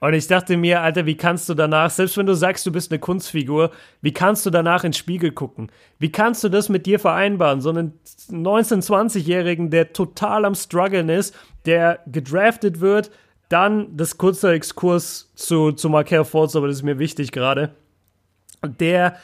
Und 0.06 0.14
ich 0.14 0.28
dachte 0.28 0.56
mir, 0.56 0.82
Alter, 0.82 1.08
wie 1.08 1.18
kannst 1.18 1.49
du 1.49 1.56
danach, 1.56 1.89
selbst 1.89 2.16
wenn 2.16 2.28
du 2.28 2.36
sagst, 2.36 2.64
du 2.68 2.72
bist 2.72 2.91
eine 2.91 2.99
Kunstfigur, 2.99 3.72
wie 4.03 4.14
kannst 4.14 4.45
du 4.45 4.51
danach 4.51 4.84
ins 4.84 4.99
Spiegel 4.99 5.32
gucken? 5.32 5.72
Wie 5.97 6.12
kannst 6.12 6.43
du 6.43 6.49
das 6.49 6.70
mit 6.70 6.86
dir 6.86 6.99
vereinbaren? 6.99 7.60
So 7.60 7.72
einen 7.72 7.93
19-, 8.30 8.86
20-Jährigen, 8.86 9.72
der 9.72 9.93
total 9.93 10.45
am 10.45 10.53
struggeln 10.53 11.10
ist, 11.10 11.34
der 11.66 12.01
gedraftet 12.06 12.82
wird, 12.82 13.10
dann 13.49 13.97
das 13.97 14.20
kurze 14.20 14.51
Exkurs 14.51 15.32
zu, 15.34 15.72
zu 15.72 15.89
Markel 15.89 16.24
Fultz, 16.24 16.56
aber 16.56 16.68
das 16.68 16.76
ist 16.76 16.84
mir 16.84 16.99
wichtig 16.99 17.32
gerade, 17.32 17.74
der 18.64 19.16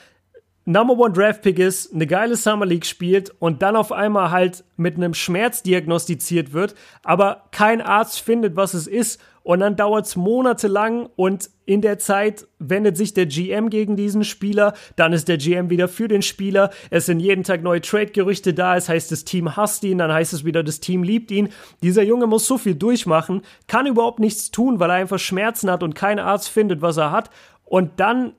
Number 0.65 0.97
One 0.97 1.13
Draft 1.13 1.43
Pick 1.43 1.59
ist, 1.59 1.93
eine 1.93 2.07
geile 2.07 2.35
Summer 2.35 2.65
League 2.65 2.87
spielt 2.87 3.31
und 3.37 3.61
dann 3.61 3.75
auf 3.75 3.91
einmal 3.91 4.31
halt 4.31 4.63
mit 4.77 4.95
einem 4.95 5.13
Schmerz 5.13 5.61
diagnostiziert 5.61 6.53
wird, 6.53 6.73
aber 7.03 7.43
kein 7.51 7.81
Arzt 7.81 8.19
findet, 8.19 8.55
was 8.55 8.73
es 8.73 8.87
ist 8.87 9.21
und 9.43 9.59
dann 9.59 9.75
dauert 9.75 10.05
es 10.05 10.15
monatelang 10.15 11.09
und 11.15 11.49
in 11.65 11.81
der 11.81 11.99
Zeit 11.99 12.47
wendet 12.59 12.97
sich 12.97 13.13
der 13.13 13.25
GM 13.25 13.69
gegen 13.69 13.95
diesen 13.95 14.23
Spieler, 14.23 14.73
dann 14.95 15.13
ist 15.13 15.27
der 15.27 15.37
GM 15.37 15.69
wieder 15.69 15.87
für 15.87 16.07
den 16.07 16.21
Spieler, 16.21 16.71
es 16.89 17.05
sind 17.05 17.19
jeden 17.19 17.43
Tag 17.43 17.63
neue 17.63 17.81
Trade-Gerüchte 17.81 18.53
da, 18.53 18.75
es 18.75 18.89
heißt, 18.89 19.11
das 19.11 19.23
Team 19.23 19.55
hasst 19.55 19.83
ihn, 19.83 19.97
dann 19.97 20.11
heißt 20.11 20.33
es 20.33 20.45
wieder, 20.45 20.63
das 20.63 20.79
Team 20.79 21.03
liebt 21.03 21.31
ihn. 21.31 21.49
Dieser 21.81 22.03
Junge 22.03 22.27
muss 22.27 22.45
so 22.45 22.57
viel 22.57 22.75
durchmachen, 22.75 23.41
kann 23.67 23.87
überhaupt 23.87 24.19
nichts 24.19 24.51
tun, 24.51 24.79
weil 24.79 24.89
er 24.89 24.97
einfach 24.97 25.19
Schmerzen 25.19 25.71
hat 25.71 25.83
und 25.83 25.95
kein 25.95 26.19
Arzt 26.19 26.49
findet, 26.49 26.81
was 26.81 26.97
er 26.97 27.11
hat. 27.11 27.29
Und 27.63 27.99
dann 27.99 28.33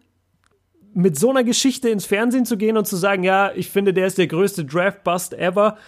mit 0.95 1.19
so 1.19 1.31
einer 1.31 1.45
Geschichte 1.45 1.89
ins 1.89 2.05
Fernsehen 2.05 2.45
zu 2.45 2.57
gehen 2.57 2.77
und 2.77 2.87
zu 2.87 2.97
sagen, 2.97 3.25
ja, 3.25 3.53
ich 3.55 3.71
finde, 3.71 3.95
der 3.95 4.07
ist 4.07 4.19
der 4.19 4.27
größte 4.27 4.65
Draft-Bust 4.65 5.35
ever. 5.35 5.79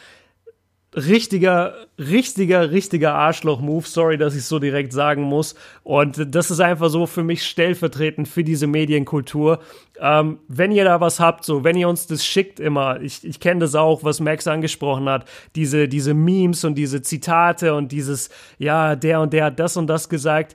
Richtiger, 0.97 1.75
richtiger, 1.99 2.71
richtiger 2.71 3.15
Arschloch-Move. 3.15 3.87
Sorry, 3.87 4.17
dass 4.17 4.35
ich 4.35 4.45
so 4.45 4.59
direkt 4.59 4.93
sagen 4.93 5.23
muss. 5.23 5.55
Und 5.83 6.35
das 6.35 6.51
ist 6.51 6.61
einfach 6.61 6.89
so 6.89 7.07
für 7.07 7.23
mich 7.25 7.45
stellvertretend 7.45 8.29
für 8.29 8.45
diese 8.45 8.67
Medienkultur. 8.67 9.59
Ähm, 10.01 10.39
wenn 10.49 10.73
ihr 10.73 10.85
da 10.85 11.01
was 11.01 11.21
habt, 11.21 11.45
so, 11.45 11.65
wenn 11.65 11.77
ihr 11.77 11.89
uns 11.89 12.07
das 12.07 12.25
schickt 12.25 12.61
immer, 12.61 13.01
ich, 13.01 13.25
ich 13.25 13.41
kenne 13.41 13.61
das 13.61 13.75
auch, 13.75 14.05
was 14.05 14.21
Max 14.21 14.47
angesprochen 14.47 15.09
hat, 15.09 15.25
diese, 15.57 15.89
diese 15.89 16.15
Memes 16.15 16.65
und 16.65 16.77
diese 16.77 17.03
Zitate 17.03 17.75
und 17.75 17.91
dieses, 17.91 18.31
ja, 18.59 18.95
der 18.97 19.21
und 19.21 19.33
der 19.33 19.47
hat 19.47 19.59
das 19.59 19.77
und 19.77 19.89
das 19.89 20.09
gesagt 20.09 20.55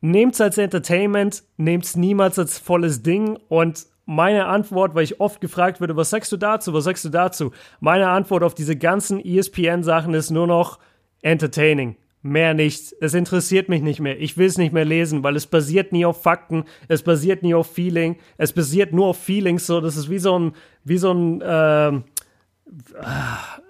Nehmt's 0.00 0.40
als 0.40 0.58
Entertainment, 0.58 1.42
nehmt's 1.56 1.96
niemals 1.96 2.38
als 2.38 2.58
volles 2.58 3.02
Ding 3.02 3.36
und 3.48 3.86
meine 4.08 4.46
Antwort, 4.46 4.94
weil 4.94 5.04
ich 5.04 5.20
oft 5.20 5.38
gefragt 5.38 5.80
würde, 5.80 5.94
was 5.94 6.08
sagst 6.08 6.32
du 6.32 6.38
dazu, 6.38 6.72
was 6.72 6.84
sagst 6.84 7.04
du 7.04 7.10
dazu? 7.10 7.52
Meine 7.78 8.08
Antwort 8.08 8.42
auf 8.42 8.54
diese 8.54 8.74
ganzen 8.74 9.22
ESPN-Sachen 9.22 10.14
ist 10.14 10.30
nur 10.30 10.46
noch 10.46 10.78
entertaining. 11.20 11.96
Mehr 12.22 12.54
nichts. 12.54 12.92
Es 13.02 13.12
interessiert 13.12 13.68
mich 13.68 13.82
nicht 13.82 14.00
mehr. 14.00 14.18
Ich 14.18 14.38
will 14.38 14.46
es 14.46 14.56
nicht 14.56 14.72
mehr 14.72 14.86
lesen, 14.86 15.22
weil 15.24 15.36
es 15.36 15.46
basiert 15.46 15.92
nie 15.92 16.06
auf 16.06 16.22
Fakten. 16.22 16.64
Es 16.88 17.02
basiert 17.02 17.42
nie 17.42 17.52
auf 17.52 17.70
Feeling. 17.70 18.16
Es 18.38 18.54
basiert 18.54 18.94
nur 18.94 19.08
auf 19.08 19.18
Feelings. 19.18 19.66
So, 19.66 19.82
das 19.82 19.98
ist 19.98 20.08
wie 20.08 20.18
so 20.18 20.38
ein, 20.38 20.52
wie 20.84 20.96
so 20.96 21.12
ein, 21.12 21.42
äh, 21.42 22.00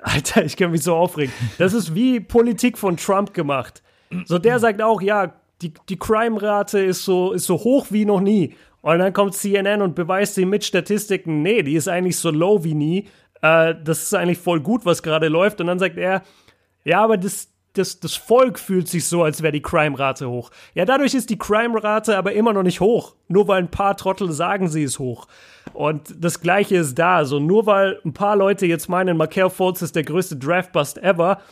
Alter, 0.02 0.44
ich 0.44 0.56
kann 0.56 0.70
mich 0.70 0.84
so 0.84 0.94
aufregen. 0.94 1.34
Das 1.58 1.74
ist 1.74 1.96
wie 1.96 2.20
Politik 2.20 2.78
von 2.78 2.96
Trump 2.96 3.34
gemacht. 3.34 3.82
So, 4.24 4.38
der 4.38 4.60
sagt 4.60 4.82
auch, 4.82 5.02
ja, 5.02 5.34
die, 5.62 5.72
die 5.88 5.98
Crime-Rate 5.98 6.78
ist 6.78 7.04
so, 7.04 7.32
ist 7.32 7.46
so 7.46 7.56
hoch 7.56 7.88
wie 7.90 8.04
noch 8.04 8.20
nie. 8.20 8.54
Und 8.88 9.00
dann 9.00 9.12
kommt 9.12 9.34
CNN 9.34 9.82
und 9.82 9.94
beweist 9.94 10.34
sie 10.34 10.46
mit 10.46 10.64
Statistiken, 10.64 11.42
nee, 11.42 11.62
die 11.62 11.74
ist 11.74 11.88
eigentlich 11.88 12.16
so 12.16 12.30
low 12.30 12.64
wie 12.64 12.72
nie. 12.72 13.06
Äh, 13.42 13.74
das 13.84 14.04
ist 14.04 14.14
eigentlich 14.14 14.38
voll 14.38 14.60
gut, 14.60 14.86
was 14.86 15.02
gerade 15.02 15.28
läuft. 15.28 15.60
Und 15.60 15.66
dann 15.66 15.78
sagt 15.78 15.98
er, 15.98 16.22
ja, 16.84 17.02
aber 17.04 17.18
das, 17.18 17.52
das, 17.74 18.00
das 18.00 18.16
Volk 18.16 18.58
fühlt 18.58 18.88
sich 18.88 19.04
so, 19.04 19.22
als 19.22 19.42
wäre 19.42 19.52
die 19.52 19.60
Crime-Rate 19.60 20.30
hoch. 20.30 20.50
Ja, 20.72 20.86
dadurch 20.86 21.12
ist 21.12 21.28
die 21.28 21.36
Crime-Rate 21.36 22.16
aber 22.16 22.32
immer 22.32 22.54
noch 22.54 22.62
nicht 22.62 22.80
hoch. 22.80 23.14
Nur 23.28 23.46
weil 23.46 23.58
ein 23.58 23.70
paar 23.70 23.94
Trottel 23.94 24.32
sagen, 24.32 24.68
sie 24.68 24.84
ist 24.84 24.98
hoch. 24.98 25.26
Und 25.74 26.14
das 26.18 26.40
Gleiche 26.40 26.76
ist 26.76 26.98
da. 26.98 27.26
So, 27.26 27.40
nur 27.40 27.66
weil 27.66 28.00
ein 28.06 28.14
paar 28.14 28.36
Leute 28.36 28.64
jetzt 28.64 28.88
meinen, 28.88 29.18
Markel 29.18 29.50
Fultz 29.50 29.82
ist 29.82 29.96
der 29.96 30.04
größte 30.04 30.36
Draft-Bust 30.36 30.96
ever, 30.96 31.42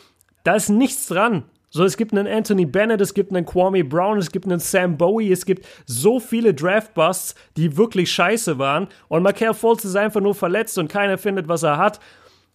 da 0.43 0.55
ist 0.55 0.69
nichts 0.69 1.05
dran. 1.05 1.43
So, 1.69 1.83
es 1.83 1.97
gibt 1.97 2.13
einen 2.13 2.27
Anthony 2.27 2.65
Bennett, 2.65 3.01
es 3.01 3.13
gibt 3.13 3.31
einen 3.31 3.45
Kwame 3.45 3.83
Brown, 3.83 4.17
es 4.17 4.31
gibt 4.31 4.45
einen 4.45 4.59
Sam 4.59 4.97
Bowie, 4.97 5.31
es 5.31 5.45
gibt 5.45 5.65
so 5.85 6.19
viele 6.19 6.53
Draft-Busts, 6.53 7.35
die 7.57 7.75
wirklich 7.75 8.09
scheiße 8.11 8.57
waren. 8.57 8.87
Und 9.09 9.23
Michael 9.23 9.53
Fultz 9.53 9.83
ist 9.83 9.95
einfach 9.95 10.21
nur 10.21 10.33
verletzt 10.33 10.77
und 10.77 10.87
keiner 10.87 11.17
findet, 11.17 11.47
was 11.49 11.63
er 11.63 11.77
hat. 11.77 11.99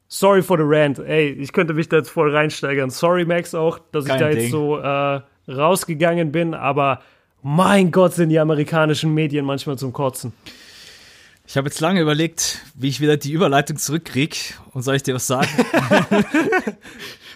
Sorry 0.08 0.42
for 0.42 0.56
the 0.56 0.64
rant. 0.66 0.98
Ey, 0.98 1.30
ich 1.30 1.52
könnte 1.52 1.74
mich 1.74 1.88
da 1.88 1.98
jetzt 1.98 2.10
voll 2.10 2.34
reinsteigern. 2.34 2.90
Sorry, 2.90 3.24
Max, 3.24 3.54
auch, 3.54 3.78
dass 3.92 4.06
Kein 4.06 4.16
ich 4.16 4.20
da 4.20 4.28
Ding. 4.30 4.40
jetzt 4.40 4.50
so 4.50 4.78
äh, 4.78 5.20
rausgegangen 5.50 6.32
bin, 6.32 6.54
aber 6.54 7.00
mein 7.42 7.90
Gott, 7.90 8.14
sind 8.14 8.28
die 8.30 8.38
amerikanischen 8.38 9.12
Medien 9.14 9.44
manchmal 9.44 9.76
zum 9.76 9.92
Kotzen. 9.92 10.32
Ich 11.46 11.56
habe 11.56 11.68
jetzt 11.68 11.80
lange 11.80 12.00
überlegt, 12.00 12.60
wie 12.74 12.88
ich 12.88 13.00
wieder 13.00 13.16
die 13.16 13.32
Überleitung 13.32 13.76
zurückkriege. 13.76 14.36
Und 14.72 14.82
soll 14.82 14.94
ich 14.96 15.02
dir 15.02 15.14
was 15.14 15.26
sagen? 15.26 15.48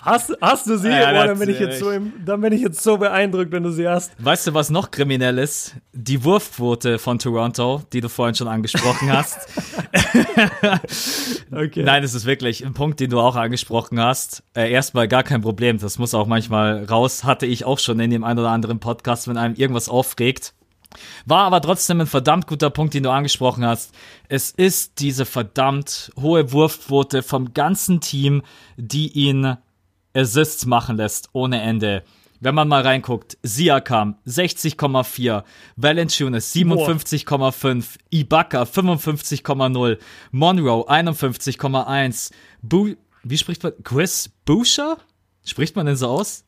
Hast, 0.06 0.32
hast 0.40 0.66
du 0.68 0.78
sie? 0.78 0.88
Ja, 0.88 1.12
Boah, 1.12 1.26
dann 1.26 1.38
bin 1.38 1.50
ich 1.50 1.58
jetzt 1.58 1.80
so 1.80 1.90
im, 1.90 2.12
dann 2.24 2.40
bin 2.40 2.52
ich 2.52 2.60
jetzt 2.62 2.82
so 2.82 2.96
beeindruckt, 2.96 3.50
wenn 3.50 3.64
du 3.64 3.70
sie 3.70 3.88
hast. 3.88 4.12
weißt 4.18 4.46
du, 4.46 4.54
was 4.54 4.70
noch 4.70 4.90
kriminell 4.90 5.36
ist? 5.38 5.74
Die 5.92 6.22
Wurfquote 6.22 6.98
von 6.98 7.18
Toronto, 7.18 7.82
die 7.92 8.00
du 8.00 8.08
vorhin 8.08 8.34
schon 8.34 8.48
angesprochen 8.48 9.12
hast. 9.12 9.48
Okay. 11.52 11.82
Nein, 11.82 12.02
es 12.02 12.14
ist 12.14 12.26
wirklich 12.26 12.64
ein 12.64 12.74
Punkt, 12.74 13.00
den 13.00 13.10
du 13.10 13.20
auch 13.20 13.36
angesprochen 13.36 14.00
hast. 14.00 14.42
Äh, 14.54 14.70
erstmal 14.70 15.08
gar 15.08 15.22
kein 15.22 15.40
Problem. 15.42 15.78
Das 15.78 15.98
muss 15.98 16.12
auch 16.14 16.26
manchmal 16.26 16.84
raus. 16.84 17.24
Hatte 17.24 17.46
ich 17.46 17.64
auch 17.64 17.78
schon 17.78 18.00
in 18.00 18.10
dem 18.10 18.24
einen 18.24 18.38
oder 18.40 18.50
anderen 18.50 18.80
Podcast, 18.80 19.28
wenn 19.28 19.36
einem 19.36 19.54
irgendwas 19.54 19.88
aufregt. 19.88 20.54
War 21.24 21.44
aber 21.44 21.60
trotzdem 21.60 22.00
ein 22.00 22.06
verdammt 22.06 22.46
guter 22.46 22.70
Punkt, 22.70 22.94
den 22.94 23.02
du 23.02 23.10
angesprochen 23.10 23.64
hast. 23.64 23.94
Es 24.28 24.50
ist 24.50 24.98
diese 25.00 25.24
verdammt 25.24 26.10
hohe 26.20 26.52
Wurfquote 26.52 27.22
vom 27.22 27.54
ganzen 27.54 28.00
Team, 28.00 28.42
die 28.76 29.08
ihn 29.12 29.56
Assists 30.16 30.66
machen 30.66 30.96
lässt, 30.96 31.28
ohne 31.32 31.60
Ende. 31.60 32.02
Wenn 32.40 32.54
man 32.54 32.68
mal 32.68 32.82
reinguckt, 32.82 33.38
Siakam 33.42 34.16
60,4, 34.26 35.44
Valanciunas 35.76 36.54
57,5, 36.54 37.84
Ibaka 38.10 38.62
55,0, 38.62 39.98
Monroe 40.32 40.88
51,1, 40.90 42.32
Bu 42.62 42.94
wie 43.28 43.38
spricht 43.38 43.64
man? 43.64 43.72
Chris 43.82 44.30
Boucher? 44.44 44.98
Spricht 45.44 45.74
man 45.74 45.86
denn 45.86 45.96
so 45.96 46.08
aus? 46.08 46.45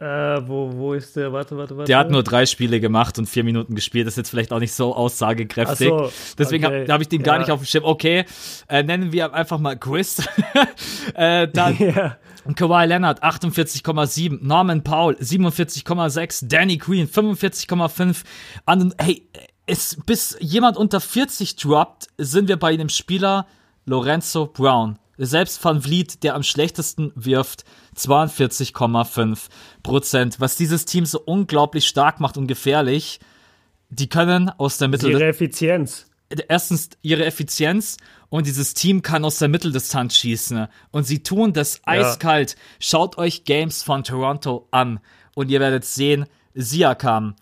Äh, 0.00 0.40
wo, 0.48 0.72
wo 0.72 0.94
ist 0.94 1.14
der? 1.14 1.30
Warte, 1.30 1.58
warte, 1.58 1.76
warte. 1.76 1.86
Der 1.86 1.98
hat 1.98 2.10
nur 2.10 2.22
drei 2.22 2.46
Spiele 2.46 2.80
gemacht 2.80 3.18
und 3.18 3.28
vier 3.28 3.44
Minuten 3.44 3.74
gespielt. 3.74 4.06
Das 4.06 4.14
ist 4.14 4.16
jetzt 4.16 4.30
vielleicht 4.30 4.50
auch 4.50 4.58
nicht 4.58 4.72
so 4.72 4.96
aussagekräftig. 4.96 5.92
Ach 5.92 6.06
so, 6.06 6.12
Deswegen 6.38 6.64
okay. 6.64 6.82
habe 6.84 6.92
hab 6.94 7.00
ich 7.02 7.08
den 7.10 7.22
gar 7.22 7.34
Ja. 7.34 7.40
nicht 7.40 7.50
auf 7.50 7.60
dem 7.60 7.66
Schirm. 7.66 7.84
Okay, 7.84 8.24
äh, 8.68 8.82
nennen 8.82 9.12
wir 9.12 9.34
einfach 9.34 9.58
mal 9.58 9.76
Chris. 9.78 10.26
äh, 11.14 11.48
dann 11.48 11.76
Ja. 11.78 12.16
Kawhi 12.54 12.86
Leonard 12.86 13.22
48,7, 13.22 14.38
Norman 14.40 14.82
Powell 14.82 15.16
47,6, 15.16 16.48
Danny 16.48 16.78
Green 16.78 17.06
45,5. 17.06 18.24
An, 18.64 18.94
hey, 18.98 19.28
es, 19.66 19.98
bis 20.06 20.36
jemand 20.40 20.78
unter 20.78 21.00
40 21.00 21.56
droppt, 21.56 22.08
sind 22.16 22.48
wir 22.48 22.56
bei 22.56 22.74
dem 22.76 22.88
Spieler 22.88 23.46
Lorenzo 23.84 24.46
Brown. 24.46 24.98
Selbst 25.22 25.62
Van 25.62 25.82
Vliet, 25.82 26.22
der 26.22 26.34
am 26.34 26.42
schlechtesten 26.42 27.12
wirft, 27.14 27.64
42,5 27.94 29.48
Prozent. 29.82 30.40
Was 30.40 30.56
dieses 30.56 30.86
Team 30.86 31.04
so 31.04 31.20
unglaublich 31.20 31.86
stark 31.86 32.20
macht 32.20 32.38
und 32.38 32.46
gefährlich, 32.46 33.20
die 33.90 34.08
können 34.08 34.48
aus 34.48 34.78
der 34.78 34.88
Mitte 34.88 35.10
Ihre 35.10 35.26
Effizienz. 35.26 36.06
erstens 36.48 36.90
ihre 37.02 37.26
Effizienz 37.26 37.98
und 38.30 38.46
dieses 38.46 38.72
Team 38.72 39.02
kann 39.02 39.24
aus 39.26 39.38
der 39.38 39.48
Mitteldistanz 39.48 40.16
schießen. 40.16 40.68
Und 40.90 41.04
sie 41.04 41.22
tun 41.22 41.52
das 41.52 41.82
eiskalt. 41.84 42.56
Schaut 42.78 43.18
euch 43.18 43.44
Games 43.44 43.82
von 43.82 44.04
Toronto 44.04 44.68
an 44.70 45.00
und 45.34 45.50
ihr 45.50 45.60
werdet 45.60 45.84
sehen, 45.84 46.24
Siakam, 46.54 47.34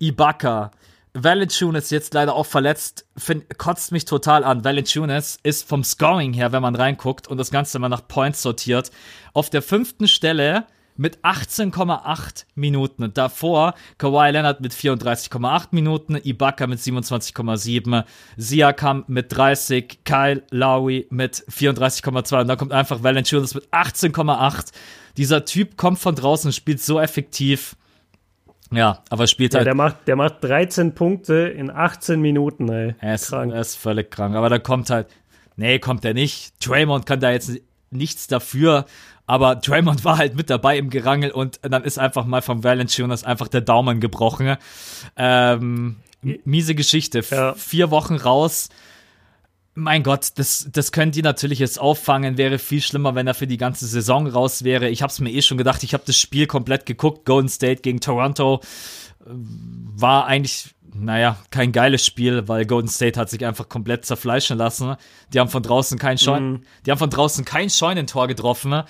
Ibaka, 0.00 0.72
Valanciunas 1.14 1.90
jetzt 1.90 2.14
leider 2.14 2.34
auch 2.34 2.46
verletzt, 2.46 3.06
find, 3.16 3.58
kotzt 3.58 3.92
mich 3.92 4.04
total 4.04 4.44
an. 4.44 4.64
Valanciunas 4.64 5.38
ist 5.42 5.68
vom 5.68 5.82
Scoring 5.82 6.32
her, 6.32 6.52
wenn 6.52 6.62
man 6.62 6.76
reinguckt 6.76 7.26
und 7.26 7.38
das 7.38 7.50
Ganze 7.50 7.78
mal 7.78 7.88
nach 7.88 8.06
Points 8.06 8.42
sortiert, 8.42 8.90
auf 9.32 9.50
der 9.50 9.62
fünften 9.62 10.06
Stelle 10.06 10.66
mit 10.96 11.18
18,8 11.24 12.44
Minuten. 12.54 13.02
Und 13.02 13.16
davor 13.16 13.74
Kawhi 13.98 14.30
Leonard 14.30 14.60
mit 14.60 14.72
34,8 14.72 15.68
Minuten, 15.70 16.16
Ibaka 16.22 16.66
mit 16.66 16.78
27,7, 16.78 18.04
Siakam 18.36 19.04
mit 19.08 19.34
30, 19.34 20.00
Kyle 20.04 20.42
Lowry 20.50 21.06
mit 21.10 21.44
34,2 21.50 22.40
und 22.42 22.48
dann 22.48 22.58
kommt 22.58 22.72
einfach 22.72 23.02
Valanciunas 23.02 23.54
mit 23.54 23.66
18,8. 23.72 24.72
Dieser 25.16 25.44
Typ 25.44 25.76
kommt 25.76 25.98
von 25.98 26.14
draußen 26.14 26.52
spielt 26.52 26.80
so 26.80 27.00
effektiv. 27.00 27.76
Ja, 28.72 29.02
aber 29.10 29.26
spielt 29.26 29.52
Ja, 29.52 29.58
halt 29.58 29.66
der 29.66 29.74
macht, 29.74 29.96
der 30.06 30.16
macht 30.16 30.42
13 30.42 30.94
Punkte 30.94 31.34
in 31.48 31.70
18 31.70 32.20
Minuten, 32.20 32.68
ey. 32.68 32.94
er 33.00 33.14
ist, 33.14 33.28
Krank. 33.28 33.52
er 33.52 33.60
ist 33.60 33.76
völlig 33.76 34.10
krank. 34.10 34.36
Aber 34.36 34.48
da 34.48 34.58
kommt 34.58 34.90
halt, 34.90 35.08
nee, 35.56 35.78
kommt 35.78 36.04
er 36.04 36.14
nicht. 36.14 36.54
Draymond 36.64 37.04
kann 37.06 37.20
da 37.20 37.30
jetzt 37.30 37.50
nichts 37.90 38.26
dafür. 38.28 38.84
Aber 39.26 39.56
Draymond 39.56 40.04
war 40.04 40.18
halt 40.18 40.36
mit 40.36 40.50
dabei 40.50 40.78
im 40.78 40.90
Gerangel 40.90 41.30
und 41.30 41.60
dann 41.62 41.84
ist 41.84 41.98
einfach 41.98 42.24
mal 42.24 42.42
vom 42.42 42.64
Valanciunas 42.64 43.24
einfach 43.24 43.48
der 43.48 43.60
Daumen 43.60 44.00
gebrochen. 44.00 44.56
Ähm, 45.16 45.96
miese 46.44 46.74
Geschichte. 46.74 47.22
Ja. 47.30 47.54
Vier 47.54 47.90
Wochen 47.90 48.16
raus. 48.16 48.68
Mein 49.80 50.02
Gott, 50.02 50.32
das, 50.34 50.68
das 50.70 50.92
können 50.92 51.10
die 51.10 51.22
natürlich 51.22 51.58
jetzt 51.58 51.80
auffangen. 51.80 52.36
Wäre 52.36 52.58
viel 52.58 52.82
schlimmer, 52.82 53.14
wenn 53.14 53.26
er 53.26 53.32
für 53.32 53.46
die 53.46 53.56
ganze 53.56 53.86
Saison 53.86 54.26
raus 54.26 54.62
wäre. 54.62 54.90
Ich 54.90 55.00
habe 55.00 55.10
es 55.10 55.20
mir 55.20 55.30
eh 55.30 55.40
schon 55.40 55.56
gedacht. 55.56 55.82
Ich 55.82 55.94
habe 55.94 56.04
das 56.06 56.18
Spiel 56.18 56.46
komplett 56.46 56.84
geguckt. 56.84 57.24
Golden 57.24 57.48
State 57.48 57.80
gegen 57.80 58.00
Toronto 58.00 58.60
war 59.24 60.26
eigentlich, 60.26 60.74
naja, 60.94 61.38
kein 61.50 61.72
geiles 61.72 62.04
Spiel, 62.04 62.46
weil 62.46 62.66
Golden 62.66 62.88
State 62.88 63.18
hat 63.18 63.30
sich 63.30 63.44
einfach 63.46 63.70
komplett 63.70 64.04
zerfleischen 64.04 64.58
lassen. 64.58 64.96
Die 65.32 65.40
haben 65.40 65.48
von 65.48 65.62
draußen 65.62 65.98
kein 65.98 66.18
Scheun 66.18 66.66
die 66.84 66.90
haben 66.90 66.98
von 66.98 67.10
draußen 67.10 67.46
kein 67.46 67.70
Scheunentor 67.70 68.28
getroffen, 68.28 68.82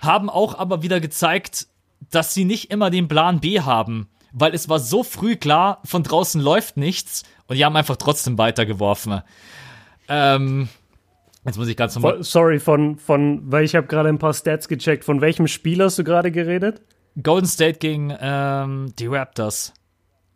haben 0.00 0.28
auch 0.28 0.58
aber 0.58 0.82
wieder 0.82 0.98
gezeigt, 0.98 1.68
dass 2.10 2.34
sie 2.34 2.44
nicht 2.44 2.70
immer 2.72 2.90
den 2.90 3.06
Plan 3.06 3.40
B 3.40 3.60
haben, 3.60 4.08
weil 4.32 4.54
es 4.54 4.68
war 4.68 4.80
so 4.80 5.04
früh 5.04 5.36
klar, 5.36 5.80
von 5.84 6.02
draußen 6.02 6.40
läuft 6.40 6.76
nichts 6.76 7.22
und 7.46 7.56
die 7.56 7.64
haben 7.64 7.76
einfach 7.76 7.96
trotzdem 7.96 8.38
weitergeworfen. 8.38 9.22
Ähm, 10.08 10.68
jetzt 11.44 11.58
muss 11.58 11.68
ich 11.68 11.76
ganz 11.76 11.94
normal. 11.94 12.22
Sorry, 12.22 12.58
von, 12.58 12.98
von, 12.98 13.42
weil 13.50 13.64
ich 13.64 13.74
habe 13.74 13.86
gerade 13.86 14.08
ein 14.08 14.18
paar 14.18 14.34
Stats 14.34 14.68
gecheckt. 14.68 15.04
Von 15.04 15.20
welchem 15.20 15.46
Spiel 15.48 15.82
hast 15.82 15.98
du 15.98 16.04
gerade 16.04 16.30
geredet? 16.30 16.82
Golden 17.22 17.46
State 17.46 17.78
gegen 17.78 18.14
ähm, 18.20 18.92
die 18.98 19.06
Raptors. 19.06 19.72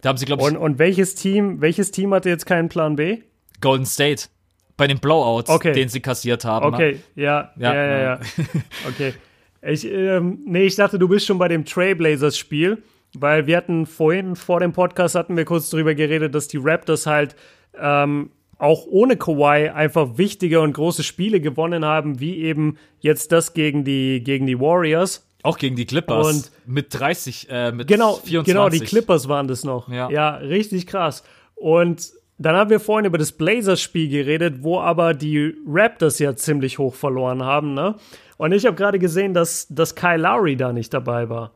Da 0.00 0.08
haben 0.08 0.16
sie, 0.16 0.24
glaube 0.24 0.42
ich, 0.42 0.48
Und, 0.48 0.56
und 0.56 0.78
welches 0.78 1.14
Team, 1.14 1.60
welches 1.60 1.90
Team 1.90 2.14
hatte 2.14 2.28
jetzt 2.30 2.46
keinen 2.46 2.68
Plan 2.68 2.96
B? 2.96 3.18
Golden 3.60 3.84
State. 3.86 4.28
Bei 4.76 4.86
den 4.86 4.98
Blowouts, 4.98 5.50
Okay. 5.50 5.72
den 5.72 5.90
sie 5.90 6.00
kassiert 6.00 6.46
haben. 6.46 6.72
Okay, 6.74 7.00
ja, 7.14 7.52
Ja, 7.58 7.74
ja, 7.74 7.84
ja, 7.84 7.98
ja. 7.98 8.02
ja. 8.14 8.20
Okay. 8.88 9.12
Ich, 9.60 9.84
ähm, 9.84 10.38
nee, 10.46 10.62
ich 10.64 10.76
dachte, 10.76 10.98
du 10.98 11.06
bist 11.06 11.26
schon 11.26 11.36
bei 11.36 11.48
dem 11.48 11.66
Trailblazers-Spiel, 11.66 12.82
weil 13.12 13.46
wir 13.46 13.58
hatten 13.58 13.84
vorhin, 13.84 14.36
vor 14.36 14.60
dem 14.60 14.72
Podcast 14.72 15.14
hatten 15.14 15.36
wir 15.36 15.44
kurz 15.44 15.68
darüber 15.68 15.94
geredet, 15.94 16.34
dass 16.34 16.48
die 16.48 16.56
Raptors 16.56 17.04
halt 17.06 17.36
ähm, 17.78 18.30
auch 18.60 18.86
ohne 18.86 19.16
Kawhi 19.16 19.68
einfach 19.70 20.18
wichtige 20.18 20.60
und 20.60 20.72
große 20.74 21.02
Spiele 21.02 21.40
gewonnen 21.40 21.84
haben, 21.84 22.20
wie 22.20 22.38
eben 22.38 22.76
jetzt 23.00 23.32
das 23.32 23.54
gegen 23.54 23.84
die, 23.84 24.22
gegen 24.22 24.46
die 24.46 24.60
Warriors. 24.60 25.26
Auch 25.42 25.56
gegen 25.58 25.74
die 25.76 25.86
Clippers. 25.86 26.26
Und- 26.26 26.50
mit 26.66 26.86
30, 26.90 27.48
äh, 27.50 27.72
mit 27.72 27.88
Genau, 27.88 28.14
24. 28.16 28.44
genau, 28.44 28.68
die 28.68 28.80
Clippers 28.80 29.28
waren 29.28 29.48
das 29.48 29.64
noch. 29.64 29.88
Ja. 29.88 30.36
richtig 30.36 30.86
krass. 30.86 31.24
Und 31.54 32.10
dann 32.38 32.56
haben 32.56 32.70
wir 32.70 32.80
vorhin 32.80 33.06
über 33.06 33.18
das 33.18 33.32
Blazers-Spiel 33.32 34.08
geredet, 34.08 34.62
wo 34.62 34.78
aber 34.80 35.14
die 35.14 35.54
Raptors 35.66 36.18
ja 36.18 36.34
ziemlich 36.36 36.78
hoch 36.78 36.94
verloren 36.94 37.42
haben, 37.42 37.74
ne? 37.74 37.96
Und 38.38 38.52
ich 38.52 38.64
habe 38.64 38.76
gerade 38.76 38.98
gesehen, 38.98 39.34
dass, 39.34 39.66
dass 39.68 39.94
Kyle 39.94 40.16
Lowry 40.16 40.56
da 40.56 40.72
nicht 40.72 40.94
dabei 40.94 41.28
war. 41.28 41.52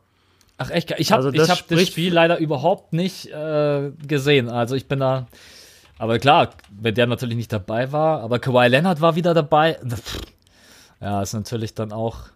Ach 0.57 0.69
echt, 0.69 0.93
ich 0.99 1.11
habe 1.11 1.17
Also 1.25 1.31
das 1.31 1.47
ich 1.49 1.55
hab 1.59 1.67
das 1.67 1.87
Spiel 1.87 2.13
leider 2.13 2.37
überhaupt 2.37 2.93
nicht 2.93 3.27
äh, 3.31 3.91
gesehen. 4.07 4.49
Also 4.49 4.75
ich 4.75 4.87
bin 4.87 4.99
da. 4.99 5.27
Aber 5.97 6.19
klar, 6.19 6.49
wenn 6.69 6.95
der 6.95 7.07
natürlich 7.07 7.37
nicht 7.37 7.53
dabei 7.53 7.91
war, 7.91 8.21
aber 8.21 8.39
Kawhi 8.39 8.67
Leonard 8.67 9.01
war 9.01 9.15
wieder 9.15 9.33
dabei. 9.33 9.79
Ja, 11.01 11.21
ist 11.21 11.33
natürlich 11.33 11.75
dann 11.75 11.91
auch 11.91 12.29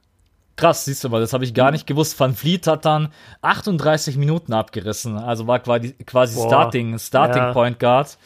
krass, 0.57 0.83
siehst 0.83 1.03
du 1.03 1.09
mal, 1.09 1.21
das 1.21 1.31
habe 1.31 1.45
ich 1.45 1.53
gar 1.53 1.71
nicht 1.71 1.87
gewusst. 1.87 2.19
Van 2.19 2.35
Vliet 2.35 2.67
hat 2.67 2.83
dann 2.83 3.07
38 3.41 4.17
Minuten 4.17 4.51
abgerissen, 4.51 5.17
also 5.17 5.47
war 5.47 5.59
quasi, 5.59 5.93
quasi 6.05 6.35
Boah. 6.35 6.47
Starting, 6.47 6.99
Starting 6.99 7.41
Ja. 7.41 7.53
Point 7.53 7.79
Guard. 7.79 8.17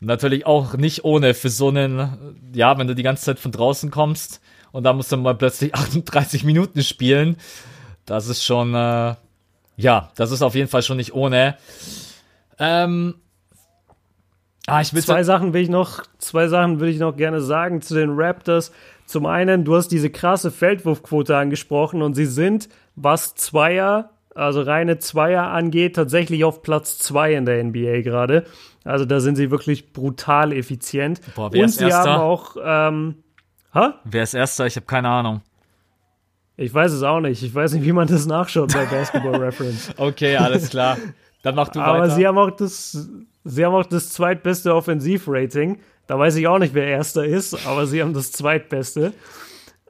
Und 0.00 0.06
natürlich 0.06 0.46
auch 0.46 0.74
nicht 0.74 1.04
ohne 1.04 1.34
für 1.34 1.50
so 1.50 1.68
einen, 1.68 2.40
ja, 2.54 2.76
wenn 2.78 2.88
du 2.88 2.94
die 2.94 3.02
ganze 3.02 3.24
Zeit 3.24 3.38
von 3.38 3.52
draußen 3.52 3.90
kommst 3.90 4.40
und 4.72 4.82
dann 4.84 4.96
musst 4.96 5.12
du 5.12 5.18
mal 5.18 5.34
plötzlich 5.34 5.74
38 5.74 6.42
Minuten 6.42 6.82
spielen. 6.82 7.36
Das 8.06 8.26
ist 8.26 8.42
schon, 8.42 8.74
äh, 8.74 9.14
ja, 9.76 10.10
das 10.16 10.30
ist 10.30 10.42
auf 10.42 10.54
jeden 10.54 10.68
Fall 10.68 10.82
schon 10.82 10.96
nicht 10.96 11.14
ohne. 11.14 11.56
Ähm, 12.58 13.16
ah, 14.66 14.80
ich 14.80 14.94
will 14.94 15.02
Zwei 15.02 15.22
Sachen 15.22 15.52
will 15.52 15.62
ich 15.62 15.68
noch, 15.68 16.02
zwei 16.18 16.48
Sachen 16.48 16.80
würde 16.80 16.90
ich 16.92 16.98
noch 16.98 17.16
gerne 17.16 17.40
sagen 17.40 17.80
zu 17.80 17.94
den 17.94 18.10
Raptors. 18.14 18.72
Zum 19.06 19.26
einen, 19.26 19.64
du 19.64 19.76
hast 19.76 19.88
diese 19.88 20.10
krasse 20.10 20.50
Feldwurfquote 20.50 21.36
angesprochen 21.36 22.02
und 22.02 22.14
sie 22.14 22.26
sind, 22.26 22.68
was 22.96 23.34
Zweier, 23.34 24.10
also 24.34 24.62
reine 24.62 24.98
Zweier 24.98 25.44
angeht, 25.48 25.96
tatsächlich 25.96 26.44
auf 26.44 26.62
Platz 26.62 26.98
zwei 26.98 27.34
in 27.34 27.44
der 27.44 27.62
NBA 27.62 28.00
gerade. 28.00 28.44
Also 28.84 29.04
da 29.04 29.20
sind 29.20 29.36
sie 29.36 29.50
wirklich 29.50 29.92
brutal 29.92 30.52
effizient. 30.52 31.20
Boah, 31.34 31.52
wer 31.52 31.60
und 31.60 31.68
ist 31.68 31.78
sie 31.78 31.84
Erster? 31.84 32.12
haben 32.12 32.20
auch, 32.20 32.56
ähm, 32.62 33.14
ha? 33.74 34.00
Wer 34.04 34.22
ist 34.22 34.34
Erster? 34.34 34.66
Ich 34.66 34.76
habe 34.76 34.86
keine 34.86 35.08
Ahnung. 35.08 35.42
Ich 36.56 36.72
weiß 36.72 36.92
es 36.92 37.02
auch 37.02 37.20
nicht. 37.20 37.42
Ich 37.42 37.54
weiß 37.54 37.72
nicht, 37.74 37.84
wie 37.84 37.92
man 37.92 38.06
das 38.06 38.26
nachschaut 38.26 38.72
bei 38.72 38.84
Basketball 38.90 39.36
Reference. 39.36 39.90
Okay, 39.96 40.36
alles 40.36 40.70
klar. 40.70 40.96
Dann 41.42 41.54
mach 41.54 41.68
du 41.68 41.80
Aber 41.80 42.00
weiter. 42.00 42.14
sie 42.14 42.26
haben 42.26 42.38
auch 42.38 42.50
das, 42.50 43.08
sie 43.44 43.64
haben 43.64 43.74
auch 43.74 43.86
das 43.86 44.10
zweitbeste 44.10 44.74
Offensivrating. 44.74 45.78
Da 46.06 46.18
weiß 46.18 46.36
ich 46.36 46.46
auch 46.48 46.58
nicht, 46.58 46.74
wer 46.74 46.86
erster 46.86 47.24
ist, 47.24 47.66
aber 47.66 47.86
sie 47.86 48.02
haben 48.02 48.12
das 48.12 48.32
zweitbeste. 48.32 49.12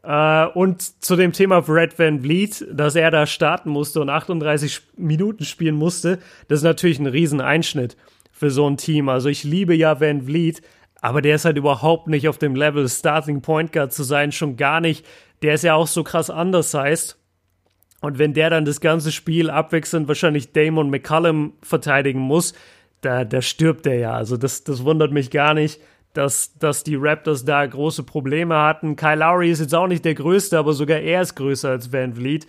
Äh, 0.02 0.46
und 0.48 1.02
zu 1.02 1.16
dem 1.16 1.32
Thema 1.32 1.62
Brad 1.62 1.98
Van 1.98 2.20
Vliet, 2.20 2.66
dass 2.70 2.94
er 2.94 3.10
da 3.10 3.26
starten 3.26 3.70
musste 3.70 4.00
und 4.00 4.10
38 4.10 4.80
Minuten 4.96 5.44
spielen 5.44 5.74
musste, 5.74 6.18
das 6.48 6.60
ist 6.60 6.64
natürlich 6.64 6.98
ein 6.98 7.06
Rieseneinschnitt 7.06 7.96
für 8.30 8.50
so 8.50 8.68
ein 8.68 8.76
Team. 8.76 9.08
Also 9.08 9.28
ich 9.28 9.44
liebe 9.44 9.74
ja 9.74 10.00
Van 10.00 10.22
Vliet, 10.22 10.62
aber 11.00 11.22
der 11.22 11.36
ist 11.36 11.44
halt 11.44 11.56
überhaupt 11.56 12.08
nicht 12.08 12.28
auf 12.28 12.38
dem 12.38 12.54
Level, 12.54 12.88
Starting 12.88 13.40
Point 13.40 13.72
Guard 13.72 13.92
zu 13.92 14.02
sein, 14.02 14.32
schon 14.32 14.56
gar 14.56 14.80
nicht. 14.80 15.06
Der 15.42 15.54
ist 15.54 15.64
ja 15.64 15.74
auch 15.74 15.86
so 15.86 16.04
krass 16.04 16.30
undersized. 16.30 17.16
Und 18.00 18.18
wenn 18.18 18.34
der 18.34 18.50
dann 18.50 18.66
das 18.66 18.80
ganze 18.80 19.12
Spiel 19.12 19.48
abwechselnd 19.48 20.08
wahrscheinlich 20.08 20.52
Damon 20.52 20.90
McCullum 20.90 21.54
verteidigen 21.62 22.20
muss, 22.20 22.52
da, 23.04 23.24
da 23.24 23.42
stirbt 23.42 23.86
er 23.86 23.98
ja. 23.98 24.12
Also 24.12 24.36
das, 24.36 24.64
das 24.64 24.84
wundert 24.84 25.12
mich 25.12 25.30
gar 25.30 25.54
nicht, 25.54 25.80
dass, 26.14 26.56
dass 26.58 26.84
die 26.84 26.96
Raptors 26.96 27.44
da 27.44 27.66
große 27.66 28.04
Probleme 28.04 28.56
hatten. 28.56 28.96
Kyle 28.96 29.16
Lowry 29.16 29.50
ist 29.50 29.60
jetzt 29.60 29.74
auch 29.74 29.86
nicht 29.86 30.04
der 30.04 30.14
Größte, 30.14 30.58
aber 30.58 30.72
sogar 30.72 30.98
er 30.98 31.22
ist 31.22 31.34
größer 31.34 31.70
als 31.70 31.92
Van 31.92 32.14
Vliet. 32.14 32.46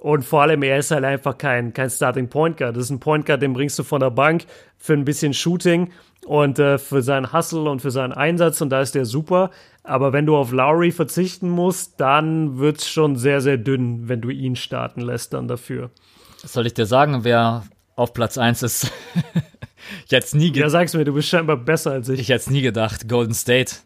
Und 0.00 0.24
vor 0.24 0.42
allem, 0.42 0.62
er 0.62 0.78
ist 0.78 0.92
halt 0.92 1.04
einfach 1.04 1.36
kein, 1.36 1.74
kein 1.74 1.90
Starting 1.90 2.28
Point 2.28 2.56
Guard. 2.56 2.76
Das 2.76 2.84
ist 2.84 2.90
ein 2.90 3.00
Point 3.00 3.26
Guard, 3.26 3.42
den 3.42 3.52
bringst 3.52 3.78
du 3.78 3.82
von 3.82 4.00
der 4.00 4.10
Bank 4.10 4.46
für 4.78 4.94
ein 4.94 5.04
bisschen 5.04 5.34
Shooting 5.34 5.90
und 6.24 6.58
äh, 6.58 6.78
für 6.78 7.02
seinen 7.02 7.32
Hustle 7.32 7.68
und 7.68 7.82
für 7.82 7.90
seinen 7.90 8.12
Einsatz 8.12 8.60
und 8.60 8.70
da 8.70 8.80
ist 8.80 8.94
der 8.94 9.04
super. 9.04 9.50
Aber 9.82 10.12
wenn 10.12 10.24
du 10.24 10.36
auf 10.36 10.52
Lowry 10.52 10.90
verzichten 10.90 11.50
musst, 11.50 12.00
dann 12.00 12.58
wird's 12.58 12.88
schon 12.88 13.16
sehr, 13.16 13.40
sehr 13.40 13.58
dünn, 13.58 14.08
wenn 14.08 14.20
du 14.20 14.30
ihn 14.30 14.56
starten 14.56 15.00
lässt 15.00 15.34
dann 15.34 15.48
dafür. 15.48 15.90
Soll 16.38 16.66
ich 16.66 16.74
dir 16.74 16.86
sagen, 16.86 17.24
wer 17.24 17.64
auf 17.96 18.14
Platz 18.14 18.38
1 18.38 18.62
ist? 18.62 18.92
ich 20.06 20.12
hätte 20.12 20.36
nie, 20.36 20.50
ge 20.52 20.62
Ja, 20.62 20.68
sag's 20.70 20.94
mir, 20.94 21.04
du 21.04 21.12
bist 21.12 21.28
scheinbar 21.28 21.56
besser 21.56 21.92
als 21.92 22.08
ich. 22.08 22.20
ich 22.20 22.28
hätt's 22.28 22.50
nie 22.50 22.62
gedacht. 22.62 23.08
Golden 23.08 23.34
State. 23.34 23.76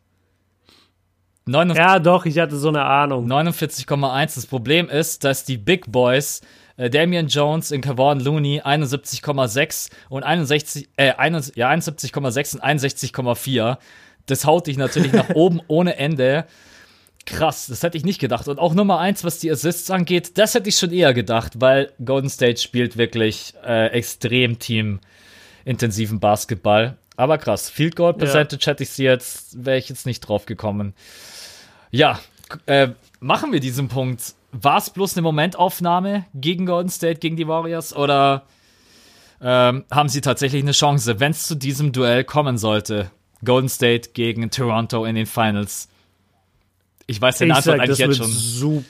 49 1.47 1.79
Ja, 1.79 1.99
doch, 1.99 2.25
ich 2.25 2.39
hatte 2.39 2.57
so 2.57 2.69
eine 2.69 2.85
Ahnung. 2.85 3.27
49,1. 3.31 4.35
Das 4.35 4.47
Problem 4.47 4.89
ist, 4.89 5.25
dass 5.25 5.45
die 5.45 5.59
Big 5.59 5.91
Boys 5.93 6.41
äh, 6.77 6.91
Damian 6.91 7.29
Jones 7.29 7.71
in 7.71 7.81
Kevon 7.81 8.21
Looney 8.21 8.63
71,6 8.63 9.91
und 10.09 10.23
61, 10.23 10.89
äh, 10.97 11.13
71, 11.13 11.57
ja, 11.57 11.71
71,6 11.71 12.55
und 12.57 12.65
61,4. 12.65 13.79
Das 14.27 14.47
haut 14.47 14.67
dich 14.67 14.77
natürlich 14.77 15.13
nach 15.13 15.31
oben 15.35 15.61
ohne 15.69 15.97
Ende. 15.97 16.47
Krass, 17.27 17.67
das 17.67 17.83
hätte 17.83 17.97
ich 17.97 18.05
nicht 18.05 18.21
gedacht. 18.21 18.49
Und 18.49 18.59
auch 18.59 18.75
Nummer 18.75 18.99
eins, 18.99 19.25
was 19.25 19.39
die 19.39 19.51
Assists 19.51 19.91
angeht, 19.91 20.37
das 20.37 20.55
hätte 20.55 20.69
ich 20.69 20.77
schon 20.77 20.93
eher 20.93 21.15
gedacht, 21.15 21.61
weil 21.61 21.93
Golden 22.05 22.29
State 22.29 22.61
spielt 22.61 22.97
wirklich 22.99 23.55
äh, 23.65 23.87
extrem 23.89 24.59
teamintensiven 25.65 26.21
Basketball. 26.21 26.97
Aber 27.17 27.39
krass, 27.39 27.71
Field 27.71 27.97
Goal 27.97 28.15
Percentage 28.15 28.67
hätte 28.67 28.83
ich 28.83 28.91
sie 28.91 29.05
jetzt, 29.05 29.65
wäre 29.65 29.79
ich 29.79 29.89
jetzt 29.89 30.07
nicht 30.07 30.21
drauf 30.21 30.47
gekommen. 30.47 30.95
Ja, 31.91 32.19
äh, 32.67 32.89
machen 33.21 33.53
wir 33.53 33.61
diesen 33.61 33.89
Punkt. 33.89 34.35
War 34.53 34.79
es 34.79 34.91
bloß 34.91 35.17
eine 35.17 35.23
Momentaufnahme 35.23 36.27
gegen 36.35 36.67
Golden 36.67 36.91
State, 36.91 37.21
gegen 37.21 37.37
die 37.37 37.49
Warriors? 37.49 37.95
Oder 37.95 38.45
ähm, 39.41 39.85
haben 39.91 40.09
sie 40.09 40.21
tatsächlich 40.21 40.63
eine 40.63 40.73
Chance, 40.73 41.21
wenn 41.21 41.33
es 41.33 41.47
zu 41.47 41.55
diesem 41.55 41.93
Duell 41.93 42.25
kommen 42.25 42.59
sollte? 42.59 43.11
Golden 43.45 43.69
State 43.69 44.11
gegen 44.15 44.51
Toronto 44.51 45.05
in 45.05 45.15
den 45.17 45.27
Finals. 45.27 45.89
Ich 47.07 47.21
weiß 47.21 47.39
den 47.39 47.51
Ich 47.51 47.55
Antwort 47.55 47.77
sag, 47.77 47.81
eigentlich 47.81 47.99
das 47.99 48.19
jetzt 48.19 48.61
wird 48.63 48.85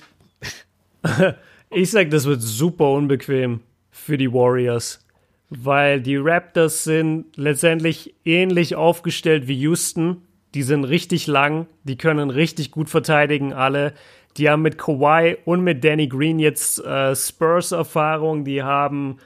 schon. 1.03 1.35
ich 1.71 1.91
sag, 1.91 2.11
das 2.11 2.25
wird 2.25 2.41
super 2.41 2.91
unbequem 2.91 3.61
für 3.91 4.17
die 4.17 4.33
Warriors. 4.33 5.04
Weil 5.51 6.01
die 6.01 6.17
Raptors 6.17 6.85
sind 6.85 7.37
letztendlich 7.37 8.15
ähnlich 8.25 8.77
aufgestellt 8.77 9.47
wie 9.47 9.59
Houston. 9.61 10.23
Die 10.55 10.63
sind 10.63 10.85
richtig 10.85 11.27
lang, 11.27 11.67
die 11.83 11.97
können 11.97 12.31
richtig 12.31 12.71
gut 12.71 12.89
verteidigen, 12.89 13.53
alle. 13.53 13.93
Die 14.37 14.49
haben 14.49 14.63
mit 14.63 14.79
Kawhi 14.79 15.37
und 15.45 15.63
mit 15.63 15.85
Danny 15.85 16.09
Green 16.09 16.39
jetzt 16.39 16.85
äh, 16.85 17.15
Spurs-Erfahrung. 17.15 18.45
Die 18.45 18.63
haben, 18.63 19.19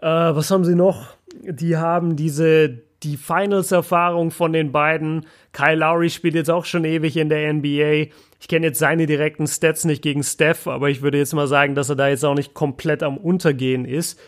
äh, 0.00 0.06
was 0.06 0.50
haben 0.50 0.64
sie 0.64 0.74
noch? 0.74 1.14
Die 1.42 1.76
haben 1.76 2.16
diese, 2.16 2.80
die 3.02 3.16
Finals-Erfahrung 3.16 4.30
von 4.30 4.52
den 4.52 4.72
beiden. 4.72 5.26
Kyle 5.52 5.76
Lowry 5.76 6.10
spielt 6.10 6.34
jetzt 6.34 6.50
auch 6.50 6.64
schon 6.64 6.84
ewig 6.84 7.16
in 7.16 7.28
der 7.28 7.52
NBA. 7.52 8.12
Ich 8.40 8.48
kenne 8.48 8.66
jetzt 8.66 8.80
seine 8.80 9.06
direkten 9.06 9.46
Stats 9.46 9.84
nicht 9.84 10.02
gegen 10.02 10.24
Steph, 10.24 10.66
aber 10.66 10.90
ich 10.90 11.02
würde 11.02 11.18
jetzt 11.18 11.34
mal 11.34 11.46
sagen, 11.46 11.74
dass 11.74 11.88
er 11.88 11.96
da 11.96 12.08
jetzt 12.08 12.24
auch 12.24 12.34
nicht 12.34 12.54
komplett 12.54 13.04
am 13.04 13.18
Untergehen 13.18 13.84
ist. 13.84 14.18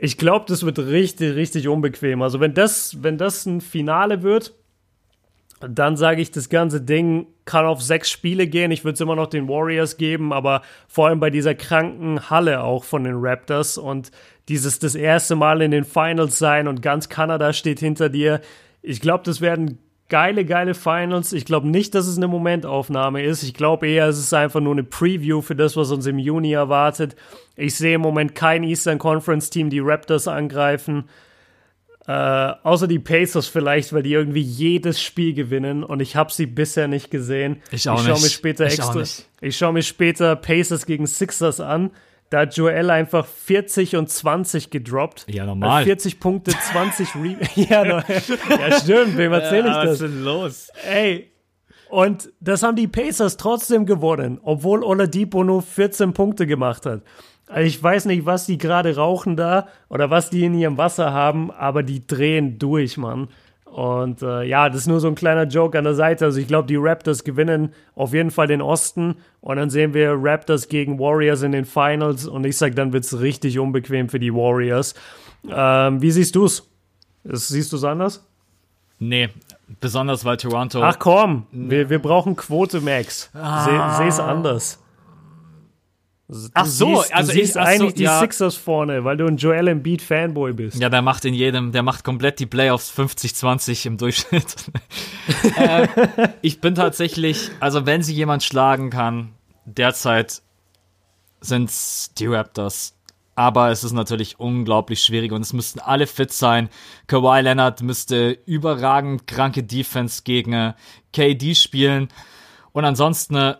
Ich 0.00 0.16
glaube, 0.16 0.44
das 0.46 0.64
wird 0.64 0.78
richtig, 0.78 1.34
richtig 1.34 1.66
unbequem. 1.66 2.22
Also 2.22 2.38
wenn 2.38 2.54
das, 2.54 3.02
wenn 3.02 3.18
das 3.18 3.46
ein 3.46 3.60
Finale 3.60 4.22
wird, 4.22 4.54
dann 5.60 5.96
sage 5.96 6.22
ich, 6.22 6.30
das 6.30 6.48
ganze 6.48 6.80
Ding 6.80 7.26
kann 7.44 7.66
auf 7.66 7.82
sechs 7.82 8.08
Spiele 8.08 8.46
gehen. 8.46 8.70
Ich 8.70 8.84
würde 8.84 8.94
es 8.94 9.00
immer 9.00 9.16
noch 9.16 9.26
den 9.26 9.48
Warriors 9.48 9.96
geben, 9.96 10.32
aber 10.32 10.62
vor 10.86 11.08
allem 11.08 11.18
bei 11.18 11.30
dieser 11.30 11.56
kranken 11.56 12.30
Halle 12.30 12.62
auch 12.62 12.84
von 12.84 13.02
den 13.02 13.16
Raptors 13.16 13.76
und 13.76 14.12
dieses 14.48 14.78
das 14.78 14.94
erste 14.94 15.34
Mal 15.34 15.62
in 15.62 15.72
den 15.72 15.84
Finals 15.84 16.38
sein 16.38 16.68
und 16.68 16.80
ganz 16.80 17.08
Kanada 17.08 17.52
steht 17.52 17.80
hinter 17.80 18.08
dir. 18.08 18.40
Ich 18.82 19.00
glaube, 19.00 19.24
das 19.24 19.40
werden 19.40 19.78
geile, 20.08 20.44
geile 20.44 20.74
Finals. 20.74 21.32
Ich 21.32 21.44
glaube 21.44 21.68
nicht, 21.68 21.94
dass 21.94 22.06
es 22.06 22.16
eine 22.16 22.28
Momentaufnahme 22.28 23.22
ist. 23.22 23.42
Ich 23.42 23.54
glaube 23.54 23.88
eher, 23.88 24.06
es 24.08 24.18
ist 24.18 24.32
einfach 24.32 24.60
nur 24.60 24.72
eine 24.72 24.84
Preview 24.84 25.42
für 25.42 25.54
das, 25.56 25.76
was 25.76 25.90
uns 25.90 26.06
im 26.06 26.18
Juni 26.18 26.52
erwartet. 26.52 27.16
Ich 27.56 27.74
sehe 27.76 27.96
im 27.96 28.00
Moment 28.00 28.34
kein 28.34 28.62
Eastern 28.64 28.98
Conference 28.98 29.50
Team, 29.50 29.70
die 29.70 29.80
Raptors 29.80 30.28
angreifen. 30.28 31.04
Äh, 32.06 32.12
außer 32.12 32.88
die 32.88 32.98
Pacers 32.98 33.48
vielleicht, 33.48 33.92
weil 33.92 34.02
die 34.02 34.14
irgendwie 34.14 34.40
jedes 34.40 34.98
Spiel 35.02 35.34
gewinnen 35.34 35.84
und 35.84 36.00
ich 36.00 36.16
habe 36.16 36.32
sie 36.32 36.46
bisher 36.46 36.88
nicht 36.88 37.10
gesehen. 37.10 37.60
Ich 37.70 37.86
auch 37.86 37.96
ich 38.00 38.06
schaue 38.06 38.14
nicht. 38.14 38.22
mir 38.22 38.30
später 38.30 38.66
Ich 38.66 38.78
extra. 38.78 38.94
nicht. 38.98 39.26
Ich 39.42 39.58
schaue 39.58 39.74
mir 39.74 39.82
später 39.82 40.34
Pacers 40.34 40.86
gegen 40.86 41.06
Sixers 41.06 41.60
an. 41.60 41.90
Da 42.30 42.40
hat 42.40 42.56
Joel 42.56 42.90
einfach 42.90 43.24
40 43.24 43.96
und 43.96 44.10
20 44.10 44.70
gedroppt. 44.70 45.26
Ja, 45.28 45.46
normal. 45.46 45.82
Äh, 45.82 45.86
40 45.86 46.20
Punkte, 46.20 46.50
20 46.50 47.14
Re 47.14 47.36
ja, 47.54 47.84
no, 47.84 47.96
ja, 48.50 48.80
stimmt. 48.80 49.16
Wem 49.16 49.32
erzähle 49.32 49.68
ich 49.68 49.74
das? 49.76 49.98
denn 50.00 50.22
los? 50.24 50.68
Ey, 50.86 51.30
und 51.88 52.30
das 52.40 52.62
haben 52.62 52.76
die 52.76 52.86
Pacers 52.86 53.38
trotzdem 53.38 53.86
gewonnen, 53.86 54.38
obwohl 54.42 54.82
Oladipo 54.82 55.42
nur 55.42 55.62
14 55.62 56.12
Punkte 56.12 56.46
gemacht 56.46 56.84
hat. 56.84 57.02
Also 57.48 57.66
ich 57.66 57.82
weiß 57.82 58.04
nicht, 58.04 58.26
was 58.26 58.44
die 58.44 58.58
gerade 58.58 58.94
rauchen 58.96 59.36
da 59.36 59.68
oder 59.88 60.10
was 60.10 60.28
die 60.28 60.44
in 60.44 60.52
ihrem 60.52 60.76
Wasser 60.76 61.12
haben, 61.14 61.50
aber 61.50 61.82
die 61.82 62.06
drehen 62.06 62.58
durch, 62.58 62.98
Mann. 62.98 63.28
Und 63.72 64.22
äh, 64.22 64.42
ja, 64.44 64.68
das 64.68 64.82
ist 64.82 64.86
nur 64.88 64.98
so 65.00 65.08
ein 65.08 65.14
kleiner 65.14 65.44
Joke 65.44 65.78
an 65.78 65.84
der 65.84 65.94
Seite. 65.94 66.24
Also 66.24 66.40
ich 66.40 66.48
glaube, 66.48 66.66
die 66.66 66.76
Raptors 66.76 67.22
gewinnen 67.22 67.72
auf 67.94 68.12
jeden 68.12 68.30
Fall 68.30 68.46
den 68.46 68.60
Osten 68.62 69.16
und 69.40 69.56
dann 69.56 69.70
sehen 69.70 69.94
wir 69.94 70.14
Raptors 70.18 70.68
gegen 70.68 70.98
Warriors 70.98 71.42
in 71.42 71.52
den 71.52 71.64
Finals 71.64 72.26
und 72.26 72.44
ich 72.44 72.56
sag, 72.56 72.74
dann 72.76 72.92
wird's 72.92 73.18
richtig 73.20 73.58
unbequem 73.58 74.08
für 74.08 74.18
die 74.18 74.34
Warriors. 74.34 74.94
Ähm, 75.48 76.02
wie 76.02 76.10
siehst 76.10 76.34
du's? 76.34 76.68
Das- 77.24 77.48
Siehst 77.48 77.72
du's 77.72 77.84
anders? 77.84 78.24
Nee, 78.98 79.28
besonders 79.80 80.24
weil 80.24 80.38
Toronto. 80.38 80.82
Ach 80.82 80.98
komm, 80.98 81.46
wir, 81.52 81.88
wir 81.88 82.00
brauchen 82.00 82.34
Quote 82.34 82.80
Max. 82.80 83.30
Se, 83.32 83.80
seh's 83.98 84.18
anders. 84.18 84.82
Du 86.30 86.36
Ach 86.52 86.66
so, 86.66 86.96
siehst, 87.00 87.14
also 87.14 87.32
du 87.32 87.38
ich- 87.38 87.44
siehst 87.44 87.54
so, 87.54 87.60
eigentlich 87.60 87.94
die 87.94 88.02
ja. 88.02 88.20
Sixers 88.20 88.54
vorne, 88.54 89.02
weil 89.04 89.16
du 89.16 89.26
ein 89.26 89.38
Joel 89.38 89.66
Embiid 89.68 90.02
Fanboy 90.02 90.52
bist. 90.52 90.78
Ja, 90.78 90.90
der 90.90 91.00
macht 91.00 91.24
in 91.24 91.32
jedem, 91.32 91.72
der 91.72 91.82
macht 91.82 92.04
komplett 92.04 92.38
die 92.38 92.44
Playoffs 92.46 92.92
50-20 92.94 93.86
im 93.86 93.96
Durchschnitt. 93.96 94.56
äh, 95.56 95.88
ich 96.42 96.60
bin 96.60 96.74
tatsächlich, 96.74 97.50
also 97.60 97.86
wenn 97.86 98.02
sie 98.02 98.12
jemand 98.14 98.42
schlagen 98.42 98.90
kann, 98.90 99.30
derzeit 99.64 100.42
sind's 101.40 102.12
die 102.18 102.26
Raptors. 102.26 102.94
Aber 103.34 103.70
es 103.70 103.84
ist 103.84 103.92
natürlich 103.92 104.40
unglaublich 104.40 105.00
schwierig 105.02 105.30
und 105.32 105.42
es 105.42 105.52
müssten 105.52 105.78
alle 105.78 106.08
fit 106.08 106.32
sein. 106.32 106.68
Kawhi 107.06 107.40
Leonard 107.40 107.82
müsste 107.82 108.36
überragend 108.46 109.28
kranke 109.28 109.62
Defense 109.62 110.22
gegen 110.24 110.74
KD 111.12 111.54
spielen. 111.54 112.08
Und 112.72 112.84
ansonsten, 112.84 113.54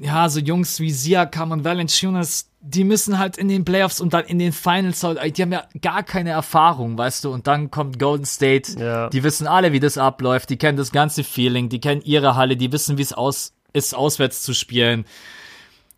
ja, 0.00 0.28
so 0.28 0.40
Jungs 0.40 0.80
wie 0.80 0.90
Siakam 0.90 1.50
und 1.52 1.64
Valanciunas, 1.64 2.50
die 2.60 2.84
müssen 2.84 3.18
halt 3.18 3.36
in 3.36 3.48
den 3.48 3.64
Playoffs 3.64 4.00
und 4.00 4.12
dann 4.14 4.24
in 4.24 4.38
den 4.38 4.52
Finals, 4.52 5.02
halt- 5.02 5.36
die 5.38 5.42
haben 5.42 5.52
ja 5.52 5.64
gar 5.80 6.02
keine 6.02 6.30
Erfahrung, 6.30 6.98
weißt 6.98 7.24
du, 7.24 7.32
und 7.32 7.46
dann 7.46 7.70
kommt 7.70 7.98
Golden 7.98 8.24
State, 8.26 8.78
Ja. 8.78 9.08
die 9.10 9.22
wissen 9.22 9.46
alle, 9.46 9.72
wie 9.72 9.80
das 9.80 9.96
abläuft, 9.98 10.50
die 10.50 10.56
kennen 10.56 10.76
das 10.78 10.90
ganze 10.92 11.22
Feeling, 11.24 11.68
die 11.68 11.80
kennen 11.80 12.02
ihre 12.02 12.34
Halle, 12.36 12.56
die 12.56 12.72
wissen, 12.72 12.98
wie 12.98 13.02
es 13.02 13.12
aus, 13.12 13.52
ist 13.72 13.94
auswärts 13.94 14.42
zu 14.42 14.54
spielen. 14.54 15.04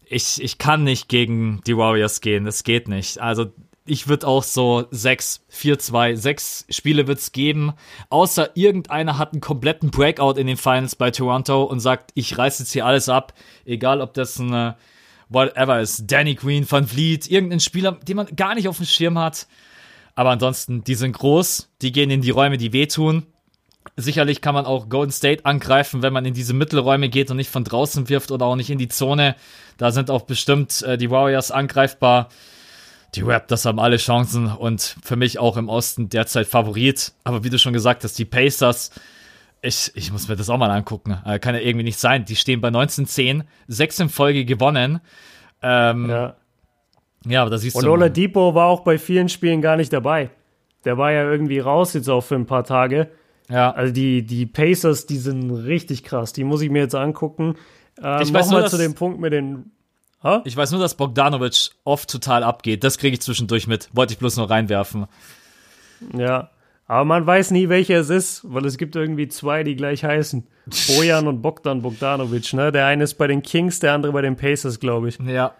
Ich, 0.06 0.42
ich 0.42 0.58
kann 0.58 0.82
nicht 0.84 1.08
gegen 1.08 1.60
die 1.66 1.76
Warriors 1.76 2.20
gehen, 2.20 2.44
das 2.44 2.64
geht 2.64 2.88
nicht. 2.88 3.20
Also 3.20 3.46
ich 3.90 4.06
würde 4.06 4.28
auch 4.28 4.44
so 4.44 4.86
6, 4.92 5.44
4, 5.48 5.78
2, 5.80 6.14
6 6.14 6.66
Spiele 6.70 7.08
wird's 7.08 7.32
geben. 7.32 7.72
Außer 8.08 8.50
irgendeiner 8.54 9.18
hat 9.18 9.32
einen 9.32 9.40
kompletten 9.40 9.90
Breakout 9.90 10.38
in 10.38 10.46
den 10.46 10.56
Finals 10.56 10.94
bei 10.94 11.10
Toronto 11.10 11.64
und 11.64 11.80
sagt, 11.80 12.12
ich 12.14 12.38
reiß 12.38 12.60
jetzt 12.60 12.72
hier 12.72 12.86
alles 12.86 13.08
ab. 13.08 13.34
Egal, 13.64 14.00
ob 14.00 14.14
das 14.14 14.38
ein 14.38 14.52
äh, 14.54 14.74
whatever 15.28 15.80
ist. 15.80 16.04
Danny 16.06 16.36
Green, 16.36 16.70
Van 16.70 16.86
Vliet, 16.86 17.28
irgendein 17.28 17.58
Spieler, 17.58 17.92
den 17.92 18.16
man 18.16 18.26
gar 18.36 18.54
nicht 18.54 18.68
auf 18.68 18.76
dem 18.76 18.86
Schirm 18.86 19.18
hat. 19.18 19.48
Aber 20.14 20.30
ansonsten, 20.30 20.84
die 20.84 20.94
sind 20.94 21.12
groß, 21.12 21.70
die 21.82 21.90
gehen 21.90 22.10
in 22.10 22.22
die 22.22 22.30
Räume, 22.30 22.58
die 22.58 22.72
wehtun. 22.72 23.26
Sicherlich 23.96 24.40
kann 24.40 24.54
man 24.54 24.66
auch 24.66 24.88
Golden 24.88 25.12
State 25.12 25.46
angreifen, 25.46 26.02
wenn 26.02 26.12
man 26.12 26.24
in 26.24 26.34
diese 26.34 26.54
Mittelräume 26.54 27.08
geht 27.08 27.30
und 27.30 27.38
nicht 27.38 27.50
von 27.50 27.64
draußen 27.64 28.08
wirft 28.08 28.30
oder 28.30 28.46
auch 28.46 28.56
nicht 28.56 28.70
in 28.70 28.78
die 28.78 28.88
Zone. 28.88 29.34
Da 29.78 29.90
sind 29.90 30.10
auch 30.10 30.22
bestimmt 30.22 30.82
äh, 30.82 30.96
die 30.96 31.10
Warriors 31.10 31.50
angreifbar. 31.50 32.28
Die 33.14 33.22
Raptors 33.22 33.64
haben 33.64 33.80
alle 33.80 33.96
Chancen 33.96 34.46
und 34.46 34.96
für 35.02 35.16
mich 35.16 35.38
auch 35.38 35.56
im 35.56 35.68
Osten 35.68 36.08
derzeit 36.08 36.46
Favorit. 36.46 37.12
Aber 37.24 37.42
wie 37.42 37.50
du 37.50 37.58
schon 37.58 37.72
gesagt 37.72 38.04
hast, 38.04 38.18
die 38.18 38.24
Pacers, 38.24 38.90
ich, 39.62 39.90
ich 39.94 40.12
muss 40.12 40.28
mir 40.28 40.36
das 40.36 40.48
auch 40.48 40.58
mal 40.58 40.70
angucken. 40.70 41.18
Äh, 41.24 41.38
kann 41.38 41.54
ja 41.54 41.60
irgendwie 41.60 41.84
nicht 41.84 41.98
sein. 41.98 42.24
Die 42.24 42.36
stehen 42.36 42.60
bei 42.60 42.68
19-10, 42.68 43.42
sechs 43.66 43.98
in 43.98 44.08
Folge 44.08 44.44
gewonnen. 44.44 45.00
Ähm, 45.60 46.08
ja. 46.08 46.36
ja, 47.26 47.42
aber 47.42 47.50
da 47.50 47.58
siehst 47.58 47.76
und 47.76 47.84
du. 47.84 47.88
Und 47.88 47.98
Oladipo 47.98 48.54
war 48.54 48.66
auch 48.66 48.80
bei 48.80 48.96
vielen 48.96 49.28
Spielen 49.28 49.60
gar 49.60 49.76
nicht 49.76 49.92
dabei. 49.92 50.30
Der 50.84 50.96
war 50.96 51.12
ja 51.12 51.28
irgendwie 51.28 51.58
raus 51.58 51.92
jetzt 51.94 52.08
auch 52.08 52.22
für 52.22 52.36
ein 52.36 52.46
paar 52.46 52.64
Tage. 52.64 53.10
Ja. 53.50 53.72
Also 53.72 53.92
die, 53.92 54.22
die 54.22 54.46
Pacers, 54.46 55.06
die 55.06 55.18
sind 55.18 55.50
richtig 55.50 56.04
krass. 56.04 56.32
Die 56.32 56.44
muss 56.44 56.62
ich 56.62 56.70
mir 56.70 56.82
jetzt 56.82 56.94
angucken. 56.94 57.56
Ähm, 58.02 58.22
ich 58.22 58.32
weiß 58.32 58.50
nur, 58.50 58.66
zu 58.66 58.78
dem 58.78 58.94
Punkt 58.94 59.20
mit 59.20 59.32
den 59.32 59.72
Ha? 60.22 60.42
Ich 60.44 60.56
weiß 60.56 60.70
nur, 60.72 60.80
dass 60.80 60.96
Bogdanovic 60.96 61.70
oft 61.84 62.10
total 62.10 62.44
abgeht. 62.44 62.84
Das 62.84 62.98
kriege 62.98 63.14
ich 63.14 63.22
zwischendurch 63.22 63.66
mit. 63.66 63.88
Wollte 63.92 64.12
ich 64.12 64.18
bloß 64.18 64.36
noch 64.36 64.50
reinwerfen. 64.50 65.06
Ja, 66.14 66.50
aber 66.86 67.04
man 67.04 67.26
weiß 67.26 67.52
nie, 67.52 67.68
welcher 67.68 68.00
es 68.00 68.10
ist, 68.10 68.42
weil 68.44 68.66
es 68.66 68.76
gibt 68.76 68.96
irgendwie 68.96 69.28
zwei, 69.28 69.62
die 69.62 69.76
gleich 69.76 70.04
heißen. 70.04 70.46
Bojan 70.96 71.26
und 71.26 71.40
Bogdan 71.40 71.82
Bogdanovic, 71.82 72.52
ne? 72.52 72.72
Der 72.72 72.86
eine 72.86 73.04
ist 73.04 73.14
bei 73.14 73.26
den 73.26 73.42
Kings, 73.42 73.80
der 73.80 73.94
andere 73.94 74.12
bei 74.12 74.22
den 74.22 74.36
Pacers, 74.36 74.80
glaube 74.80 75.08
ich. 75.08 75.18
Ja. 75.20 75.54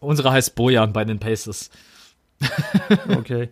Unsere 0.00 0.32
heißt 0.32 0.54
Bojan 0.54 0.92
bei 0.92 1.04
den 1.04 1.18
Pacers. 1.18 1.70
okay. 3.16 3.48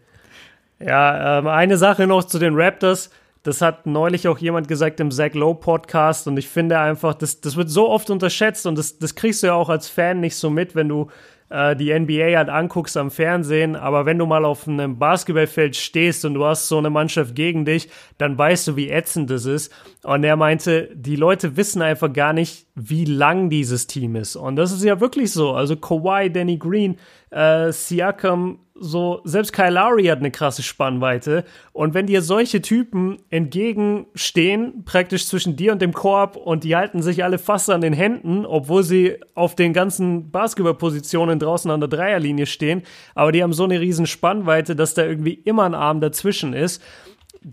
Ja, 0.79 1.39
ähm, 1.39 1.47
eine 1.47 1.77
Sache 1.77 2.07
noch 2.07 2.25
zu 2.25 2.39
den 2.39 2.55
Raptors. 2.55 3.11
Das 3.47 3.63
hat 3.63 3.87
neulich 3.87 4.27
auch 4.27 4.39
jemand 4.39 4.67
gesagt 4.67 4.99
im 4.99 5.13
Zach 5.13 5.35
Lowe 5.35 5.61
Podcast 5.61 6.27
und 6.27 6.37
ich 6.37 6.49
finde 6.49 6.81
einfach, 6.81 7.15
das, 7.15 7.41
das 7.41 7.55
wird 7.55 7.71
so 7.71 7.89
oft 7.89 8.11
unterschätzt 8.11 8.67
und 8.67 8.77
das, 8.77 8.99
das 8.99 9.15
kriegst 9.15 9.45
du 9.45 9.47
ja 9.47 9.55
auch 9.55 9.69
als 9.69 9.89
Fan 9.89 10.19
nicht 10.19 10.35
so 10.35 10.51
mit, 10.51 10.75
wenn 10.75 10.89
du 10.89 11.07
äh, 11.49 11.77
die 11.77 11.97
NBA 11.97 12.37
halt 12.37 12.49
anguckst 12.49 12.97
am 12.97 13.09
Fernsehen, 13.09 13.77
aber 13.77 14.05
wenn 14.05 14.19
du 14.19 14.27
mal 14.27 14.45
auf 14.45 14.67
einem 14.67 14.99
Basketballfeld 14.99 15.77
stehst 15.77 16.25
und 16.25 16.35
du 16.35 16.45
hast 16.45 16.67
so 16.67 16.79
eine 16.79 16.91
Mannschaft 16.91 17.37
gegen 17.37 17.65
dich, 17.65 17.89
dann 18.19 18.37
weißt 18.37 18.67
du, 18.67 18.77
wie 18.77 18.91
ätzend 18.91 19.31
das 19.31 19.45
ist. 19.45 19.73
Und 20.03 20.25
er 20.25 20.35
meinte, 20.35 20.91
die 20.93 21.15
Leute 21.15 21.57
wissen 21.57 21.83
einfach 21.83 22.13
gar 22.13 22.33
nicht, 22.33 22.67
wie 22.75 23.05
lang 23.05 23.49
dieses 23.49 23.87
Team 23.87 24.17
ist. 24.17 24.35
Und 24.35 24.57
das 24.57 24.73
ist 24.73 24.83
ja 24.83 25.01
wirklich 25.01 25.31
so. 25.31 25.53
Also 25.53 25.77
Kawhi, 25.77 26.33
Danny 26.33 26.59
Green, 26.59 26.99
äh, 27.37 27.71
Siakam, 27.71 28.61
so, 28.79 29.21
selbst 29.25 29.53
Kyle 29.53 29.71
Lowry 29.71 30.05
hat 30.05 30.19
eine 30.19 30.31
krasse 30.31 30.63
Spannweite. 30.63 31.45
Und 31.73 31.95
wenn 31.95 32.07
dir 32.07 32.21
solche 32.21 32.61
Typen 32.61 33.19
entgegenstehen, 33.31 34.85
praktisch 34.85 35.27
zwischen 35.27 35.57
dir 35.57 35.73
und 35.73 35.81
dem 35.81 35.93
Korb, 35.93 36.37
und 36.37 36.65
die 36.65 36.77
halten 36.77 37.03
sich 37.03 37.25
alle 37.25 37.39
fast 37.39 37.71
an 37.71 37.81
den 37.81 37.95
Händen, 37.95 38.45
obwohl 38.45 38.83
sie 38.83 39.17
auf 39.35 39.55
den 39.55 39.73
ganzen 39.73 40.31
Basketballpositionen 40.31 41.39
draußen 41.39 41.71
an 41.71 41.81
der 41.81 41.89
Dreierlinie 41.89 42.47
stehen, 42.47 42.83
aber 43.15 43.33
die 43.33 43.43
haben 43.43 43.55
so 43.55 43.65
eine 43.65 43.81
riesen 43.81 44.07
Spannweite, 44.07 44.77
dass 44.77 44.95
da 44.95 45.05
irgendwie 45.05 45.35
immer 45.35 45.65
ein 45.65 45.75
Arm 45.75 46.01
dazwischen 46.01 46.53
ist 46.53 46.83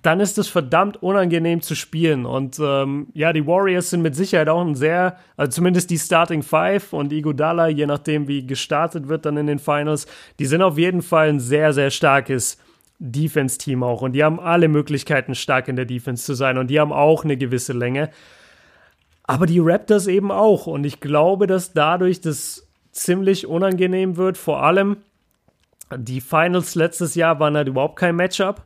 dann 0.01 0.19
ist 0.19 0.39
es 0.39 0.47
verdammt 0.47 1.03
unangenehm 1.03 1.61
zu 1.61 1.75
spielen. 1.75 2.25
Und 2.25 2.59
ähm, 2.59 3.09
ja, 3.13 3.31
die 3.31 3.45
Warriors 3.45 3.91
sind 3.91 4.01
mit 4.01 4.15
Sicherheit 4.15 4.49
auch 4.49 4.65
ein 4.65 4.73
sehr, 4.73 5.17
also 5.37 5.51
zumindest 5.51 5.91
die 5.91 5.99
Starting 5.99 6.41
Five 6.41 6.93
und 6.93 7.13
Iguodala, 7.13 7.67
je 7.67 7.85
nachdem 7.85 8.27
wie 8.27 8.47
gestartet 8.47 9.07
wird 9.07 9.27
dann 9.27 9.37
in 9.37 9.45
den 9.45 9.59
Finals, 9.59 10.07
die 10.39 10.47
sind 10.47 10.63
auf 10.63 10.79
jeden 10.79 11.03
Fall 11.03 11.29
ein 11.29 11.39
sehr, 11.39 11.73
sehr 11.73 11.91
starkes 11.91 12.57
Defense-Team 12.97 13.83
auch. 13.83 14.01
Und 14.01 14.13
die 14.13 14.23
haben 14.23 14.39
alle 14.39 14.67
Möglichkeiten, 14.67 15.35
stark 15.35 15.67
in 15.67 15.75
der 15.75 15.85
Defense 15.85 16.25
zu 16.25 16.33
sein. 16.33 16.57
Und 16.57 16.71
die 16.71 16.79
haben 16.79 16.91
auch 16.91 17.23
eine 17.23 17.37
gewisse 17.37 17.73
Länge. 17.73 18.09
Aber 19.25 19.45
die 19.45 19.59
Raptors 19.59 20.07
eben 20.07 20.31
auch. 20.31 20.65
Und 20.65 20.85
ich 20.85 21.01
glaube, 21.01 21.45
dass 21.45 21.73
dadurch 21.73 22.19
das 22.19 22.67
ziemlich 22.91 23.45
unangenehm 23.45 24.17
wird. 24.17 24.37
Vor 24.37 24.63
allem, 24.63 24.97
die 25.95 26.19
Finals 26.19 26.73
letztes 26.73 27.13
Jahr 27.13 27.39
waren 27.39 27.55
halt 27.55 27.67
überhaupt 27.67 27.97
kein 27.97 28.15
Matchup. 28.15 28.65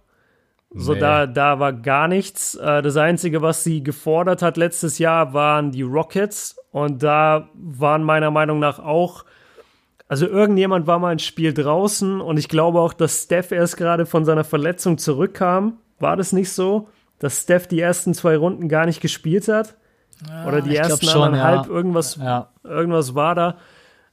So, 0.74 0.94
nee. 0.94 1.00
da, 1.00 1.28
da 1.28 1.60
war 1.60 1.74
gar 1.74 2.08
nichts. 2.08 2.56
Äh, 2.56 2.82
das 2.82 2.98
Einzige, 2.98 3.42
was 3.42 3.64
sie 3.64 3.84
gefordert 3.84 4.42
hat 4.42 4.58
letztes 4.58 5.00
Jahr, 5.00 5.34
waren 5.34 5.72
die 5.72 5.82
Rockets. 5.82 6.58
Und 6.72 7.04
da 7.04 7.50
waren 7.54 8.04
meiner 8.04 8.32
Meinung 8.32 8.60
nach 8.60 8.80
auch, 8.80 9.24
also 10.08 10.28
irgendjemand 10.28 10.88
war 10.88 11.00
mal 11.00 11.10
ein 11.10 11.20
Spiel 11.20 11.54
draußen 11.54 12.22
und 12.22 12.38
ich 12.38 12.50
glaube 12.50 12.80
auch, 12.80 12.94
dass 12.94 13.24
Steph 13.24 13.52
erst 13.52 13.78
gerade 13.78 14.06
von 14.06 14.26
seiner 14.26 14.44
Verletzung 14.44 14.98
zurückkam. 14.98 15.80
War 16.00 16.16
das 16.16 16.34
nicht 16.34 16.52
so? 16.52 16.90
Dass 17.20 17.42
Steph 17.42 17.68
die 17.68 17.82
ersten 17.82 18.14
zwei 18.14 18.38
Runden 18.38 18.70
gar 18.70 18.86
nicht 18.86 19.02
gespielt 19.02 19.48
hat? 19.48 19.76
Ja, 20.28 20.48
Oder 20.48 20.62
die 20.62 20.76
ersten 20.76 21.06
schon, 21.06 21.24
anderthalb, 21.24 21.68
ja. 21.68 21.72
irgendwas, 21.72 22.16
ja. 22.18 22.50
irgendwas 22.64 23.16
war 23.16 23.36
da. 23.36 23.58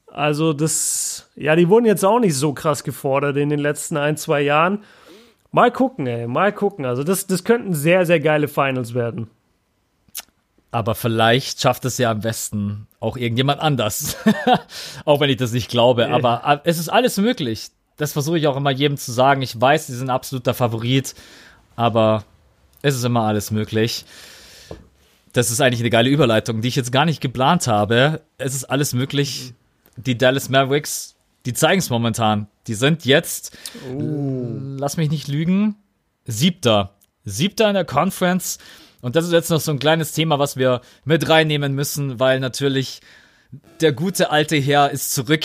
Also 0.06 0.52
das, 0.52 1.30
ja, 1.34 1.56
die 1.56 1.68
wurden 1.68 1.86
jetzt 1.86 2.04
auch 2.04 2.20
nicht 2.20 2.36
so 2.36 2.52
krass 2.52 2.84
gefordert 2.84 3.36
in 3.36 3.50
den 3.50 3.58
letzten 3.58 3.96
ein, 3.96 4.16
zwei 4.16 4.42
Jahren. 4.42 4.84
Mal 5.54 5.70
gucken, 5.70 6.08
ey, 6.08 6.26
mal 6.26 6.52
gucken. 6.52 6.84
Also 6.84 7.04
das, 7.04 7.28
das 7.28 7.44
könnten 7.44 7.74
sehr, 7.74 8.06
sehr 8.06 8.18
geile 8.18 8.48
Finals 8.48 8.92
werden. 8.92 9.30
Aber 10.72 10.96
vielleicht 10.96 11.60
schafft 11.60 11.84
es 11.84 11.96
ja 11.96 12.10
am 12.10 12.22
besten 12.22 12.88
auch 12.98 13.16
irgendjemand 13.16 13.60
anders. 13.60 14.16
auch 15.04 15.20
wenn 15.20 15.30
ich 15.30 15.36
das 15.36 15.52
nicht 15.52 15.70
glaube. 15.70 16.08
Aber 16.10 16.42
äh, 16.44 16.68
es 16.68 16.80
ist 16.80 16.88
alles 16.88 17.18
möglich. 17.18 17.68
Das 17.96 18.14
versuche 18.14 18.36
ich 18.36 18.48
auch 18.48 18.56
immer 18.56 18.72
jedem 18.72 18.96
zu 18.96 19.12
sagen. 19.12 19.42
Ich 19.42 19.60
weiß, 19.60 19.86
sie 19.86 19.94
sind 19.94 20.10
absoluter 20.10 20.54
Favorit. 20.54 21.14
Aber 21.76 22.24
es 22.82 22.96
ist 22.96 23.04
immer 23.04 23.22
alles 23.22 23.52
möglich. 23.52 24.06
Das 25.34 25.52
ist 25.52 25.60
eigentlich 25.60 25.82
eine 25.82 25.90
geile 25.90 26.10
Überleitung, 26.10 26.62
die 26.62 26.68
ich 26.68 26.74
jetzt 26.74 26.90
gar 26.90 27.04
nicht 27.04 27.20
geplant 27.20 27.68
habe. 27.68 28.22
Es 28.38 28.56
ist 28.56 28.64
alles 28.64 28.92
möglich. 28.92 29.54
Die 29.96 30.18
Dallas 30.18 30.48
Mavericks 30.48 31.13
die 31.46 31.52
zeigen 31.52 31.78
es 31.78 31.90
momentan. 31.90 32.48
Die 32.66 32.74
sind 32.74 33.04
jetzt, 33.04 33.56
oh. 33.92 34.00
lass 34.78 34.96
mich 34.96 35.10
nicht 35.10 35.28
lügen, 35.28 35.76
siebter. 36.24 36.94
Siebter 37.24 37.68
in 37.68 37.74
der 37.74 37.84
Conference. 37.84 38.58
Und 39.00 39.16
das 39.16 39.26
ist 39.26 39.32
jetzt 39.32 39.50
noch 39.50 39.60
so 39.60 39.70
ein 39.70 39.78
kleines 39.78 40.12
Thema, 40.12 40.38
was 40.38 40.56
wir 40.56 40.80
mit 41.04 41.28
reinnehmen 41.28 41.74
müssen, 41.74 42.20
weil 42.20 42.40
natürlich 42.40 43.00
der 43.80 43.92
gute 43.92 44.30
alte 44.30 44.56
Herr 44.56 44.90
ist 44.90 45.12
zurück. 45.12 45.44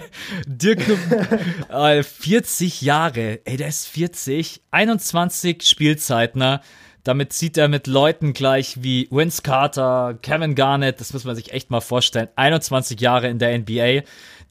Dirk, 0.46 0.82
äh, 1.70 2.02
40 2.02 2.82
Jahre. 2.82 3.40
Ey, 3.44 3.56
der 3.56 3.68
ist 3.68 3.86
40. 3.86 4.62
21 4.70 5.62
Spielzeiten. 5.62 6.40
Ne? 6.40 6.60
Damit 7.04 7.32
zieht 7.32 7.56
er 7.56 7.68
mit 7.68 7.86
Leuten 7.86 8.32
gleich 8.32 8.82
wie 8.82 9.08
Vince 9.10 9.42
Carter, 9.42 10.18
Kevin 10.20 10.54
Garnett. 10.54 11.00
Das 11.00 11.12
muss 11.12 11.24
man 11.24 11.36
sich 11.36 11.52
echt 11.52 11.70
mal 11.70 11.80
vorstellen. 11.80 12.28
21 12.36 13.00
Jahre 13.00 13.28
in 13.28 13.38
der 13.38 13.58
NBA. 13.58 14.02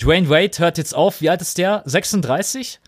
Dwayne 0.02 0.30
Wade 0.30 0.60
hört 0.60 0.78
jetzt 0.78 0.94
auf. 0.94 1.22
Wie 1.22 1.30
alt 1.30 1.42
ist 1.42 1.58
der? 1.58 1.82
36? 1.86 2.80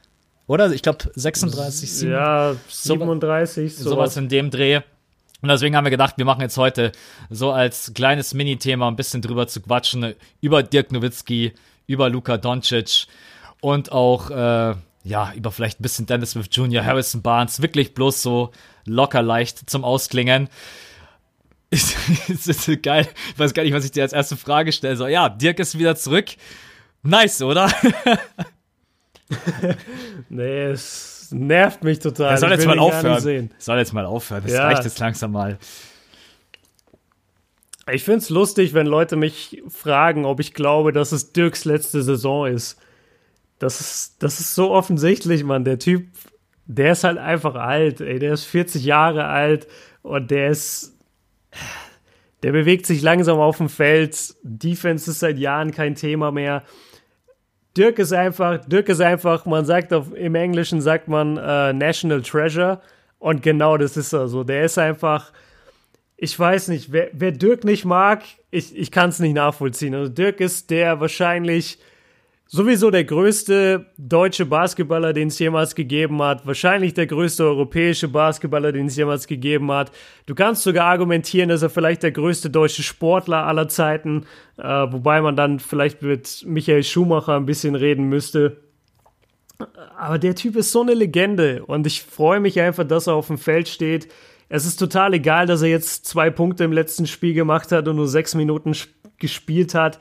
Oder? 0.48 0.72
Ich 0.72 0.82
glaube 0.82 1.12
36, 1.16 1.92
37. 1.92 2.10
Ja, 2.10 2.56
37. 2.70 3.76
Sowas. 3.76 3.90
sowas 3.90 4.18
in 4.18 4.30
dem 4.30 4.50
Dreh. 4.50 4.82
Und 5.42 5.48
deswegen 5.48 5.76
haben 5.76 5.86
wir 5.86 5.92
gedacht, 5.92 6.16
wir 6.18 6.26
machen 6.26 6.42
jetzt 6.42 6.58
heute 6.58 6.92
so 7.30 7.52
als 7.52 7.94
kleines 7.94 8.34
Mini-Thema 8.34 8.88
ein 8.88 8.96
bisschen 8.96 9.22
drüber 9.22 9.48
zu 9.48 9.62
quatschen, 9.62 10.16
über 10.42 10.64
Dirk 10.64 10.92
Nowitzki, 10.92 11.54
über 11.88 12.10
Luka 12.10 12.38
Doncic 12.38 13.08
und 13.62 13.92
auch, 13.92 14.30
äh, 14.32 14.76
ja, 15.04 15.34
über 15.34 15.52
vielleicht 15.52 15.80
ein 15.80 15.84
bisschen 15.84 16.06
Dennis 16.08 16.32
Smith 16.32 16.50
Jr., 16.52 16.84
Harrison 16.84 17.22
Barnes, 17.22 17.62
wirklich 17.62 17.94
bloß 17.94 18.22
so 18.22 18.52
locker 18.86 19.22
leicht 19.22 19.70
zum 19.70 19.84
Ausklingen. 19.84 20.50
Ist, 21.72 22.48
ist, 22.48 22.82
geil. 22.82 23.08
Ich 23.32 23.38
weiß 23.38 23.54
gar 23.54 23.62
nicht, 23.62 23.74
was 23.74 23.86
ich 23.86 23.92
dir 23.92 24.02
als 24.02 24.12
erste 24.12 24.36
Frage 24.36 24.72
stelle. 24.72 24.96
So, 24.96 25.06
ja, 25.06 25.30
Dirk 25.30 25.60
ist 25.60 25.78
wieder 25.78 25.96
zurück. 25.96 26.30
Nice, 27.04 27.42
oder? 27.42 27.72
nee, 30.30 30.64
es 30.66 31.30
nervt 31.32 31.84
mich 31.84 32.00
total. 32.00 32.32
Er 32.32 32.38
soll 32.38 32.52
jetzt 32.52 32.66
mal 32.66 32.80
aufhören. 32.80 33.52
Soll 33.58 33.78
jetzt 33.78 33.94
mal 33.94 34.06
aufhören. 34.06 34.44
Das 34.44 34.54
ja. 34.54 34.66
reicht 34.66 34.84
jetzt 34.84 35.00
langsam 35.00 35.32
mal. 35.32 35.58
Ich 37.92 38.04
finde 38.04 38.20
es 38.20 38.30
lustig, 38.30 38.74
wenn 38.74 38.86
Leute 38.86 39.16
mich 39.16 39.64
fragen, 39.68 40.26
ob 40.26 40.40
ich 40.40 40.54
glaube, 40.54 40.92
dass 40.92 41.12
es 41.12 41.32
Dirks 41.32 41.66
letzte 41.66 42.04
Saison 42.04 42.46
ist. 42.48 42.80
Das 43.58 43.82
ist, 43.82 44.22
das 44.24 44.40
ist 44.40 44.56
so 44.56 44.72
offensichtlich, 44.72 45.44
Mann. 45.44 45.66
Der 45.66 45.80
Typ, 45.80 46.08
der 46.66 46.92
ist 46.92 47.04
halt 47.04 47.18
einfach 47.18 47.56
alt. 47.56 48.02
Ey. 48.02 48.20
Der 48.20 48.34
ist 48.34 48.46
40 48.46 48.84
Jahre 48.84 49.26
alt 49.26 49.68
und 50.02 50.32
der 50.32 50.50
ist 50.50 50.96
Der 52.42 52.52
bewegt 52.52 52.86
sich 52.86 53.02
langsam 53.02 53.40
auf 53.40 53.58
dem 53.58 53.70
Feld. 53.70 54.36
Defense 54.44 55.12
ist 55.12 55.20
seit 55.20 55.38
Jahren 55.38 55.72
kein 55.72 55.96
Thema 55.96 56.32
mehr. 56.32 56.64
Dirk 57.78 58.00
ist 58.00 58.14
einfach, 58.14 58.66
Dirk 58.66 58.90
ist 58.90 59.02
einfach, 59.02 59.46
man 59.46 59.66
sagt 59.66 59.94
auf, 59.94 60.14
im 60.14 60.36
Englischen 60.36 60.82
sagt 60.82 61.08
man 61.08 61.38
äh, 61.38 61.74
National 61.74 62.22
Treasure. 62.22 62.82
Und 63.20 63.44
genau 63.44 63.78
das 63.78 63.98
ist 63.98 64.14
er 64.14 64.28
so. 64.28 64.44
Der 64.44 64.64
ist 64.64 64.78
einfach, 64.78 65.32
ich 66.18 66.38
weiß 66.38 66.70
nicht, 66.70 66.92
wer, 66.92 67.10
wer 67.14 67.32
Dirk 67.32 67.64
nicht 67.64 67.86
mag, 67.86 68.24
ich, 68.52 68.76
ich 68.76 68.92
kann 68.92 69.10
es 69.10 69.20
nicht 69.20 69.34
nachvollziehen. 69.34 69.94
Also 69.94 70.12
Dirk 70.12 70.40
ist 70.40 70.70
der 70.70 71.00
wahrscheinlich 71.00 71.80
sowieso 72.52 72.90
der 72.90 73.04
größte 73.04 73.86
deutsche 73.98 74.46
Basketballer, 74.46 75.14
den 75.14 75.28
es 75.28 75.38
jemals 75.38 75.76
gegeben 75.76 76.22
hat. 76.22 76.48
Wahrscheinlich 76.48 76.96
der 76.96 77.06
größte 77.06 77.46
europäische 77.46 78.08
Basketballer, 78.08 78.72
den 78.72 78.88
es 78.88 78.98
jemals 78.98 79.28
gegeben 79.28 79.72
hat. 79.72 79.92
Du 80.26 80.34
kannst 80.34 80.64
sogar 80.64 80.88
argumentieren, 80.88 81.50
dass 81.50 81.62
er 81.62 81.70
vielleicht 81.70 82.02
der 82.02 82.12
größte 82.12 82.50
deutsche 82.50 82.82
Sportler 82.82 83.46
aller 83.46 83.68
Zeiten, 83.68 84.26
äh, 84.58 84.64
wobei 84.64 85.22
man 85.22 85.36
dann 85.36 85.60
vielleicht 85.60 86.02
mit 86.02 86.44
Michael 86.46 86.84
Schumacher 86.84 87.36
ein 87.36 87.46
bisschen 87.46 87.76
reden 87.76 88.10
müsste. 88.10 88.58
Aber 89.96 90.18
der 90.18 90.34
Typ 90.34 90.56
ist 90.56 90.72
so 90.72 90.82
eine 90.82 90.96
Legende 90.96 91.64
und 91.66 91.86
ich 91.86 92.02
freue 92.02 92.40
mich 92.40 92.60
einfach, 92.60 92.86
dass 92.86 93.08
er 93.08 93.14
auf 93.14 93.28
dem 93.28 93.38
Feld 93.38 93.68
steht. 93.68 94.08
Es 94.48 94.66
ist 94.66 94.78
total 94.78 95.14
egal, 95.14 95.46
dass 95.46 95.62
er 95.62 95.70
jetzt 95.70 96.08
zwei 96.08 96.32
Punkte 96.32 96.64
im 96.64 96.72
letzten 96.72 97.06
Spiel 97.06 97.36
gemacht 97.36 97.72
hat 97.72 97.88
und 97.88 97.98
nur 97.98 98.08
sechs 98.08 98.34
Minuten 98.34 98.74
gespielt 99.20 99.76
hat. 99.76 100.00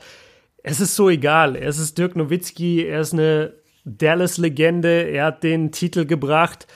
Es 0.69 0.79
ist 0.79 0.95
so 0.95 1.09
egal. 1.09 1.55
Es 1.55 1.79
ist 1.79 1.97
Dirk 1.97 2.15
Nowitzki, 2.15 2.85
er 2.85 3.01
ist 3.01 3.13
eine 3.13 3.53
Dallas-Legende, 3.85 5.09
er 5.09 5.25
hat 5.25 5.43
den 5.43 5.71
Titel 5.71 6.05
gebracht. 6.05 6.67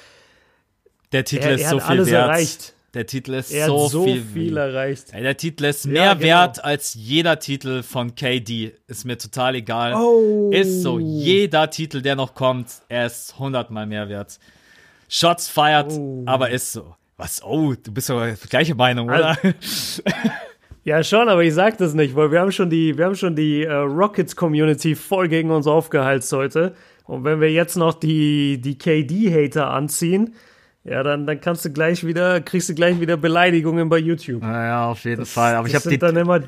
Der 1.11 1.23
Titel 1.25 1.45
er, 1.45 1.55
ist 1.55 1.61
er 1.63 1.69
so 1.69 1.75
hat 1.77 1.83
viel 1.87 1.91
alles 1.91 2.11
wert. 2.11 2.23
erreicht. 2.29 2.73
Der 2.95 3.05
Titel 3.07 3.33
ist 3.33 3.51
Er 3.51 3.65
so, 3.67 3.87
so 3.87 4.03
viel, 4.03 4.21
viel, 4.23 4.57
erreicht. 4.57 5.13
Der 5.13 5.35
Titel 5.35 5.65
ist 5.65 5.85
Ja, 5.85 5.91
mehr 5.91 6.15
genau. 6.15 6.25
wert 6.27 6.63
als 6.63 6.93
jeder 6.93 7.39
Titel 7.39 7.81
von 7.81 8.13
KD. 8.13 8.73
Ist 8.87 9.03
mir 9.05 9.17
total 9.17 9.55
egal. 9.55 9.95
Oh. 9.95 10.51
Ist 10.53 10.81
so. 10.83 10.99
Jeder 10.99 11.69
Titel, 11.71 12.01
der 12.03 12.15
noch 12.15 12.35
kommt, 12.35 12.67
er 12.89 13.07
ist 13.07 13.37
hundertmal 13.39 13.87
mehr 13.87 14.09
wert. 14.09 14.37
Shots 15.09 15.49
feiert, 15.49 15.91
Oh. 15.91 16.23
aber 16.27 16.51
ist 16.51 16.71
so. 16.71 16.95
Was? 17.17 17.43
Oh, 17.43 17.73
du 17.73 17.91
bist 17.91 18.09
aber 18.11 18.31
gleiche 18.49 18.75
Meinung, 18.75 19.07
oder? 19.07 19.37
Also- 19.43 20.03
Ja, 20.85 21.01
schon, 21.03 21.30
aber 21.30 21.43
ich 21.43 21.53
sag 21.53 21.77
das 21.77 21.93
nicht, 21.93 22.15
weil 22.15 22.31
wir 22.31 22.41
haben 22.41 22.51
schon 22.51 22.69
die, 22.69 22.97
wir 22.97 23.05
haben 23.05 23.15
schon 23.15 23.35
die 23.35 23.64
äh, 23.64 23.73
Rockets-Community 23.73 24.95
voll 24.95 25.30
gegen 25.30 25.49
uns 25.49 25.65
aufgeheizt 25.65 26.31
heute. 26.34 26.76
Und 27.05 27.23
wenn 27.23 27.39
wir 27.39 27.51
jetzt 27.51 27.76
noch 27.77 27.93
die, 27.93 28.60
die 28.60 28.77
KD-Hater 28.77 29.69
anziehen, 29.69 30.35
ja, 30.84 31.01
dann, 31.01 31.26
dann 31.26 31.39
kannst 31.39 31.64
du 31.64 31.72
gleich 31.72 32.05
wieder, 32.05 32.41
kriegst 32.41 32.68
du 32.68 32.76
gleich 32.76 32.99
wieder 32.99 33.15
Beleidigungen 33.15 33.88
bei 33.88 33.97
YouTube. 33.97 34.41
naja, 34.41 34.88
auf 34.88 35.05
jeden 35.05 35.26
Fall. 35.26 35.55
Aber 35.55 35.68
ich 35.68 35.73
das 35.73 35.85
habe 35.85 35.91
sind 35.91 36.01
die, 36.01 36.05
dann 36.05 36.18
immer, 36.18 36.41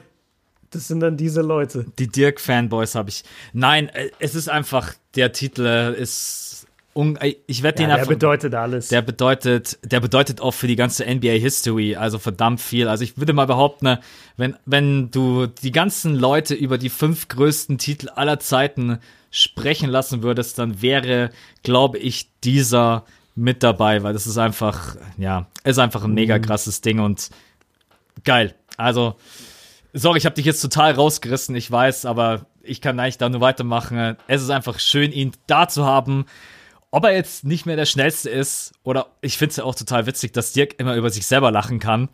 das 0.71 0.87
sind 0.89 0.99
dann 0.99 1.15
diese 1.15 1.41
Leute. 1.41 1.85
die 1.97 2.07
Dirk-Fanboys 2.07 2.95
habe 2.95 3.09
ich. 3.09 3.23
Nein, 3.53 3.87
äh, 3.89 4.09
es 4.19 4.35
ist 4.35 4.49
einfach, 4.49 4.93
der 5.15 5.31
Titel 5.31 5.65
äh, 5.65 6.01
ist. 6.01 6.54
Un 6.97 7.19
ich 7.45 7.61
werde 7.61 7.83
Ja, 7.83 7.89
den 7.89 7.97
der 7.97 8.05
bedeutet 8.05 8.55
alles. 8.55 8.87
Der 8.87 9.01
bedeutet, 9.01 9.77
der 9.83 9.99
bedeutet 9.99 10.39
auch 10.39 10.53
für 10.53 10.67
die 10.67 10.77
ganze 10.77 11.03
NBA 11.05 11.33
History, 11.33 11.97
also 11.97 12.19
verdammt 12.19 12.61
viel. 12.61 12.87
Also 12.87 13.03
ich 13.03 13.17
würde 13.17 13.33
mal 13.33 13.47
behaupten, 13.47 13.97
wenn, 14.37 14.55
wenn 14.65 15.11
du 15.11 15.45
die 15.47 15.73
ganzen 15.73 16.15
Leute 16.15 16.53
über 16.53 16.77
die 16.77 16.89
fünf 16.89 17.27
größten 17.27 17.77
Titel 17.77 18.07
aller 18.07 18.39
Zeiten 18.39 18.99
sprechen 19.29 19.89
lassen 19.89 20.23
würdest, 20.23 20.57
dann 20.57 20.81
wäre, 20.81 21.31
glaube 21.63 21.97
ich, 21.97 22.29
dieser 22.45 23.03
mit 23.35 23.61
dabei, 23.61 24.01
weil 24.01 24.13
das 24.13 24.25
ist 24.25 24.37
einfach, 24.37 24.95
ja, 25.17 25.47
ist 25.65 25.79
einfach 25.79 26.05
ein 26.05 26.13
mega 26.13 26.39
krasses 26.39 26.79
Ding 26.79 26.99
und 26.99 27.29
geil. 28.23 28.55
Also, 28.77 29.15
sorry, 29.91 30.19
ich 30.19 30.25
habe 30.25 30.35
dich 30.35 30.45
jetzt 30.45 30.61
total 30.61 30.93
rausgerissen, 30.93 31.55
ich 31.55 31.69
weiß, 31.69 32.05
aber 32.05 32.45
ich 32.63 32.79
kann 32.79 32.97
eigentlich 32.99 33.17
da 33.17 33.27
nur 33.27 33.41
weitermachen. 33.41 34.15
Es 34.27 34.41
ist 34.41 34.49
einfach 34.49 34.79
schön, 34.79 35.11
ihn 35.11 35.33
da 35.47 35.67
zu 35.67 35.85
haben. 35.85 36.25
Ob 36.95 37.03
er 37.03 37.11
jetzt 37.11 37.43
nicht 37.43 37.65
mehr 37.65 37.75
der 37.75 37.85
Schnellste 37.85 38.29
ist, 38.29 38.71
oder 38.83 39.07
ich 39.19 39.37
finde 39.37 39.49
es 39.49 39.57
ja 39.57 39.65
auch 39.65 39.75
total 39.75 40.05
witzig, 40.05 40.31
dass 40.31 40.53
Dirk 40.53 40.79
immer 40.79 40.95
über 40.95 41.09
sich 41.09 41.27
selber 41.27 41.51
lachen 41.51 41.79
kann. 41.79 42.07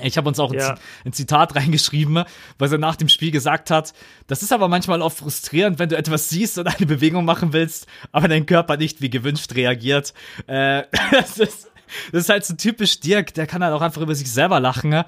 Ich 0.00 0.16
habe 0.16 0.26
uns 0.26 0.40
auch 0.40 0.50
ein, 0.50 0.58
Ja. 0.58 0.76
Ein 1.04 1.12
Zitat 1.12 1.54
reingeschrieben, 1.54 2.24
was 2.56 2.72
er 2.72 2.78
nach 2.78 2.96
dem 2.96 3.10
Spiel 3.10 3.30
gesagt 3.30 3.70
hat. 3.70 3.92
Das 4.26 4.42
ist 4.42 4.50
aber 4.50 4.66
manchmal 4.68 5.02
auch 5.02 5.12
frustrierend, 5.12 5.78
wenn 5.78 5.90
du 5.90 5.98
etwas 5.98 6.30
siehst 6.30 6.56
und 6.56 6.66
eine 6.66 6.86
Bewegung 6.86 7.26
machen 7.26 7.52
willst, 7.52 7.86
aber 8.12 8.26
dein 8.26 8.46
Körper 8.46 8.78
nicht 8.78 9.02
wie 9.02 9.10
gewünscht 9.10 9.54
reagiert. 9.54 10.14
Äh, 10.46 10.84
das, 11.10 11.38
ist, 11.38 11.70
das 12.10 12.22
ist 12.22 12.28
halt 12.30 12.46
so 12.46 12.54
typisch 12.54 13.00
Dirk, 13.00 13.34
der 13.34 13.46
kann 13.46 13.62
halt 13.62 13.74
auch 13.74 13.82
einfach 13.82 14.00
über 14.00 14.14
sich 14.14 14.32
selber 14.32 14.58
lachen. 14.58 14.88
ne? 14.88 15.04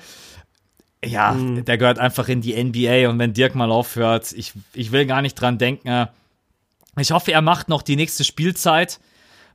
Ja, 1.03 1.35
der 1.35 1.79
gehört 1.79 1.99
einfach 1.99 2.29
in 2.29 2.43
die 2.43 2.63
NBA 2.63 3.09
und 3.09 3.19
wenn 3.19 3.33
Dirk 3.33 3.55
mal 3.55 3.71
aufhört, 3.71 4.33
ich, 4.33 4.53
ich 4.75 4.93
will 4.93 5.07
gar 5.07 5.23
nicht 5.23 5.37
dran 5.37 5.57
denken. 5.57 6.09
Ich 6.99 7.11
hoffe, 7.11 7.33
er 7.33 7.43
macht 7.43 7.69
noch 7.69 7.83
die 7.83 7.97
nächste 7.97 8.25
Spielzeit, 8.25 9.01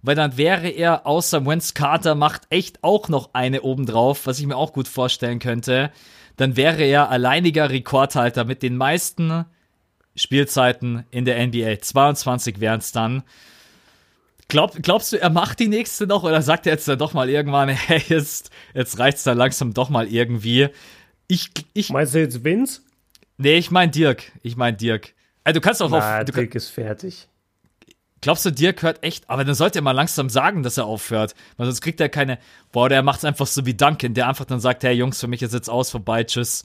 weil 0.01 0.15
dann 0.15 0.37
wäre 0.37 0.69
er 0.69 1.05
außer 1.07 1.45
Wentz 1.45 1.73
Carter 1.73 2.15
macht 2.15 2.43
echt 2.49 2.83
auch 2.83 3.09
noch 3.09 3.31
eine 3.33 3.61
obendrauf, 3.61 4.27
was 4.27 4.39
ich 4.39 4.45
mir 4.45 4.57
auch 4.57 4.73
gut 4.73 4.87
vorstellen 4.87 5.39
könnte. 5.39 5.91
Dann 6.37 6.55
wäre 6.55 6.83
er 6.83 7.09
alleiniger 7.09 7.69
Rekordhalter 7.69 8.45
mit 8.45 8.63
den 8.63 8.77
meisten 8.77 9.45
Spielzeiten 10.15 11.05
in 11.11 11.25
der 11.25 11.45
NBA. 11.45 11.81
22 11.81 12.59
wären 12.59 12.79
es 12.79 12.91
dann. 12.91 13.23
Glaub, 14.47 14.81
glaubst 14.81 15.13
du, 15.13 15.21
er 15.21 15.29
macht 15.29 15.59
die 15.59 15.69
nächste 15.69 16.07
noch 16.07 16.23
oder 16.23 16.41
sagt 16.41 16.65
er 16.67 16.73
jetzt 16.73 16.87
dann 16.87 16.99
doch 16.99 17.13
mal 17.13 17.29
irgendwann, 17.29 17.69
hey, 17.69 18.01
jetzt, 18.07 18.49
jetzt 18.73 18.99
reicht's 18.99 19.23
dann 19.23 19.37
langsam 19.37 19.73
doch 19.73 19.89
mal 19.89 20.07
irgendwie? 20.07 20.69
Ich, 21.27 21.51
ich, 21.73 21.89
Meinst 21.89 22.13
du 22.13 22.19
jetzt 22.19 22.43
Vince? 22.43 22.81
nee, 23.37 23.57
ich 23.57 23.71
mein 23.71 23.91
Dirk. 23.91 24.31
Ich 24.43 24.57
mein 24.57 24.75
Dirk. 24.77 25.13
Also 25.43 25.59
du 25.59 25.63
kannst 25.63 25.81
auch 25.81 25.89
Na, 25.89 26.19
auf, 26.19 26.25
du, 26.25 26.33
Dirk 26.33 26.53
ist 26.55 26.69
fertig. 26.69 27.27
Glaubst 28.21 28.45
du, 28.45 28.51
Dirk 28.51 28.83
hört 28.83 29.03
echt, 29.03 29.27
aber 29.29 29.43
dann 29.43 29.55
sollte 29.55 29.79
er 29.79 29.81
mal 29.81 29.91
langsam 29.93 30.29
sagen, 30.29 30.61
dass 30.61 30.77
er 30.77 30.85
aufhört. 30.85 31.33
Weil 31.57 31.65
sonst 31.65 31.81
kriegt 31.81 31.99
er 31.99 32.07
keine, 32.07 32.37
boah, 32.71 32.87
der 32.87 33.01
macht's 33.01 33.25
einfach 33.25 33.47
so 33.47 33.65
wie 33.65 33.73
Duncan, 33.73 34.13
der 34.13 34.27
einfach 34.27 34.45
dann 34.45 34.59
sagt, 34.59 34.83
hey 34.83 34.93
Jungs, 34.93 35.19
für 35.19 35.27
mich 35.27 35.41
ist 35.41 35.53
jetzt 35.53 35.69
aus, 35.69 35.89
vorbei, 35.89 36.23
tschüss. 36.23 36.63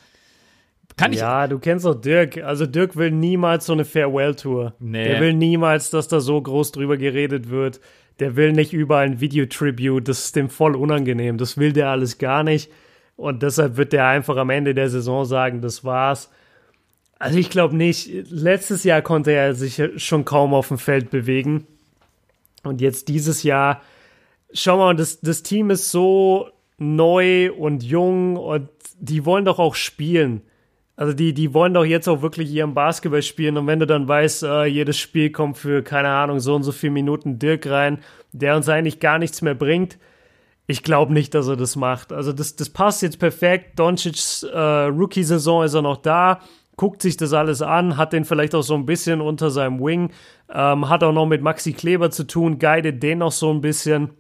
Kann 0.97 1.13
ich, 1.13 1.19
Ja, 1.19 1.47
du 1.47 1.59
kennst 1.59 1.85
doch 1.85 1.95
Dirk. 1.95 2.39
Also 2.39 2.67
Dirk 2.67 2.97
will 2.97 3.11
niemals 3.11 3.67
so 3.67 3.73
eine 3.73 3.85
Farewell-Tour. 3.85 4.75
Nee. 4.79 5.05
Der 5.09 5.21
will 5.21 5.33
niemals, 5.35 5.91
dass 5.91 6.09
da 6.09 6.21
so 6.21 6.41
groß 6.41 6.73
drüber 6.73 6.97
geredet 6.97 7.51
wird. 7.51 7.81
Der 8.19 8.37
will 8.37 8.53
nicht 8.53 8.73
überall 8.73 9.07
ein 9.07 9.21
Videotribute. 9.21 10.07
Das 10.07 10.27
ist 10.27 10.37
dem 10.37 10.49
voll 10.49 10.75
unangenehm. 10.75 11.39
Das 11.39 11.59
will 11.59 11.73
der 11.73 11.89
alles 11.89 12.19
gar 12.19 12.43
nicht. 12.43 12.71
Und 13.17 13.43
deshalb 13.43 13.77
wird 13.77 13.93
der 13.93 14.07
einfach 14.07 14.37
am 14.37 14.51
Ende 14.51 14.75
der 14.75 14.89
Saison 14.89 15.25
sagen, 15.25 15.61
das 15.61 15.85
war's. 15.85 16.31
Also 17.19 17.39
ich 17.39 17.51
glaube 17.51 17.77
nicht. 17.77 18.09
Letztes 18.31 18.85
Jahr 18.85 19.03
konnte 19.03 19.33
er 19.33 19.55
sich 19.55 19.83
schon 19.97 20.25
kaum 20.25 20.55
auf 20.55 20.69
dem 20.69 20.79
Feld 20.79 21.11
bewegen. 21.11 21.67
Und 22.63 22.81
jetzt 22.81 23.09
dieses 23.09 23.43
Jahr, 23.43 23.81
schau 24.53 24.77
mal, 24.79 24.95
das, 24.97 25.21
das 25.21 25.43
Team 25.43 25.71
ist 25.71 25.91
so 25.91 26.51
neu 26.79 27.53
und 27.53 27.83
jung 27.83 28.37
und 28.37 28.69
die 28.99 29.25
wollen 29.25 29.45
doch 29.45 29.59
auch 29.59 29.75
spielen. 29.75 30.43
Also 30.97 31.13
die, 31.13 31.35
die 31.35 31.53
wollen 31.53 31.75
doch 31.75 31.85
jetzt 31.85 32.09
auch 32.09 32.23
wirklich 32.23 32.51
ihren 32.51 32.75
Basketball 32.75 33.23
spielen 33.23 33.59
und 33.59 33.67
wenn 33.67 33.81
du 33.81 33.87
dann 33.87 34.09
weißt, 34.09 34.45
äh, 34.45 34.65
jedes 34.65 34.99
Spiel 34.99 35.31
kommt 35.31 35.59
für, 35.59 35.83
keine 35.83 36.09
Ahnung, 36.09 36.41
so 36.41 36.55
und 36.55 36.63
so 36.63 36.73
viele 36.73 36.93
Minuten 36.93 37.39
Dirk 37.39 37.67
rein, 37.67 37.99
der 38.33 38.57
uns 38.57 38.69
eigentlich 38.69 38.99
gar 38.99 39.19
nichts 39.19 39.43
mehr 39.43 39.55
bringt, 39.55 39.99
ich 40.67 40.83
glaube 40.83 41.13
nicht, 41.13 41.35
dass 41.35 41.49
er 41.49 41.57
das 41.57 41.77
macht. 41.77 42.13
Also 42.13 42.33
das, 42.33 42.57
das 42.57 42.71
passt 42.71 43.03
jetzt 43.03 43.19
perfekt. 43.19 43.79
Doncic's 43.79 44.43
äh, 44.43 44.59
Rookie-Saison 44.59 45.65
ist 45.65 45.75
er 45.75 45.83
noch 45.83 45.99
da, 45.99 46.41
guckt 46.77 47.03
sich 47.03 47.17
das 47.17 47.33
alles 47.33 47.63
an, 47.63 47.97
hat 47.97 48.13
den 48.13 48.25
vielleicht 48.25 48.55
auch 48.55 48.63
so 48.63 48.75
ein 48.75 48.87
bisschen 48.87 49.21
unter 49.21 49.51
seinem 49.51 49.81
Wing, 49.81 50.11
ähm, 50.53 50.89
hat 50.89 51.03
auch 51.03 51.13
noch 51.13 51.27
mit 51.27 51.43
Maxi 51.43 51.73
Kleber 51.73 52.11
zu 52.11 52.25
tun, 52.25 52.59
guidet 52.59 53.03
den 53.03 53.19
noch 53.19 53.33
so 53.33 53.51
ein 53.51 53.61
bisschen. 53.61 54.11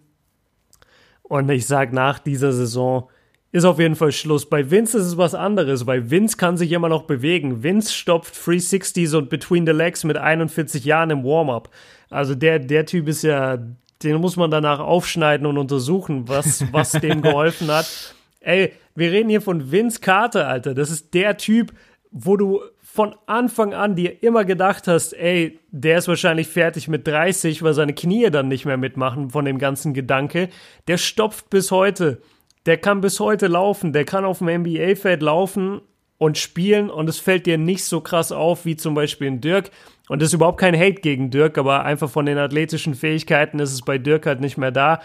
Und 1.23 1.51
ich 1.51 1.67
sag 1.67 1.93
nach 1.93 2.19
dieser 2.19 2.53
Saison 2.53 3.09
ist 3.53 3.65
auf 3.65 3.79
jeden 3.79 3.97
Fall 3.97 4.13
Schluss. 4.13 4.47
Bei 4.49 4.71
Vince 4.71 4.99
ist 4.99 5.07
es 5.07 5.17
was 5.17 5.35
anderes, 5.35 5.87
weil 5.87 6.11
Vince 6.11 6.37
kann 6.37 6.57
sich 6.57 6.73
immer 6.73 6.91
noch 6.91 7.05
bewegen. 7.05 7.63
Vince 7.63 7.93
stopft 7.93 8.35
360s 8.35 9.17
und 9.17 9.31
Between 9.31 9.65
the 9.65 9.73
Legs 9.73 10.05
mit 10.05 10.19
41 10.19 10.85
Jahren 10.85 11.11
im 11.11 11.25
Warm-up. 11.25 11.71
Also 12.11 12.35
der, 12.35 12.59
der 12.59 12.85
Typ 12.85 13.09
ist 13.09 13.23
ja, 13.23 13.59
den 14.03 14.17
muss 14.17 14.37
man 14.37 14.51
danach 14.51 14.79
aufschneiden 14.79 15.47
und 15.47 15.57
untersuchen, 15.57 16.29
was, 16.29 16.65
was 16.73 16.93
dem 16.93 17.23
geholfen 17.23 17.69
hat. 17.69 18.15
Ey, 18.41 18.73
wir 18.95 19.11
reden 19.11 19.31
hier 19.31 19.41
von 19.41 19.73
Vince 19.73 20.01
Carter, 20.01 20.49
Alter. 20.49 20.75
Das 20.75 20.91
ist 20.91 21.15
der 21.15 21.37
Typ, 21.37 21.73
wo 22.19 22.39
du 22.39 22.63
von 22.81 23.15
Anfang 23.27 23.75
an 23.75 23.95
dir 23.95 24.23
immer 24.23 24.47
gedacht 24.47 24.89
hast, 24.89 25.13
ey, 25.13 25.61
der 25.71 25.99
ist 25.99 26.09
wahrscheinlich 26.09 26.49
fertig 26.49 26.89
mit 26.89 27.07
30, 27.07 27.63
weil 27.63 27.75
seine 27.75 27.93
Knie 27.93 28.31
dann 28.31 28.49
nicht 28.49 28.65
mehr 28.65 28.79
mitmachen 28.79 29.29
von 29.29 29.45
dem 29.45 29.59
ganzen 29.59 29.93
Gedanke. 29.93 30.49
Der 30.89 30.97
stopft 30.97 31.51
bis 31.51 31.71
heute. 31.71 32.23
Der 32.65 32.79
kann 32.79 33.03
bis 33.03 33.21
heute 33.21 33.49
laufen. 33.49 33.93
Der 33.93 34.07
kann 34.07 34.25
auf 34.25 34.39
dem 34.39 34.49
NBA-Feld 34.49 35.21
laufen 35.21 35.83
und 36.17 36.39
spielen 36.39 36.89
und 36.89 37.07
es 37.11 37.19
fällt 37.19 37.45
dir 37.45 37.59
nicht 37.59 37.85
so 37.85 38.01
krass 38.01 38.33
auf 38.33 38.65
wie 38.65 38.77
zum 38.77 38.95
Beispiel 38.95 39.27
in 39.27 39.43
Dirk. 39.43 39.71
Und 40.09 40.23
das 40.23 40.29
ist 40.29 40.35
überhaupt 40.35 40.61
kein 40.61 40.75
Hate 40.75 41.03
gegen 41.03 41.31
Dirk, 41.31 41.59
aber 41.59 41.85
einfach 41.85 42.09
von 42.09 42.25
den 42.25 42.39
athletischen 42.39 42.95
Fähigkeiten 42.95 43.59
ist 43.59 43.75
es 43.75 43.83
bei 43.83 43.99
Dirk 43.99 44.25
halt 44.25 44.41
nicht 44.41 44.57
mehr 44.57 44.71
da. 44.71 45.03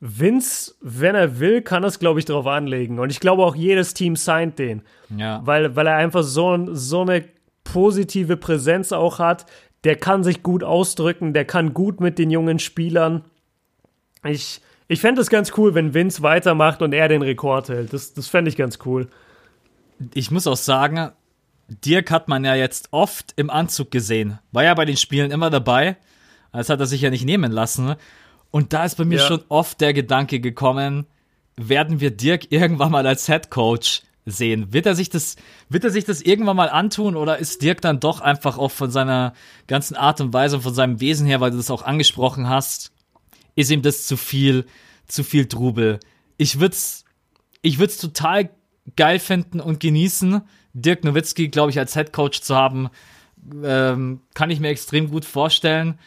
Vince, 0.00 0.74
wenn 0.80 1.14
er 1.14 1.40
will, 1.40 1.62
kann 1.62 1.82
das, 1.82 1.98
glaube 1.98 2.18
ich, 2.18 2.26
drauf 2.26 2.46
anlegen. 2.46 2.98
Und 2.98 3.10
ich 3.10 3.20
glaube 3.20 3.42
auch 3.44 3.54
jedes 3.54 3.94
Team 3.94 4.16
signed 4.16 4.58
den. 4.58 4.82
Ja. 5.16 5.40
Weil, 5.44 5.76
weil 5.76 5.86
er 5.86 5.96
einfach 5.96 6.22
so, 6.22 6.74
so 6.74 7.02
eine 7.02 7.24
positive 7.64 8.36
Präsenz 8.36 8.92
auch 8.92 9.18
hat. 9.18 9.46
Der 9.84 9.96
kann 9.96 10.24
sich 10.24 10.42
gut 10.42 10.62
ausdrücken, 10.62 11.34
der 11.34 11.44
kann 11.44 11.74
gut 11.74 12.00
mit 12.00 12.18
den 12.18 12.30
jungen 12.30 12.58
Spielern. 12.58 13.24
Ich, 14.24 14.60
ich 14.88 15.00
fände 15.00 15.20
es 15.20 15.28
ganz 15.28 15.52
cool, 15.56 15.74
wenn 15.74 15.94
Vince 15.94 16.22
weitermacht 16.22 16.82
und 16.82 16.92
er 16.92 17.08
den 17.08 17.22
Rekord 17.22 17.68
hält. 17.68 17.92
Das, 17.92 18.14
das 18.14 18.28
fände 18.28 18.48
ich 18.48 18.56
ganz 18.56 18.78
cool. 18.86 19.08
Ich 20.14 20.30
muss 20.30 20.46
auch 20.46 20.56
sagen, 20.56 21.10
Dirk 21.68 22.10
hat 22.10 22.28
man 22.28 22.44
ja 22.44 22.54
jetzt 22.54 22.88
oft 22.90 23.32
im 23.36 23.50
Anzug 23.50 23.90
gesehen. 23.90 24.38
War 24.52 24.64
ja 24.64 24.74
bei 24.74 24.84
den 24.84 24.96
Spielen 24.96 25.30
immer 25.30 25.50
dabei. 25.50 25.96
Das 26.52 26.68
hat 26.68 26.80
er 26.80 26.86
sich 26.86 27.00
ja 27.00 27.10
nicht 27.10 27.24
nehmen 27.24 27.52
lassen. 27.52 27.96
Und 28.54 28.72
da 28.72 28.84
ist 28.84 28.94
bei 28.94 29.04
mir 29.04 29.18
Ja. 29.18 29.26
schon 29.26 29.42
oft 29.48 29.80
der 29.80 29.92
Gedanke 29.92 30.38
gekommen, 30.38 31.06
werden 31.56 31.98
wir 31.98 32.12
Dirk 32.12 32.52
irgendwann 32.52 32.92
mal 32.92 33.04
als 33.04 33.26
Head 33.26 33.50
Coach 33.50 34.02
sehen? 34.26 34.72
Wird 34.72 34.86
er 34.86 34.94
sich 34.94 35.10
das, 35.10 35.34
wird 35.68 35.82
er 35.82 35.90
sich 35.90 36.04
das 36.04 36.20
irgendwann 36.22 36.54
mal 36.54 36.70
antun 36.70 37.16
oder 37.16 37.38
ist 37.38 37.62
Dirk 37.62 37.80
dann 37.80 37.98
doch 37.98 38.20
einfach 38.20 38.56
auch 38.56 38.70
von 38.70 38.92
seiner 38.92 39.32
ganzen 39.66 39.96
Art 39.96 40.20
und 40.20 40.32
Weise 40.32 40.54
und 40.54 40.62
von 40.62 40.72
seinem 40.72 41.00
Wesen 41.00 41.26
her, 41.26 41.40
weil 41.40 41.50
du 41.50 41.56
das 41.56 41.68
auch 41.68 41.82
angesprochen 41.82 42.48
hast, 42.48 42.92
ist 43.56 43.72
ihm 43.72 43.82
das 43.82 44.06
zu 44.06 44.16
viel, 44.16 44.66
zu 45.08 45.24
viel 45.24 45.46
Trubel? 45.46 45.98
Ich 46.36 46.60
würd's, 46.60 47.04
ich 47.60 47.80
würd's 47.80 47.98
total 47.98 48.50
geil 48.94 49.18
finden 49.18 49.58
und 49.58 49.80
genießen, 49.80 50.42
Dirk 50.74 51.02
Nowitzki, 51.02 51.48
glaube 51.48 51.72
ich, 51.72 51.80
als 51.80 51.94
Head 51.94 52.12
Coach 52.12 52.40
zu 52.40 52.54
haben, 52.54 52.88
ähm, 53.64 54.20
kann 54.32 54.50
ich 54.50 54.60
mir 54.60 54.68
extrem 54.68 55.10
gut 55.10 55.24
vorstellen. 55.24 55.98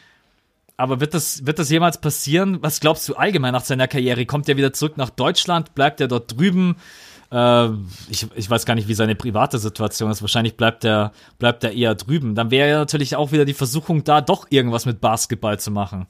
Aber 0.78 1.00
wird 1.00 1.12
das, 1.12 1.44
wird 1.44 1.58
das 1.58 1.70
jemals 1.70 2.00
passieren? 2.00 2.58
Was 2.62 2.78
glaubst 2.78 3.08
du 3.08 3.16
allgemein 3.16 3.52
nach 3.52 3.64
seiner 3.64 3.88
Karriere? 3.88 4.24
Kommt 4.26 4.48
er 4.48 4.56
wieder 4.56 4.72
zurück 4.72 4.96
nach 4.96 5.10
Deutschland? 5.10 5.74
Bleibt 5.74 6.00
er 6.00 6.06
dort 6.06 6.38
drüben? 6.38 6.76
Äh, 7.32 7.70
ich, 8.08 8.28
ich 8.36 8.48
weiß 8.48 8.64
gar 8.64 8.76
nicht, 8.76 8.86
wie 8.86 8.94
seine 8.94 9.16
private 9.16 9.58
Situation 9.58 10.08
ist. 10.08 10.22
Wahrscheinlich 10.22 10.56
bleibt 10.56 10.84
er, 10.84 11.10
bleibt 11.40 11.64
er 11.64 11.72
eher 11.72 11.96
drüben. 11.96 12.36
Dann 12.36 12.52
wäre 12.52 12.68
ja 12.68 12.78
natürlich 12.78 13.16
auch 13.16 13.32
wieder 13.32 13.44
die 13.44 13.54
Versuchung 13.54 14.04
da, 14.04 14.20
doch 14.20 14.46
irgendwas 14.50 14.86
mit 14.86 15.00
Basketball 15.00 15.58
zu 15.58 15.72
machen. 15.72 16.06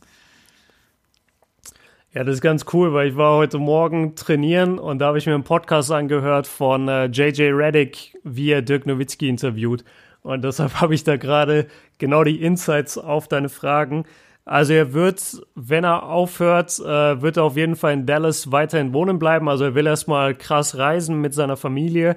Ja, 2.13 2.23
das 2.25 2.37
ist 2.37 2.43
ganz 2.43 2.67
cool, 2.75 2.93
weil 2.93 3.09
ich 3.09 3.17
war 3.17 3.39
heute 3.39 3.57
Morgen 3.57 4.17
trainieren 4.17 4.79
und 4.79 4.99
da 4.99 5.07
habe 5.07 5.19
ich 5.19 5.25
mir 5.25 5.35
einen 5.35 5.45
Podcast 5.45 5.91
angehört 5.91 6.47
von 6.47 6.89
äh, 6.89 7.07
JJ 7.07 7.53
Reddick, 7.53 8.19
wie 8.23 8.51
er 8.51 8.61
Dirk 8.61 8.85
Nowitzki 8.85 9.31
interviewt. 9.31 9.83
Und 10.21 10.45
deshalb 10.45 10.75
habe 10.83 10.95
ich 10.95 11.05
da 11.05 11.17
gerade 11.17 11.69
genau 11.97 12.23
die 12.23 12.43
Insights 12.43 12.99
auf 12.99 13.29
deine 13.29 13.49
Fragen. 13.49 14.05
Also 14.49 14.73
er 14.73 14.95
wird, 14.95 15.43
wenn 15.55 15.85
er 15.85 16.05
aufhört, 16.05 16.79
äh, 16.79 17.21
wird 17.21 17.37
er 17.37 17.45
auf 17.45 17.57
jeden 17.57 17.77
Fall 17.77 17.93
in 17.93 18.07
Dallas 18.07 18.51
weiterhin 18.51 18.95
wohnen 18.95 19.19
bleiben. 19.19 19.47
Also 19.49 19.65
er 19.65 19.75
will 19.75 19.87
erstmal 19.87 20.35
krass 20.35 20.79
reisen 20.79 21.21
mit 21.21 21.35
seiner 21.35 21.59
Familie 21.59 22.17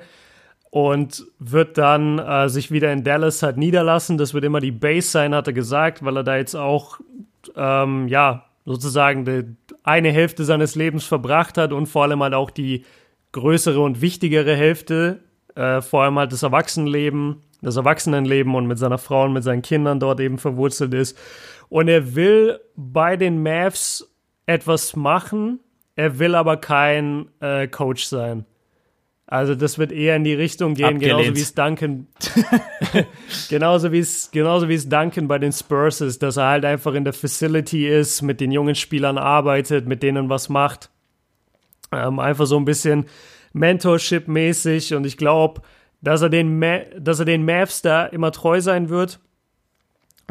und 0.70 1.26
wird 1.40 1.78
dann 1.78 2.20
äh, 2.20 2.48
sich 2.48 2.72
wieder 2.72 2.94
in 2.94 3.04
Dallas 3.04 3.44
halt 3.44 3.58
niederlassen. 3.58 4.18
Das 4.18 4.34
wird 4.34 4.46
immer 4.46 4.62
die 4.62 4.72
Base 4.72 5.10
sein, 5.10 5.36
hat 5.36 5.48
er 5.48 5.54
gesagt, 5.54 6.06
weil 6.06 6.16
er 6.16 6.24
da 6.24 6.38
jetzt 6.38 6.56
auch, 6.56 7.02
ähm, 7.58 8.08
ja, 8.08 8.46
sozusagen 8.64 9.26
die, 9.26 9.44
eine 9.84 10.12
Hälfte 10.12 10.46
seines 10.46 10.76
Lebens 10.76 11.04
verbracht 11.04 11.58
hat 11.58 11.74
und 11.74 11.88
vor 11.88 12.04
allem 12.04 12.24
halt 12.24 12.34
auch 12.34 12.50
die 12.50 12.86
größere 13.34 13.82
und 13.82 14.00
wichtigere 14.00 14.56
Hälfte, 14.56 15.20
äh, 15.56 15.82
vor 15.82 16.04
allem 16.04 16.18
halt 16.18 16.32
das 16.32 16.44
Erwachsenenleben, 16.44 17.42
das 17.62 17.76
Erwachsenenleben 17.76 18.56
und 18.56 18.68
mit 18.68 18.78
seiner 18.78 18.98
Frau 18.98 19.26
und 19.26 19.34
mit 19.34 19.44
seinen 19.44 19.62
Kindern 19.62 20.00
dort 20.00 20.22
eben 20.22 20.38
verwurzelt 20.38 20.94
ist. 20.94 21.18
Und 21.72 21.88
er 21.88 22.16
will 22.16 22.60
bei 22.76 23.16
den 23.16 23.42
Mavs 23.42 24.14
etwas 24.46 24.98
machen, 24.98 25.62
er 25.96 26.20
will 26.20 26.36
aber 26.36 26.58
kein 26.58 27.30
äh, 27.40 27.66
Coach 27.70 28.04
sein. 28.04 28.46
Also 29.26 29.56
das 29.56 29.80
wird 29.80 29.94
eher 29.94 30.18
in 30.18 30.26
die 30.26 30.34
Richtung 30.34 30.74
gehen, 30.74 31.00
genauso 31.00 31.20
Abgelehnt. 31.20 31.38
wie 31.38 31.42
es 31.42 31.56
Duncan, 31.56 32.08
genauso 33.50 33.94
wie 33.94 34.00
es, 34.00 34.32
genauso 34.32 34.68
wie 34.68 34.74
es 34.74 34.90
Duncan 34.90 35.30
bei 35.30 35.40
den 35.40 35.54
Spurs 35.54 36.02
ist, 36.02 36.22
dass 36.22 36.36
er 36.36 36.48
halt 36.48 36.66
einfach 36.66 36.94
in 36.94 37.06
der 37.06 37.14
Facility 37.14 37.88
ist, 37.88 38.22
mit 38.22 38.42
den 38.42 38.52
jungen 38.52 38.76
Spielern 38.76 39.18
arbeitet, 39.18 39.88
mit 39.88 40.04
denen 40.04 40.28
was 40.28 40.50
macht. 40.50 40.90
Ähm, 41.94 42.20
einfach 42.20 42.48
so 42.48 42.58
ein 42.58 42.66
bisschen 42.66 43.06
Mentorship-mäßig 43.54 44.94
und 44.94 45.06
ich 45.06 45.16
glaube, 45.16 45.62
dass 46.02 46.22
er 46.22 46.28
den, 46.28 46.60
Ma 46.60 46.80
dass 47.00 47.20
er 47.20 47.26
den 47.26 47.46
Mavs 47.46 47.82
da 47.82 48.08
immer 48.08 48.34
treu 48.34 48.60
sein 48.60 48.90
wird, 48.90 49.22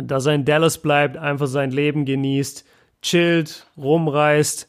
dass 0.02 0.26
er 0.26 0.34
in 0.34 0.44
Dallas 0.44 0.78
bleibt, 0.78 1.16
einfach 1.16 1.46
sein 1.46 1.70
Leben 1.70 2.04
genießt, 2.04 2.64
chillt, 3.02 3.66
rumreist 3.76 4.68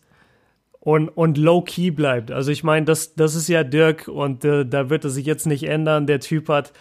und, 0.79 1.09
und 1.09 1.37
low-key 1.37 1.91
bleibt. 1.91 2.31
Also 2.31 2.51
ich 2.51 2.63
meine, 2.63 2.85
das, 2.85 3.15
das 3.15 3.35
ist 3.35 3.47
ja 3.47 3.63
Dirk 3.63 4.07
und 4.07 4.43
äh, 4.43 4.65
da 4.65 4.89
wird 4.89 5.03
er 5.03 5.09
sich 5.09 5.25
jetzt 5.25 5.45
nicht 5.45 5.63
ändern. 5.63 6.07
Der 6.07 6.19
Typ 6.19 6.49
hat, 6.49 6.73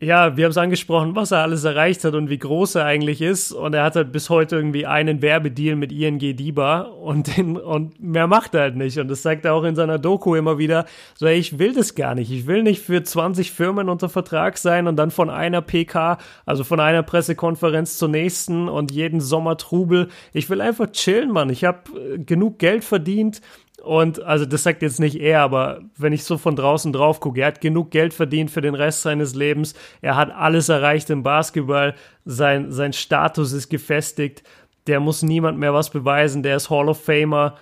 ja, 0.00 0.36
wir 0.36 0.44
haben 0.44 0.52
es 0.52 0.56
angesprochen, 0.56 1.16
was 1.16 1.32
er 1.32 1.42
alles 1.42 1.64
erreicht 1.64 2.04
hat 2.04 2.14
und 2.14 2.30
wie 2.30 2.38
groß 2.38 2.76
er 2.76 2.84
eigentlich 2.84 3.20
ist. 3.20 3.50
Und 3.50 3.74
er 3.74 3.82
hat 3.82 3.96
halt 3.96 4.12
bis 4.12 4.30
heute 4.30 4.54
irgendwie 4.54 4.86
einen 4.86 5.22
Werbedeal 5.22 5.74
mit 5.74 5.90
ING 5.90 6.20
DIBA 6.20 6.82
und, 6.82 7.36
den, 7.36 7.56
und 7.56 8.00
mehr 8.00 8.28
macht 8.28 8.54
er 8.54 8.60
halt 8.60 8.76
nicht. 8.76 8.98
Und 8.98 9.08
das 9.08 9.22
zeigt 9.22 9.44
er 9.44 9.54
auch 9.54 9.64
in 9.64 9.74
seiner 9.74 9.98
Doku 9.98 10.36
immer 10.36 10.56
wieder. 10.56 10.86
So, 11.16 11.26
ey, 11.26 11.36
ich 11.36 11.58
will 11.58 11.74
das 11.74 11.96
gar 11.96 12.14
nicht. 12.14 12.30
Ich 12.30 12.46
will 12.46 12.62
nicht 12.62 12.80
für 12.80 13.02
20 13.02 13.50
Firmen 13.50 13.88
unter 13.88 14.08
Vertrag 14.08 14.56
sein 14.56 14.86
und 14.86 14.94
dann 14.94 15.10
von 15.10 15.30
einer 15.30 15.62
PK, 15.62 16.18
also 16.46 16.62
von 16.62 16.78
einer 16.78 17.02
Pressekonferenz 17.02 17.98
zur 17.98 18.08
nächsten 18.08 18.68
und 18.68 18.92
jeden 18.92 19.20
Sommer 19.20 19.56
Trubel. 19.56 20.10
Ich 20.32 20.48
will 20.48 20.60
einfach 20.60 20.92
chillen, 20.92 21.32
Mann. 21.32 21.50
Ich 21.50 21.64
habe 21.64 21.78
äh, 21.98 22.18
genug 22.18 22.60
Geld 22.60 22.84
verdient. 22.84 23.40
Und 23.82 24.22
also 24.22 24.44
das 24.44 24.64
sagt 24.64 24.82
jetzt 24.82 24.98
nicht 24.98 25.20
er, 25.20 25.40
aber 25.40 25.80
wenn 25.96 26.12
ich 26.12 26.24
so 26.24 26.36
von 26.36 26.56
draußen 26.56 26.92
drauf 26.92 27.20
gucke, 27.20 27.40
er 27.40 27.46
hat 27.46 27.60
genug 27.60 27.90
Geld 27.90 28.12
verdient 28.12 28.50
für 28.50 28.60
den 28.60 28.74
Rest 28.74 29.02
seines 29.02 29.34
Lebens. 29.34 29.74
Er 30.00 30.16
hat 30.16 30.30
alles 30.30 30.68
erreicht 30.68 31.10
im 31.10 31.22
Basketball. 31.22 31.94
Sein, 32.24 32.72
sein 32.72 32.92
Status 32.92 33.52
ist 33.52 33.68
gefestigt. 33.68 34.42
Der 34.88 35.00
muss 35.00 35.22
niemand 35.22 35.58
mehr 35.58 35.74
was 35.74 35.90
beweisen. 35.90 36.42
Der 36.42 36.56
ist 36.56 36.70
Hall 36.70 36.88
of 36.88 37.02
Famer. 37.02 37.56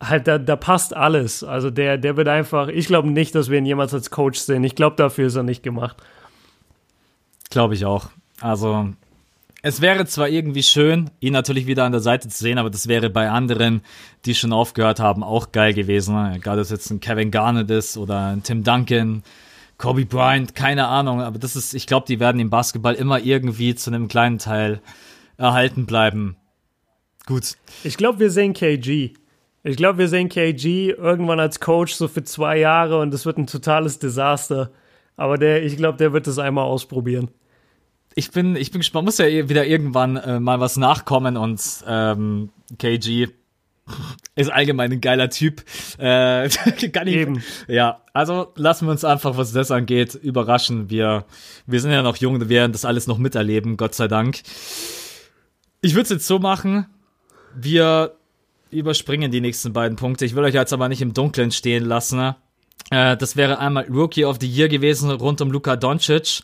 Halt, 0.00 0.28
da, 0.28 0.38
da 0.38 0.56
passt 0.56 0.94
alles. 0.94 1.42
Also 1.42 1.70
der, 1.70 1.98
der 1.98 2.16
wird 2.16 2.28
einfach, 2.28 2.68
ich 2.68 2.86
glaube 2.86 3.10
nicht, 3.10 3.34
dass 3.34 3.50
wir 3.50 3.58
ihn 3.58 3.66
jemals 3.66 3.92
als 3.92 4.10
Coach 4.10 4.38
sehen. 4.38 4.62
Ich 4.62 4.76
glaube, 4.76 4.96
dafür 4.96 5.26
ist 5.26 5.36
er 5.36 5.42
nicht 5.42 5.62
gemacht. 5.62 5.96
Glaube 7.50 7.74
ich 7.74 7.84
auch. 7.84 8.10
Also, 8.40 8.90
es 9.66 9.80
wäre 9.80 10.06
zwar 10.06 10.28
irgendwie 10.28 10.62
schön, 10.62 11.10
ihn 11.18 11.32
natürlich 11.32 11.66
wieder 11.66 11.82
an 11.82 11.90
der 11.90 12.00
Seite 12.00 12.28
zu 12.28 12.38
sehen, 12.38 12.58
aber 12.58 12.70
das 12.70 12.86
wäre 12.86 13.10
bei 13.10 13.28
anderen, 13.28 13.80
die 14.24 14.36
schon 14.36 14.52
aufgehört 14.52 15.00
haben, 15.00 15.24
auch 15.24 15.50
geil 15.50 15.74
gewesen. 15.74 16.14
ne? 16.14 16.34
Egal, 16.36 16.58
ob 16.58 16.62
es 16.62 16.70
jetzt 16.70 16.88
ein 16.90 17.00
Kevin 17.00 17.32
Garnett 17.32 17.68
ist 17.72 17.96
oder 17.96 18.28
ein 18.28 18.44
Tim 18.44 18.62
Duncan, 18.62 19.24
Kobe 19.76 20.06
Bryant, 20.06 20.54
keine 20.54 20.86
Ahnung. 20.86 21.20
Aber 21.20 21.40
das 21.40 21.56
ist, 21.56 21.74
ich 21.74 21.88
glaube, 21.88 22.06
die 22.06 22.20
werden 22.20 22.40
im 22.40 22.48
Basketball 22.48 22.94
immer 22.94 23.18
irgendwie 23.18 23.74
zu 23.74 23.90
einem 23.90 24.06
kleinen 24.06 24.38
Teil 24.38 24.80
erhalten 25.36 25.84
bleiben. 25.84 26.36
Gut. 27.26 27.54
Ich 27.82 27.96
glaube, 27.96 28.20
wir 28.20 28.30
sehen 28.30 28.52
KG. 28.52 29.14
Ich 29.64 29.76
glaube, 29.76 29.98
wir 29.98 30.08
sehen 30.08 30.28
KG 30.28 30.90
irgendwann 30.92 31.40
als 31.40 31.58
Coach 31.58 31.92
so 31.92 32.06
für 32.06 32.22
zwei 32.22 32.58
Jahre 32.58 33.00
und 33.00 33.12
das 33.12 33.26
wird 33.26 33.36
ein 33.36 33.48
totales 33.48 33.98
Desaster. 33.98 34.70
Aber 35.16 35.38
der, 35.38 35.64
ich 35.64 35.76
glaube, 35.76 35.98
der 35.98 36.12
wird 36.12 36.28
das 36.28 36.38
einmal 36.38 36.66
ausprobieren. 36.66 37.30
Ich 38.18 38.30
bin, 38.30 38.56
ich 38.56 38.70
bin 38.70 38.80
gespannt, 38.80 39.04
muss 39.04 39.18
ja 39.18 39.26
eh 39.26 39.50
wieder 39.50 39.66
irgendwann 39.66 40.16
äh, 40.16 40.40
mal 40.40 40.58
was 40.58 40.78
nachkommen 40.78 41.36
und 41.36 41.60
ähm, 41.86 42.48
KG 42.78 43.28
ist 44.34 44.50
allgemein 44.50 44.90
ein 44.90 45.02
geiler 45.02 45.28
Typ. 45.28 45.62
Äh, 45.98 46.48
kann 46.92 47.08
ich, 47.08 47.14
Eben. 47.14 47.42
Ja, 47.68 48.00
also 48.14 48.54
lassen 48.56 48.86
wir 48.86 48.92
uns 48.92 49.04
einfach, 49.04 49.36
was 49.36 49.52
das 49.52 49.70
angeht, 49.70 50.14
überraschen. 50.14 50.88
Wir, 50.88 51.26
wir 51.66 51.78
sind 51.78 51.92
ja 51.92 52.02
noch 52.02 52.16
jung, 52.16 52.40
wir 52.40 52.48
werden 52.48 52.72
das 52.72 52.86
alles 52.86 53.06
noch 53.06 53.18
miterleben, 53.18 53.76
Gott 53.76 53.94
sei 53.94 54.08
Dank. 54.08 54.40
Ich 55.82 55.92
würde 55.92 56.04
es 56.04 56.10
jetzt 56.10 56.26
so 56.26 56.38
machen, 56.38 56.86
wir 57.54 58.16
überspringen 58.70 59.30
die 59.30 59.42
nächsten 59.42 59.74
beiden 59.74 59.96
Punkte. 59.96 60.24
Ich 60.24 60.34
will 60.34 60.44
euch 60.44 60.54
jetzt 60.54 60.72
aber 60.72 60.88
nicht 60.88 61.02
im 61.02 61.12
Dunkeln 61.12 61.50
stehen 61.50 61.84
lassen. 61.84 62.34
Äh, 62.90 63.18
das 63.18 63.36
wäre 63.36 63.58
einmal 63.58 63.84
Rookie 63.90 64.24
of 64.24 64.38
the 64.40 64.48
Year 64.48 64.68
gewesen 64.68 65.10
rund 65.10 65.42
um 65.42 65.50
Luka 65.50 65.76
Doncic 65.76 66.42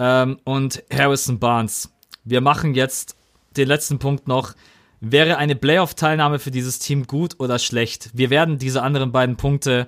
ähm, 0.00 0.38
und 0.44 0.82
Harrison 0.92 1.38
Barnes. 1.38 1.92
Wir 2.24 2.40
machen 2.40 2.74
jetzt 2.74 3.16
den 3.56 3.68
letzten 3.68 3.98
Punkt 3.98 4.26
noch. 4.26 4.54
Wäre 5.00 5.36
eine 5.36 5.54
Playoff-Teilnahme 5.54 6.38
für 6.38 6.50
dieses 6.50 6.78
Team 6.78 7.06
gut 7.06 7.36
oder 7.38 7.58
schlecht? 7.58 8.10
Wir 8.12 8.30
werden 8.30 8.58
diese 8.58 8.82
anderen 8.82 9.12
beiden 9.12 9.36
Punkte 9.36 9.86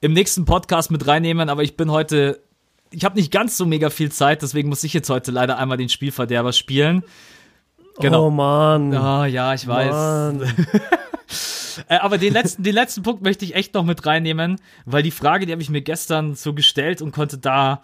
im 0.00 0.12
nächsten 0.12 0.44
Podcast 0.44 0.90
mit 0.90 1.06
reinnehmen, 1.06 1.48
aber 1.48 1.62
ich 1.62 1.76
bin 1.76 1.90
heute, 1.90 2.42
ich 2.90 3.04
habe 3.04 3.16
nicht 3.16 3.30
ganz 3.30 3.56
so 3.56 3.66
mega 3.66 3.90
viel 3.90 4.10
Zeit, 4.10 4.42
deswegen 4.42 4.68
muss 4.68 4.84
ich 4.84 4.92
jetzt 4.92 5.10
heute 5.10 5.30
leider 5.30 5.58
einmal 5.58 5.76
den 5.76 5.88
Spielverderber 5.88 6.52
spielen. 6.52 7.04
Genau. 8.00 8.26
Oh 8.26 8.30
Mann. 8.30 8.94
Ah, 8.94 9.26
ja, 9.26 9.54
ich 9.54 9.66
weiß. 9.66 9.92
Mann. 9.92 10.54
Äh, 11.86 11.98
aber 11.98 12.18
den 12.18 12.32
letzten, 12.32 12.64
den 12.64 12.74
letzten 12.74 13.04
Punkt 13.04 13.22
möchte 13.22 13.44
ich 13.44 13.54
echt 13.54 13.74
noch 13.74 13.84
mit 13.84 14.04
reinnehmen, 14.04 14.60
weil 14.86 15.04
die 15.04 15.12
Frage, 15.12 15.46
die 15.46 15.52
habe 15.52 15.62
ich 15.62 15.70
mir 15.70 15.80
gestern 15.80 16.34
so 16.34 16.52
gestellt 16.52 17.00
und 17.00 17.12
konnte 17.12 17.38
da 17.38 17.80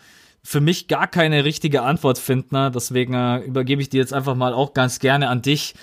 für 0.46 0.60
mich 0.60 0.86
gar 0.86 1.08
keine 1.08 1.44
richtige 1.44 1.82
Antwort 1.82 2.18
finden. 2.18 2.54
Ne? 2.54 2.70
Deswegen 2.72 3.14
äh, 3.14 3.38
übergebe 3.38 3.82
ich 3.82 3.88
die 3.88 3.96
jetzt 3.96 4.12
einfach 4.12 4.36
mal 4.36 4.54
auch 4.54 4.74
ganz 4.74 5.00
gerne 5.00 5.28
an 5.28 5.42
dich. 5.42 5.74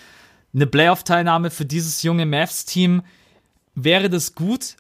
eine 0.56 0.68
Playoff-Teilnahme 0.68 1.52
für 1.52 1.65
dieses 1.65 2.02
junge 2.02 2.26
Mavs-Team, 2.26 3.02
wäre 3.76 4.10
das 4.10 4.35
gut? 4.35 4.77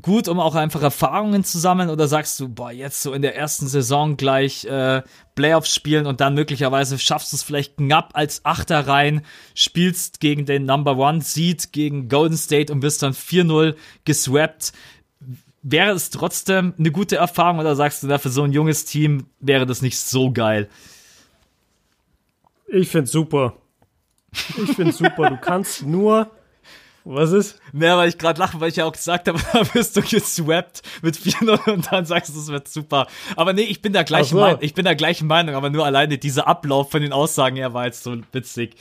Gut, 0.00 0.28
um 0.28 0.38
auch 0.40 0.54
einfach 0.54 0.80
Erfahrungen 0.80 1.44
zu 1.44 1.58
sammeln? 1.58 1.90
Oder 1.90 2.08
sagst 2.08 2.40
du, 2.40 2.48
boah, 2.48 2.70
jetzt 2.70 3.02
so 3.02 3.12
in 3.12 3.20
der 3.20 3.36
ersten 3.36 3.66
Saison 3.66 4.16
gleich 4.16 4.64
äh, 4.64 5.02
Playoffs 5.34 5.74
spielen 5.74 6.06
und 6.06 6.20
dann 6.20 6.34
möglicherweise 6.34 6.98
schaffst 6.98 7.32
du 7.32 7.36
es 7.36 7.42
vielleicht 7.42 7.76
knapp 7.76 8.12
als 8.14 8.44
Achter 8.46 8.86
rein, 8.86 9.22
spielst 9.54 10.20
gegen 10.20 10.46
den 10.46 10.64
Number 10.64 10.96
One 10.96 11.20
Seed, 11.20 11.72
gegen 11.72 12.08
Golden 12.08 12.38
State 12.38 12.72
und 12.72 12.80
wirst 12.80 13.02
dann 13.02 13.12
4-0 13.12 13.74
geswappt? 14.04 14.72
Wäre 15.62 15.92
es 15.92 16.10
trotzdem 16.10 16.74
eine 16.78 16.90
gute 16.90 17.16
Erfahrung 17.16 17.58
oder 17.58 17.74
sagst 17.74 18.02
du, 18.02 18.06
da 18.06 18.18
für 18.18 18.30
so 18.30 18.42
ein 18.44 18.52
junges 18.52 18.84
Team 18.84 19.26
wäre 19.40 19.66
das 19.66 19.82
nicht 19.82 19.98
so 19.98 20.30
geil? 20.30 20.68
Ich 22.68 22.88
find's 22.88 23.12
super. 23.12 23.54
Ich 24.32 24.76
find's 24.76 24.98
super. 24.98 25.30
Du 25.30 25.36
kannst 25.38 25.84
nur. 25.84 26.30
Was 27.04 27.32
ist? 27.32 27.58
Mehr, 27.72 27.96
weil 27.96 28.10
ich 28.10 28.18
gerade 28.18 28.38
lache, 28.38 28.60
weil 28.60 28.68
ich 28.68 28.76
ja 28.76 28.84
auch 28.84 28.92
gesagt 28.92 29.28
habe, 29.28 29.38
da 29.52 29.74
wirst 29.74 29.96
du 29.96 30.02
geswappt 30.02 30.82
mit 31.00 31.16
4-0 31.16 31.72
und 31.72 31.90
dann 31.90 32.04
sagst 32.04 32.34
du, 32.34 32.38
es 32.38 32.48
wird 32.48 32.68
super. 32.68 33.06
Aber 33.34 33.54
nee, 33.54 33.62
ich 33.62 33.80
bin 33.80 33.94
der 33.94 34.04
gleichen, 34.04 34.34
so. 34.34 34.40
Meinung, 34.40 34.58
ich 34.60 34.74
bin 34.74 34.84
der 34.84 34.94
gleichen 34.94 35.26
Meinung, 35.26 35.54
aber 35.54 35.70
nur 35.70 35.86
alleine 35.86 36.18
dieser 36.18 36.46
Ablauf 36.46 36.90
von 36.90 37.00
den 37.00 37.14
Aussagen 37.14 37.56
her 37.56 37.72
war 37.72 37.86
jetzt 37.86 38.02
so 38.02 38.14
witzig. 38.32 38.76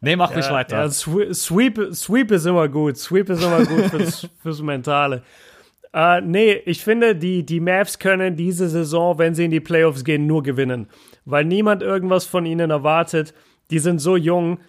Nee, 0.00 0.16
mach 0.16 0.34
ruhig 0.34 0.50
weiter. 0.50 0.78
Ja, 0.78 0.90
Sweep, 0.90 1.94
Sweep 1.94 2.30
ist 2.32 2.46
immer 2.46 2.68
gut. 2.68 2.96
Sweep 2.96 3.28
ist 3.28 3.42
immer 3.42 3.64
gut 3.64 3.84
fürs, 3.90 4.26
fürs 4.42 4.60
Mentale. 4.62 5.22
Uh, 5.92 6.20
nee, 6.22 6.52
ich 6.66 6.84
finde, 6.84 7.16
die, 7.16 7.44
die 7.44 7.58
Mavs 7.58 7.98
können 7.98 8.36
diese 8.36 8.68
Saison, 8.68 9.18
wenn 9.18 9.34
sie 9.34 9.46
in 9.46 9.50
die 9.50 9.60
Playoffs 9.60 10.04
gehen, 10.04 10.26
nur 10.26 10.42
gewinnen. 10.42 10.86
Weil 11.24 11.44
niemand 11.44 11.82
irgendwas 11.82 12.26
von 12.26 12.46
ihnen 12.46 12.70
erwartet. 12.70 13.34
Die 13.70 13.80
sind 13.80 13.98
so 13.98 14.16
jung. 14.16 14.60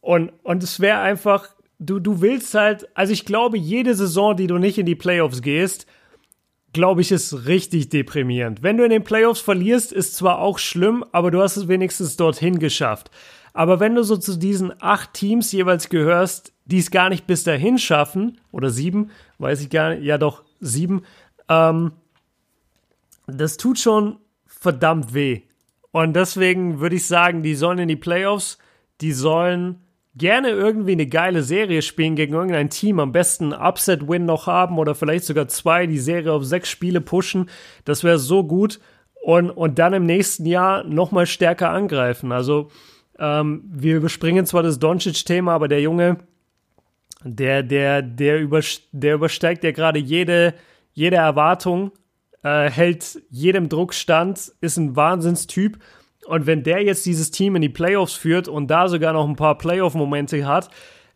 Und, 0.00 0.32
und 0.42 0.62
es 0.62 0.80
wäre 0.80 0.98
einfach, 0.98 1.48
du, 1.78 2.00
du 2.00 2.20
willst 2.20 2.54
halt, 2.54 2.88
also 2.94 3.12
ich 3.12 3.24
glaube, 3.24 3.56
jede 3.56 3.94
Saison, 3.94 4.36
die 4.36 4.48
du 4.48 4.58
nicht 4.58 4.78
in 4.78 4.86
die 4.86 4.96
Playoffs 4.96 5.42
gehst, 5.42 5.86
glaube 6.72 7.00
ich, 7.00 7.12
ist 7.12 7.46
richtig 7.46 7.88
deprimierend. 7.88 8.62
Wenn 8.62 8.76
du 8.76 8.84
in 8.84 8.90
den 8.90 9.04
Playoffs 9.04 9.40
verlierst, 9.40 9.92
ist 9.92 10.16
zwar 10.16 10.40
auch 10.40 10.58
schlimm, 10.58 11.04
aber 11.12 11.30
du 11.30 11.40
hast 11.40 11.56
es 11.56 11.68
wenigstens 11.68 12.16
dorthin 12.16 12.58
geschafft. 12.58 13.10
Aber 13.54 13.80
wenn 13.80 13.94
du 13.94 14.02
so 14.02 14.16
zu 14.16 14.36
diesen 14.36 14.72
acht 14.80 15.14
Teams 15.14 15.52
jeweils 15.52 15.88
gehörst, 15.88 16.52
die 16.66 16.78
es 16.78 16.90
gar 16.90 17.08
nicht 17.08 17.26
bis 17.26 17.44
dahin 17.44 17.78
schaffen, 17.78 18.40
oder 18.52 18.70
sieben, 18.70 19.10
weiß 19.38 19.62
ich 19.62 19.70
gar 19.70 19.94
nicht, 19.94 20.04
ja 20.04 20.18
doch, 20.18 20.44
sieben, 20.60 21.02
ähm, 21.48 21.92
das 23.26 23.56
tut 23.56 23.78
schon 23.78 24.18
verdammt 24.46 25.14
weh. 25.14 25.42
Und 25.90 26.14
deswegen 26.14 26.80
würde 26.80 26.96
ich 26.96 27.06
sagen, 27.06 27.42
die 27.42 27.54
sollen 27.54 27.78
in 27.78 27.88
die 27.88 27.96
Playoffs, 27.96 28.58
die 29.00 29.12
sollen 29.12 29.80
gerne 30.14 30.50
irgendwie 30.50 30.92
eine 30.92 31.06
geile 31.06 31.42
Serie 31.42 31.80
spielen 31.82 32.16
gegen 32.16 32.34
irgendein 32.34 32.70
Team, 32.70 32.98
am 32.98 33.12
besten 33.12 33.52
Upset-Win 33.52 34.26
noch 34.26 34.46
haben 34.46 34.78
oder 34.78 34.94
vielleicht 34.94 35.24
sogar 35.24 35.48
zwei, 35.48 35.86
die 35.86 35.98
Serie 35.98 36.32
auf 36.32 36.44
sechs 36.44 36.68
Spiele 36.68 37.00
pushen. 37.00 37.48
Das 37.84 38.04
wäre 38.04 38.18
so 38.18 38.44
gut. 38.44 38.80
Und, 39.22 39.50
und 39.50 39.78
dann 39.78 39.94
im 39.94 40.06
nächsten 40.06 40.46
Jahr 40.46 40.84
nochmal 40.84 41.26
stärker 41.26 41.70
angreifen. 41.70 42.32
Also, 42.32 42.70
ähm, 43.18 43.62
wir 43.68 43.96
überspringen 43.96 44.46
zwar 44.46 44.62
das 44.62 44.78
Doncic-Thema, 44.78 45.52
aber 45.52 45.68
der 45.68 45.80
Junge, 45.80 46.18
der, 47.24 47.62
der, 47.62 48.02
der, 48.02 48.40
überst 48.40 48.88
der 48.92 49.14
übersteigt 49.14 49.64
ja 49.64 49.72
gerade 49.72 49.98
jede, 49.98 50.54
jede 50.92 51.16
Erwartung, 51.16 51.92
äh, 52.42 52.70
hält 52.70 53.20
jedem 53.30 53.68
Druck 53.68 53.94
stand, 53.94 54.52
ist 54.60 54.76
ein 54.76 54.96
Wahnsinnstyp. 54.96 55.78
Und 56.26 56.46
wenn 56.46 56.62
der 56.62 56.82
jetzt 56.82 57.06
dieses 57.06 57.30
Team 57.30 57.56
in 57.56 57.62
die 57.62 57.68
Playoffs 57.68 58.14
führt 58.14 58.48
und 58.48 58.68
da 58.68 58.88
sogar 58.88 59.12
noch 59.12 59.26
ein 59.28 59.36
paar 59.36 59.58
Playoff-Momente 59.58 60.46
hat, 60.46 60.70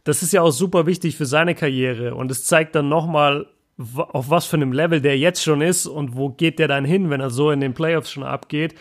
das 0.04 0.22
ist 0.22 0.32
ja 0.32 0.42
auch 0.42 0.50
super 0.50 0.86
wichtig 0.86 1.16
für 1.16 1.26
seine 1.26 1.54
Karriere. 1.54 2.14
Und 2.14 2.30
es 2.30 2.46
zeigt 2.46 2.74
dann 2.74 2.88
nochmal, 2.88 3.46
auf 3.76 4.30
was 4.30 4.46
für 4.46 4.56
einem 4.56 4.72
Level 4.72 5.00
der 5.00 5.18
jetzt 5.18 5.42
schon 5.42 5.60
ist 5.60 5.86
und 5.86 6.16
wo 6.16 6.30
geht 6.30 6.58
der 6.58 6.68
dann 6.68 6.84
hin, 6.84 7.10
wenn 7.10 7.20
er 7.20 7.30
so 7.30 7.50
in 7.50 7.60
den 7.60 7.74
Playoffs 7.74 8.10
schon 8.10 8.22
abgeht. 8.22 8.74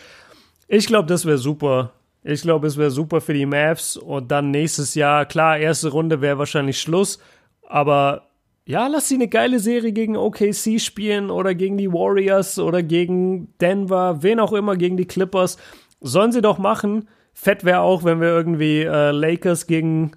Ich 0.68 0.88
glaube, 0.88 1.08
das 1.08 1.26
wäre 1.26 1.38
super. 1.38 1.94
Ich 2.24 2.44
glaube, 2.44 2.68
es 2.68 2.78
wäre 2.78 2.92
super 2.92 3.20
für 3.20 3.34
die 3.34 3.46
Mavs 3.46 3.98
und 3.98 4.30
dann 4.32 4.52
nächstes 4.52 4.94
Jahr, 4.94 5.26
klar, 5.26 5.58
erste 5.58 5.90
Runde 5.90 6.22
wäre 6.22 6.38
wahrscheinlich 6.38 6.80
Schluss, 6.80 7.20
aber 7.68 8.28
ja, 8.66 8.88
lass 8.88 9.08
sie 9.08 9.16
eine 9.16 9.28
geile 9.28 9.60
Serie 9.60 9.92
gegen 9.92 10.16
OKC 10.16 10.80
spielen 10.80 11.32
oder 11.32 11.56
gegen 11.56 11.78
die 11.78 11.92
Warriors 11.92 12.60
oder 12.60 12.84
gegen 12.84 13.58
Denver, 13.60 14.22
wen 14.22 14.40
auch 14.40 14.54
immer, 14.54 14.78
gegen 14.78 14.98
die 14.98 15.08
Clippers. 15.08 15.58
Sollen 16.00 16.32
sie 16.32 16.42
doch 16.42 16.60
machen. 16.60 17.10
Fett 17.34 17.64
wäre 17.64 17.82
auch, 17.82 18.04
wenn 18.04 18.22
wir 18.22 18.28
irgendwie 18.28 18.82
äh, 18.82 19.12
Lakers 19.12 19.66
gegen 19.66 20.12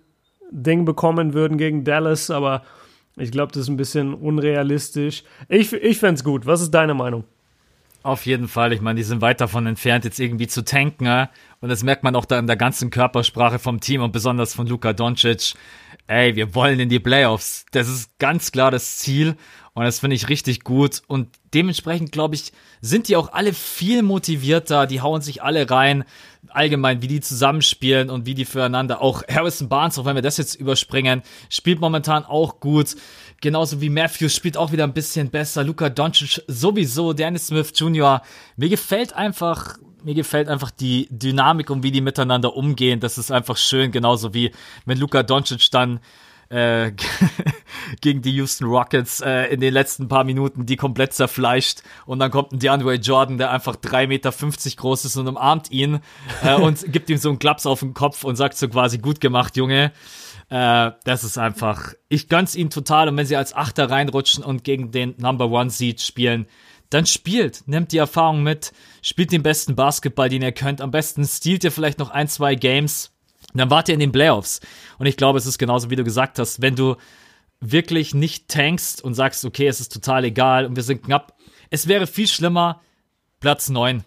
Ding 0.51 0.85
bekommen 0.85 1.33
würden, 1.33 1.57
gegen 1.57 1.85
Dallas, 1.85 2.31
aber 2.31 2.63
ich 3.17 3.31
glaube, 3.31 3.53
das 3.53 3.63
ist 3.63 3.69
ein 3.69 3.77
bisschen 3.77 4.13
unrealistisch. 4.13 5.25
Ich, 5.49 5.73
ich 5.73 5.99
fände 5.99 6.15
es 6.15 6.25
gut. 6.25 6.47
Was 6.47 6.61
ist 6.61 6.73
deine 6.73 6.95
Meinung? 6.95 7.25
Auf 8.05 8.27
jeden 8.27 8.49
Fall. 8.49 8.75
Ich 8.75 8.83
meine, 8.83 8.99
die 8.99 9.03
sind 9.03 9.23
weit 9.23 9.41
davon 9.41 9.67
entfernt, 9.67 10.05
jetzt 10.05 10.21
irgendwie 10.21 10.47
zu 10.47 10.63
tanken. 10.63 11.07
Ja? 11.07 11.31
Und 11.61 11.71
das 11.71 11.83
merkt 11.83 12.05
man 12.05 12.15
auch 12.17 12.27
da 12.27 12.39
in 12.39 12.47
der 12.47 12.55
ganzen 12.57 12.91
Körpersprache 12.91 13.59
vom 13.59 13.81
Team 13.81 14.03
und 14.03 14.13
besonders 14.13 14.53
von 14.53 14.67
Luka 14.67 14.93
Doncic. 14.93 15.55
Ey, 16.07 16.37
wir 16.37 16.55
wollen 16.55 16.79
in 16.81 16.91
die 16.91 17.01
Playoffs. 17.01 17.65
Das 17.73 17.89
ist 17.89 18.19
ganz 18.19 18.53
klar 18.53 18.71
das 18.71 18.99
Ziel. 18.99 19.37
Und 19.73 19.85
das 19.85 20.01
finde 20.01 20.17
ich 20.17 20.29
richtig 20.29 20.65
gut. 20.65 21.01
Und 21.07 21.31
dementsprechend, 21.55 22.13
glaube 22.13 22.35
ich, 22.35 22.53
sind 22.83 23.09
die 23.09 23.17
auch 23.17 23.33
alle 23.33 23.55
viel 23.55 24.03
motivierter. 24.03 24.87
Die 24.87 25.01
hauen 25.01 25.23
sich 25.23 25.43
alle 25.43 25.71
rein. 25.71 26.05
Allgemein, 26.51 27.01
wie 27.01 27.09
die 27.09 27.21
zusammenspielen 27.21 28.11
und 28.11 28.27
wie 28.27 28.35
die 28.35 28.45
füreinander. 28.45 29.01
Auch 29.01 29.23
Harrison 29.27 29.71
Barnes, 29.71 29.99
auch 29.99 30.05
wenn 30.05 30.15
wir 30.15 30.23
das 30.23 30.37
jetzt 30.37 30.57
überspringen, 30.57 31.23
spielt 31.49 31.81
momentan 31.81 32.27
auch 32.27 32.61
gut. 32.61 32.97
Genauso 33.41 33.81
wie 33.81 33.91
Matthews 33.91 34.35
spielt 34.35 34.57
auch 34.57 34.73
wieder 34.73 34.85
ein 34.85 34.95
bisschen 34.95 35.31
besser. 35.31 35.65
Luca 35.65 35.89
Doncic 35.89 36.43
sowieso. 36.47 37.13
Dennis 37.13 37.49
Smith 37.49 37.73
Jr. 37.75 38.23
Mir 38.57 38.69
gefällt 38.69 39.13
einfach, 39.13 39.77
mir 40.03 40.15
gefällt 40.15 40.49
einfach 40.49 40.71
die 40.71 41.09
Dynamik 41.11 41.71
und 41.71 41.83
wie 41.83 41.93
die 41.93 42.01
miteinander 42.01 42.57
umgehen. 42.57 43.01
Das 43.01 43.19
ist 43.19 43.31
einfach 43.31 43.57
schön. 43.57 43.93
Genauso 43.93 44.35
wie 44.35 44.53
wenn 44.87 44.99
Luca 44.99 45.23
Doncic 45.23 45.71
dann 45.71 46.01
äh, 46.49 46.93
gegen 48.01 48.23
die 48.23 48.33
Houston 48.33 48.67
Rockets 48.67 49.21
äh, 49.21 49.53
in 49.53 49.61
den 49.61 49.73
letzten 49.73 50.09
paar 50.09 50.25
Minuten 50.25 50.67
die 50.67 50.77
komplett 50.77 51.13
zerfleischt 51.13 51.83
und 52.07 52.19
dann 52.19 52.31
kommt 52.31 52.53
ein 52.53 52.59
DeAndre 52.59 52.95
Jordan, 52.95 53.39
der 53.39 53.51
einfach 53.51 53.77
3,50 53.77 54.07
Meter 54.07 54.33
groß 54.77 55.05
ist 55.05 55.17
und 55.17 55.29
umarmt 55.29 55.71
ihn 55.71 56.01
äh, 56.43 56.55
und 56.55 56.85
gibt 56.93 57.11
ihm 57.11 57.19
so 57.19 57.29
einen 57.29 57.39
Klaps 57.39 57.67
auf 57.67 57.81
den 57.81 57.95
Kopf 57.95 58.25
und 58.25 58.37
sagt 58.37 58.57
so 58.57 58.69
quasi 58.69 58.99
gut 58.99 59.21
gemacht, 59.21 59.57
Junge. 59.57 59.93
Äh, 60.49 60.93
das 61.05 61.25
ist 61.25 61.39
einfach, 61.39 61.95
ich 62.09 62.29
gönn's 62.29 62.55
ihnen 62.55 62.71
total. 62.71 63.09
Und 63.09 63.17
wenn 63.17 63.27
sie 63.27 63.37
als 63.37 63.55
Achter 63.55 63.91
reinrutschen 63.91 64.45
und 64.45 64.65
gegen 64.65 64.91
den 64.91 65.15
Number 65.19 65.51
One 65.51 65.71
Seed 65.71 66.01
spielen, 66.01 66.47
dann 66.91 67.07
spielt, 67.07 67.67
nehmt 67.67 67.93
die 67.93 67.99
Erfahrung 67.99 68.43
mit, 68.43 68.73
spielt 69.03 69.33
den 69.33 69.43
besten 69.43 69.75
Basketball, 69.75 70.29
den 70.29 70.43
ihr 70.43 70.53
könnt. 70.53 70.81
Am 70.81 70.91
besten 70.91 71.25
stiehlt 71.25 71.65
ihr 71.65 71.73
vielleicht 71.73 71.99
noch 71.99 72.11
ein, 72.11 72.29
zwei 72.29 72.55
Games. 72.55 73.11
Dann 73.53 73.71
wart 73.71 73.89
ihr 73.89 73.95
in 73.95 74.01
den 74.01 74.13
Playoffs. 74.13 74.61
Und 74.99 75.07
ich 75.07 75.17
glaube, 75.17 75.39
es 75.39 75.47
ist 75.47 75.59
genauso, 75.59 75.91
wie 75.91 75.97
du 75.97 76.05
gesagt 76.05 76.39
hast, 76.39 76.63
wenn 76.63 76.77
du 76.77 76.97
wirklich 77.61 78.15
nicht 78.15 78.49
tankst 78.49 79.03
und 79.03 79.15
sagst, 79.15 79.45
okay, 79.45 79.67
es 79.67 79.81
ist 79.81 79.93
total 79.93 80.25
egal 80.25 80.67
und 80.67 80.77
wir 80.77 80.83
sind 80.83 81.05
knapp. 81.05 81.37
Es 81.71 81.89
wäre 81.89 82.07
viel 82.07 82.29
schlimmer, 82.29 82.81
Platz 83.41 83.69
9. 83.69 84.05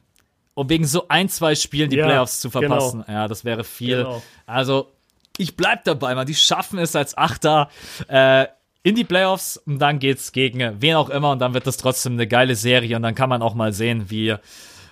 Um 0.54 0.70
wegen 0.70 0.86
so 0.86 1.08
ein, 1.08 1.30
zwei 1.30 1.56
Spielen 1.56 1.90
die 1.90 1.98
ja, 1.98 2.06
Playoffs 2.06 2.40
zu 2.40 2.50
verpassen. 2.50 3.04
Genau. 3.06 3.20
Ja, 3.20 3.28
das 3.28 3.46
wäre 3.46 3.64
viel. 3.64 3.98
Genau. 3.98 4.24
Also, 4.46 4.92
ich 5.38 5.56
bleib 5.56 5.84
dabei, 5.84 6.16
man. 6.16 6.26
Die 6.26 6.36
schaffen 6.36 6.80
es 6.80 6.96
als 6.96 7.18
Achter 7.18 7.70
äh, 8.08 8.48
in 8.84 8.96
die 8.96 9.04
Playoffs 9.04 9.58
und 9.58 9.80
dann 9.80 10.00
geht's 10.00 10.32
gegen 10.32 10.82
wen 10.82 10.96
auch 10.96 11.10
immer 11.10 11.32
und 11.32 11.40
dann 11.40 11.54
wird 11.54 11.68
das 11.68 11.78
trotzdem 11.78 12.14
eine 12.14 12.28
geile 12.28 12.56
Serie 12.56 12.96
und 12.96 13.02
dann 13.02 13.16
kann 13.16 13.30
man 13.30 13.42
auch 13.42 13.54
mal 13.54 13.74
sehen, 13.74 14.10
wie 14.10 14.36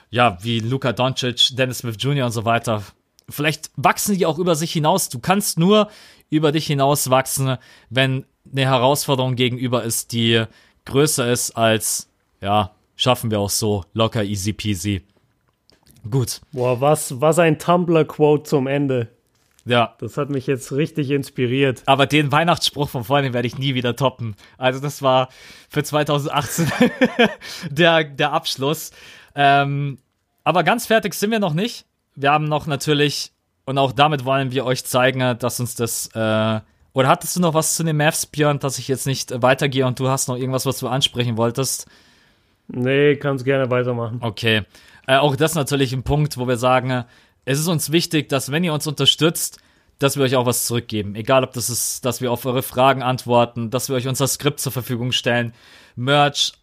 ja, 0.10 0.38
wie 0.42 0.60
Luka 0.60 0.94
Doncic, 0.94 1.56
Dennis 1.58 1.80
Smith 1.80 1.98
Jr. 2.00 2.26
und 2.26 2.32
so 2.32 2.46
weiter. 2.46 2.84
Vielleicht 3.28 3.72
wachsen 3.76 4.18
die 4.18 4.26
auch 4.26 4.38
über 4.38 4.56
sich 4.56 4.72
hinaus. 4.72 5.10
Du 5.10 5.20
kannst 5.20 5.58
nur 5.60 5.90
über 6.30 6.52
dich 6.52 6.68
hinaus 6.68 7.10
wachsen, 7.10 7.58
wenn 7.90 8.26
eine 8.52 8.66
Herausforderung 8.66 9.36
gegenüber 9.36 9.84
ist, 9.84 10.12
die 10.12 10.46
größer 10.86 11.32
ist 11.32 11.52
als, 11.52 12.10
ja, 12.42 12.72
schaffen 12.96 13.32
wir 13.32 13.40
auch 13.40 13.50
so, 13.50 13.84
locker, 13.94 14.24
easy 14.24 14.54
peasy. 14.54 15.02
Gut. 16.10 16.42
Boah, 16.52 16.80
was, 16.80 17.20
was 17.20 17.40
ein 17.40 17.58
Tumblr-Quote 17.58 18.44
zum 18.44 18.68
Ende. 18.68 19.10
Ja. 19.66 19.96
Das 20.00 20.18
hat 20.18 20.30
mich 20.30 20.46
jetzt 20.48 20.72
richtig 20.72 21.10
inspiriert. 21.10 21.82
Aber 21.88 22.06
den 22.06 22.32
Weihnachtsspruch 22.32 22.90
von 22.90 23.04
vorhin 23.04 23.34
werde 23.34 23.48
ich 23.48 23.58
nie 23.58 23.74
wieder 23.74 23.96
toppen. 23.96 24.36
Also 24.58 24.80
das 24.80 25.02
war 25.02 25.30
für 25.70 25.84
2018 25.84 26.72
der, 27.72 28.04
der 28.04 28.32
Abschluss. 28.32 28.92
Ähm, 29.34 29.98
aber 30.44 30.64
ganz 30.64 30.86
fertig 30.86 31.16
sind 31.16 31.32
wir 31.32 31.40
noch 31.40 31.54
nicht. 31.54 31.86
Wir 32.16 32.32
haben 32.32 32.46
noch 32.46 32.68
natürlich, 32.68 33.32
und 33.66 33.78
auch 33.78 33.92
damit 33.92 34.24
wollen 34.24 34.52
wir 34.52 34.66
euch 34.66 34.86
zeigen, 34.86 35.38
dass 35.40 35.60
uns 35.60 35.76
das, 35.76 36.08
äh, 36.14 36.60
oder 36.94 37.10
hattest 37.10 37.36
du 37.36 37.42
noch 37.42 37.56
was 37.56 37.76
zu 37.76 37.84
den 37.84 37.98
Mavs, 37.98 38.28
Björn, 38.28 38.60
dass 38.60 38.78
ich 38.78 38.88
jetzt 38.88 39.08
nicht 39.08 39.42
weitergehe 39.42 39.86
und 39.86 40.00
du 40.00 40.08
hast 40.08 40.28
noch 40.28 40.38
irgendwas, 40.38 40.66
was 40.66 40.78
du 40.78 40.88
ansprechen 40.88 41.36
wolltest? 41.38 41.88
Nee, 42.68 43.16
kannst 43.16 43.44
gerne 43.44 43.70
weitermachen. 43.70 44.20
Okay. 44.22 44.64
Äh, 45.08 45.18
auch 45.18 45.36
das 45.36 45.56
natürlich 45.56 45.92
ein 45.94 46.04
Punkt, 46.04 46.38
wo 46.38 46.48
wir 46.48 46.58
sagen, 46.58 47.06
es 47.46 47.60
ist 47.60 47.68
uns 47.68 47.92
wichtig, 47.92 48.30
dass 48.30 48.52
wenn 48.52 48.64
ihr 48.64 48.74
uns 48.74 48.88
unterstützt, 48.88 49.60
dass 50.00 50.18
wir 50.18 50.24
euch 50.24 50.36
auch 50.36 50.46
was 50.46 50.66
zurückgeben. 50.66 51.16
Egal, 51.16 51.44
ob 51.44 51.54
das 51.54 51.70
ist, 51.70 52.04
dass 52.04 52.20
wir 52.20 52.32
auf 52.32 52.46
eure 52.46 52.64
Fragen 52.64 53.02
antworten, 53.02 53.70
dass 53.70 53.88
wir 53.88 53.96
euch 53.96 54.08
unser 54.08 54.28
Skript 54.28 54.60
zur 54.60 54.72
Verfügung 54.72 55.12
stellen, 55.12 55.54
Merch, 55.96 56.54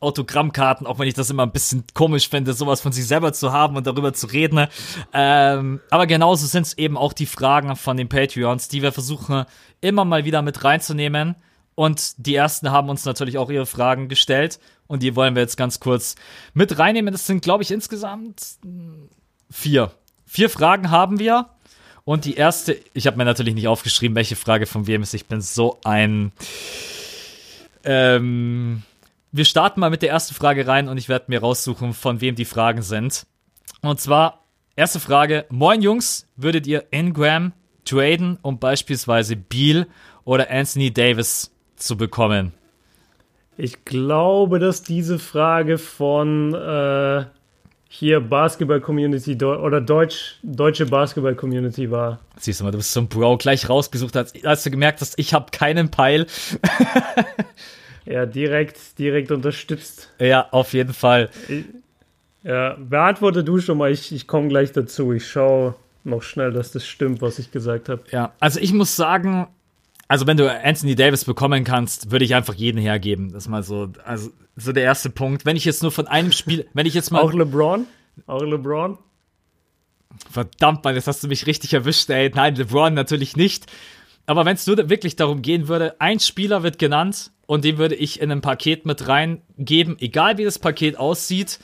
Autogrammkarten, 0.00 0.86
auch 0.86 0.98
wenn 0.98 1.08
ich 1.08 1.14
das 1.14 1.28
immer 1.28 1.42
ein 1.42 1.52
bisschen 1.52 1.84
komisch 1.92 2.30
finde, 2.30 2.54
sowas 2.54 2.80
von 2.80 2.92
sich 2.92 3.06
selber 3.06 3.34
zu 3.34 3.52
haben 3.52 3.76
und 3.76 3.86
darüber 3.86 4.14
zu 4.14 4.28
reden. 4.28 4.66
Ähm, 5.12 5.80
aber 5.90 6.06
genauso 6.06 6.46
sind 6.46 6.66
es 6.66 6.78
eben 6.78 6.96
auch 6.96 7.12
die 7.12 7.26
Fragen 7.26 7.76
von 7.76 7.98
den 7.98 8.08
Patreons, 8.08 8.68
die 8.68 8.80
wir 8.80 8.92
versuchen 8.92 9.44
immer 9.82 10.06
mal 10.06 10.24
wieder 10.24 10.40
mit 10.40 10.64
reinzunehmen. 10.64 11.36
Und 11.74 12.14
die 12.16 12.34
ersten 12.34 12.70
haben 12.70 12.88
uns 12.88 13.04
natürlich 13.04 13.36
auch 13.36 13.50
ihre 13.50 13.66
Fragen 13.66 14.08
gestellt 14.08 14.58
und 14.86 15.02
die 15.02 15.16
wollen 15.16 15.34
wir 15.34 15.42
jetzt 15.42 15.56
ganz 15.56 15.80
kurz 15.80 16.16
mit 16.54 16.78
reinnehmen. 16.78 17.12
Das 17.12 17.26
sind, 17.26 17.42
glaube 17.42 17.62
ich, 17.62 17.70
insgesamt 17.70 18.42
vier. 19.50 19.92
Vier 20.32 20.48
Fragen 20.48 20.92
haben 20.92 21.18
wir. 21.18 21.46
Und 22.04 22.24
die 22.24 22.36
erste, 22.36 22.78
ich 22.94 23.08
habe 23.08 23.16
mir 23.16 23.24
natürlich 23.24 23.56
nicht 23.56 23.66
aufgeschrieben, 23.66 24.14
welche 24.14 24.36
Frage 24.36 24.66
von 24.66 24.86
wem 24.86 25.02
ist. 25.02 25.12
Ich 25.12 25.26
bin 25.26 25.40
so 25.40 25.80
ein. 25.82 26.30
Ähm, 27.82 28.84
wir 29.32 29.44
starten 29.44 29.80
mal 29.80 29.90
mit 29.90 30.02
der 30.02 30.10
ersten 30.10 30.36
Frage 30.36 30.68
rein 30.68 30.86
und 30.86 30.98
ich 30.98 31.08
werde 31.08 31.24
mir 31.26 31.40
raussuchen, 31.40 31.94
von 31.94 32.20
wem 32.20 32.36
die 32.36 32.44
Fragen 32.44 32.82
sind. 32.82 33.26
Und 33.82 34.00
zwar, 34.00 34.44
erste 34.76 35.00
Frage: 35.00 35.46
Moin 35.50 35.82
Jungs, 35.82 36.28
würdet 36.36 36.64
ihr 36.68 36.84
Ingram 36.92 37.52
traden, 37.84 38.38
um 38.40 38.60
beispielsweise 38.60 39.34
Beal 39.34 39.88
oder 40.22 40.48
Anthony 40.48 40.92
Davis 40.92 41.50
zu 41.74 41.96
bekommen? 41.96 42.52
Ich 43.56 43.84
glaube, 43.84 44.60
dass 44.60 44.84
diese 44.84 45.18
Frage 45.18 45.76
von 45.76 46.54
äh, 46.54 47.24
hier 47.92 48.20
Basketball-Community 48.20 49.36
oder 49.44 49.80
Deutsch, 49.80 50.36
deutsche 50.44 50.86
Basketball-Community 50.86 51.90
war. 51.90 52.20
Siehst 52.38 52.60
du 52.60 52.64
mal, 52.64 52.70
du 52.70 52.78
bist 52.78 52.92
so 52.92 53.00
ein 53.00 53.08
Bro 53.08 53.38
gleich 53.38 53.68
rausgesucht, 53.68 54.16
als, 54.16 54.32
als 54.44 54.62
du 54.62 54.70
gemerkt 54.70 55.00
hast, 55.00 55.18
ich 55.18 55.34
habe 55.34 55.50
keinen 55.50 55.90
Peil. 55.90 56.26
ja, 58.06 58.26
direkt, 58.26 58.96
direkt 59.00 59.32
unterstützt. 59.32 60.08
Ja, 60.20 60.46
auf 60.52 60.72
jeden 60.72 60.94
Fall. 60.94 61.30
ja, 62.44 62.76
beantworte 62.78 63.42
du 63.42 63.58
schon 63.58 63.78
mal, 63.78 63.90
ich, 63.90 64.12
ich 64.12 64.28
komme 64.28 64.46
gleich 64.46 64.70
dazu. 64.70 65.12
Ich 65.12 65.26
schaue 65.26 65.74
noch 66.04 66.22
schnell, 66.22 66.52
dass 66.52 66.70
das 66.70 66.86
stimmt, 66.86 67.20
was 67.20 67.40
ich 67.40 67.50
gesagt 67.50 67.88
habe. 67.88 68.04
Ja, 68.12 68.32
also 68.38 68.60
ich 68.60 68.72
muss 68.72 68.94
sagen, 68.94 69.48
also 70.06 70.28
wenn 70.28 70.36
du 70.36 70.48
Anthony 70.48 70.94
Davis 70.94 71.24
bekommen 71.24 71.64
kannst, 71.64 72.12
würde 72.12 72.24
ich 72.24 72.36
einfach 72.36 72.54
jeden 72.54 72.78
hergeben. 72.78 73.32
Das 73.32 73.48
mal 73.48 73.64
so, 73.64 73.88
also 74.04 74.30
so 74.60 74.72
der 74.72 74.84
erste 74.84 75.10
Punkt. 75.10 75.44
Wenn 75.44 75.56
ich 75.56 75.64
jetzt 75.64 75.82
nur 75.82 75.92
von 75.92 76.06
einem 76.06 76.32
Spiel, 76.32 76.66
wenn 76.74 76.86
ich 76.86 76.94
jetzt 76.94 77.10
mal. 77.10 77.20
Auch 77.20 77.32
LeBron? 77.32 77.86
Auch 78.26 78.42
LeBron? 78.42 78.98
Verdammt, 80.30 80.84
Mann, 80.84 80.94
jetzt 80.94 81.06
hast 81.06 81.22
du 81.22 81.28
mich 81.28 81.46
richtig 81.46 81.72
erwischt, 81.72 82.10
ey. 82.10 82.30
Nein, 82.34 82.56
LeBron 82.56 82.94
natürlich 82.94 83.36
nicht. 83.36 83.66
Aber 84.26 84.44
wenn 84.44 84.54
es 84.54 84.66
nur 84.66 84.76
wirklich 84.88 85.16
darum 85.16 85.42
gehen 85.42 85.68
würde, 85.68 86.00
ein 86.00 86.20
Spieler 86.20 86.62
wird 86.62 86.78
genannt 86.78 87.32
und 87.46 87.64
den 87.64 87.78
würde 87.78 87.94
ich 87.94 88.20
in 88.20 88.30
ein 88.30 88.42
Paket 88.42 88.86
mit 88.86 89.08
reingeben, 89.08 89.96
egal 89.98 90.38
wie 90.38 90.44
das 90.44 90.58
Paket 90.58 90.96
aussieht. 90.96 91.58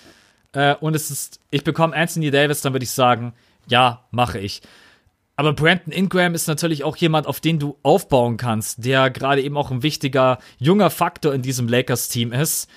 Äh, 0.53 0.75
und 0.77 0.97
es 0.97 1.11
ist, 1.11 1.41
ich 1.51 1.65
bekomme 1.65 1.95
Anthony 1.95 2.31
Davis, 2.31 2.63
dann 2.63 2.73
würde 2.73 2.85
ich 2.85 2.91
sagen, 2.91 3.35
ja, 3.69 4.05
mache 4.11 4.41
ich. 4.41 4.63
Aber 5.37 5.53
Brandon 5.53 5.93
Ingram 5.93 6.35
ist 6.35 6.49
natürlich 6.49 6.83
auch 6.83 6.97
jemand, 6.97 7.27
auf 7.27 7.41
den 7.41 7.59
du 7.59 7.77
aufbauen 7.83 8.39
kannst, 8.39 8.85
der 8.85 9.11
gerade 9.11 9.43
eben 9.43 9.57
auch 9.59 9.71
ein 9.71 9.83
wichtiger 9.83 10.39
junger 10.59 10.89
Faktor 10.89 11.35
in 11.35 11.43
diesem 11.43 11.69
Lakers-Team 11.69 12.33
ist. 12.33 12.71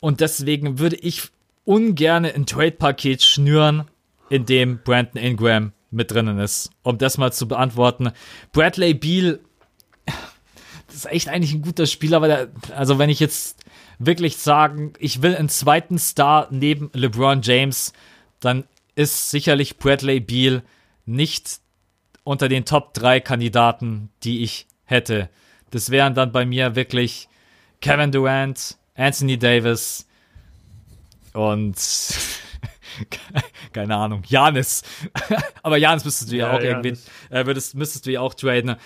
Und 0.00 0.20
deswegen 0.20 0.78
würde 0.78 0.96
ich 0.96 1.24
ungern 1.64 2.24
ein 2.24 2.46
Trade-Paket 2.46 3.22
schnüren, 3.22 3.84
in 4.30 4.46
dem 4.46 4.80
Brandon 4.82 5.22
Ingram 5.22 5.72
mit 5.90 6.10
drinnen 6.10 6.38
ist. 6.38 6.70
Um 6.82 6.98
das 6.98 7.18
mal 7.18 7.32
zu 7.32 7.46
beantworten. 7.46 8.12
Bradley 8.52 8.94
Beal, 8.94 9.40
das 10.86 10.96
ist 10.96 11.06
echt 11.06 11.28
eigentlich 11.28 11.52
ein 11.52 11.62
guter 11.62 11.86
Spieler, 11.86 12.20
weil 12.22 12.30
er, 12.30 12.48
also 12.74 12.98
wenn 12.98 13.10
ich 13.10 13.20
jetzt 13.20 13.64
wirklich 13.98 14.36
sagen, 14.38 14.92
ich 14.98 15.22
will 15.22 15.36
einen 15.36 15.48
zweiten 15.48 15.98
Star 15.98 16.48
neben 16.50 16.90
LeBron 16.94 17.42
James, 17.42 17.92
dann 18.40 18.64
ist 18.94 19.30
sicherlich 19.30 19.78
Bradley 19.78 20.20
Beal 20.20 20.62
nicht 21.06 21.60
unter 22.28 22.50
den 22.50 22.66
Top 22.66 22.92
3 22.92 23.20
Kandidaten, 23.20 24.10
die 24.22 24.42
ich 24.42 24.66
hätte. 24.84 25.30
Das 25.70 25.88
wären 25.88 26.14
dann 26.14 26.30
bei 26.30 26.44
mir 26.44 26.76
wirklich 26.76 27.26
Kevin 27.80 28.12
Durant, 28.12 28.76
Anthony 28.94 29.38
Davis 29.38 30.06
und 31.32 31.74
keine 33.72 33.96
Ahnung, 33.96 34.24
Janis. 34.26 34.82
Aber 35.62 35.78
Janis 35.78 36.04
müsstest 36.04 36.30
du 36.30 36.36
ja, 36.36 36.48
ja 36.52 36.58
auch 36.58 36.62
irgendwie, 36.62 36.98
äh, 37.30 37.46
würdest, 37.46 37.74
müsstest 37.74 38.04
du 38.04 38.12
ja 38.12 38.20
auch 38.20 38.34
traden. 38.34 38.76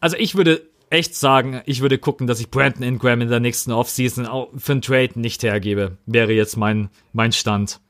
Also 0.00 0.18
ich 0.18 0.34
würde 0.34 0.60
echt 0.90 1.14
sagen, 1.14 1.62
ich 1.64 1.80
würde 1.80 1.96
gucken, 1.96 2.26
dass 2.26 2.38
ich 2.38 2.50
Brandon 2.50 2.82
Ingram 2.82 3.22
in 3.22 3.30
der 3.30 3.40
nächsten 3.40 3.72
Offseason 3.72 4.28
für 4.58 4.72
einen 4.72 4.82
Trade 4.82 5.18
nicht 5.18 5.42
hergebe. 5.42 5.96
Wäre 6.04 6.32
jetzt 6.32 6.58
mein, 6.58 6.90
mein 7.14 7.32
Stand. 7.32 7.80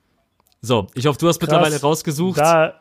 So, 0.62 0.86
ich 0.94 1.06
hoffe, 1.06 1.18
du 1.18 1.26
hast 1.26 1.40
Krass. 1.40 1.48
mittlerweile 1.48 1.80
rausgesucht. 1.80 2.38
Da, 2.38 2.80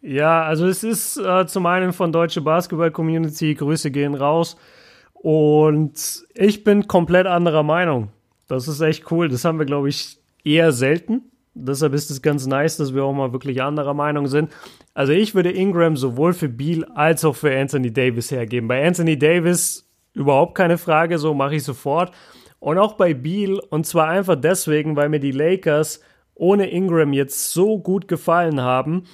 ja, 0.00 0.42
also 0.42 0.66
es 0.66 0.84
ist 0.84 1.16
äh, 1.16 1.46
zum 1.46 1.66
einen 1.66 1.92
von 1.92 2.12
Deutsche 2.12 2.40
Basketball 2.40 2.90
Community, 2.90 3.54
Grüße 3.54 3.90
gehen 3.90 4.14
raus. 4.14 4.56
Und 5.14 6.24
ich 6.34 6.62
bin 6.62 6.86
komplett 6.86 7.26
anderer 7.26 7.62
Meinung. 7.62 8.10
Das 8.46 8.68
ist 8.68 8.80
echt 8.80 9.10
cool. 9.10 9.28
Das 9.28 9.44
haben 9.44 9.58
wir, 9.58 9.66
glaube 9.66 9.88
ich, 9.88 10.18
eher 10.44 10.70
selten. 10.72 11.22
Deshalb 11.54 11.94
ist 11.94 12.10
es 12.10 12.22
ganz 12.22 12.46
nice, 12.46 12.76
dass 12.76 12.94
wir 12.94 13.02
auch 13.02 13.14
mal 13.14 13.32
wirklich 13.32 13.62
anderer 13.62 13.94
Meinung 13.94 14.26
sind. 14.26 14.52
Also 14.94 15.12
ich 15.12 15.34
würde 15.34 15.50
Ingram 15.50 15.96
sowohl 15.96 16.34
für 16.34 16.48
Beal 16.48 16.84
als 16.94 17.24
auch 17.24 17.34
für 17.34 17.58
Anthony 17.58 17.92
Davis 17.92 18.30
hergeben. 18.30 18.68
Bei 18.68 18.86
Anthony 18.86 19.18
Davis 19.18 19.88
überhaupt 20.12 20.54
keine 20.54 20.78
Frage, 20.78 21.18
so 21.18 21.34
mache 21.34 21.56
ich 21.56 21.64
sofort. 21.64 22.12
Und 22.60 22.78
auch 22.78 22.94
bei 22.94 23.14
Beal, 23.14 23.58
und 23.70 23.86
zwar 23.86 24.08
einfach 24.08 24.36
deswegen, 24.36 24.96
weil 24.96 25.08
mir 25.08 25.20
die 25.20 25.32
Lakers 25.32 26.00
ohne 26.34 26.70
Ingram 26.70 27.12
jetzt 27.14 27.52
so 27.52 27.78
gut 27.78 28.06
gefallen 28.06 28.60
haben 28.60 29.04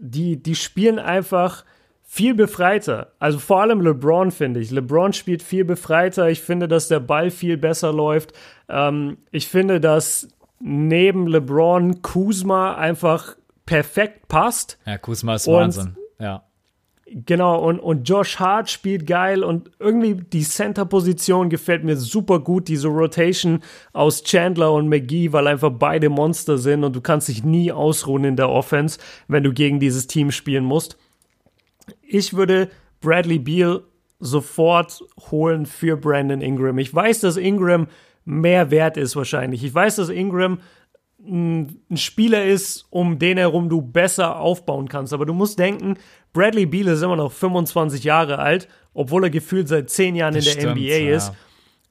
die, 0.00 0.42
die 0.42 0.54
spielen 0.54 0.98
einfach 0.98 1.64
viel 2.02 2.34
befreiter. 2.34 3.12
Also 3.20 3.38
vor 3.38 3.60
allem 3.60 3.80
LeBron 3.80 4.32
finde 4.32 4.58
ich. 4.58 4.72
LeBron 4.72 5.12
spielt 5.12 5.42
viel 5.42 5.64
befreiter. 5.64 6.28
Ich 6.28 6.40
finde, 6.40 6.66
dass 6.66 6.88
der 6.88 6.98
Ball 6.98 7.30
viel 7.30 7.56
besser 7.56 7.92
läuft. 7.92 8.32
Ähm, 8.68 9.18
ich 9.30 9.46
finde, 9.46 9.80
dass 9.80 10.26
neben 10.58 11.28
LeBron 11.28 12.02
Kuzma 12.02 12.74
einfach 12.74 13.36
perfekt 13.64 14.26
passt. 14.26 14.78
Ja, 14.86 14.98
Kuzma 14.98 15.36
ist 15.36 15.46
und 15.46 15.54
Wahnsinn. 15.54 15.96
Ja. 16.18 16.42
Genau, 17.12 17.58
und, 17.58 17.80
und 17.80 18.08
Josh 18.08 18.38
Hart 18.38 18.70
spielt 18.70 19.04
geil 19.04 19.42
und 19.42 19.72
irgendwie 19.80 20.14
die 20.14 20.44
Center-Position 20.44 21.50
gefällt 21.50 21.82
mir 21.82 21.96
super 21.96 22.38
gut, 22.38 22.68
diese 22.68 22.86
Rotation 22.86 23.64
aus 23.92 24.22
Chandler 24.22 24.72
und 24.72 24.88
McGee, 24.88 25.32
weil 25.32 25.48
einfach 25.48 25.70
beide 25.70 26.08
Monster 26.08 26.56
sind 26.56 26.84
und 26.84 26.94
du 26.94 27.00
kannst 27.00 27.26
dich 27.26 27.42
nie 27.42 27.72
ausruhen 27.72 28.22
in 28.22 28.36
der 28.36 28.48
Offense, 28.48 29.00
wenn 29.26 29.42
du 29.42 29.52
gegen 29.52 29.80
dieses 29.80 30.06
Team 30.06 30.30
spielen 30.30 30.62
musst. 30.62 30.98
Ich 32.00 32.34
würde 32.34 32.70
Bradley 33.00 33.40
Beal 33.40 33.82
sofort 34.20 35.02
holen 35.32 35.66
für 35.66 35.96
Brandon 35.96 36.40
Ingram. 36.40 36.78
Ich 36.78 36.94
weiß, 36.94 37.20
dass 37.20 37.36
Ingram 37.36 37.88
mehr 38.24 38.70
wert 38.70 38.96
ist 38.96 39.16
wahrscheinlich. 39.16 39.64
Ich 39.64 39.74
weiß, 39.74 39.96
dass 39.96 40.10
Ingram 40.10 40.60
ein 41.26 41.96
Spieler 41.96 42.44
ist, 42.44 42.86
um 42.90 43.18
den 43.18 43.38
herum 43.38 43.68
du 43.68 43.82
besser 43.82 44.40
aufbauen 44.40 44.88
kannst. 44.88 45.12
Aber 45.12 45.26
du 45.26 45.34
musst 45.34 45.58
denken, 45.58 45.96
Bradley 46.32 46.66
Beal 46.66 46.88
ist 46.88 47.02
immer 47.02 47.16
noch 47.16 47.32
25 47.32 48.04
Jahre 48.04 48.38
alt, 48.38 48.68
obwohl 48.94 49.24
er 49.24 49.30
gefühlt 49.30 49.68
seit 49.68 49.90
10 49.90 50.16
Jahren 50.16 50.34
das 50.34 50.46
in 50.46 50.54
der 50.54 50.60
stimmt, 50.60 50.76
NBA 50.76 50.96
ja. 50.96 51.16
ist. 51.16 51.32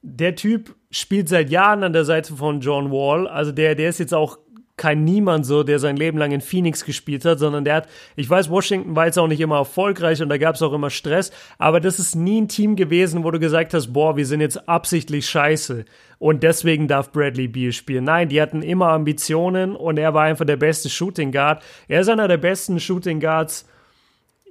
Der 0.01 0.35
Typ 0.35 0.75
spielt 0.91 1.29
seit 1.29 1.49
Jahren 1.49 1.83
an 1.83 1.93
der 1.93 2.05
Seite 2.05 2.35
von 2.35 2.61
John 2.61 2.91
Wall. 2.91 3.27
Also 3.27 3.51
der, 3.51 3.75
der 3.75 3.89
ist 3.89 3.99
jetzt 3.99 4.13
auch 4.13 4.39
kein 4.79 5.03
Niemand 5.03 5.45
so, 5.45 5.61
der 5.63 5.77
sein 5.77 5.95
Leben 5.97 6.17
lang 6.17 6.31
in 6.31 6.41
Phoenix 6.41 6.83
gespielt 6.83 7.25
hat, 7.25 7.37
sondern 7.37 7.65
der 7.65 7.75
hat, 7.75 7.89
ich 8.15 8.27
weiß, 8.27 8.49
Washington 8.49 8.95
war 8.95 9.05
jetzt 9.05 9.19
auch 9.19 9.27
nicht 9.27 9.41
immer 9.41 9.57
erfolgreich 9.57 10.21
und 10.23 10.29
da 10.29 10.37
gab 10.37 10.55
es 10.55 10.61
auch 10.63 10.73
immer 10.73 10.89
Stress, 10.89 11.31
aber 11.59 11.79
das 11.79 11.99
ist 11.99 12.15
nie 12.15 12.41
ein 12.41 12.47
Team 12.47 12.75
gewesen, 12.75 13.23
wo 13.23 13.29
du 13.29 13.39
gesagt 13.39 13.73
hast, 13.73 13.93
boah, 13.93 14.17
wir 14.17 14.25
sind 14.25 14.41
jetzt 14.41 14.67
absichtlich 14.67 15.27
scheiße 15.29 15.85
und 16.17 16.41
deswegen 16.41 16.87
darf 16.87 17.11
Bradley 17.11 17.47
Beal 17.47 17.73
spielen. 17.73 18.05
Nein, 18.05 18.29
die 18.29 18.41
hatten 18.41 18.63
immer 18.63 18.87
Ambitionen 18.87 19.75
und 19.75 19.99
er 19.99 20.13
war 20.13 20.23
einfach 20.23 20.45
der 20.45 20.57
beste 20.57 20.89
Shooting 20.89 21.31
Guard. 21.31 21.61
Er 21.87 22.01
ist 22.01 22.09
einer 22.09 22.27
der 22.27 22.37
besten 22.37 22.79
Shooting 22.79 23.19
Guards 23.19 23.65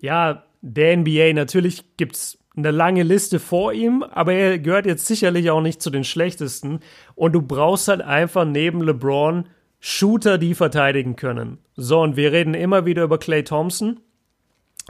ja, 0.01 0.45
der 0.61 0.97
NBA, 0.97 1.33
natürlich 1.33 1.97
gibt 1.97 2.17
es 2.17 2.39
eine 2.57 2.71
lange 2.73 3.05
Liste 3.05 3.39
vor 3.39 3.73
ihm, 3.73 4.03
aber 4.03 4.33
er 4.33 4.59
gehört 4.59 4.87
jetzt 4.87 5.07
sicherlich 5.07 5.51
auch 5.51 5.61
nicht 5.61 5.81
zu 5.81 5.91
den 5.91 6.05
schlechtesten. 6.05 6.81
Und 7.15 7.33
du 7.33 7.43
brauchst 7.43 7.89
halt 7.89 8.01
einfach 8.01 8.45
neben 8.45 8.83
LeBron 8.83 9.45
Shooter, 9.81 10.39
die 10.39 10.55
verteidigen 10.55 11.17
können. 11.17 11.59
So, 11.77 12.01
und 12.01 12.17
wir 12.17 12.33
reden 12.33 12.55
immer 12.55 12.85
wieder 12.85 13.05
über 13.05 13.19
Clay 13.19 13.45
Thompson, 13.45 14.01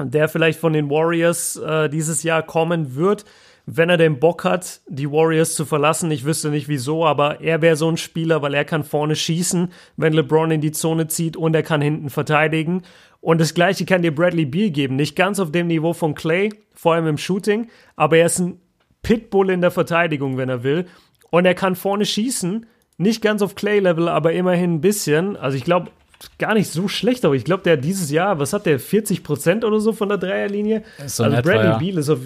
der 0.01 0.29
vielleicht 0.29 0.59
von 0.59 0.73
den 0.73 0.89
Warriors 0.89 1.57
äh, 1.57 1.89
dieses 1.89 2.23
Jahr 2.23 2.43
kommen 2.43 2.95
wird, 2.95 3.25
wenn 3.67 3.91
er 3.91 3.99
den 3.99 4.19
Bock 4.19 4.45
hat, 4.45 4.81
die 4.89 5.11
Warriors 5.11 5.55
zu 5.55 5.67
verlassen. 5.67 6.11
Ich 6.11 6.25
wüsste 6.25 6.49
nicht 6.49 6.69
wieso, 6.69 7.05
aber 7.05 7.43
er 7.43 7.61
wäre 7.61 7.77
so 7.77 7.91
ein 7.91 7.99
Spieler, 7.99 8.41
weil 8.41 8.55
er 8.55 8.65
kann 8.65 8.83
vorne 8.83 9.15
schießen, 9.15 9.71
wenn 9.99 10.15
LeBron 10.15 10.51
in 10.51 10.63
die 10.63 10.73
Zone 10.73 11.09
zieht 11.09 11.37
und 11.37 11.55
er 11.55 11.63
kann 11.63 11.83
hinten 11.83 12.09
verteidigen. 12.09 12.83
Und 13.21 13.41
das 13.43 13.53
gleiche 13.53 13.85
kann 13.85 14.01
dir 14.01 14.15
Bradley 14.15 14.47
Beal 14.47 14.71
geben. 14.71 14.97
Nicht 14.97 15.17
ganz 15.17 15.39
auf 15.39 15.53
dem 15.53 15.67
Niveau 15.67 15.93
von 15.93 16.15
Clay, 16.15 16.51
vor 16.73 16.95
allem 16.95 17.09
im 17.09 17.19
Shooting, 17.19 17.69
aber 17.95 18.17
er 18.17 18.27
ist 18.27 18.39
ein 18.39 18.59
Pitbull 19.03 19.51
in 19.51 19.61
der 19.61 19.71
Verteidigung, 19.71 20.39
wenn 20.39 20.49
er 20.49 20.63
will. 20.63 20.87
Und 21.31 21.45
er 21.45 21.55
kann 21.55 21.77
vorne 21.77 22.07
schießen. 22.07 22.65
Nicht 22.99 23.23
ganz 23.23 23.43
auf 23.43 23.55
Clay-Level, 23.55 24.09
aber 24.09 24.33
immerhin 24.33 24.75
ein 24.75 24.81
bisschen. 24.81 25.37
Also 25.37 25.57
ich 25.57 25.65
glaube, 25.65 25.91
gar 26.39 26.55
nicht 26.55 26.71
so 26.71 26.89
schlecht, 26.89 27.25
aber 27.25 27.35
ich 27.35 27.45
glaube, 27.45 27.63
der 27.63 27.77
dieses 27.77 28.11
Jahr, 28.11 28.39
was 28.39 28.53
hat 28.53 28.67
der, 28.67 28.81
40 28.81 29.23
Prozent 29.23 29.65
oder 29.65 29.81
so 29.81 29.93
von 29.93 30.09
der 30.09 30.19
Dreierlinie? 30.19 30.83
So 31.07 31.25
also 31.25 31.37
etwa, 31.37 31.51
Bradley 31.51 31.71
ja. 31.71 31.79
Beal 31.79 31.99
ist 31.99 32.11
auf. 32.11 32.19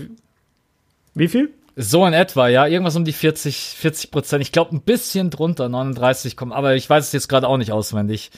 Wie 1.14 1.28
viel? 1.28 1.50
So 1.76 2.06
in 2.06 2.12
etwa, 2.14 2.48
ja. 2.48 2.66
Irgendwas 2.66 2.96
um 2.96 3.04
die 3.04 3.12
40, 3.12 3.56
40 3.56 4.10
Prozent. 4.10 4.42
Ich 4.42 4.52
glaube, 4.52 4.74
ein 4.74 4.80
bisschen 4.80 5.30
drunter, 5.30 5.68
39 5.68 6.36
kommen. 6.36 6.52
Aber 6.52 6.74
ich 6.74 6.88
weiß 6.88 7.06
es 7.06 7.12
jetzt 7.12 7.28
gerade 7.28 7.48
auch 7.48 7.58
nicht 7.58 7.72
auswendig. 7.72 8.30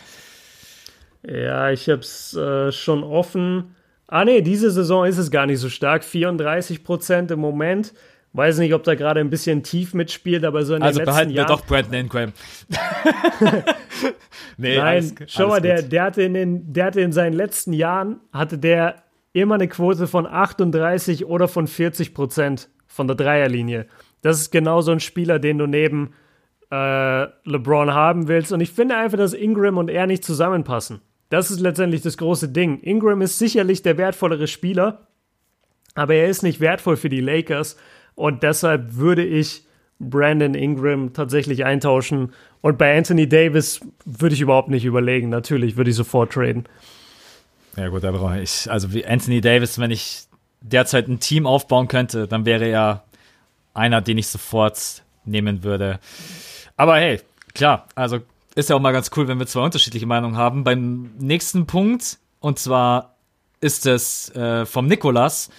Ja, 1.27 1.71
ich 1.71 1.89
hab's 1.89 2.35
äh, 2.35 2.71
schon 2.71 3.03
offen. 3.03 3.77
Ah, 4.07 4.25
nee, 4.25 4.43
diese 4.43 4.71
Saison 4.71 5.07
ist 5.07 5.19
es 5.19 5.31
gar 5.31 5.47
nicht 5.47 5.59
so 5.59 5.69
stark. 5.69 6.05
34 6.05 6.85
Prozent 6.85 7.31
im 7.31 7.41
Moment. 7.41 7.95
Weiß 8.37 8.59
nicht, 8.59 8.75
ob 8.75 8.83
da 8.83 8.95
gerade 8.97 9.21
ein 9.21 9.31
bisschen 9.31 9.63
tief 9.63 9.95
mitspielt, 9.95 10.45
aber 10.45 10.65
so 10.65 10.75
in 10.75 10.83
Also 10.83 10.99
den 10.99 11.05
letzten 11.07 11.13
behalten 11.13 11.31
wir 11.31 11.37
Jahren. 11.37 11.49
doch 11.49 11.65
Brandon 11.67 11.95
Ingram. 11.95 12.33
nee, 14.57 14.77
Nein, 14.77 14.79
alles- 14.81 15.15
schau 15.27 15.49
mal, 15.49 15.61
der, 15.61 15.83
der, 15.83 16.03
hatte 16.03 16.23
in 16.23 16.35
den, 16.35 16.73
der 16.73 16.87
hatte 16.87 17.01
in 17.01 17.13
seinen 17.13 17.33
letzten 17.33 17.73
Jahren, 17.73 18.21
hatte 18.33 18.59
der 18.59 18.97
immer 19.33 19.55
eine 19.57 19.69
Quote 19.69 20.07
von 20.07 20.27
38 20.27 21.27
oder 21.27 21.49
von 21.49 21.67
40 21.67 22.15
Prozent 22.15 22.69
von 22.87 23.07
der 23.07 23.17
Dreierlinie. 23.17 23.87
Das 24.23 24.39
ist 24.41 24.51
genau 24.51 24.81
so 24.81 24.93
ein 24.93 25.01
Spieler, 25.01 25.39
den 25.39 25.59
du 25.59 25.67
neben 25.67 26.15
äh, 26.71 27.23
LeBron 27.45 27.93
haben 27.93 28.29
willst. 28.29 28.53
Und 28.53 28.61
ich 28.61 28.71
finde 28.71 28.97
einfach, 28.97 29.19
dass 29.19 29.33
Ingram 29.33 29.77
und 29.79 29.89
er 29.91 30.07
nicht 30.07 30.25
zusammenpassen. 30.25 31.01
Das 31.31 31.51
ist 31.51 31.61
letztendlich 31.61 32.03
das 32.03 32.17
große 32.17 32.49
Ding. 32.49 32.81
Ingram 32.81 33.23
ist 33.23 33.39
sicherlich 33.39 33.83
der 33.83 33.99
wertvollere 33.99 34.47
Spieler, 34.47 35.09
aber 35.95 36.15
er 36.15 36.29
ist 36.29 36.43
nicht 36.43 36.61
wertvoll 36.61 36.97
für 36.97 37.09
die 37.09 37.21
Lakers. 37.21 37.77
Und 38.15 38.43
deshalb 38.43 38.95
würde 38.97 39.25
ich 39.25 39.65
Brandon 39.99 40.55
Ingram 40.55 41.13
tatsächlich 41.13 41.65
eintauschen. 41.65 42.33
Und 42.61 42.79
bei 42.79 42.97
Anthony 42.97 43.29
Davis 43.29 43.81
würde 44.05 44.35
ich 44.35 44.41
überhaupt 44.41 44.69
nicht 44.69 44.85
überlegen. 44.85 45.29
Natürlich 45.29 45.77
würde 45.77 45.91
ich 45.91 45.97
sofort 45.97 46.33
traden. 46.33 46.67
Ja 47.77 47.89
gut, 47.89 48.05
aber 48.05 48.41
ich, 48.41 48.71
also 48.71 48.93
wie 48.93 49.05
Anthony 49.05 49.41
Davis, 49.41 49.79
wenn 49.79 49.91
ich 49.91 50.25
derzeit 50.61 51.09
ein 51.09 51.21
Team 51.21 51.47
aufbauen 51.47 51.89
könnte, 51.89 52.29
dann 52.29 52.47
wäre 52.47 52.67
er 52.67 53.05
einer, 53.75 54.01
den 54.01 54.19
ich 54.19 54.29
sofort 54.29 55.03
nehmen 55.25 55.65
würde. 55.65 55.99
Aber 56.77 56.97
hey, 56.97 57.21
klar, 57.55 57.89
also 57.95 58.21
ist 58.55 58.71
ja 58.71 58.77
auch 58.77 58.81
mal 58.81 58.93
ganz 58.93 59.11
cool, 59.17 59.27
wenn 59.27 59.39
wir 59.39 59.47
zwei 59.47 59.63
unterschiedliche 59.63 60.07
Meinungen 60.07 60.37
haben. 60.37 60.65
Beim 60.65 61.11
nächsten 61.19 61.67
Punkt, 61.67 62.19
und 62.41 62.59
zwar 62.59 63.17
ist 63.61 63.87
es 63.87 64.31
äh, 64.37 64.65
vom 64.65 64.87
Nikolas. 64.87 65.51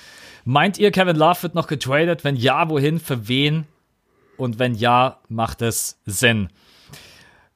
Meint 0.47 0.77
ihr, 0.77 0.91
Kevin 0.91 1.15
Love 1.15 1.41
wird 1.43 1.55
noch 1.55 1.65
getradet? 1.65 2.23
Wenn 2.23 2.35
ja, 2.35 2.69
wohin, 2.69 2.99
für 2.99 3.27
wen? 3.27 3.65
Und 4.38 4.59
wenn 4.59 4.76
ja, 4.76 5.17
macht 5.27 5.63
es 5.63 5.99
Sinn? 6.05 6.49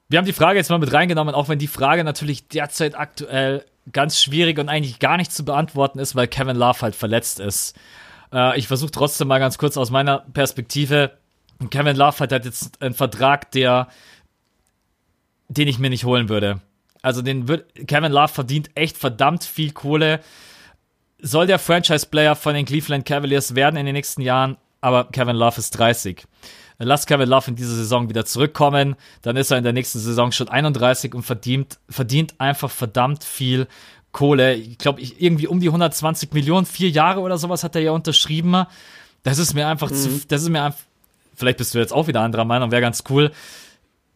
Wir 0.10 0.18
haben 0.18 0.26
die 0.26 0.34
Frage 0.34 0.57
jetzt 0.57 0.72
mal 0.72 0.80
mit 0.80 0.91
reingenommen, 0.91 1.36
auch 1.36 1.49
wenn 1.49 1.60
die 1.60 1.68
Frage 1.68 2.03
natürlich 2.03 2.48
derzeit 2.48 2.98
aktuell 2.98 3.64
ganz 3.91 4.20
schwierig 4.20 4.57
und 4.57 4.70
eigentlich 4.70 4.98
gar 4.98 5.18
nicht 5.18 5.32
zu 5.32 5.45
beantworten 5.45 5.99
ist, 5.99 6.16
weil 6.16 6.28
Kevin 6.28 6.57
Love 6.57 6.82
halt 6.82 6.95
verletzt 6.95 7.40
ist. 7.40 7.78
Äh, 8.34 8.57
ich 8.57 8.68
versuche 8.68 8.90
trotzdem 8.90 9.28
mal 9.28 9.40
ganz 9.40 9.60
kurz 9.60 9.78
aus 9.78 9.91
meiner 9.91 10.26
Perspektive. 10.34 11.11
Kevin 11.70 11.95
Love 11.95 12.20
hat 12.20 12.32
halt 12.32 12.45
jetzt 12.45 12.82
einen 12.82 12.95
Vertrag, 12.95 13.52
der, 13.52 13.88
den 15.48 15.68
ich 15.68 15.78
mir 15.78 15.91
nicht 15.91 16.06
holen 16.06 16.28
würde. 16.28 16.60
Also 17.03 17.22
den 17.22 17.48
wird, 17.48 17.88
Kevin 17.88 18.11
Love 18.11 18.30
verdient 18.30 18.72
echt 18.74 18.98
verdammt 18.98 19.44
viel 19.44 19.74
Kohle. 19.74 20.22
Soll 21.22 21.48
der 21.48 21.60
Franchise-Player 21.60 22.36
von 22.36 22.54
den 22.54 22.66
Cleveland 22.66 23.06
Cavaliers 23.06 23.56
werden 23.56 23.76
in 23.76 23.86
den 23.86 23.94
nächsten 23.94 24.22
Jahren, 24.22 24.58
aber 24.82 25.06
Kevin 25.06 25.36
Love 25.36 25.58
ist 25.58 25.72
30. 25.72 26.26
Lass 26.82 27.06
Kevin 27.06 27.28
Love 27.28 27.50
in 27.50 27.56
diese 27.58 27.76
Saison 27.76 28.08
wieder 28.08 28.26
zurückkommen, 28.26 28.96
dann 29.22 29.36
ist 29.36 29.52
er 29.52 29.58
in 29.58 29.66
der 29.66 29.74
nächsten 29.74 30.00
Saison 30.00 30.32
schon 30.32 30.48
31 30.48 31.14
und 31.14 31.24
verdient, 31.24 31.78
verdient 31.90 32.36
einfach 32.38 32.72
verdammt 32.72 33.26
viel 33.26 33.68
Kohle. 34.14 34.56
Ich 34.56 34.78
glaube, 34.78 35.02
irgendwie 35.02 35.48
um 35.48 35.60
die 35.60 35.68
120 35.68 36.32
Millionen, 36.32 36.66
vier 36.66 36.90
Jahre 36.90 37.20
oder 37.20 37.38
sowas 37.38 37.66
hat 37.66 37.76
er 37.76 37.82
ja 37.82 37.91
unterschrieben. 37.91 38.66
Das 39.24 39.38
ist 39.40 39.54
mir 39.54 39.68
einfach 39.68 39.91
zu, 39.91 40.22
das 40.28 40.41
ist 40.41 40.50
mir 40.50 40.64
einfach, 40.64 40.80
vielleicht 41.36 41.58
bist 41.58 41.76
du 41.76 41.80
jetzt 41.80 41.91
auch 41.91 42.08
wieder 42.08 42.22
anderer 42.22 42.46
Meinung, 42.46 42.72
wäre 42.72 42.82
ganz 42.82 43.04
cool. 43.10 43.32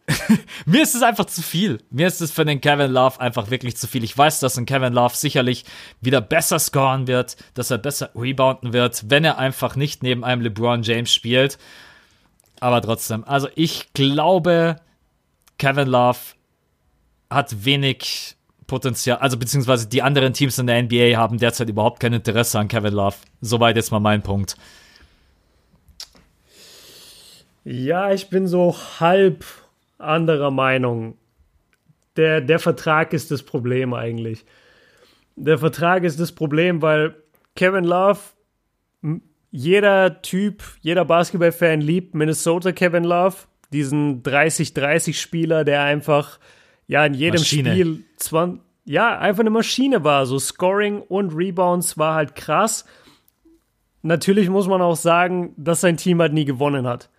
Mir 0.66 0.82
ist 0.82 0.94
es 0.94 1.02
einfach 1.02 1.24
zu 1.24 1.42
viel. 1.42 1.78
Mir 1.90 2.06
ist 2.06 2.20
es 2.20 2.30
für 2.30 2.44
den 2.44 2.60
Kevin 2.60 2.90
Love 2.90 3.20
einfach 3.20 3.50
wirklich 3.50 3.76
zu 3.76 3.86
viel. 3.86 4.04
Ich 4.04 4.16
weiß, 4.16 4.40
dass 4.40 4.58
ein 4.58 4.66
Kevin 4.66 4.92
Love 4.92 5.14
sicherlich 5.16 5.64
wieder 6.00 6.20
besser 6.20 6.58
scoren 6.58 7.06
wird, 7.06 7.36
dass 7.54 7.70
er 7.70 7.78
besser 7.78 8.10
rebounden 8.14 8.72
wird, 8.72 9.04
wenn 9.08 9.24
er 9.24 9.38
einfach 9.38 9.76
nicht 9.76 10.02
neben 10.02 10.24
einem 10.24 10.42
LeBron 10.42 10.82
James 10.82 11.12
spielt. 11.12 11.58
Aber 12.60 12.82
trotzdem, 12.82 13.24
also 13.24 13.48
ich 13.54 13.92
glaube, 13.94 14.76
Kevin 15.58 15.88
Love 15.88 16.18
hat 17.30 17.64
wenig 17.64 18.36
Potenzial, 18.66 19.18
also 19.18 19.36
beziehungsweise 19.36 19.88
die 19.88 20.02
anderen 20.02 20.32
Teams 20.32 20.58
in 20.58 20.66
der 20.66 20.82
NBA 20.82 21.16
haben 21.16 21.38
derzeit 21.38 21.68
überhaupt 21.68 22.00
kein 22.00 22.12
Interesse 22.12 22.58
an 22.58 22.68
Kevin 22.68 22.94
Love. 22.94 23.16
Soweit 23.40 23.76
jetzt 23.76 23.90
mal 23.90 24.00
mein 24.00 24.22
Punkt. 24.22 24.56
Ja, 27.64 28.12
ich 28.12 28.28
bin 28.28 28.46
so 28.46 28.76
halb 29.00 29.44
anderer 29.98 30.50
Meinung. 30.50 31.16
Der, 32.16 32.40
der 32.40 32.58
Vertrag 32.58 33.12
ist 33.12 33.30
das 33.30 33.42
Problem 33.42 33.92
eigentlich. 33.94 34.44
Der 35.36 35.58
Vertrag 35.58 36.04
ist 36.04 36.20
das 36.20 36.32
Problem, 36.32 36.80
weil 36.80 37.16
Kevin 37.56 37.84
Love, 37.84 38.20
jeder 39.50 40.22
Typ, 40.22 40.62
jeder 40.80 41.04
Basketballfan 41.04 41.80
liebt 41.80 42.14
Minnesota 42.14 42.72
Kevin 42.72 43.04
Love, 43.04 43.36
diesen 43.72 44.22
30-30-Spieler, 44.22 45.64
der 45.64 45.82
einfach 45.82 46.38
ja 46.86 47.04
in 47.04 47.14
jedem 47.14 47.40
Maschine. 47.40 47.72
Spiel 47.72 48.04
20, 48.16 48.62
ja, 48.84 49.18
einfach 49.18 49.40
eine 49.40 49.50
Maschine 49.50 50.04
war. 50.04 50.26
So 50.26 50.38
Scoring 50.38 51.00
und 51.00 51.34
Rebounds 51.34 51.98
war 51.98 52.14
halt 52.14 52.34
krass. 52.34 52.84
Natürlich 54.02 54.50
muss 54.50 54.68
man 54.68 54.82
auch 54.82 54.96
sagen, 54.96 55.54
dass 55.56 55.80
sein 55.80 55.96
Team 55.96 56.20
halt 56.20 56.32
nie 56.32 56.44
gewonnen 56.44 56.86
hat. 56.86 57.10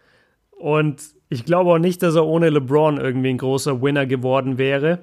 Und 0.52 1.02
ich 1.36 1.46
glaube 1.46 1.72
auch 1.72 1.78
nicht, 1.78 2.02
dass 2.02 2.16
er 2.16 2.26
ohne 2.26 2.50
LeBron 2.50 2.98
irgendwie 2.98 3.30
ein 3.30 3.38
großer 3.38 3.82
Winner 3.82 4.06
geworden 4.06 4.58
wäre. 4.58 5.00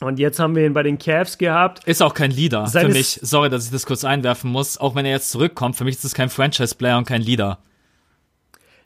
Und 0.00 0.18
jetzt 0.18 0.38
haben 0.38 0.54
wir 0.56 0.64
ihn 0.64 0.72
bei 0.72 0.82
den 0.82 0.98
Cavs 0.98 1.36
gehabt. 1.36 1.84
Ist 1.84 2.02
auch 2.02 2.14
kein 2.14 2.30
Leader 2.30 2.64
für 2.66 2.70
Seines- 2.72 2.94
mich. 2.96 3.18
Sorry, 3.22 3.50
dass 3.50 3.66
ich 3.66 3.70
das 3.70 3.84
kurz 3.84 4.04
einwerfen 4.04 4.50
muss. 4.50 4.78
Auch 4.78 4.94
wenn 4.94 5.04
er 5.04 5.12
jetzt 5.12 5.30
zurückkommt, 5.30 5.76
für 5.76 5.84
mich 5.84 5.96
ist 5.96 6.04
es 6.04 6.14
kein 6.14 6.30
Franchise-Player 6.30 6.96
und 6.96 7.06
kein 7.06 7.20
Leader. 7.22 7.58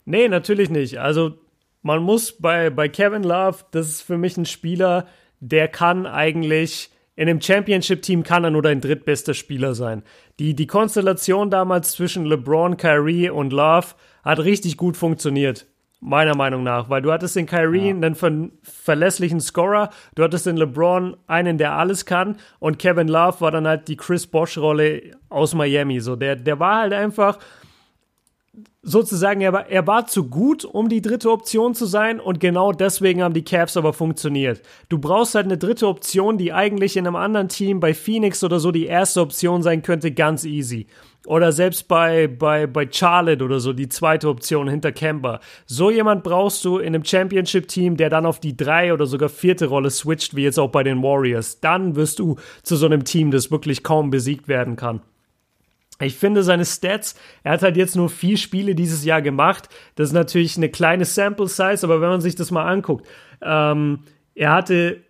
Nee, 0.05 0.27
natürlich 0.27 0.69
nicht. 0.69 0.99
Also 0.99 1.37
man 1.81 2.03
muss 2.03 2.33
bei, 2.33 2.69
bei 2.69 2.89
Kevin 2.89 3.23
Love, 3.23 3.59
das 3.71 3.87
ist 3.87 4.01
für 4.01 4.17
mich 4.17 4.37
ein 4.37 4.45
Spieler, 4.45 5.07
der 5.39 5.67
kann 5.67 6.05
eigentlich, 6.05 6.89
in 7.15 7.29
einem 7.29 7.39
Championship-Team 7.41 8.23
kann 8.23 8.43
er 8.43 8.51
nur 8.51 8.61
dein 8.61 8.81
drittbester 8.81 9.33
Spieler 9.33 9.73
sein. 9.73 10.03
Die, 10.39 10.53
die 10.53 10.67
Konstellation 10.67 11.49
damals 11.49 11.91
zwischen 11.93 12.25
LeBron, 12.25 12.75
Kyrie 12.77 13.29
und 13.29 13.53
Love 13.53 13.87
hat 14.23 14.39
richtig 14.39 14.75
gut 14.77 14.97
funktioniert. 14.97 15.65
Meiner 16.07 16.35
Meinung 16.35 16.61
nach, 16.61 16.87
weil 16.87 17.01
du 17.01 17.11
hattest 17.11 17.35
in 17.35 17.47
Kyrie 17.47 17.89
einen 17.89 18.13
ver 18.13 18.31
verlässlichen 18.61 19.39
Scorer, 19.39 19.89
du 20.13 20.21
hattest 20.21 20.45
in 20.45 20.55
LeBron 20.55 21.17
einen, 21.25 21.57
der 21.57 21.73
alles 21.73 22.05
kann 22.05 22.37
und 22.59 22.77
Kevin 22.77 23.07
Love 23.07 23.41
war 23.41 23.49
dann 23.49 23.67
halt 23.67 23.87
die 23.87 23.97
Chris 23.97 24.27
Bosch-Rolle 24.27 25.01
aus 25.29 25.55
Miami. 25.55 25.99
So, 25.99 26.15
der, 26.15 26.35
der 26.35 26.59
war 26.59 26.81
halt 26.81 26.93
einfach, 26.93 27.39
sozusagen, 28.83 29.41
er 29.41 29.51
war, 29.51 29.67
er 29.67 29.87
war 29.87 30.05
zu 30.05 30.29
gut, 30.29 30.63
um 30.63 30.89
die 30.89 31.01
dritte 31.01 31.31
Option 31.31 31.73
zu 31.73 31.87
sein 31.87 32.19
und 32.19 32.39
genau 32.39 32.71
deswegen 32.71 33.23
haben 33.23 33.33
die 33.33 33.43
Cavs 33.43 33.75
aber 33.75 33.91
funktioniert. 33.91 34.61
Du 34.89 34.99
brauchst 34.99 35.33
halt 35.33 35.45
eine 35.45 35.57
dritte 35.57 35.87
Option, 35.87 36.37
die 36.37 36.53
eigentlich 36.53 36.95
in 36.95 37.07
einem 37.07 37.15
anderen 37.15 37.49
Team 37.49 37.79
bei 37.79 37.95
Phoenix 37.95 38.43
oder 38.43 38.59
so 38.59 38.71
die 38.71 38.85
erste 38.85 39.21
Option 39.21 39.63
sein 39.63 39.81
könnte, 39.81 40.11
ganz 40.11 40.45
easy. 40.45 40.85
Oder 41.25 41.51
selbst 41.51 41.87
bei, 41.87 42.27
bei, 42.27 42.67
bei 42.67 42.87
Charlotte 42.89 43.43
oder 43.43 43.59
so 43.59 43.73
die 43.73 43.89
zweite 43.89 44.29
Option 44.29 44.67
hinter 44.67 44.91
Kemba. 44.91 45.39
So 45.65 45.89
jemand 45.89 46.23
brauchst 46.23 46.63
du 46.65 46.77
in 46.77 46.93
einem 46.93 47.03
Championship-Team, 47.03 47.97
der 47.97 48.09
dann 48.09 48.25
auf 48.25 48.39
die 48.39 48.55
drei 48.55 48.93
oder 48.93 49.05
sogar 49.05 49.29
vierte 49.29 49.65
Rolle 49.67 49.89
switcht, 49.89 50.35
wie 50.35 50.43
jetzt 50.43 50.59
auch 50.59 50.69
bei 50.69 50.83
den 50.83 51.01
Warriors. 51.01 51.59
Dann 51.59 51.95
wirst 51.95 52.19
du 52.19 52.35
zu 52.63 52.75
so 52.75 52.85
einem 52.85 53.03
Team, 53.03 53.31
das 53.31 53.51
wirklich 53.51 53.83
kaum 53.83 54.11
besiegt 54.11 54.47
werden 54.47 54.75
kann. 54.75 55.01
Ich 56.01 56.15
finde 56.15 56.43
seine 56.43 56.65
Stats, 56.65 57.15
er 57.43 57.53
hat 57.53 57.61
halt 57.61 57.77
jetzt 57.77 57.95
nur 57.95 58.09
vier 58.09 58.37
Spiele 58.37 58.75
dieses 58.75 59.05
Jahr 59.05 59.21
gemacht. 59.21 59.69
Das 59.95 60.09
ist 60.09 60.13
natürlich 60.13 60.57
eine 60.57 60.69
kleine 60.69 61.05
Sample 61.05 61.47
Size, 61.47 61.79
aber 61.83 62.01
wenn 62.01 62.09
man 62.09 62.21
sich 62.21 62.35
das 62.35 62.51
mal 62.51 62.65
anguckt, 62.65 63.07
ähm, 63.41 63.99
er 64.33 64.51
hatte 64.51 65.01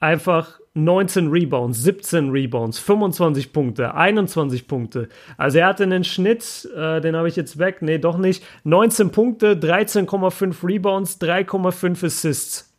einfach 0.00 0.61
19 0.74 1.28
Rebounds, 1.28 1.82
17 1.82 2.30
Rebounds, 2.30 2.78
25 2.78 3.52
Punkte, 3.52 3.94
21 3.94 4.66
Punkte. 4.66 5.08
Also 5.36 5.58
er 5.58 5.66
hatte 5.66 5.82
einen 5.82 6.04
Schnitt, 6.04 6.68
äh, 6.74 7.00
den 7.02 7.14
habe 7.14 7.28
ich 7.28 7.36
jetzt 7.36 7.58
weg, 7.58 7.82
nee, 7.82 7.98
doch 7.98 8.16
nicht. 8.16 8.42
19 8.64 9.10
Punkte, 9.10 9.54
13,5 9.54 10.66
Rebounds, 10.66 11.20
3,5 11.20 12.06
Assists. 12.06 12.72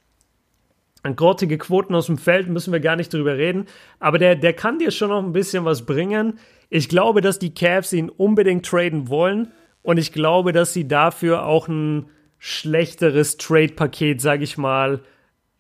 Grottige 1.16 1.58
Quoten 1.58 1.94
aus 1.94 2.06
dem 2.06 2.18
Feld, 2.18 2.48
müssen 2.48 2.72
wir 2.72 2.80
gar 2.80 2.96
nicht 2.96 3.14
drüber 3.14 3.38
reden. 3.38 3.66
Aber 4.00 4.18
der, 4.18 4.36
der 4.36 4.54
kann 4.54 4.80
dir 4.80 4.90
schon 4.90 5.10
noch 5.10 5.22
ein 5.22 5.34
bisschen 5.34 5.66
was 5.66 5.86
bringen. 5.86 6.40
Ich 6.70 6.88
glaube, 6.90 7.22
dass 7.22 7.40
die 7.40 7.54
Cavs 7.54 7.94
ihn 7.94 8.10
unbedingt 8.10 8.66
traden 8.66 9.10
wollen. 9.10 9.52
Und 9.84 9.98
ich 9.98 10.14
glaube, 10.14 10.54
dass 10.54 10.74
sie 10.74 10.88
dafür 10.88 11.46
auch 11.46 11.68
ein 11.68 12.08
schlechteres 12.40 13.38
Trade-Paket, 13.38 14.22
sage 14.22 14.46
ich 14.46 14.58
mal, 14.58 15.02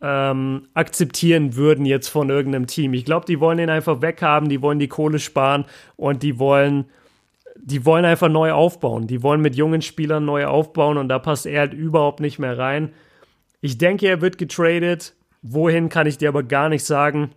ähm, 0.04 0.68
akzeptieren 0.74 1.56
würden 1.56 1.86
jetzt 1.86 2.10
von 2.10 2.30
irgendeinem 2.30 2.68
Team. 2.68 2.94
Ich 2.94 3.06
glaube, 3.06 3.26
die 3.26 3.40
wollen 3.40 3.58
ihn 3.58 3.70
einfach 3.70 4.02
weghaben, 4.02 4.50
die 4.50 4.62
wollen 4.62 4.78
die 4.78 4.90
Kohle 4.90 5.18
sparen 5.18 5.64
und 5.96 6.24
die 6.24 6.38
wollen, 6.40 6.86
die 7.56 7.86
wollen 7.86 8.04
einfach 8.04 8.28
neu 8.28 8.52
aufbauen. 8.52 9.08
Die 9.08 9.24
wollen 9.24 9.40
mit 9.40 9.56
jungen 9.56 9.82
Spielern 9.82 10.26
neu 10.26 10.46
aufbauen 10.46 10.98
und 10.98 11.08
da 11.08 11.20
passt 11.20 11.46
er 11.46 11.62
halt 11.62 11.74
überhaupt 11.74 12.20
nicht 12.20 12.38
mehr 12.38 12.58
rein. 12.58 12.92
Ich 13.62 13.78
denke, 13.78 14.08
er 14.08 14.20
wird 14.20 14.38
getradet. 14.38 15.14
Wohin 15.42 15.88
kann 15.88 16.06
ich 16.06 16.18
dir 16.18 16.30
aber 16.30 16.44
gar 16.44 16.68
nicht 16.68 16.84
sagen. 16.84 17.32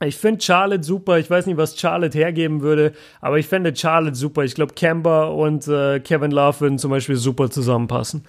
Ich 0.00 0.16
finde 0.16 0.40
Charlotte 0.40 0.84
super. 0.84 1.18
Ich 1.18 1.28
weiß 1.28 1.46
nicht, 1.46 1.56
was 1.56 1.76
Charlotte 1.76 2.16
hergeben 2.16 2.60
würde, 2.60 2.92
aber 3.20 3.40
ich 3.40 3.48
fände 3.48 3.74
Charlotte 3.74 4.14
super. 4.14 4.44
Ich 4.44 4.54
glaube, 4.54 4.74
Kemba 4.74 5.24
und 5.24 5.66
äh, 5.66 5.98
Kevin 5.98 6.30
Love 6.30 6.60
würden 6.60 6.78
zum 6.78 6.92
Beispiel 6.92 7.16
super 7.16 7.50
zusammenpassen. 7.50 8.24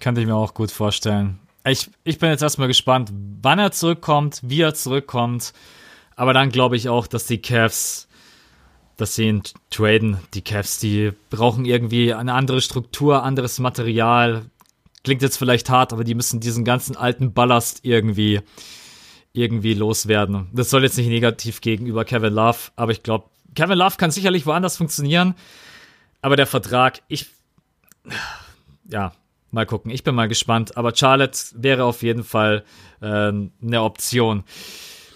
Könnte 0.00 0.22
ich 0.22 0.26
mir 0.26 0.34
auch 0.34 0.54
gut 0.54 0.70
vorstellen. 0.70 1.38
Ich, 1.66 1.90
ich 2.04 2.18
bin 2.18 2.30
jetzt 2.30 2.42
erstmal 2.42 2.68
gespannt, 2.68 3.10
wann 3.42 3.58
er 3.58 3.72
zurückkommt, 3.72 4.40
wie 4.44 4.60
er 4.60 4.74
zurückkommt. 4.74 5.52
Aber 6.14 6.32
dann 6.32 6.50
glaube 6.50 6.76
ich 6.76 6.88
auch, 6.88 7.06
dass 7.06 7.26
die 7.26 7.38
Cavs, 7.38 8.08
dass 8.96 9.16
sie 9.16 9.24
ihn 9.24 9.42
traden. 9.70 10.18
Die 10.34 10.42
Cavs, 10.42 10.78
die 10.78 11.12
brauchen 11.28 11.64
irgendwie 11.64 12.14
eine 12.14 12.34
andere 12.34 12.60
Struktur, 12.60 13.24
anderes 13.24 13.58
Material. 13.58 14.46
Klingt 15.02 15.22
jetzt 15.22 15.36
vielleicht 15.38 15.68
hart, 15.68 15.92
aber 15.92 16.04
die 16.04 16.14
müssen 16.14 16.40
diesen 16.40 16.64
ganzen 16.64 16.96
alten 16.96 17.32
Ballast 17.32 17.80
irgendwie, 17.82 18.40
irgendwie 19.32 19.74
loswerden. 19.74 20.48
Das 20.52 20.70
soll 20.70 20.84
jetzt 20.84 20.96
nicht 20.96 21.08
negativ 21.08 21.60
gegenüber 21.60 22.04
Kevin 22.04 22.32
Love, 22.32 22.58
aber 22.76 22.92
ich 22.92 23.02
glaube, 23.02 23.26
Kevin 23.54 23.78
Love 23.78 23.96
kann 23.96 24.10
sicherlich 24.12 24.46
woanders 24.46 24.76
funktionieren. 24.76 25.34
Aber 26.22 26.36
der 26.36 26.46
Vertrag, 26.46 27.02
ich, 27.08 27.26
ja, 28.88 29.12
Mal 29.56 29.64
gucken, 29.64 29.90
ich 29.90 30.04
bin 30.04 30.14
mal 30.14 30.28
gespannt. 30.28 30.76
Aber 30.76 30.94
Charlotte 30.94 31.38
wäre 31.54 31.84
auf 31.84 32.02
jeden 32.02 32.24
Fall 32.24 32.62
äh, 33.00 33.06
eine 33.06 33.82
Option. 33.82 34.44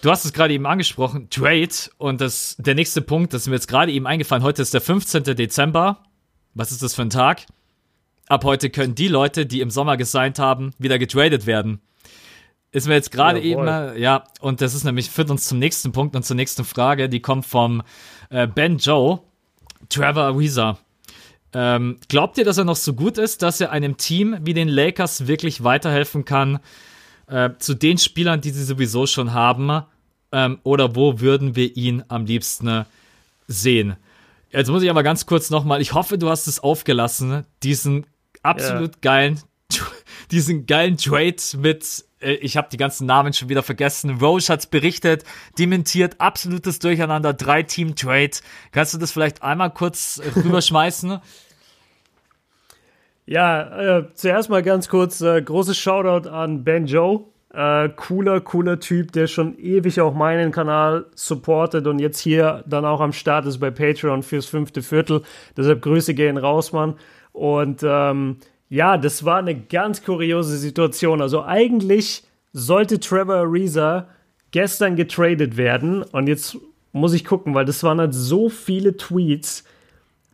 Du 0.00 0.10
hast 0.10 0.24
es 0.24 0.32
gerade 0.32 0.54
eben 0.54 0.64
angesprochen, 0.64 1.28
Trade. 1.28 1.68
Und 1.98 2.22
das, 2.22 2.56
der 2.58 2.74
nächste 2.74 3.02
Punkt, 3.02 3.34
das 3.34 3.42
ist 3.42 3.48
mir 3.48 3.56
jetzt 3.56 3.68
gerade 3.68 3.92
eben 3.92 4.06
eingefallen. 4.06 4.42
Heute 4.42 4.62
ist 4.62 4.72
der 4.72 4.80
15. 4.80 5.24
Dezember. 5.24 6.04
Was 6.54 6.72
ist 6.72 6.82
das 6.82 6.94
für 6.94 7.02
ein 7.02 7.10
Tag? 7.10 7.44
Ab 8.28 8.44
heute 8.44 8.70
können 8.70 8.94
die 8.94 9.08
Leute, 9.08 9.44
die 9.44 9.60
im 9.60 9.68
Sommer 9.68 9.98
gesigned 9.98 10.38
haben, 10.38 10.72
wieder 10.78 10.98
getradet 10.98 11.44
werden. 11.44 11.82
Ist 12.72 12.88
mir 12.88 12.94
jetzt 12.94 13.12
gerade 13.12 13.42
eben, 13.42 13.68
äh, 13.68 13.98
ja, 13.98 14.24
und 14.40 14.62
das 14.62 14.72
ist 14.72 14.84
nämlich, 14.84 15.10
führt 15.10 15.30
uns 15.30 15.48
zum 15.48 15.58
nächsten 15.58 15.92
Punkt 15.92 16.16
und 16.16 16.24
zur 16.24 16.36
nächsten 16.36 16.64
Frage. 16.64 17.10
Die 17.10 17.20
kommt 17.20 17.44
vom 17.44 17.82
äh, 18.30 18.46
Ben 18.46 18.78
Joe. 18.78 19.20
Trevor 19.90 20.22
Ariza. 20.22 20.78
Ähm, 21.52 21.98
glaubt 22.08 22.38
ihr, 22.38 22.44
dass 22.44 22.58
er 22.58 22.64
noch 22.64 22.76
so 22.76 22.94
gut 22.94 23.18
ist, 23.18 23.42
dass 23.42 23.60
er 23.60 23.72
einem 23.72 23.96
Team 23.96 24.38
wie 24.42 24.54
den 24.54 24.68
Lakers 24.68 25.26
wirklich 25.26 25.64
weiterhelfen 25.64 26.24
kann? 26.24 26.60
Äh, 27.26 27.50
zu 27.58 27.74
den 27.74 27.98
Spielern, 27.98 28.40
die 28.40 28.50
sie 28.50 28.64
sowieso 28.64 29.06
schon 29.06 29.32
haben? 29.32 29.82
Ähm, 30.32 30.58
oder 30.62 30.94
wo 30.94 31.20
würden 31.20 31.56
wir 31.56 31.76
ihn 31.76 32.04
am 32.08 32.24
liebsten 32.24 32.84
sehen? 33.48 33.96
Jetzt 34.50 34.68
muss 34.68 34.82
ich 34.82 34.90
aber 34.90 35.02
ganz 35.02 35.26
kurz 35.26 35.50
nochmal, 35.50 35.80
ich 35.80 35.94
hoffe, 35.94 36.18
du 36.18 36.28
hast 36.28 36.46
es 36.46 36.60
aufgelassen, 36.60 37.44
diesen 37.62 38.06
absolut 38.42 38.94
ja. 38.96 38.98
geilen, 39.00 39.40
diesen 40.30 40.66
geilen 40.66 40.96
Trade 40.96 41.36
mit 41.58 42.04
äh, 42.20 42.34
ich 42.34 42.56
habe 42.56 42.68
die 42.70 42.76
ganzen 42.76 43.06
Namen 43.06 43.32
schon 43.32 43.48
wieder 43.48 43.62
vergessen. 43.62 44.18
Roche 44.20 44.52
hat's 44.52 44.66
berichtet, 44.66 45.24
dementiert, 45.58 46.20
absolutes 46.20 46.78
Durcheinander, 46.78 47.32
drei 47.32 47.62
Team 47.62 47.96
Trade. 47.96 48.30
Kannst 48.72 48.94
du 48.94 48.98
das 48.98 49.12
vielleicht 49.12 49.42
einmal 49.42 49.72
kurz 49.72 50.20
rüberschmeißen? 50.36 51.20
Ja, 53.26 53.98
äh, 53.98 54.06
zuerst 54.14 54.50
mal 54.50 54.60
ganz 54.60 54.88
kurz 54.88 55.20
äh, 55.20 55.40
großes 55.40 55.78
Shoutout 55.78 56.28
an 56.28 56.64
Ben 56.64 56.86
Joe. 56.86 57.26
Äh, 57.54 57.88
cooler, 57.90 58.40
cooler 58.40 58.80
Typ, 58.80 59.12
der 59.12 59.28
schon 59.28 59.56
ewig 59.56 60.00
auch 60.00 60.14
meinen 60.14 60.50
Kanal 60.50 61.06
supportet 61.14 61.86
und 61.86 62.00
jetzt 62.00 62.18
hier 62.18 62.64
dann 62.66 62.84
auch 62.84 63.00
am 63.00 63.12
Start 63.12 63.46
ist 63.46 63.58
bei 63.58 63.70
Patreon 63.70 64.24
fürs 64.24 64.46
fünfte 64.46 64.82
Viertel. 64.82 65.22
Deshalb 65.56 65.80
Grüße 65.80 66.14
gehen 66.14 66.38
raus, 66.38 66.72
Mann. 66.72 66.96
Und 67.30 67.84
ähm, 67.84 68.38
ja, 68.70 68.96
das 68.96 69.24
war 69.24 69.38
eine 69.38 69.54
ganz 69.54 70.02
kuriose 70.02 70.56
Situation. 70.56 71.20
Also 71.20 71.44
eigentlich 71.44 72.22
sollte 72.52 73.00
Trevor 73.00 73.36
Ariza 73.36 74.08
gestern 74.52 74.96
getradet 74.96 75.56
werden 75.56 76.02
und 76.02 76.28
jetzt 76.28 76.56
muss 76.92 77.12
ich 77.12 77.24
gucken, 77.24 77.54
weil 77.54 77.64
das 77.64 77.82
waren 77.82 78.00
halt 78.00 78.14
so 78.14 78.48
viele 78.48 78.96
Tweets 78.96 79.64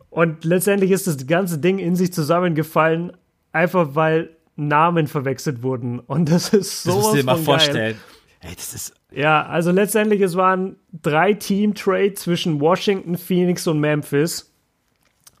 und 0.09 0.45
letztendlich 0.45 0.91
ist 0.91 1.07
das 1.07 1.27
ganze 1.27 1.57
Ding 1.57 1.79
in 1.79 1.95
sich 1.95 2.13
zusammengefallen, 2.13 3.11
einfach 3.51 3.95
weil 3.95 4.29
Namen 4.55 5.07
verwechselt 5.07 5.63
wurden 5.63 5.99
und 5.99 6.29
das 6.29 6.49
ist 6.49 6.83
so. 6.83 6.91
Das 6.91 6.97
musst 6.99 7.13
du 7.13 7.17
dir 7.17 7.23
mal 7.23 7.37
vorstellen. 7.37 7.97
Ey, 8.41 8.55
das 8.55 8.73
ist 8.73 8.93
ja, 9.11 9.45
also 9.47 9.71
letztendlich 9.71 10.21
es 10.21 10.35
waren 10.35 10.75
drei 10.91 11.33
Team-Trade 11.33 12.13
zwischen 12.13 12.59
Washington, 12.59 13.17
Phoenix 13.17 13.65
und 13.65 13.79
Memphis. 13.79 14.53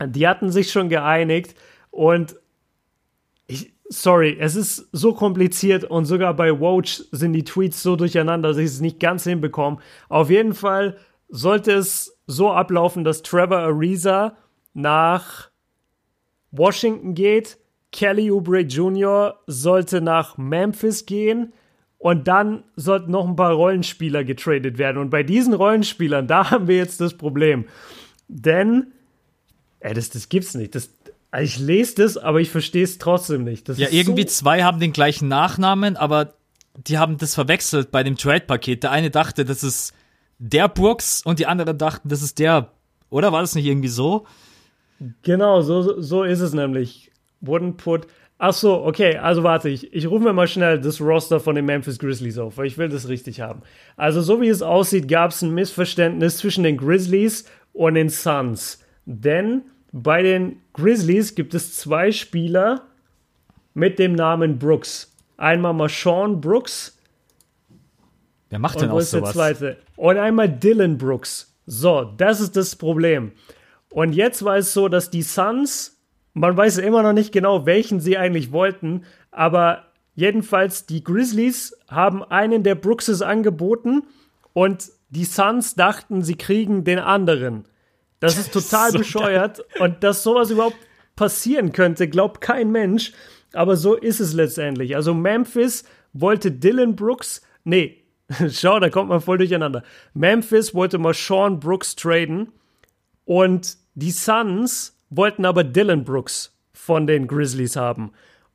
Die 0.03 0.27
hatten 0.27 0.51
sich 0.51 0.71
schon 0.71 0.89
geeinigt 0.89 1.55
und 1.91 2.35
sorry, 3.89 4.37
es 4.39 4.55
ist 4.55 4.89
so 4.91 5.13
kompliziert 5.13 5.83
und 5.83 6.05
sogar 6.05 6.33
bei 6.35 6.59
Woj 6.59 7.03
sind 7.11 7.33
die 7.33 7.43
Tweets 7.43 7.81
so 7.81 7.95
durcheinander, 7.95 8.49
dass 8.49 8.57
ich 8.57 8.65
es 8.65 8.81
nicht 8.81 8.99
ganz 8.99 9.23
hinbekomme. 9.23 9.77
Auf 10.09 10.29
jeden 10.29 10.53
Fall 10.53 10.97
sollte 11.29 11.73
es 11.73 12.19
so 12.27 12.51
ablaufen, 12.51 13.03
dass 13.03 13.21
Trevor 13.21 13.59
Ariza 13.59 14.37
nach 14.73 15.49
Washington 16.51 17.13
geht, 17.13 17.57
Kelly 17.91 18.31
Oubre 18.31 18.61
Jr. 18.61 19.39
sollte 19.47 20.01
nach 20.01 20.37
Memphis 20.37 21.05
gehen 21.05 21.53
und 21.97 22.27
dann 22.27 22.63
sollten 22.75 23.11
noch 23.11 23.27
ein 23.27 23.35
paar 23.35 23.53
Rollenspieler 23.53 24.23
getradet 24.23 24.77
werden. 24.77 24.97
Und 24.97 25.09
bei 25.09 25.23
diesen 25.23 25.53
Rollenspielern, 25.53 26.27
da 26.27 26.51
haben 26.51 26.67
wir 26.67 26.77
jetzt 26.77 27.01
das 27.01 27.15
Problem. 27.15 27.65
Denn, 28.27 28.93
ey, 29.79 29.93
das, 29.93 30.09
das 30.09 30.29
gibt's 30.29 30.53
nicht. 30.53 30.75
Das, 30.75 30.91
ich 31.41 31.59
lese 31.59 31.95
das, 31.95 32.17
aber 32.17 32.41
ich 32.41 32.49
verstehe 32.49 32.83
es 32.83 32.97
trotzdem 32.97 33.43
nicht. 33.43 33.69
Das 33.69 33.77
ja, 33.77 33.87
irgendwie 33.89 34.23
so 34.23 34.29
zwei 34.29 34.63
haben 34.63 34.79
den 34.79 34.93
gleichen 34.93 35.27
Nachnamen, 35.27 35.97
aber 35.97 36.33
die 36.75 36.97
haben 36.97 37.17
das 37.17 37.35
verwechselt 37.35 37.91
bei 37.91 38.03
dem 38.03 38.15
Trade-Paket. 38.15 38.83
Der 38.83 38.91
eine 38.91 39.09
dachte, 39.09 39.45
das 39.45 39.63
ist 39.63 39.93
der 40.39 40.67
Brooks 40.67 41.21
und 41.25 41.39
die 41.39 41.47
andere 41.47 41.75
dachten, 41.75 42.09
das 42.09 42.21
ist 42.21 42.39
der. 42.39 42.71
Oder 43.09 43.31
war 43.31 43.41
das 43.41 43.55
nicht 43.55 43.65
irgendwie 43.65 43.87
so? 43.87 44.25
Genau, 45.23 45.61
so, 45.61 46.01
so 46.01 46.23
ist 46.23 46.39
es 46.39 46.53
nämlich. 46.53 47.11
Wouldn't 47.43 47.77
put. 47.77 48.07
Ach 48.39 48.53
so, 48.53 48.83
okay, 48.83 49.17
also 49.17 49.43
warte, 49.43 49.69
ich, 49.69 49.93
ich 49.93 50.07
rufe 50.07 50.23
mir 50.23 50.33
mal 50.33 50.47
schnell 50.47 50.79
das 50.79 51.01
Roster 51.01 51.39
von 51.39 51.55
den 51.55 51.65
Memphis 51.65 51.97
Grizzlies 51.97 52.37
auf, 52.37 52.57
weil 52.57 52.67
ich 52.67 52.77
will 52.77 52.87
das 52.87 53.07
richtig 53.07 53.41
haben. 53.41 53.63
Also 53.95 54.21
so 54.21 54.41
wie 54.41 54.47
es 54.47 54.61
aussieht, 54.61 55.07
gab 55.07 55.31
es 55.31 55.41
ein 55.41 55.53
Missverständnis 55.53 56.37
zwischen 56.37 56.63
den 56.63 56.77
Grizzlies 56.77 57.45
und 57.73 57.95
den 57.95 58.09
Suns. 58.09 58.83
Denn 59.05 59.63
bei 60.03 60.21
den 60.21 60.61
Grizzlies 60.73 61.35
gibt 61.35 61.53
es 61.53 61.75
zwei 61.75 62.11
Spieler 62.11 62.83
mit 63.73 63.99
dem 63.99 64.13
Namen 64.13 64.59
Brooks. 64.59 65.13
Einmal 65.37 65.73
mal 65.73 65.89
Sean 65.89 66.41
Brooks. 66.41 66.97
Wer 68.49 68.59
macht 68.59 68.81
denn 68.81 68.89
auch 68.89 69.01
sowas? 69.01 69.33
Der 69.33 69.33
zweite? 69.33 69.77
Und 69.95 70.17
einmal 70.17 70.49
Dylan 70.49 70.97
Brooks. 70.97 71.53
So, 71.65 72.13
das 72.17 72.39
ist 72.39 72.55
das 72.55 72.75
Problem. 72.75 73.31
Und 73.89 74.13
jetzt 74.13 74.43
war 74.43 74.57
es 74.57 74.73
so, 74.73 74.87
dass 74.87 75.09
die 75.09 75.21
Suns, 75.21 75.99
man 76.33 76.55
weiß 76.55 76.77
immer 76.77 77.03
noch 77.03 77.13
nicht 77.13 77.31
genau, 77.31 77.65
welchen 77.65 77.99
sie 77.99 78.17
eigentlich 78.17 78.51
wollten, 78.51 79.03
aber 79.31 79.85
jedenfalls 80.15 80.85
die 80.85 81.03
Grizzlies 81.03 81.77
haben 81.89 82.23
einen 82.23 82.63
der 82.63 82.75
Brookses 82.75 83.21
angeboten 83.21 84.03
und 84.53 84.89
die 85.09 85.25
Suns 85.25 85.75
dachten, 85.75 86.21
sie 86.21 86.35
kriegen 86.35 86.83
den 86.83 86.99
anderen. 86.99 87.65
Das 88.19 88.37
ist 88.37 88.51
total 88.53 88.91
so 88.91 88.99
bescheuert. 88.99 89.57
Geil. 89.57 89.81
Und 89.81 90.03
dass 90.03 90.23
sowas 90.23 90.49
überhaupt 90.49 90.77
passieren 91.15 91.71
könnte, 91.71 92.07
glaubt 92.07 92.41
kein 92.41 92.71
Mensch. 92.71 93.13
Aber 93.53 93.77
so 93.77 93.95
ist 93.95 94.19
es 94.19 94.33
letztendlich. 94.33 94.95
Also 94.95 95.13
Memphis 95.13 95.83
wollte 96.13 96.51
Dylan 96.51 96.95
Brooks, 96.95 97.41
nee, 97.63 98.03
schau, 98.49 98.79
da 98.79 98.89
kommt 98.89 99.09
man 99.09 99.21
voll 99.21 99.37
durcheinander. 99.37 99.83
Memphis 100.13 100.73
wollte 100.73 100.97
mal 100.97 101.13
Sean 101.13 101.59
Brooks 101.59 101.95
traden 101.95 102.51
und 103.25 103.77
die 103.95 104.11
Suns 104.11 104.97
wollten 105.09 105.45
aber 105.45 105.63
Dylan 105.63 106.03
Brooks 106.03 106.57
von 106.73 107.07
den 107.07 107.27
Grizzlies 107.27 107.75
haben. 107.75 108.11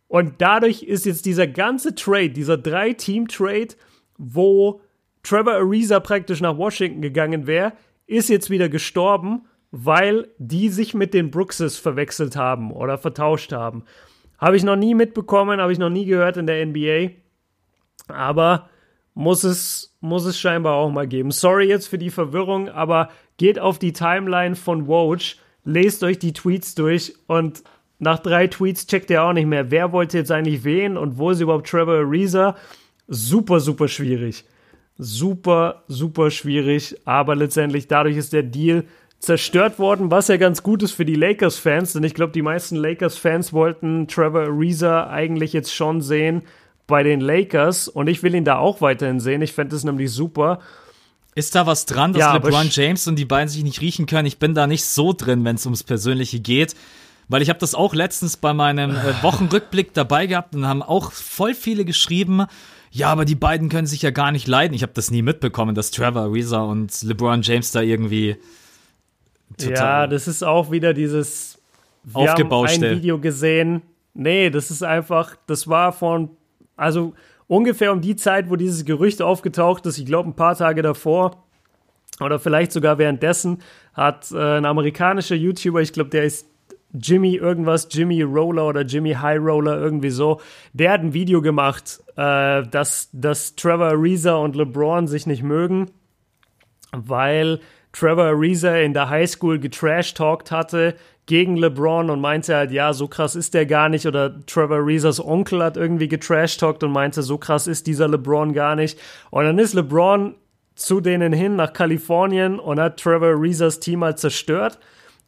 Und 0.09 0.35
dadurch 0.43 0.83
ist 0.83 1.07
jetzt 1.07 1.25
dieser 1.25 1.47
ganze 1.47 1.95
Trade, 1.95 2.31
dieser 2.31 2.59
Drei-Team-Trade, 2.59 3.69
wo 4.19 4.83
Trevor 5.23 5.55
Ariza 5.55 6.01
praktisch 6.01 6.41
nach 6.41 6.59
Washington 6.59 7.01
gegangen 7.01 7.47
wäre, 7.47 7.73
ist 8.07 8.29
jetzt 8.29 8.51
wieder 8.51 8.69
gestorben, 8.69 9.47
weil 9.73 10.29
die 10.39 10.69
sich 10.69 10.95
mit 10.95 11.15
den 11.15 11.31
Brookses 11.31 11.79
verwechselt 11.79 12.37
haben 12.37 12.71
oder 12.71 12.99
vertauscht 12.99 13.53
haben. 13.53 13.85
Habe 14.39 14.57
ich 14.57 14.65
noch 14.65 14.77
nie 14.77 14.95
mitbekommen, 14.95 15.61
habe 15.61 15.73
ich 15.73 15.79
noch 15.79 15.91
nie 15.91 16.05
gehört 16.05 16.37
in 16.37 16.47
der 16.47 16.65
NBA. 16.65 17.13
Aber 18.09 18.69
muss 19.15 19.45
es, 19.45 19.97
muss 20.01 20.27
es 20.27 20.39
scheinbar 20.39 20.75
auch 20.75 20.91
mal 20.91 21.09
geben. 21.09 21.31
Sorry 21.31 21.69
jetzt 21.69 21.89
für 21.89 21.99
die 21.99 22.11
Verwirrung, 22.11 22.69
aber 22.69 23.09
geht 23.39 23.59
auf 23.59 23.79
die 23.79 23.93
Timeline 23.93 24.57
von 24.57 24.87
Woj, 24.87 25.37
lest 25.65 26.05
euch 26.05 26.19
die 26.19 26.33
Tweets 26.33 26.75
durch 26.75 27.15
und 27.27 27.63
nach 27.99 28.19
drei 28.19 28.49
Tweets 28.49 28.87
checkt 28.87 29.11
ihr 29.11 29.23
auch 29.23 29.33
nicht 29.33 29.47
mehr, 29.47 29.71
wer 29.71 29.93
wollte 29.93 30.19
jetzt 30.19 30.33
eigentlich 30.33 30.65
wen 30.65 30.97
und 30.97 31.19
wo 31.19 31.31
ist 31.31 31.41
überhaupt 31.41 31.69
Trevor 31.69 31.95
Ariza. 31.95 32.57
Super, 33.07 33.61
super 33.61 33.87
schwierig. 33.89 34.45
Super, 34.99 35.85
super 35.87 36.31
schwierig. 36.31 36.97
Aber 37.05 37.37
letztendlich 37.37 37.87
dadurch 37.87 38.17
ist 38.17 38.33
der 38.33 38.43
Deal 38.43 38.85
zerstört 39.23 39.79
worden, 39.79 40.11
was 40.11 40.27
ja 40.27 40.37
ganz 40.37 40.65
gut 40.65 40.83
ist 40.83 40.93
für 40.93 41.05
die 41.05 41.15
Lakers-Fans, 41.15 41.93
denn 41.93 42.03
ich 42.03 42.13
glaube, 42.13 42.33
die 42.33 42.43
meisten 42.43 42.75
Lakers-Fans 42.75 43.53
wollten 43.53 44.09
Trevor 44.09 44.43
Ariza 44.43 45.07
eigentlich 45.09 45.53
jetzt 45.53 45.73
schon 45.73 46.03
sehen 46.03 46.43
bei 46.89 47.05
den 47.05 47.21
Lakers 47.21 47.87
und 47.87 48.09
ich 48.09 48.25
will 48.25 48.35
ihn 48.35 48.45
da 48.45 48.59
auch 48.59 48.81
weiterhin 48.81 49.21
sehen. 49.21 49.41
Ich 49.41 49.53
fände 49.53 49.77
es 49.77 49.85
nämlich 49.85 50.11
super. 50.11 50.59
Ist 51.37 51.55
da 51.55 51.67
was 51.67 51.87
dran, 51.87 52.13
dass 52.13 52.21
ja, 52.21 52.35
LeBron 52.35 52.67
James 52.69 53.07
und 53.07 53.15
die 53.15 53.25
beiden 53.25 53.49
sich 53.49 53.63
nicht 53.63 53.81
riechen 53.81 54.07
können? 54.07 54.27
Ich 54.27 54.39
bin 54.39 54.55
da 54.55 54.67
nicht 54.67 54.85
so 54.85 55.13
drin, 55.13 55.45
wenn 55.45 55.55
es 55.55 55.65
ums 55.67 55.85
Persönliche 55.85 56.41
geht. 56.41 56.75
Weil 57.29 57.41
ich 57.41 57.49
habe 57.49 57.61
das 57.61 57.77
auch 57.77 57.95
letztens 57.95 58.37
bei 58.37 58.53
meinem 58.53 58.91
äh, 58.91 59.15
Wochenrückblick 59.23 59.95
dabei 59.95 60.27
gehabt 60.27 60.57
und 60.57 60.67
haben 60.67 60.83
auch 60.83 61.13
voll 61.13 61.55
viele 61.55 61.85
geschrieben, 61.85 62.47
ja, 62.91 63.09
aber 63.09 63.25
die 63.25 63.37
beiden 63.37 63.71
können 63.71 63.87
sich 63.87 64.03
ja 64.03 64.11
gar 64.11 64.33
nicht 64.33 64.49
leiden. 64.49 64.75
Ich 64.75 64.83
habe 64.83 64.93
das 64.95 65.11
nie 65.11 65.23
mitbekommen, 65.23 65.75
dass 65.75 65.93
Trevor 65.93 66.23
Ariza 66.23 66.61
und 66.61 67.03
LeBron 67.03 67.41
James 67.41 67.71
da 67.71 67.81
irgendwie 67.81 68.37
Ja, 69.61 70.07
das 70.07 70.29
ist 70.29 70.43
auch 70.43 70.71
wieder 70.71 70.95
dieses 70.95 71.59
wir 72.05 72.33
haben 72.33 72.53
ein 72.53 72.81
Video 72.81 73.19
gesehen. 73.19 73.83
Nee, 74.15 74.51
das 74.51 74.71
ist 74.71 74.83
einfach, 74.83 75.37
das 75.47 75.69
war 75.69 75.93
von 75.93 76.31
also 76.77 77.15
ungefähr 77.47 77.93
um 77.93 78.01
die 78.01 78.17
Zeit, 78.17 78.51
wo 78.51 78.57
dieses 78.57 78.85
Gerücht 78.85 79.23
aufgetaucht 79.23 79.87
ist, 79.87 79.99
ich 79.99 80.07
glaube 80.07 80.31
ein 80.31 80.37
paar 80.37 80.57
Tage 80.57 80.83
davor 80.83 81.45
oder 82.21 82.39
vielleicht 82.39 82.73
sogar 82.73 82.99
währenddessen, 82.99 83.59
hat 83.95 84.31
äh, 84.33 84.59
ein 84.59 84.65
amerikanischer 84.65 85.35
YouTuber, 85.35 85.81
ich 85.81 85.93
glaube, 85.93 86.11
der 86.11 86.25
ist 86.25 86.47
Jimmy 86.95 87.37
irgendwas, 87.37 87.89
Jimmy 87.91 88.23
Roller 88.23 88.67
oder 88.67 88.83
Jimmy 88.83 89.13
High 89.15 89.41
Roller, 89.41 89.79
irgendwie 89.79 90.11
so, 90.11 90.41
der 90.73 90.93
hat 90.93 91.01
ein 91.01 91.15
Video 91.15 91.41
gemacht, 91.41 92.01
äh, 92.17 92.67
dass, 92.67 93.09
dass 93.13 93.55
Trevor 93.55 93.89
Ariza 93.89 94.35
und 94.35 94.57
LeBron 94.57 95.07
sich 95.07 95.27
nicht 95.27 95.43
mögen, 95.43 95.91
weil 96.93 97.61
Trevor 97.93 98.25
Ariza 98.25 98.77
in 98.77 98.95
der 98.95 99.09
Highschool 99.09 99.59
getrash-talkt 99.59 100.51
hatte 100.51 100.95
gegen 101.27 101.57
LeBron 101.57 102.11
und 102.11 102.21
meinte 102.21 102.55
halt, 102.55 102.73
ja, 102.73 102.93
so 102.93 103.07
krass 103.07 103.37
ist 103.37 103.55
der 103.55 103.67
gar 103.67 103.89
nicht. 103.89 104.07
Oder 104.07 104.45
Trevor 104.47 104.79
Arizas 104.79 105.25
Onkel 105.25 105.63
hat 105.63 105.77
irgendwie 105.77 106.09
getrash-talkt 106.09 106.83
und 106.83 106.93
meinte, 106.93 107.23
so 107.23 107.39
krass 107.39 107.67
ist 107.67 107.87
dieser 107.87 108.09
LeBron 108.09 108.53
gar 108.53 108.75
nicht. 108.75 108.99
Und 109.31 109.45
dann 109.45 109.59
ist 109.59 109.75
LeBron 109.75 110.35
zu 110.75 111.01
denen 111.01 111.33
hin 111.33 111.55
nach 111.57 111.73
Kalifornien 111.73 112.59
und 112.59 112.81
hat 112.81 112.99
Trevor 112.99 113.29
Arizas 113.29 113.79
Team 113.79 114.03
halt 114.03 114.19
zerstört. 114.19 114.79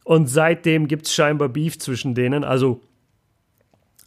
Und 0.03 0.27
seitdem 0.27 0.87
gibt 0.87 1.05
es 1.07 1.13
scheinbar 1.13 1.49
Beef 1.49 1.79
zwischen 1.79 2.13
denen. 2.13 2.43
Also 2.43 2.81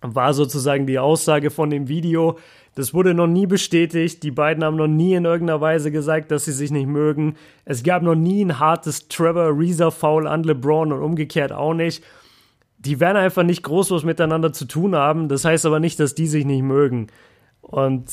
war 0.03 0.35
sozusagen 0.35 0.87
die 0.87 0.99
Aussage 0.99 1.51
von 1.51 1.71
dem 1.71 1.89
Video. 1.89 2.39
Das 2.75 2.95
wurde 2.95 3.15
noch 3.15 3.27
nie 3.27 3.47
bestätigt. 3.47 4.23
Die 4.23 4.31
beiden 4.31 4.63
haben 4.63 4.77
noch 4.77 4.87
nie 4.87 5.15
in 5.15 5.25
irgendeiner 5.25 5.61
Weise 5.61 5.91
gesagt, 5.91 6.31
dass 6.31 6.45
sie 6.45 6.53
sich 6.53 6.71
nicht 6.71 6.87
mögen. 6.87 7.35
Es 7.65 7.83
gab 7.83 8.03
noch 8.03 8.15
nie 8.15 8.45
ein 8.45 8.61
hartes 8.61 9.09
Trevor 9.09 9.45
Ariza 9.45 9.91
Foul 9.91 10.27
an 10.27 10.45
LeBron 10.45 10.93
und 10.93 11.03
umgekehrt 11.03 11.53
auch 11.53 11.75
nicht. 11.75 12.05
Die 12.79 13.01
werden 13.01 13.17
einfach 13.17 13.43
nicht 13.43 13.65
groß 13.65 13.91
was 13.91 14.05
miteinander 14.05 14.53
zu 14.53 14.65
tun 14.65 14.95
haben. 14.95 15.29
Das 15.29 15.45
heißt 15.45 15.67
aber 15.67 15.81
nicht, 15.81 15.99
dass 15.99 16.15
die 16.15 16.29
sich 16.29 16.45
nicht 16.45 16.63
mögen. 16.63 17.09
Und 17.61 18.07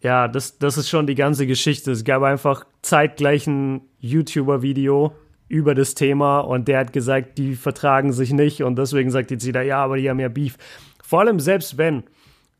ja, 0.00 0.26
das, 0.26 0.58
das 0.58 0.76
ist 0.76 0.88
schon 0.88 1.06
die 1.06 1.14
ganze 1.14 1.46
Geschichte. 1.46 1.92
Es 1.92 2.02
gab 2.02 2.22
einfach 2.22 2.66
zeitgleich 2.82 3.46
ein 3.46 3.82
YouTuber-Video 4.00 5.12
über 5.52 5.74
das 5.74 5.94
Thema 5.94 6.40
und 6.40 6.66
der 6.66 6.78
hat 6.78 6.92
gesagt, 6.92 7.36
die 7.36 7.54
vertragen 7.56 8.12
sich 8.12 8.32
nicht 8.32 8.62
und 8.62 8.78
deswegen 8.78 9.10
sagt 9.10 9.30
jetzt 9.30 9.44
jeder, 9.44 9.60
ja, 9.60 9.84
aber 9.84 9.98
die 9.98 10.08
haben 10.08 10.18
ja 10.18 10.28
Beef. 10.28 10.56
Vor 11.12 11.20
allem 11.20 11.40
selbst 11.40 11.76
wenn, 11.76 12.04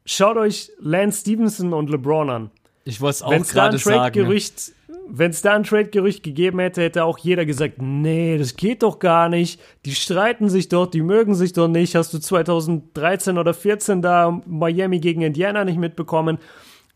schaut 0.04 0.36
euch 0.36 0.70
Lance 0.78 1.22
Stevenson 1.22 1.72
und 1.72 1.88
LeBron 1.88 2.28
an. 2.28 2.50
Ich 2.84 3.00
wollte 3.00 3.14
es 3.14 3.22
auch 3.22 3.46
gerade 3.50 3.78
sagen. 3.78 4.12
Gerücht, 4.12 4.72
wenn 5.08 5.30
es 5.30 5.40
da 5.40 5.54
ein 5.54 5.62
Trade-Gerücht 5.62 6.22
gegeben 6.22 6.58
hätte, 6.58 6.82
hätte 6.82 7.04
auch 7.04 7.16
jeder 7.16 7.46
gesagt, 7.46 7.80
nee, 7.80 8.36
das 8.36 8.54
geht 8.54 8.82
doch 8.82 8.98
gar 8.98 9.30
nicht. 9.30 9.58
Die 9.86 9.94
streiten 9.94 10.50
sich 10.50 10.68
doch, 10.68 10.84
die 10.86 11.00
mögen 11.00 11.34
sich 11.34 11.54
doch 11.54 11.66
nicht. 11.66 11.94
Hast 11.94 12.12
du 12.12 12.18
2013 12.18 13.38
oder 13.38 13.54
14 13.54 14.02
da 14.02 14.38
Miami 14.44 15.00
gegen 15.00 15.22
Indiana 15.22 15.64
nicht 15.64 15.78
mitbekommen? 15.78 16.36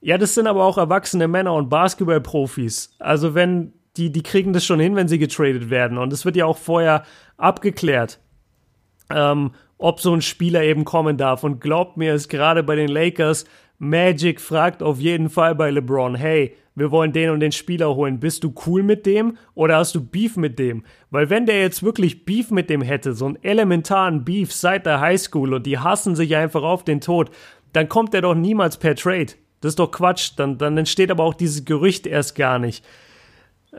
Ja, 0.02 0.18
das 0.18 0.34
sind 0.34 0.48
aber 0.48 0.62
auch 0.62 0.76
erwachsene 0.76 1.26
Männer 1.26 1.54
und 1.54 1.70
Basketball-Profis. 1.70 2.96
Also 2.98 3.34
wenn 3.34 3.72
die, 3.96 4.12
die 4.12 4.22
kriegen 4.22 4.52
das 4.52 4.66
schon 4.66 4.78
hin, 4.78 4.94
wenn 4.94 5.08
sie 5.08 5.18
getradet 5.18 5.70
werden. 5.70 5.96
Und 5.96 6.12
es 6.12 6.26
wird 6.26 6.36
ja 6.36 6.44
auch 6.44 6.58
vorher 6.58 7.04
abgeklärt, 7.38 8.20
ähm, 9.08 9.52
ob 9.78 10.00
so 10.00 10.12
ein 10.12 10.22
Spieler 10.22 10.62
eben 10.62 10.84
kommen 10.84 11.16
darf. 11.16 11.44
Und 11.44 11.60
glaubt 11.60 11.96
mir, 11.96 12.14
ist 12.14 12.28
gerade 12.28 12.62
bei 12.62 12.76
den 12.76 12.88
Lakers, 12.88 13.44
Magic 13.78 14.40
fragt 14.40 14.82
auf 14.82 15.00
jeden 15.00 15.28
Fall 15.28 15.54
bei 15.54 15.70
LeBron, 15.70 16.14
hey, 16.14 16.56
wir 16.74 16.90
wollen 16.90 17.12
den 17.12 17.30
und 17.30 17.40
den 17.40 17.52
Spieler 17.52 17.94
holen. 17.94 18.20
Bist 18.20 18.44
du 18.44 18.54
cool 18.66 18.82
mit 18.82 19.06
dem 19.06 19.38
oder 19.54 19.76
hast 19.76 19.94
du 19.94 20.04
Beef 20.04 20.36
mit 20.36 20.58
dem? 20.58 20.84
Weil 21.10 21.30
wenn 21.30 21.46
der 21.46 21.60
jetzt 21.60 21.82
wirklich 21.82 22.26
Beef 22.26 22.50
mit 22.50 22.68
dem 22.68 22.82
hätte, 22.82 23.14
so 23.14 23.26
einen 23.26 23.42
elementaren 23.42 24.24
Beef 24.24 24.52
seit 24.52 24.84
der 24.84 25.00
Highschool 25.00 25.54
und 25.54 25.64
die 25.64 25.78
hassen 25.78 26.14
sich 26.14 26.36
einfach 26.36 26.62
auf 26.62 26.84
den 26.84 27.00
Tod, 27.00 27.30
dann 27.72 27.88
kommt 27.88 28.14
er 28.14 28.22
doch 28.22 28.34
niemals 28.34 28.76
per 28.76 28.94
Trade. 28.94 29.32
Das 29.60 29.70
ist 29.70 29.78
doch 29.78 29.90
Quatsch. 29.90 30.32
Dann, 30.36 30.58
dann 30.58 30.76
entsteht 30.76 31.10
aber 31.10 31.24
auch 31.24 31.34
dieses 31.34 31.64
Gerücht 31.64 32.06
erst 32.06 32.34
gar 32.34 32.58
nicht. 32.58 32.84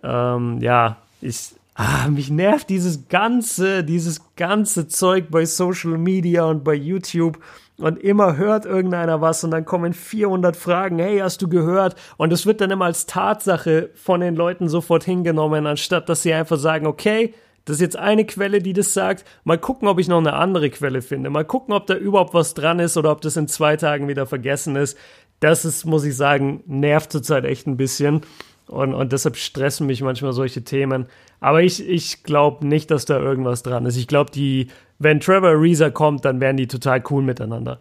Ähm, 0.04 0.60
ja, 0.62 0.98
ich, 1.22 1.52
ah, 1.78 2.08
mich 2.10 2.30
nervt 2.30 2.70
dieses 2.70 3.08
ganze, 3.08 3.84
dieses 3.84 4.22
ganze 4.36 4.88
Zeug 4.88 5.28
bei 5.30 5.46
Social 5.46 5.98
Media 5.98 6.44
und 6.46 6.64
bei 6.64 6.74
YouTube. 6.74 7.40
Und 7.78 8.00
immer 8.00 8.36
hört 8.36 8.66
irgendeiner 8.66 9.22
was 9.22 9.44
und 9.44 9.52
dann 9.52 9.64
kommen 9.64 9.94
400 9.94 10.56
Fragen. 10.58 10.98
Hey, 10.98 11.20
hast 11.20 11.44
du 11.44 11.48
gehört? 11.48 11.96
Und 12.18 12.34
es 12.34 12.48
wird 12.48 12.60
dann 12.60 12.72
immer 12.72 12.86
als 12.86 13.06
Tatsache 13.06 13.92
von 13.94 14.20
den 14.20 14.36
Leuten 14.36 14.68
sofort 14.68 15.04
hingenommen, 15.04 15.68
anstatt 15.68 16.10
dass 16.10 16.24
sie 16.24 16.34
einfach 16.34 16.58
sagen, 16.58 16.88
okay, 16.88 17.36
das 17.66 17.76
ist 17.76 17.82
jetzt 17.82 17.98
eine 17.98 18.26
Quelle, 18.26 18.62
die 18.62 18.74
das 18.74 18.96
sagt. 18.96 19.26
Mal 19.44 19.60
gucken, 19.60 19.88
ob 19.88 20.00
ich 20.00 20.08
noch 20.08 20.18
eine 20.18 20.34
andere 20.34 20.72
Quelle 20.72 21.04
finde. 21.04 21.30
Mal 21.30 21.46
gucken, 21.46 21.76
ob 21.76 21.86
da 21.86 21.96
überhaupt 21.96 22.34
was 22.34 22.56
dran 22.56 22.80
ist 22.80 22.98
oder 22.98 23.12
ob 23.12 23.22
das 23.22 23.38
in 23.38 23.48
zwei 23.48 23.78
Tagen 23.78 24.08
wieder 24.08 24.26
vergessen 24.26 24.76
ist. 24.76 24.98
Das 25.42 25.66
ist, 25.66 25.86
muss 25.86 26.04
ich 26.04 26.16
sagen, 26.16 26.64
nervt 26.66 27.12
zurzeit 27.12 27.46
echt 27.46 27.68
ein 27.68 27.78
bisschen. 27.78 28.22
Und, 28.68 28.94
und 28.94 29.14
deshalb 29.14 29.38
stressen 29.38 29.88
mich 29.88 30.02
manchmal 30.02 30.34
solche 30.34 30.64
Themen. 30.64 31.08
Aber 31.40 31.64
ich, 31.64 31.88
ich 31.88 32.24
glaube 32.24 32.68
nicht, 32.68 32.92
dass 32.92 33.06
da 33.06 33.20
irgendwas 33.20 33.64
dran 33.64 33.86
ist. 33.86 33.96
Ich 33.96 34.08
glaube, 34.08 34.32
die, 34.32 34.68
wenn 35.00 35.20
Trevor 35.20 35.50
Ariza 35.50 35.90
kommt, 35.90 36.26
dann 36.26 36.40
werden 36.40 36.58
die 36.58 36.68
total 36.68 37.04
cool 37.10 37.24
miteinander. 37.24 37.80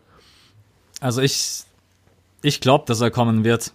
Also 1.00 1.22
ich, 1.22 1.62
ich 2.42 2.60
glaube, 2.60 2.84
dass 2.86 3.00
er 3.00 3.10
kommen 3.10 3.44
wird. 3.44 3.72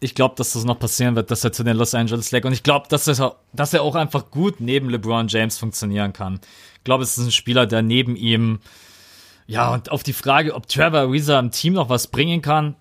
Ich 0.00 0.14
glaube, 0.14 0.34
dass 0.36 0.52
das 0.52 0.64
noch 0.64 0.78
passieren 0.78 1.16
wird, 1.16 1.30
dass 1.30 1.44
er 1.44 1.52
zu 1.52 1.64
den 1.64 1.76
Los 1.76 1.94
Angeles 1.94 2.30
Lakers. 2.30 2.48
Und 2.48 2.54
ich 2.54 2.62
glaube, 2.62 2.86
dass, 2.88 3.06
er, 3.06 3.36
dass 3.52 3.74
er 3.74 3.82
auch 3.82 3.94
einfach 3.94 4.30
gut 4.30 4.60
neben 4.60 4.90
LeBron 4.90 5.28
James 5.28 5.58
funktionieren 5.58 6.12
kann. 6.12 6.40
Ich 6.78 6.84
glaube, 6.84 7.02
es 7.02 7.16
ist 7.16 7.26
ein 7.26 7.32
Spieler, 7.32 7.66
der 7.66 7.82
neben 7.82 8.16
ihm, 8.16 8.60
ja, 9.46 9.72
und 9.72 9.90
auf 9.90 10.02
die 10.02 10.12
Frage, 10.12 10.54
ob 10.54 10.68
Trevor 10.68 11.00
Ariza 11.00 11.38
im 11.38 11.50
Team 11.50 11.74
noch 11.74 11.88
was 11.88 12.06
bringen 12.06 12.42
kann, 12.42 12.74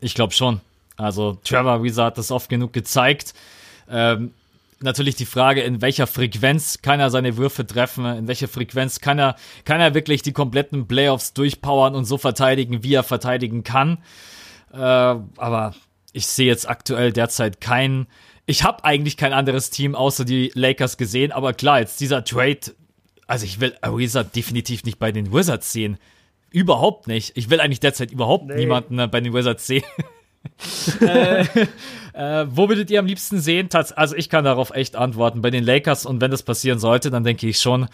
ich 0.00 0.14
glaube 0.14 0.32
schon. 0.32 0.60
Also 0.96 1.38
Trevor 1.44 1.72
Ariza 1.72 2.04
hat 2.06 2.18
das 2.18 2.30
oft 2.30 2.48
genug 2.48 2.72
gezeigt. 2.72 3.34
Ähm, 3.88 4.32
natürlich 4.80 5.16
die 5.16 5.26
Frage, 5.26 5.62
in 5.62 5.80
welcher 5.80 6.06
Frequenz 6.06 6.80
kann 6.82 7.00
er 7.00 7.10
seine 7.10 7.36
Würfe 7.36 7.66
treffen, 7.66 8.04
in 8.04 8.28
welcher 8.28 8.48
Frequenz 8.48 9.00
kann 9.00 9.18
er, 9.18 9.36
kann 9.64 9.80
er 9.80 9.94
wirklich 9.94 10.22
die 10.22 10.32
kompletten 10.32 10.86
Playoffs 10.86 11.32
durchpowern 11.32 11.94
und 11.94 12.04
so 12.04 12.18
verteidigen, 12.18 12.82
wie 12.84 12.94
er 12.94 13.02
verteidigen 13.02 13.64
kann. 13.64 13.98
Äh, 14.72 14.78
aber 14.78 15.74
ich 16.12 16.26
sehe 16.26 16.46
jetzt 16.46 16.68
aktuell 16.68 17.12
derzeit 17.12 17.60
kein, 17.60 18.06
ich 18.46 18.62
habe 18.62 18.84
eigentlich 18.84 19.16
kein 19.16 19.32
anderes 19.32 19.70
Team 19.70 19.94
außer 19.94 20.24
die 20.24 20.52
Lakers 20.54 20.96
gesehen, 20.96 21.32
aber 21.32 21.54
klar, 21.54 21.80
jetzt 21.80 22.00
dieser 22.00 22.24
Trade, 22.24 22.60
also 23.26 23.44
ich 23.44 23.60
will 23.60 23.74
Ariza 23.80 24.22
definitiv 24.22 24.84
nicht 24.84 24.98
bei 24.98 25.10
den 25.10 25.32
Wizards 25.32 25.72
sehen. 25.72 25.98
Überhaupt 26.50 27.08
nicht. 27.08 27.36
Ich 27.36 27.50
will 27.50 27.60
eigentlich 27.60 27.80
derzeit 27.80 28.12
überhaupt 28.12 28.46
nee. 28.46 28.54
niemanden 28.54 28.98
äh, 29.00 29.08
bei 29.08 29.20
den 29.20 29.32
Wizards 29.32 29.66
sehen. 29.66 29.82
äh, 31.00 31.44
äh, 32.12 32.46
wo 32.48 32.68
würdet 32.68 32.90
ihr 32.90 32.98
am 32.98 33.06
liebsten 33.06 33.40
sehen? 33.40 33.68
Also 33.72 34.16
ich 34.16 34.28
kann 34.28 34.44
darauf 34.44 34.70
echt 34.70 34.96
antworten. 34.96 35.42
Bei 35.42 35.50
den 35.50 35.64
Lakers 35.64 36.06
und 36.06 36.20
wenn 36.20 36.30
das 36.30 36.42
passieren 36.42 36.78
sollte, 36.78 37.10
dann 37.10 37.24
denke 37.24 37.48
ich 37.48 37.60
schon, 37.60 37.88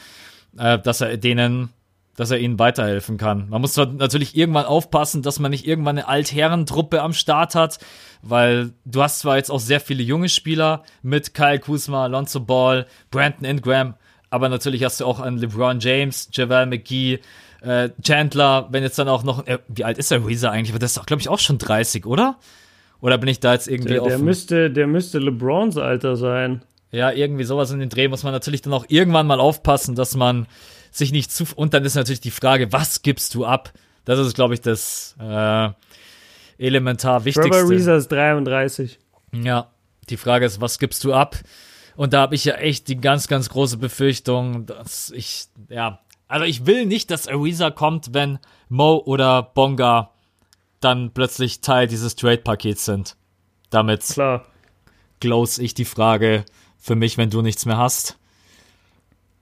äh, 0.58 0.78
dass 0.78 1.00
er 1.00 1.16
denen, 1.16 1.70
dass 2.16 2.30
er 2.30 2.38
ihnen 2.38 2.58
weiterhelfen 2.58 3.16
kann. 3.16 3.48
Man 3.48 3.60
muss 3.60 3.76
natürlich 3.76 4.36
irgendwann 4.36 4.66
aufpassen, 4.66 5.22
dass 5.22 5.38
man 5.38 5.50
nicht 5.50 5.66
irgendwann 5.66 5.98
eine 5.98 6.08
Altherrentruppe 6.08 7.02
am 7.02 7.12
Start 7.12 7.54
hat, 7.54 7.78
weil 8.22 8.72
du 8.84 9.02
hast 9.02 9.20
zwar 9.20 9.36
jetzt 9.36 9.50
auch 9.50 9.60
sehr 9.60 9.80
viele 9.80 10.02
junge 10.02 10.28
Spieler 10.28 10.84
mit 11.02 11.34
Kyle 11.34 11.58
Kuzma, 11.58 12.04
Alonso 12.04 12.40
Ball, 12.40 12.86
Brandon 13.10 13.44
Ingram, 13.44 13.94
aber 14.28 14.48
natürlich 14.48 14.84
hast 14.84 15.00
du 15.00 15.06
auch 15.06 15.18
einen 15.18 15.38
LeBron 15.38 15.80
James, 15.80 16.28
JaVale 16.32 16.66
McGee, 16.66 17.20
äh, 17.62 17.90
Chandler, 18.02 18.68
wenn 18.70 18.82
jetzt 18.82 18.98
dann 18.98 19.08
auch 19.08 19.22
noch, 19.22 19.46
äh, 19.46 19.58
wie 19.68 19.84
alt 19.84 19.98
ist 19.98 20.10
der 20.10 20.26
Reeser 20.26 20.50
eigentlich? 20.50 20.70
Aber 20.70 20.78
das 20.78 20.90
ist 20.92 20.96
doch, 20.96 21.06
glaube 21.06 21.20
ich, 21.20 21.28
auch 21.28 21.38
schon 21.38 21.58
30, 21.58 22.06
oder? 22.06 22.38
Oder 23.00 23.18
bin 23.18 23.28
ich 23.28 23.40
da 23.40 23.52
jetzt 23.54 23.68
irgendwie 23.68 23.94
Der, 23.94 24.02
der, 24.02 24.14
offen? 24.14 24.24
müsste, 24.24 24.70
der 24.70 24.86
müsste 24.86 25.18
LeBrons 25.18 25.76
Alter 25.76 26.16
sein. 26.16 26.62
Ja, 26.92 27.12
irgendwie 27.12 27.44
sowas 27.44 27.70
in 27.70 27.78
den 27.78 27.88
Dreh 27.88 28.08
muss 28.08 28.24
man 28.24 28.32
natürlich 28.32 28.62
dann 28.62 28.72
auch 28.72 28.84
irgendwann 28.88 29.26
mal 29.26 29.40
aufpassen, 29.40 29.94
dass 29.94 30.16
man 30.16 30.46
sich 30.90 31.12
nicht 31.12 31.30
zu. 31.30 31.44
Und 31.54 31.72
dann 31.72 31.84
ist 31.84 31.94
natürlich 31.94 32.20
die 32.20 32.30
Frage, 32.32 32.72
was 32.72 33.02
gibst 33.02 33.34
du 33.34 33.44
ab? 33.44 33.72
Das 34.04 34.18
ist, 34.18 34.34
glaube 34.34 34.54
ich, 34.54 34.60
das 34.60 35.14
äh, 35.20 35.68
elementar 36.58 37.22
Trevor 37.22 37.24
Wichtigste. 37.44 37.68
Reeser 37.68 37.96
ist 37.96 38.08
33. 38.10 38.98
Ja, 39.32 39.70
die 40.08 40.16
Frage 40.16 40.46
ist, 40.46 40.60
was 40.60 40.78
gibst 40.78 41.04
du 41.04 41.14
ab? 41.14 41.36
Und 41.96 42.12
da 42.12 42.22
habe 42.22 42.34
ich 42.34 42.44
ja 42.44 42.54
echt 42.54 42.88
die 42.88 42.96
ganz, 43.00 43.28
ganz 43.28 43.48
große 43.50 43.76
Befürchtung, 43.76 44.66
dass 44.66 45.10
ich, 45.14 45.44
ja, 45.68 46.00
also 46.30 46.44
ich 46.46 46.64
will 46.64 46.86
nicht, 46.86 47.10
dass 47.10 47.28
Ariza 47.28 47.70
kommt, 47.70 48.14
wenn 48.14 48.38
Mo 48.68 49.02
oder 49.04 49.42
Bonga 49.42 50.10
dann 50.80 51.10
plötzlich 51.12 51.60
Teil 51.60 51.88
dieses 51.88 52.16
Trade-Pakets 52.16 52.84
sind. 52.84 53.16
Damit 53.68 54.02
Klar. 54.02 54.46
close 55.20 55.62
ich 55.62 55.74
die 55.74 55.84
Frage 55.84 56.44
für 56.78 56.94
mich, 56.94 57.18
wenn 57.18 57.30
du 57.30 57.42
nichts 57.42 57.66
mehr 57.66 57.76
hast. 57.76 58.16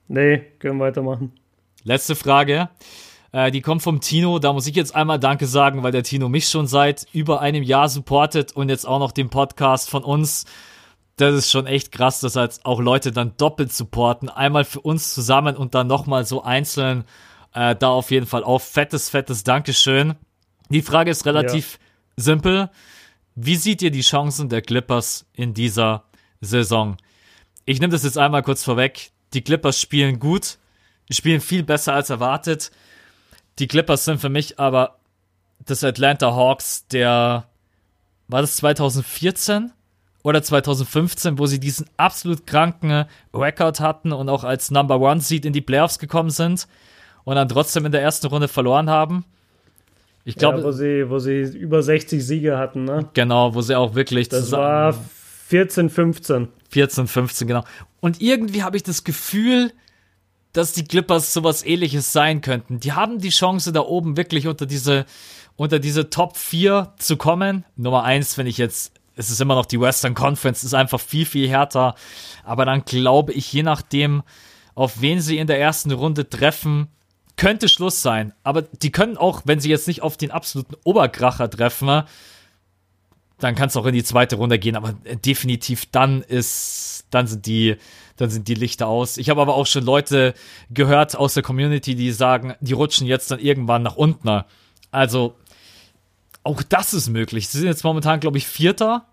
Nee, 0.07 0.39
können 0.59 0.79
weitermachen. 0.79 1.31
Letzte 1.83 2.15
Frage. 2.15 2.69
Äh, 3.31 3.51
die 3.51 3.61
kommt 3.61 3.83
vom 3.83 4.01
Tino. 4.01 4.39
Da 4.39 4.51
muss 4.51 4.67
ich 4.67 4.75
jetzt 4.75 4.95
einmal 4.95 5.19
Danke 5.19 5.45
sagen, 5.45 5.83
weil 5.83 5.91
der 5.91 6.03
Tino 6.03 6.27
mich 6.27 6.47
schon 6.49 6.67
seit 6.67 7.05
über 7.13 7.39
einem 7.39 7.63
Jahr 7.63 7.87
supportet 7.87 8.51
und 8.53 8.69
jetzt 8.69 8.87
auch 8.87 8.99
noch 8.99 9.11
den 9.11 9.29
Podcast 9.29 9.89
von 9.89 10.03
uns. 10.03 10.45
Das 11.19 11.35
ist 11.35 11.51
schon 11.51 11.67
echt 11.67 11.91
krass, 11.91 12.21
dass 12.21 12.35
jetzt 12.35 12.65
auch 12.65 12.79
Leute 12.79 13.11
dann 13.11 13.35
doppelt 13.35 13.73
supporten. 13.73 14.29
Einmal 14.29 14.63
für 14.63 14.79
uns 14.79 15.13
zusammen 15.13 15.57
und 15.57 15.75
dann 15.75 15.85
nochmal 15.85 16.25
so 16.25 16.43
einzeln. 16.43 17.03
Äh, 17.53 17.75
da 17.75 17.89
auf 17.89 18.09
jeden 18.09 18.25
Fall 18.25 18.45
auch 18.45 18.61
fettes, 18.61 19.09
fettes 19.09 19.43
Dankeschön. 19.43 20.15
Die 20.69 20.81
Frage 20.81 21.11
ist 21.11 21.25
relativ 21.25 21.77
simpel. 22.15 22.69
Wie 23.35 23.57
seht 23.57 23.81
ihr 23.81 23.91
die 23.91 23.99
Chancen 23.99 24.47
der 24.47 24.61
Clippers 24.61 25.25
in 25.33 25.53
dieser 25.53 26.05
Saison? 26.39 26.95
Ich 27.65 27.81
nehme 27.81 27.91
das 27.91 28.05
jetzt 28.05 28.17
einmal 28.17 28.41
kurz 28.41 28.63
vorweg. 28.63 29.11
Die 29.33 29.41
Clippers 29.41 29.81
spielen 29.81 30.19
gut, 30.19 30.57
spielen 31.11 31.41
viel 31.41 31.63
besser 31.63 31.95
als 31.95 32.09
erwartet. 32.09 32.71
Die 33.59 33.67
Clippers 33.67 34.05
sind 34.05 34.21
für 34.21 34.29
mich 34.29 34.57
aber 34.57 34.99
das 35.65 35.83
Atlanta 35.83 36.33
Hawks 36.33 36.87
der, 36.87 37.49
war 38.29 38.39
das 38.39 38.55
2014 38.55 39.73
oder 40.23 40.43
2015, 40.43 41.39
wo 41.39 41.45
sie 41.45 41.59
diesen 41.59 41.87
absolut 41.97 42.45
kranken 42.45 43.05
Rekord 43.33 43.79
hatten 43.79 44.11
und 44.11 44.29
auch 44.29 44.43
als 44.43 44.71
Number 44.71 44.99
One 44.99 45.21
Seed 45.21 45.45
in 45.45 45.53
die 45.53 45.61
Playoffs 45.61 45.99
gekommen 45.99 46.29
sind 46.29 46.67
und 47.23 47.35
dann 47.35 47.47
trotzdem 47.47 47.85
in 47.85 47.91
der 47.91 48.01
ersten 48.01 48.27
Runde 48.27 48.47
verloren 48.47 48.89
haben. 48.89 49.25
Ich 50.25 50.35
glaube, 50.35 50.59
ja, 50.59 50.63
wo, 50.63 50.71
sie, 50.71 51.09
wo 51.09 51.19
sie 51.19 51.41
über 51.41 51.81
60 51.81 52.25
Siege 52.25 52.57
hatten, 52.57 52.83
ne? 52.83 53.09
genau, 53.13 53.55
wo 53.55 53.61
sie 53.61 53.75
auch 53.75 53.95
wirklich 53.95 54.29
Das 54.29 54.51
war 54.51 54.93
14, 55.47 55.89
15. 55.89 56.49
14, 56.69 57.07
15, 57.07 57.47
genau. 57.47 57.63
Und 58.01 58.21
irgendwie 58.21 58.63
habe 58.63 58.77
ich 58.77 58.83
das 58.83 59.03
Gefühl, 59.03 59.71
dass 60.53 60.73
die 60.73 60.83
Clippers 60.83 61.33
sowas 61.33 61.65
ähnliches 61.65 62.11
sein 62.11 62.41
könnten. 62.41 62.79
Die 62.79 62.93
haben 62.93 63.19
die 63.19 63.29
Chance, 63.29 63.71
da 63.71 63.81
oben 63.81 64.17
wirklich 64.17 64.47
unter 64.47 64.65
diese, 64.65 65.05
unter 65.55 65.79
diese 65.79 66.09
Top 66.09 66.37
4 66.37 66.93
zu 66.97 67.17
kommen. 67.17 67.65
Nummer 67.75 68.03
1, 68.03 68.37
wenn 68.37 68.47
ich 68.47 68.57
jetzt, 68.57 68.93
es 69.19 69.29
ist 69.29 69.41
immer 69.41 69.55
noch 69.55 69.65
die 69.65 69.81
Western 69.81 70.13
Conference, 70.13 70.63
ist 70.63 70.73
einfach 70.73 71.01
viel, 71.01 71.25
viel 71.25 71.49
härter. 71.49 71.95
Aber 72.45 72.63
dann 72.63 72.85
glaube 72.85 73.33
ich, 73.33 73.51
je 73.51 73.63
nachdem, 73.63 74.23
auf 74.75 75.01
wen 75.01 75.19
sie 75.19 75.37
in 75.37 75.47
der 75.47 75.59
ersten 75.59 75.91
Runde 75.91 76.29
treffen, 76.29 76.87
könnte 77.35 77.67
Schluss 77.67 78.01
sein. 78.01 78.31
Aber 78.43 78.61
die 78.61 78.93
können 78.93 79.17
auch, 79.17 79.41
wenn 79.43 79.59
sie 79.59 79.69
jetzt 79.69 79.87
nicht 79.87 80.03
auf 80.03 80.15
den 80.15 80.31
absoluten 80.31 80.75
Oberkracher 80.85 81.49
treffen, 81.49 82.03
dann 83.39 83.55
kann 83.55 83.67
es 83.67 83.75
auch 83.75 83.85
in 83.85 83.93
die 83.93 84.05
zweite 84.05 84.37
Runde 84.37 84.57
gehen, 84.57 84.77
aber 84.77 84.95
äh, 85.03 85.17
definitiv 85.17 85.85
dann 85.91 86.21
ist, 86.21 87.05
dann 87.09 87.27
sind 87.27 87.45
die, 87.45 87.75
dann 88.15 88.29
sind 88.29 88.47
die 88.47 88.53
Lichter 88.53 88.87
aus. 88.87 89.17
Ich 89.17 89.29
habe 89.29 89.41
aber 89.41 89.55
auch 89.55 89.65
schon 89.65 89.83
Leute 89.83 90.33
gehört 90.69 91.17
aus 91.17 91.33
der 91.33 91.43
Community, 91.43 91.95
die 91.95 92.11
sagen, 92.13 92.55
die 92.61 92.73
rutschen 92.73 93.05
jetzt 93.05 93.31
dann 93.31 93.39
irgendwann 93.39 93.83
nach 93.83 93.97
unten. 93.97 94.43
Also, 94.91 95.35
auch 96.43 96.63
das 96.63 96.93
ist 96.93 97.09
möglich. 97.09 97.49
Sie 97.49 97.57
sind 97.57 97.67
jetzt 97.67 97.83
momentan, 97.83 98.21
glaube 98.21 98.37
ich, 98.37 98.47
Vierter. 98.47 99.08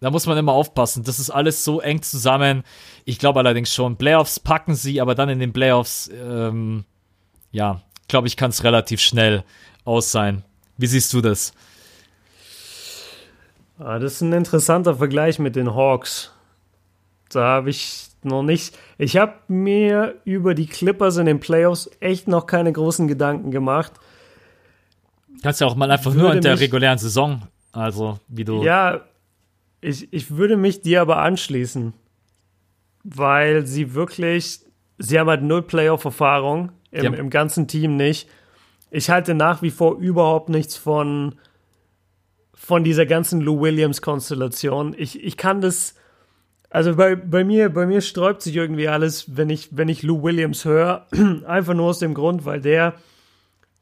Da 0.00 0.10
muss 0.10 0.26
man 0.26 0.38
immer 0.38 0.52
aufpassen. 0.52 1.02
Das 1.02 1.18
ist 1.18 1.30
alles 1.30 1.64
so 1.64 1.80
eng 1.80 2.02
zusammen. 2.02 2.62
Ich 3.04 3.18
glaube 3.18 3.40
allerdings 3.40 3.74
schon, 3.74 3.96
Playoffs 3.96 4.38
packen 4.38 4.74
sie, 4.74 5.00
aber 5.00 5.14
dann 5.14 5.28
in 5.28 5.40
den 5.40 5.52
Playoffs, 5.52 6.08
ähm, 6.14 6.84
ja, 7.50 7.82
glaube 8.06 8.28
ich, 8.28 8.36
kann 8.36 8.50
es 8.50 8.62
relativ 8.62 9.00
schnell 9.00 9.44
aus 9.84 10.12
sein. 10.12 10.44
Wie 10.76 10.86
siehst 10.86 11.12
du 11.12 11.20
das? 11.20 11.52
Ah, 13.78 13.98
das 13.98 14.14
ist 14.14 14.20
ein 14.22 14.32
interessanter 14.32 14.96
Vergleich 14.96 15.38
mit 15.38 15.56
den 15.56 15.74
Hawks. 15.74 16.32
Da 17.30 17.44
habe 17.44 17.70
ich 17.70 18.08
noch 18.22 18.42
nicht. 18.42 18.76
Ich 18.98 19.16
habe 19.16 19.34
mir 19.48 20.16
über 20.24 20.54
die 20.54 20.66
Clippers 20.66 21.16
in 21.16 21.26
den 21.26 21.40
Playoffs 21.40 21.90
echt 22.00 22.28
noch 22.28 22.46
keine 22.46 22.72
großen 22.72 23.08
Gedanken 23.08 23.50
gemacht. 23.50 23.92
Kannst 25.42 25.60
ja 25.60 25.66
auch 25.66 25.76
mal 25.76 25.90
einfach 25.90 26.12
Würde 26.12 26.20
nur 26.20 26.34
in 26.34 26.40
der 26.40 26.58
regulären 26.58 26.98
Saison, 26.98 27.42
also 27.72 28.18
wie 28.28 28.44
du. 28.44 28.64
Ja, 28.64 29.02
ich, 29.80 30.12
ich 30.12 30.30
würde 30.36 30.56
mich 30.56 30.80
dir 30.82 31.00
aber 31.00 31.18
anschließen, 31.18 31.92
weil 33.04 33.66
sie 33.66 33.94
wirklich, 33.94 34.60
sie 34.98 35.18
haben 35.18 35.28
halt 35.28 35.42
null 35.42 35.62
Playoff-Erfahrung 35.62 36.72
im, 36.90 37.04
Ja. 37.04 37.12
im 37.14 37.30
ganzen 37.30 37.68
Team 37.68 37.96
nicht. 37.96 38.28
Ich 38.90 39.10
halte 39.10 39.34
nach 39.34 39.62
wie 39.62 39.70
vor 39.70 39.98
überhaupt 39.98 40.48
nichts 40.48 40.76
von, 40.76 41.34
von 42.54 42.84
dieser 42.84 43.06
ganzen 43.06 43.40
Lou 43.40 43.60
Williams-Konstellation. 43.60 44.94
Ich, 44.98 45.22
ich 45.22 45.36
kann 45.36 45.60
das, 45.60 45.94
also 46.70 46.96
bei, 46.96 47.14
bei 47.14 47.44
mir, 47.44 47.68
bei 47.68 47.86
mir 47.86 48.00
sträubt 48.00 48.42
sich 48.42 48.56
irgendwie 48.56 48.88
alles, 48.88 49.36
wenn 49.36 49.50
ich, 49.50 49.68
wenn 49.76 49.88
ich 49.88 50.02
Lou 50.02 50.22
Williams 50.22 50.64
höre, 50.64 51.06
einfach 51.46 51.74
nur 51.74 51.86
aus 51.86 51.98
dem 51.98 52.14
Grund, 52.14 52.44
weil 52.44 52.60
der 52.60 52.94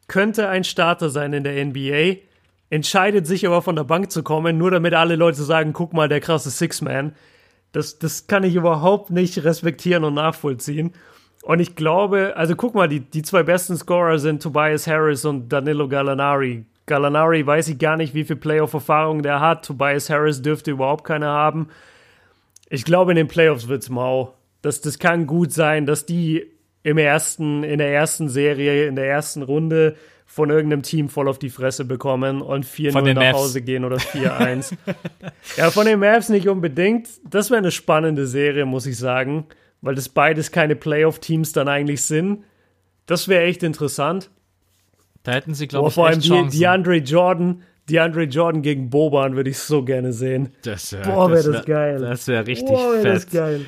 könnte 0.08 0.48
ein 0.48 0.62
Starter 0.64 1.08
sein 1.10 1.32
in 1.32 1.42
der 1.44 1.64
NBA, 1.64 2.20
entscheidet 2.70 3.26
sich 3.26 3.46
aber 3.46 3.62
von 3.62 3.76
der 3.76 3.84
Bank 3.84 4.10
zu 4.10 4.22
kommen, 4.22 4.58
nur 4.58 4.70
damit 4.70 4.94
alle 4.94 5.16
Leute 5.16 5.42
sagen, 5.42 5.72
guck 5.72 5.92
mal, 5.92 6.08
der 6.08 6.20
krasse 6.20 6.50
Six-Man. 6.50 7.14
Das, 7.72 7.98
das 7.98 8.26
kann 8.26 8.44
ich 8.44 8.54
überhaupt 8.54 9.10
nicht 9.10 9.44
respektieren 9.44 10.04
und 10.04 10.14
nachvollziehen. 10.14 10.92
Und 11.42 11.60
ich 11.60 11.76
glaube, 11.76 12.34
also 12.36 12.56
guck 12.56 12.74
mal, 12.74 12.88
die, 12.88 13.00
die 13.00 13.22
zwei 13.22 13.42
besten 13.42 13.76
Scorer 13.76 14.18
sind 14.18 14.42
Tobias 14.42 14.86
Harris 14.86 15.24
und 15.24 15.48
Danilo 15.48 15.86
Gallinari. 15.88 16.64
Gallinari 16.86 17.46
weiß 17.46 17.68
ich 17.68 17.78
gar 17.78 17.96
nicht, 17.96 18.14
wie 18.14 18.24
viel 18.24 18.36
Playoff-Erfahrung 18.36 19.22
der 19.22 19.40
hat. 19.40 19.64
Tobias 19.64 20.10
Harris 20.10 20.42
dürfte 20.42 20.72
überhaupt 20.72 21.04
keine 21.04 21.26
haben. 21.26 21.68
Ich 22.68 22.84
glaube, 22.84 23.12
in 23.12 23.16
den 23.16 23.28
Playoffs 23.28 23.68
wird's 23.68 23.90
mau. 23.90 24.34
Das, 24.62 24.80
das 24.80 24.98
kann 24.98 25.26
gut 25.26 25.52
sein, 25.52 25.86
dass 25.86 26.06
die 26.06 26.50
im 26.82 26.98
ersten, 26.98 27.62
in 27.62 27.78
der 27.78 27.92
ersten 27.92 28.28
Serie, 28.28 28.86
in 28.86 28.96
der 28.96 29.08
ersten 29.08 29.42
Runde 29.42 29.96
von 30.36 30.50
irgendeinem 30.50 30.82
Team 30.82 31.08
voll 31.08 31.28
auf 31.28 31.38
die 31.38 31.48
Fresse 31.48 31.86
bekommen 31.86 32.42
und 32.42 32.66
4-0 32.66 32.92
Von 32.92 33.04
den 33.06 33.14
nach 33.14 33.22
Mavs. 33.32 33.38
Hause 33.38 33.62
gehen 33.62 33.86
oder 33.86 33.96
4-1. 33.96 34.74
ja, 35.56 35.70
von 35.70 35.86
den 35.86 35.98
Mavs 35.98 36.28
nicht 36.28 36.46
unbedingt. 36.46 37.08
Das 37.28 37.48
wäre 37.50 37.56
eine 37.56 37.70
spannende 37.70 38.26
Serie, 38.26 38.66
muss 38.66 38.84
ich 38.84 38.98
sagen, 38.98 39.46
weil 39.80 39.94
das 39.94 40.10
beides 40.10 40.50
keine 40.52 40.76
Playoff-Teams 40.76 41.52
dann 41.54 41.68
eigentlich 41.68 42.02
sind. 42.02 42.44
Das 43.06 43.28
wäre 43.28 43.44
echt 43.44 43.62
interessant. 43.62 44.28
Da 45.22 45.32
hätten 45.32 45.54
sie, 45.54 45.68
glaube 45.68 45.88
ich, 45.88 45.94
vor 45.94 46.06
allem 46.06 46.18
echt 46.18 46.26
die, 46.26 46.28
Chancen. 46.28 46.58
DeAndre 46.60 46.96
Jordan, 46.98 47.62
DeAndre 47.88 48.24
Jordan 48.24 48.60
gegen 48.60 48.90
Boban 48.90 49.36
würde 49.36 49.48
ich 49.48 49.58
so 49.58 49.84
gerne 49.84 50.12
sehen. 50.12 50.50
das 50.64 50.92
wär, 50.92 51.00
Boah, 51.00 51.30
wär 51.30 51.36
das 51.36 51.46
wär- 51.46 51.62
geil. 51.62 51.98
Das 52.00 52.28
wäre 52.28 52.46
richtig 52.46 52.68
Boah, 52.68 52.92
wär 53.02 53.12
das 53.14 53.24
fett. 53.24 53.32
geil. 53.32 53.60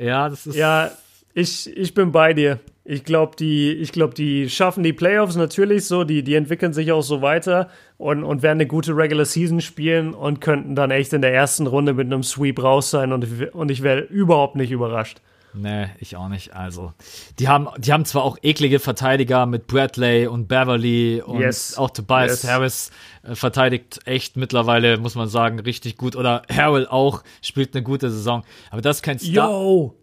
Ja, 0.00 0.28
das 0.28 0.48
ist. 0.48 0.56
Ja, 0.56 0.90
ich, 1.32 1.74
ich 1.76 1.94
bin 1.94 2.10
bei 2.10 2.34
dir. 2.34 2.58
Ich 2.84 3.04
glaube, 3.04 3.36
die, 3.36 3.72
ich 3.72 3.92
glaub, 3.92 4.14
die 4.14 4.48
schaffen 4.48 4.82
die 4.82 4.94
Playoffs 4.94 5.36
natürlich 5.36 5.84
so, 5.84 6.02
die, 6.04 6.22
die 6.24 6.34
entwickeln 6.34 6.72
sich 6.72 6.90
auch 6.92 7.02
so 7.02 7.20
weiter 7.20 7.68
und, 7.98 8.24
und 8.24 8.42
werden 8.42 8.56
eine 8.56 8.66
gute 8.66 8.96
Regular 8.96 9.26
Season 9.26 9.60
spielen 9.60 10.14
und 10.14 10.40
könnten 10.40 10.74
dann 10.74 10.90
echt 10.90 11.12
in 11.12 11.20
der 11.20 11.34
ersten 11.34 11.66
Runde 11.66 11.92
mit 11.92 12.06
einem 12.06 12.22
Sweep 12.22 12.62
raus 12.62 12.90
sein 12.90 13.12
und, 13.12 13.24
ich- 13.24 13.54
und 13.54 13.70
ich 13.70 13.82
wäre 13.82 14.00
überhaupt 14.00 14.56
nicht 14.56 14.70
überrascht. 14.70 15.18
Nee, 15.52 15.86
ich 15.98 16.16
auch 16.16 16.28
nicht. 16.28 16.54
Also, 16.54 16.92
die 17.40 17.48
haben, 17.48 17.66
die 17.76 17.92
haben 17.92 18.04
zwar 18.04 18.22
auch 18.22 18.38
eklige 18.40 18.78
Verteidiger 18.78 19.46
mit 19.46 19.66
Bradley 19.66 20.28
und 20.28 20.46
Beverly 20.46 21.20
und 21.26 21.40
Yes. 21.40 21.76
auch 21.76 21.90
Tobias 21.90 22.44
Yes. 22.44 22.50
Harris 22.50 22.90
äh, 23.24 23.34
verteidigt 23.34 23.98
echt 24.04 24.36
mittlerweile, 24.36 24.96
muss 24.98 25.16
man 25.16 25.28
sagen, 25.28 25.58
richtig 25.58 25.96
gut. 25.96 26.14
Oder 26.14 26.42
Harrell 26.50 26.86
auch 26.86 27.24
spielt 27.42 27.74
eine 27.74 27.82
gute 27.82 28.10
Saison. 28.12 28.44
Aber 28.70 28.80
das 28.80 28.98
ist 28.98 29.02
kein 29.02 29.18
Star. 29.18 29.50
Yo! 29.50 29.96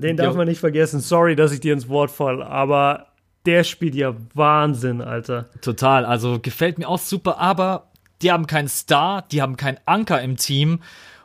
Den 0.00 0.16
darf 0.16 0.32
Jo. 0.32 0.38
man 0.38 0.48
nicht 0.48 0.60
vergessen. 0.60 1.00
Sorry, 1.00 1.36
dass 1.36 1.52
ich 1.52 1.60
dir 1.60 1.72
ins 1.72 1.88
Wort 1.88 2.10
fall, 2.10 2.42
aber 2.42 3.06
der 3.46 3.64
spielt 3.64 3.94
ja 3.94 4.14
Wahnsinn, 4.34 5.00
Alter. 5.00 5.48
Total, 5.62 6.04
also 6.04 6.38
gefällt 6.40 6.78
mir 6.78 6.88
auch 6.88 6.98
super, 6.98 7.38
aber 7.38 7.90
die 8.22 8.32
haben 8.32 8.46
keinen 8.46 8.68
Star, 8.68 9.24
die 9.30 9.42
haben 9.42 9.56
keinen 9.56 9.78
Anker 9.86 10.20
im 10.20 10.36
Team. 10.36 10.80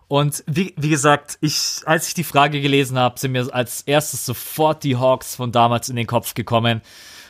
Und 0.07 0.43
wie, 0.45 0.73
wie 0.77 0.89
gesagt, 0.89 1.37
ich, 1.39 1.81
als 1.85 2.09
ich 2.09 2.13
die 2.13 2.25
Frage 2.25 2.61
gelesen 2.61 2.99
habe, 2.99 3.17
sind 3.17 3.31
mir 3.31 3.47
als 3.53 3.81
erstes 3.83 4.25
sofort 4.25 4.83
die 4.83 4.97
Hawks 4.97 5.35
von 5.35 5.51
damals 5.51 5.87
in 5.87 5.95
den 5.95 6.05
Kopf 6.05 6.33
gekommen. 6.33 6.81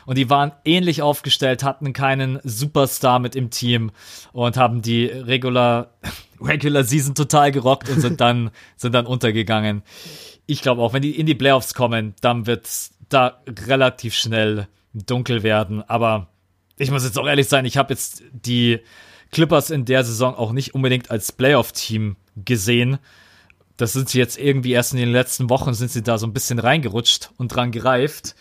Und 0.04 0.18
die 0.18 0.28
waren 0.28 0.50
ähnlich 0.64 1.00
aufgestellt, 1.00 1.62
hatten 1.62 1.92
keinen 1.92 2.40
Superstar 2.42 3.20
mit 3.20 3.36
im 3.36 3.50
Team 3.50 3.92
und 4.32 4.56
haben 4.56 4.82
die 4.82 5.06
Regular, 5.06 5.90
Regular 6.40 6.82
Season 6.82 7.14
total 7.14 7.52
gerockt 7.52 7.88
und 7.88 8.00
sind 8.00 8.20
dann, 8.20 8.50
sind 8.76 8.96
dann 8.96 9.06
untergegangen. 9.06 9.82
Ich 10.52 10.60
glaube 10.60 10.82
auch, 10.82 10.92
wenn 10.92 11.00
die 11.00 11.18
in 11.18 11.24
die 11.24 11.34
Playoffs 11.34 11.72
kommen, 11.72 12.14
dann 12.20 12.46
wird 12.46 12.68
da 13.08 13.40
relativ 13.48 14.14
schnell 14.14 14.68
dunkel 14.92 15.42
werden. 15.42 15.82
Aber 15.88 16.28
ich 16.76 16.90
muss 16.90 17.04
jetzt 17.04 17.18
auch 17.18 17.26
ehrlich 17.26 17.48
sein, 17.48 17.64
ich 17.64 17.78
habe 17.78 17.94
jetzt 17.94 18.22
die 18.32 18.80
Clippers 19.30 19.70
in 19.70 19.86
der 19.86 20.04
Saison 20.04 20.34
auch 20.34 20.52
nicht 20.52 20.74
unbedingt 20.74 21.10
als 21.10 21.32
Playoff-Team 21.32 22.16
gesehen. 22.36 22.98
Das 23.78 23.94
sind 23.94 24.10
sie 24.10 24.18
jetzt 24.18 24.38
irgendwie 24.38 24.72
erst 24.72 24.92
in 24.92 24.98
den 24.98 25.10
letzten 25.10 25.48
Wochen 25.48 25.72
sind 25.72 25.90
sie 25.90 26.02
da 26.02 26.18
so 26.18 26.26
ein 26.26 26.34
bisschen 26.34 26.58
reingerutscht 26.58 27.30
und 27.38 27.48
dran 27.48 27.72
gereift. 27.72 28.34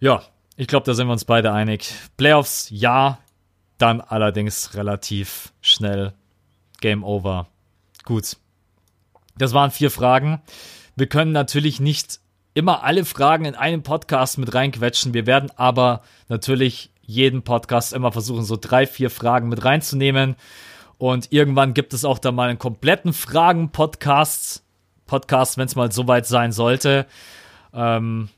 Ja, 0.00 0.22
ich 0.56 0.66
glaube, 0.66 0.86
da 0.86 0.94
sind 0.94 1.08
wir 1.08 1.12
uns 1.12 1.26
beide 1.26 1.52
einig. 1.52 1.92
Playoffs, 2.16 2.68
ja, 2.70 3.18
dann 3.76 4.00
allerdings 4.00 4.72
relativ 4.72 5.52
schnell 5.60 6.14
Game 6.80 7.04
Over. 7.04 7.48
Gut. 8.04 8.38
Das 9.36 9.52
waren 9.52 9.70
vier 9.70 9.90
Fragen. 9.90 10.40
Wir 10.98 11.06
können 11.06 11.32
natürlich 11.32 11.78
nicht 11.78 12.20
immer 12.54 12.82
alle 12.82 13.04
Fragen 13.04 13.44
in 13.44 13.54
einem 13.54 13.82
Podcast 13.82 14.38
mit 14.38 14.54
reinquetschen. 14.54 15.12
Wir 15.12 15.26
werden 15.26 15.50
aber 15.56 16.00
natürlich 16.28 16.90
jeden 17.02 17.42
Podcast 17.42 17.92
immer 17.92 18.12
versuchen, 18.12 18.44
so 18.44 18.56
drei, 18.58 18.86
vier 18.86 19.10
Fragen 19.10 19.50
mit 19.50 19.62
reinzunehmen. 19.62 20.36
Und 20.96 21.32
irgendwann 21.32 21.74
gibt 21.74 21.92
es 21.92 22.06
auch 22.06 22.18
da 22.18 22.32
mal 22.32 22.48
einen 22.48 22.58
kompletten 22.58 23.12
Fragen-Podcast, 23.12 24.62
Podcast, 25.04 25.58
wenn 25.58 25.66
es 25.66 25.76
mal 25.76 25.92
soweit 25.92 26.26
sein 26.26 26.50
sollte. 26.50 27.04
Ähm, 27.74 28.30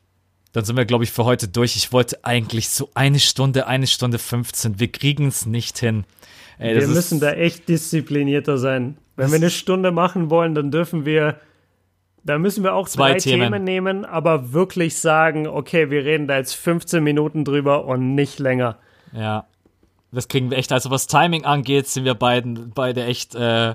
dann 0.51 0.64
sind 0.64 0.76
wir, 0.76 0.85
glaube 0.85 1.05
ich, 1.05 1.12
für 1.12 1.24
heute 1.24 1.47
durch. 1.47 1.76
Ich 1.76 1.93
wollte 1.93 2.24
eigentlich 2.24 2.70
so 2.70 2.90
eine 2.94 3.20
Stunde, 3.20 3.68
eine 3.68 3.86
Stunde 3.86 4.18
15. 4.18 4.80
Wir 4.80 4.90
kriegen 4.90 5.28
es 5.28 5.47
nicht 5.47 5.78
hin. 5.78 6.02
Ey, 6.59 6.74
wir 6.74 6.89
müssen 6.89 7.20
da 7.20 7.35
echt 7.35 7.68
disziplinierter 7.68 8.59
sein. 8.59 8.98
Wenn 9.14 9.30
wir 9.30 9.36
eine 9.36 9.51
Stunde 9.51 9.93
machen 9.93 10.28
wollen, 10.28 10.56
dann 10.56 10.72
dürfen 10.72 11.05
wir 11.05 11.40
da 12.24 12.39
müssen 12.39 12.65
wir 12.65 12.74
auch 12.74 12.89
zwei 12.89 13.15
Themen. 13.15 13.53
Themen. 13.53 13.65
nehmen, 13.65 14.05
aber 14.05 14.53
wirklich 14.53 14.99
sagen, 14.99 15.47
okay, 15.47 15.90
wir 15.90 16.05
reden 16.05 16.27
da 16.27 16.36
jetzt 16.36 16.55
15 16.55 17.03
Minuten 17.03 17.45
drüber 17.45 17.85
und 17.85 18.15
nicht 18.15 18.39
länger. 18.39 18.78
Ja, 19.12 19.47
das 20.12 20.28
kriegen 20.28 20.51
wir 20.51 20.59
echt. 20.59 20.73
Also 20.73 20.90
was 20.90 21.07
Timing 21.07 21.45
angeht, 21.45 21.86
sind 21.86 22.05
wir 22.05 22.15
beiden 22.15 22.73
beide 22.74 23.05
echt 23.05 23.35
äh, 23.35 23.74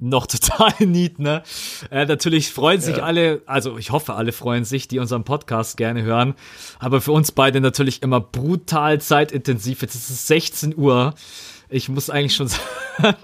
noch 0.00 0.26
total 0.28 0.72
neat, 0.80 1.18
ne? 1.18 1.42
Äh, 1.90 2.06
natürlich 2.06 2.50
freuen 2.50 2.80
sich 2.80 2.98
ja. 2.98 3.02
alle, 3.02 3.42
also 3.46 3.78
ich 3.78 3.90
hoffe, 3.90 4.14
alle 4.14 4.32
freuen 4.32 4.64
sich, 4.64 4.88
die 4.88 4.98
unseren 4.98 5.24
Podcast 5.24 5.76
gerne 5.76 6.02
hören. 6.02 6.34
Aber 6.78 7.00
für 7.00 7.12
uns 7.12 7.32
beide 7.32 7.60
natürlich 7.60 8.02
immer 8.02 8.20
brutal 8.20 9.00
zeitintensiv. 9.00 9.82
Jetzt 9.82 9.94
ist 9.94 10.10
es 10.10 10.26
16 10.26 10.76
Uhr. 10.76 11.14
Ich 11.68 11.88
muss 11.88 12.10
eigentlich 12.10 12.34
schon 12.34 12.48
sagen, 12.98 13.16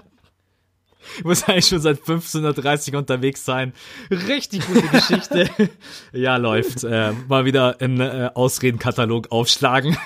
muss 1.23 1.43
eigentlich 1.43 1.67
schon 1.67 1.81
seit 1.81 1.99
1530 1.99 2.95
unterwegs 2.95 3.45
sein. 3.45 3.73
Richtig 4.11 4.65
gute 4.67 4.87
Geschichte. 4.87 5.49
ja, 6.11 6.37
läuft. 6.37 6.83
Äh, 6.83 7.13
mal 7.27 7.45
wieder 7.45 7.79
einen 7.79 7.99
äh, 7.99 8.29
Ausredenkatalog 8.33 9.31
aufschlagen. 9.31 9.97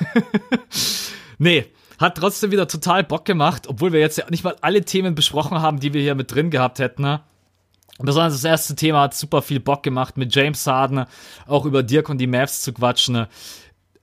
nee, 1.37 1.65
hat 1.97 2.17
trotzdem 2.17 2.51
wieder 2.51 2.67
total 2.67 3.03
Bock 3.03 3.25
gemacht, 3.25 3.67
obwohl 3.67 3.91
wir 3.91 3.99
jetzt 3.99 4.17
ja 4.17 4.25
nicht 4.29 4.43
mal 4.43 4.55
alle 4.61 4.83
Themen 4.83 5.15
besprochen 5.15 5.61
haben, 5.61 5.79
die 5.79 5.93
wir 5.93 6.01
hier 6.01 6.15
mit 6.15 6.33
drin 6.33 6.49
gehabt 6.49 6.79
hätten. 6.79 7.01
Ne? 7.01 7.21
Besonders 7.99 8.33
das 8.33 8.45
erste 8.45 8.75
Thema 8.75 9.01
hat 9.01 9.13
super 9.13 9.41
viel 9.41 9.59
Bock 9.59 9.83
gemacht, 9.83 10.17
mit 10.17 10.33
James 10.33 10.65
Harden 10.65 11.05
auch 11.47 11.65
über 11.65 11.83
Dirk 11.83 12.07
und 12.07 12.17
die 12.19 12.27
Mavs 12.27 12.61
zu 12.61 12.71
quatschen. 12.71 13.27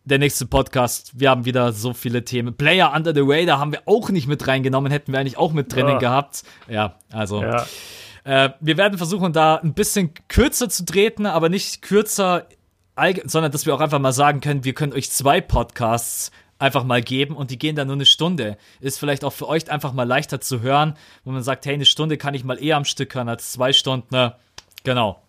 Ne? 0.07 0.11
der 0.11 0.19
nächste 0.19 0.47
Podcast. 0.47 1.19
Wir 1.19 1.31
haben 1.31 1.45
wieder 1.45 1.73
so 1.73 1.93
viele 1.93 2.25
Themen. 2.25 2.55
Player 2.55 2.93
Under 2.95 3.13
the 3.13 3.23
Radar 3.25 3.59
haben 3.59 3.73
wir 3.73 3.83
auch 3.87 4.11
nicht 4.11 4.29
mit 4.29 4.47
reingenommen, 4.47 4.93
hätten 4.93 5.13
wir 5.13 5.19
eigentlich 5.19 5.37
auch 5.37 5.53
mit 5.53 5.75
drinnen 5.75 5.91
ja. 5.91 5.99
gehabt. 5.99 6.45
Ja, 6.69 6.95
also. 7.13 7.43
Ja. 7.43 7.67
Äh, 8.25 8.51
wir 8.61 8.77
werden 8.77 8.99
versuchen, 8.99 9.33
da 9.33 9.57
ein 9.57 9.75
bisschen 9.75 10.13
kürzer 10.29 10.69
zu 10.69 10.85
treten, 10.85 11.27
aber 11.27 11.49
nicht 11.49 11.83
kürzer, 11.83 12.47
sondern 13.25 13.53
dass 13.53 13.67
wir 13.67 13.75
auch 13.75 13.81
einfach 13.81 13.99
mal 13.99 14.13
sagen 14.13 14.41
können, 14.41 14.65
wir 14.65 14.75
können 14.75 14.93
euch 14.93 15.11
zwei 15.11 15.41
Podcasts 15.41 16.31
einfach 16.59 16.85
mal 16.85 17.03
geben 17.03 17.37
und 17.37 17.51
die 17.51 17.59
gehen 17.59 17.77
dann 17.77 17.89
nur 17.89 17.97
eine 17.97 18.07
Stunde. 18.07 18.57
Ist 18.81 18.99
vielleicht 18.99 19.25
auch 19.25 19.33
für 19.33 19.47
euch 19.47 19.71
einfach 19.71 19.93
mal 19.93 20.05
leichter 20.05 20.41
zu 20.41 20.63
hören, 20.63 20.95
wo 21.25 21.31
man 21.31 21.43
sagt, 21.43 21.67
hey, 21.67 21.75
eine 21.75 21.85
Stunde 21.85 22.17
kann 22.17 22.35
ich 22.35 22.45
mal 22.45 22.63
eher 22.63 22.77
am 22.77 22.85
Stück 22.85 23.15
hören 23.15 23.29
als 23.29 23.53
zwei 23.53 23.73
Stunden. 23.73 24.33
Genau. 24.83 25.21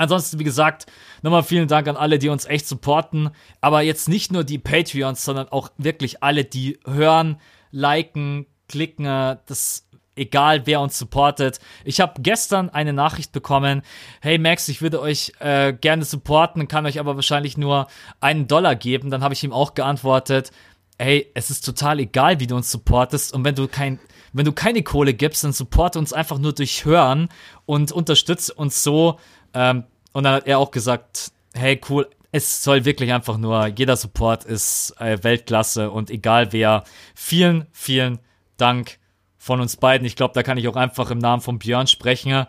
Ansonsten, 0.00 0.38
wie 0.38 0.44
gesagt, 0.44 0.86
nochmal 1.20 1.42
vielen 1.42 1.68
Dank 1.68 1.86
an 1.86 1.96
alle, 1.96 2.18
die 2.18 2.30
uns 2.30 2.46
echt 2.46 2.66
supporten. 2.66 3.28
Aber 3.60 3.82
jetzt 3.82 4.08
nicht 4.08 4.32
nur 4.32 4.44
die 4.44 4.56
Patreons, 4.56 5.22
sondern 5.22 5.48
auch 5.48 5.68
wirklich 5.76 6.22
alle, 6.22 6.44
die 6.46 6.80
hören, 6.86 7.36
liken, 7.70 8.46
klicken. 8.66 9.04
Das 9.04 9.86
egal 10.16 10.66
wer 10.66 10.80
uns 10.80 10.98
supportet. 10.98 11.60
Ich 11.84 12.00
habe 12.00 12.22
gestern 12.22 12.70
eine 12.70 12.94
Nachricht 12.94 13.32
bekommen, 13.32 13.82
hey 14.22 14.38
Max, 14.38 14.68
ich 14.68 14.80
würde 14.80 15.02
euch 15.02 15.32
äh, 15.38 15.74
gerne 15.74 16.04
supporten, 16.04 16.66
kann 16.66 16.86
euch 16.86 16.98
aber 16.98 17.16
wahrscheinlich 17.16 17.58
nur 17.58 17.86
einen 18.20 18.48
Dollar 18.48 18.76
geben. 18.76 19.10
Dann 19.10 19.22
habe 19.22 19.34
ich 19.34 19.44
ihm 19.44 19.52
auch 19.52 19.74
geantwortet, 19.74 20.50
hey, 20.98 21.30
es 21.34 21.50
ist 21.50 21.64
total 21.64 22.00
egal, 22.00 22.40
wie 22.40 22.46
du 22.46 22.56
uns 22.56 22.70
supportest 22.70 23.34
und 23.34 23.44
wenn 23.44 23.54
du 23.54 23.68
kein 23.68 23.98
wenn 24.32 24.44
du 24.44 24.52
keine 24.52 24.82
Kohle 24.82 25.12
gibst, 25.12 25.42
dann 25.42 25.52
supporte 25.52 25.98
uns 25.98 26.12
einfach 26.12 26.38
nur 26.38 26.52
durch 26.52 26.84
Hören 26.84 27.28
und 27.66 27.90
unterstütze 27.90 28.54
uns 28.54 28.84
so, 28.84 29.18
ähm, 29.54 29.84
und 30.12 30.24
dann 30.24 30.34
hat 30.34 30.46
er 30.46 30.58
auch 30.58 30.70
gesagt, 30.70 31.32
hey, 31.54 31.80
cool, 31.88 32.08
es 32.32 32.62
soll 32.62 32.84
wirklich 32.84 33.12
einfach 33.12 33.38
nur, 33.38 33.66
jeder 33.66 33.96
Support 33.96 34.44
ist 34.44 34.94
äh, 35.00 35.22
Weltklasse 35.22 35.90
und 35.90 36.10
egal 36.10 36.52
wer, 36.52 36.84
vielen, 37.14 37.66
vielen 37.72 38.18
Dank 38.56 38.98
von 39.36 39.60
uns 39.60 39.76
beiden. 39.76 40.06
Ich 40.06 40.16
glaube, 40.16 40.34
da 40.34 40.42
kann 40.42 40.58
ich 40.58 40.68
auch 40.68 40.76
einfach 40.76 41.10
im 41.10 41.18
Namen 41.18 41.42
von 41.42 41.58
Björn 41.58 41.86
sprechen. 41.86 42.46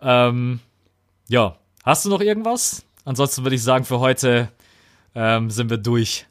Ähm, 0.00 0.60
ja, 1.28 1.56
hast 1.84 2.04
du 2.04 2.10
noch 2.10 2.20
irgendwas? 2.20 2.84
Ansonsten 3.04 3.44
würde 3.44 3.56
ich 3.56 3.62
sagen, 3.62 3.84
für 3.84 3.98
heute 3.98 4.52
ähm, 5.14 5.50
sind 5.50 5.70
wir 5.70 5.78
durch. 5.78 6.26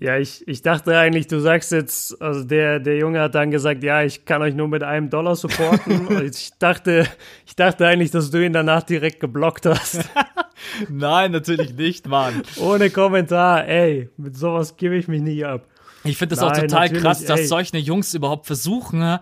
Ja, 0.00 0.18
ich, 0.18 0.46
ich 0.48 0.62
dachte 0.62 0.98
eigentlich, 0.98 1.28
du 1.28 1.38
sagst 1.40 1.70
jetzt, 1.70 2.20
also 2.20 2.42
der, 2.42 2.80
der 2.80 2.98
Junge 2.98 3.20
hat 3.20 3.36
dann 3.36 3.52
gesagt, 3.52 3.84
ja, 3.84 4.02
ich 4.02 4.24
kann 4.24 4.42
euch 4.42 4.54
nur 4.54 4.66
mit 4.66 4.82
einem 4.82 5.08
Dollar 5.08 5.36
supporten. 5.36 6.20
ich 6.24 6.50
dachte, 6.58 7.06
ich 7.46 7.54
dachte 7.54 7.86
eigentlich, 7.86 8.10
dass 8.10 8.30
du 8.30 8.44
ihn 8.44 8.52
danach 8.52 8.82
direkt 8.82 9.20
geblockt 9.20 9.66
hast. 9.66 10.00
Nein, 10.88 11.30
natürlich 11.30 11.74
nicht, 11.74 12.08
Mann. 12.08 12.42
Ohne 12.56 12.90
Kommentar, 12.90 13.68
ey, 13.68 14.08
mit 14.16 14.36
sowas 14.36 14.76
gebe 14.76 14.96
ich 14.96 15.06
mich 15.06 15.22
nicht 15.22 15.44
ab. 15.44 15.68
Ich 16.02 16.16
finde 16.16 16.34
das 16.34 16.44
Nein, 16.44 16.52
auch 16.52 16.60
total 16.60 16.90
krass, 16.90 17.24
dass 17.24 17.40
ey. 17.40 17.46
solche 17.46 17.78
Jungs 17.78 18.12
überhaupt 18.14 18.46
versuchen, 18.46 19.20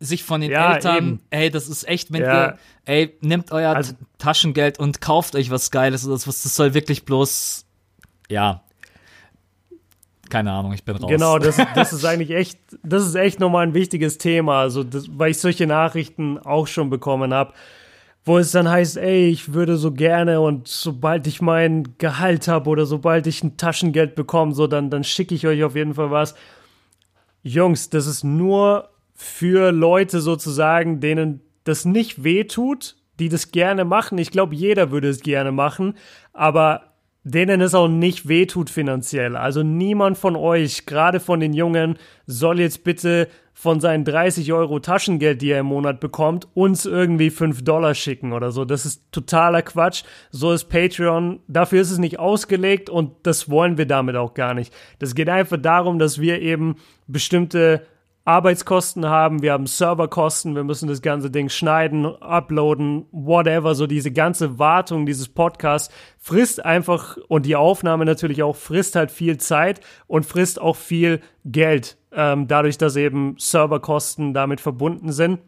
sich 0.00 0.24
von 0.24 0.40
den 0.40 0.50
ja, 0.50 0.74
Eltern, 0.74 0.96
eben. 0.96 1.20
ey, 1.30 1.50
das 1.50 1.68
ist 1.68 1.86
echt, 1.86 2.12
wenn 2.12 2.22
ja. 2.22 2.46
ihr, 2.48 2.58
ey, 2.86 3.18
nehmt 3.20 3.52
euer 3.52 3.74
also, 3.74 3.94
Taschengeld 4.18 4.80
und 4.80 5.00
kauft 5.00 5.36
euch 5.36 5.50
was 5.50 5.70
Geiles, 5.70 6.02
das, 6.02 6.24
das 6.24 6.56
soll 6.56 6.74
wirklich 6.74 7.04
bloß, 7.04 7.66
ja, 8.28 8.62
keine 10.28 10.52
Ahnung, 10.52 10.72
ich 10.72 10.84
bin 10.84 10.96
raus. 10.96 11.10
Genau, 11.10 11.38
das, 11.38 11.56
das 11.74 11.92
ist 11.92 12.04
eigentlich 12.04 12.30
echt, 12.30 12.58
das 12.82 13.06
ist 13.06 13.14
echt 13.14 13.40
nochmal 13.40 13.66
ein 13.66 13.74
wichtiges 13.74 14.18
Thema, 14.18 14.60
also 14.60 14.84
das, 14.84 15.06
weil 15.18 15.30
ich 15.30 15.38
solche 15.38 15.66
Nachrichten 15.66 16.38
auch 16.38 16.66
schon 16.66 16.90
bekommen 16.90 17.34
habe, 17.34 17.52
wo 18.24 18.38
es 18.38 18.52
dann 18.52 18.68
heißt, 18.68 18.98
ey, 18.98 19.28
ich 19.28 19.54
würde 19.54 19.76
so 19.76 19.92
gerne 19.92 20.40
und 20.40 20.68
sobald 20.68 21.26
ich 21.26 21.40
mein 21.40 21.94
Gehalt 21.98 22.46
habe 22.46 22.68
oder 22.68 22.84
sobald 22.84 23.26
ich 23.26 23.42
ein 23.42 23.56
Taschengeld 23.56 24.14
bekomme, 24.14 24.54
so 24.54 24.66
dann, 24.66 24.90
dann 24.90 25.04
schicke 25.04 25.34
ich 25.34 25.46
euch 25.46 25.64
auf 25.64 25.74
jeden 25.74 25.94
Fall 25.94 26.10
was. 26.10 26.34
Jungs, 27.42 27.88
das 27.88 28.06
ist 28.06 28.24
nur 28.24 28.90
für 29.14 29.72
Leute 29.72 30.20
sozusagen, 30.20 31.00
denen 31.00 31.40
das 31.64 31.84
nicht 31.84 32.22
wehtut, 32.22 32.96
die 33.18 33.28
das 33.28 33.50
gerne 33.50 33.84
machen. 33.84 34.18
Ich 34.18 34.30
glaube, 34.30 34.54
jeder 34.54 34.90
würde 34.90 35.08
es 35.08 35.20
gerne 35.20 35.50
machen, 35.50 35.94
aber 36.32 36.87
denen 37.24 37.60
es 37.60 37.74
auch 37.74 37.88
nicht 37.88 38.28
wehtut 38.28 38.70
finanziell. 38.70 39.36
Also 39.36 39.62
niemand 39.62 40.18
von 40.18 40.36
euch, 40.36 40.86
gerade 40.86 41.20
von 41.20 41.40
den 41.40 41.52
Jungen, 41.52 41.98
soll 42.26 42.60
jetzt 42.60 42.84
bitte 42.84 43.28
von 43.52 43.80
seinen 43.80 44.04
30 44.04 44.52
Euro 44.52 44.78
Taschengeld, 44.78 45.42
die 45.42 45.50
er 45.50 45.60
im 45.60 45.66
Monat 45.66 45.98
bekommt, 45.98 46.46
uns 46.54 46.86
irgendwie 46.86 47.30
5 47.30 47.64
Dollar 47.64 47.94
schicken 47.94 48.32
oder 48.32 48.52
so. 48.52 48.64
Das 48.64 48.86
ist 48.86 49.10
totaler 49.10 49.62
Quatsch. 49.62 50.04
So 50.30 50.52
ist 50.52 50.68
Patreon. 50.68 51.40
Dafür 51.48 51.80
ist 51.80 51.90
es 51.90 51.98
nicht 51.98 52.20
ausgelegt 52.20 52.88
und 52.88 53.14
das 53.24 53.50
wollen 53.50 53.76
wir 53.76 53.86
damit 53.86 54.14
auch 54.14 54.34
gar 54.34 54.54
nicht. 54.54 54.72
Das 55.00 55.16
geht 55.16 55.28
einfach 55.28 55.56
darum, 55.56 55.98
dass 55.98 56.20
wir 56.20 56.40
eben 56.40 56.76
bestimmte 57.08 57.84
Arbeitskosten 58.28 59.06
haben, 59.06 59.40
wir 59.40 59.54
haben 59.54 59.66
Serverkosten, 59.66 60.54
wir 60.54 60.62
müssen 60.62 60.86
das 60.86 61.00
ganze 61.00 61.30
Ding 61.30 61.48
schneiden, 61.48 62.04
uploaden, 62.04 63.06
whatever, 63.10 63.74
so 63.74 63.86
diese 63.86 64.12
ganze 64.12 64.58
Wartung 64.58 65.06
dieses 65.06 65.30
Podcasts 65.30 65.90
frisst 66.18 66.62
einfach 66.62 67.16
und 67.28 67.46
die 67.46 67.56
Aufnahme 67.56 68.04
natürlich 68.04 68.42
auch 68.42 68.54
frisst 68.54 68.96
halt 68.96 69.10
viel 69.10 69.38
Zeit 69.38 69.80
und 70.06 70.26
frisst 70.26 70.60
auch 70.60 70.76
viel 70.76 71.20
Geld, 71.46 71.96
ähm, 72.12 72.46
dadurch, 72.48 72.76
dass 72.76 72.96
eben 72.96 73.36
Serverkosten 73.38 74.34
damit 74.34 74.60
verbunden 74.60 75.10
sind. 75.10 75.38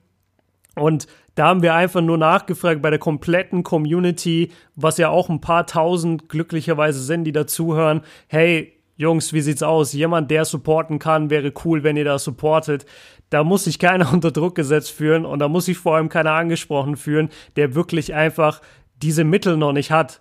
Und 0.74 1.06
da 1.34 1.48
haben 1.48 1.60
wir 1.60 1.74
einfach 1.74 2.00
nur 2.00 2.16
nachgefragt 2.16 2.80
bei 2.80 2.88
der 2.88 2.98
kompletten 2.98 3.62
Community, 3.62 4.52
was 4.74 4.96
ja 4.96 5.10
auch 5.10 5.28
ein 5.28 5.42
paar 5.42 5.66
tausend 5.66 6.30
glücklicherweise 6.30 7.02
sind, 7.02 7.24
die 7.24 7.32
dazuhören. 7.32 8.00
Hey, 8.26 8.79
Jungs, 9.00 9.32
wie 9.32 9.40
sieht's 9.40 9.62
aus? 9.62 9.94
Jemand, 9.94 10.30
der 10.30 10.44
supporten 10.44 10.98
kann, 10.98 11.30
wäre 11.30 11.54
cool, 11.64 11.82
wenn 11.82 11.96
ihr 11.96 12.04
da 12.04 12.18
supportet. 12.18 12.84
Da 13.30 13.44
muss 13.44 13.64
sich 13.64 13.78
keiner 13.78 14.12
unter 14.12 14.30
Druck 14.30 14.54
gesetzt 14.54 14.90
fühlen 14.90 15.24
und 15.24 15.38
da 15.38 15.48
muss 15.48 15.64
sich 15.64 15.78
vor 15.78 15.96
allem 15.96 16.10
keiner 16.10 16.32
angesprochen 16.32 16.96
fühlen, 16.98 17.30
der 17.56 17.74
wirklich 17.74 18.12
einfach 18.12 18.60
diese 19.02 19.24
Mittel 19.24 19.56
noch 19.56 19.72
nicht 19.72 19.90
hat. 19.90 20.20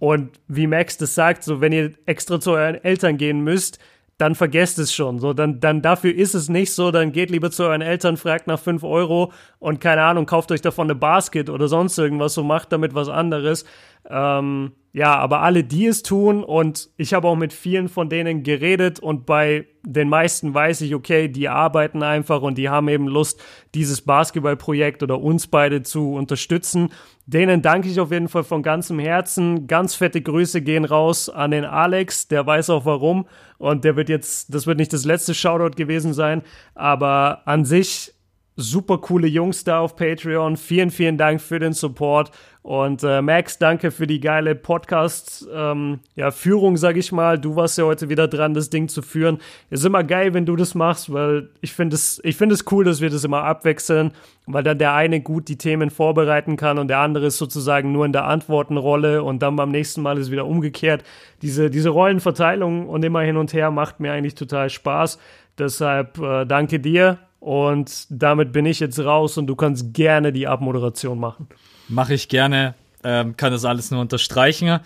Und 0.00 0.40
wie 0.48 0.66
Max 0.66 0.98
das 0.98 1.14
sagt, 1.14 1.44
so 1.44 1.60
wenn 1.60 1.70
ihr 1.70 1.92
extra 2.06 2.40
zu 2.40 2.50
euren 2.50 2.82
Eltern 2.82 3.18
gehen 3.18 3.44
müsst, 3.44 3.78
dann 4.16 4.34
vergesst 4.34 4.80
es 4.80 4.92
schon. 4.92 5.20
So, 5.20 5.32
dann, 5.32 5.60
dann 5.60 5.80
dafür 5.80 6.12
ist 6.12 6.34
es 6.34 6.48
nicht 6.48 6.74
so. 6.74 6.90
Dann 6.90 7.12
geht 7.12 7.30
lieber 7.30 7.52
zu 7.52 7.62
euren 7.62 7.82
Eltern, 7.82 8.16
fragt 8.16 8.48
nach 8.48 8.58
fünf 8.58 8.82
Euro 8.82 9.32
und 9.60 9.80
keine 9.80 10.02
Ahnung, 10.02 10.26
kauft 10.26 10.50
euch 10.50 10.60
davon 10.60 10.88
eine 10.88 10.96
Basket 10.96 11.48
oder 11.48 11.68
sonst 11.68 11.96
irgendwas. 11.98 12.34
So 12.34 12.42
macht 12.42 12.72
damit 12.72 12.96
was 12.96 13.08
anderes. 13.08 13.64
Ähm, 14.10 14.72
ja, 14.98 15.16
aber 15.16 15.42
alle, 15.42 15.62
die 15.62 15.86
es 15.86 16.02
tun 16.02 16.42
und 16.42 16.90
ich 16.96 17.14
habe 17.14 17.28
auch 17.28 17.36
mit 17.36 17.52
vielen 17.52 17.88
von 17.88 18.08
denen 18.08 18.42
geredet 18.42 18.98
und 18.98 19.26
bei 19.26 19.68
den 19.84 20.08
meisten 20.08 20.52
weiß 20.52 20.80
ich, 20.80 20.92
okay, 20.92 21.28
die 21.28 21.48
arbeiten 21.48 22.02
einfach 22.02 22.42
und 22.42 22.58
die 22.58 22.68
haben 22.68 22.88
eben 22.88 23.06
Lust, 23.06 23.40
dieses 23.76 24.00
Basketballprojekt 24.00 25.04
oder 25.04 25.20
uns 25.20 25.46
beide 25.46 25.82
zu 25.84 26.14
unterstützen. 26.14 26.90
Denen 27.26 27.62
danke 27.62 27.88
ich 27.88 28.00
auf 28.00 28.10
jeden 28.10 28.28
Fall 28.28 28.42
von 28.42 28.64
ganzem 28.64 28.98
Herzen. 28.98 29.68
Ganz 29.68 29.94
fette 29.94 30.20
Grüße 30.20 30.62
gehen 30.62 30.84
raus 30.84 31.28
an 31.28 31.52
den 31.52 31.64
Alex, 31.64 32.26
der 32.26 32.44
weiß 32.44 32.68
auch 32.70 32.84
warum 32.84 33.28
und 33.58 33.84
der 33.84 33.94
wird 33.94 34.08
jetzt, 34.08 34.52
das 34.52 34.66
wird 34.66 34.78
nicht 34.78 34.92
das 34.92 35.04
letzte 35.04 35.32
Shoutout 35.32 35.76
gewesen 35.76 36.12
sein, 36.12 36.42
aber 36.74 37.42
an 37.46 37.64
sich 37.64 38.14
super 38.58 38.98
coole 38.98 39.28
Jungs 39.28 39.62
da 39.62 39.78
auf 39.78 39.94
Patreon. 39.94 40.56
Vielen, 40.56 40.90
vielen 40.90 41.16
Dank 41.16 41.40
für 41.40 41.60
den 41.60 41.72
Support. 41.72 42.32
Und 42.62 43.04
äh, 43.04 43.22
Max, 43.22 43.58
danke 43.58 43.92
für 43.92 44.08
die 44.08 44.18
geile 44.18 44.56
Podcast-Führung, 44.56 45.94
ähm, 45.94 46.00
ja, 46.16 46.76
sag 46.76 46.96
ich 46.96 47.12
mal. 47.12 47.38
Du 47.38 47.54
warst 47.54 47.78
ja 47.78 47.84
heute 47.84 48.08
wieder 48.08 48.26
dran, 48.26 48.54
das 48.54 48.68
Ding 48.68 48.88
zu 48.88 49.00
führen. 49.00 49.38
Ist 49.70 49.86
immer 49.86 50.02
geil, 50.02 50.34
wenn 50.34 50.44
du 50.44 50.56
das 50.56 50.74
machst, 50.74 51.12
weil 51.12 51.50
ich 51.60 51.72
finde 51.72 51.94
es, 51.94 52.20
es 52.22 52.64
cool, 52.70 52.84
dass 52.84 53.00
wir 53.00 53.10
das 53.10 53.24
immer 53.24 53.44
abwechseln, 53.44 54.10
weil 54.46 54.64
dann 54.64 54.76
der 54.78 54.92
eine 54.92 55.20
gut 55.20 55.48
die 55.48 55.56
Themen 55.56 55.88
vorbereiten 55.88 56.56
kann 56.56 56.78
und 56.78 56.88
der 56.88 56.98
andere 56.98 57.26
ist 57.26 57.38
sozusagen 57.38 57.92
nur 57.92 58.04
in 58.04 58.12
der 58.12 58.24
Antwortenrolle 58.24 59.22
und 59.22 59.40
dann 59.40 59.54
beim 59.54 59.70
nächsten 59.70 60.02
Mal 60.02 60.18
ist 60.18 60.32
wieder 60.32 60.46
umgekehrt. 60.46 61.04
Diese, 61.42 61.70
diese 61.70 61.90
Rollenverteilung 61.90 62.88
und 62.88 63.04
immer 63.04 63.20
hin 63.20 63.36
und 63.36 63.52
her 63.52 63.70
macht 63.70 64.00
mir 64.00 64.12
eigentlich 64.12 64.34
total 64.34 64.68
Spaß. 64.68 65.18
Deshalb 65.58 66.18
äh, 66.18 66.44
danke 66.44 66.80
dir 66.80 67.18
und 67.40 68.06
damit 68.10 68.52
bin 68.52 68.66
ich 68.66 68.80
jetzt 68.80 68.98
raus 68.98 69.38
und 69.38 69.46
du 69.46 69.56
kannst 69.56 69.94
gerne 69.94 70.32
die 70.32 70.46
Abmoderation 70.46 71.18
machen. 71.18 71.48
Mache 71.88 72.14
ich 72.14 72.28
gerne, 72.28 72.74
ähm, 73.04 73.36
kann 73.36 73.52
das 73.52 73.64
alles 73.64 73.90
nur 73.90 74.00
unterstreichen. 74.00 74.80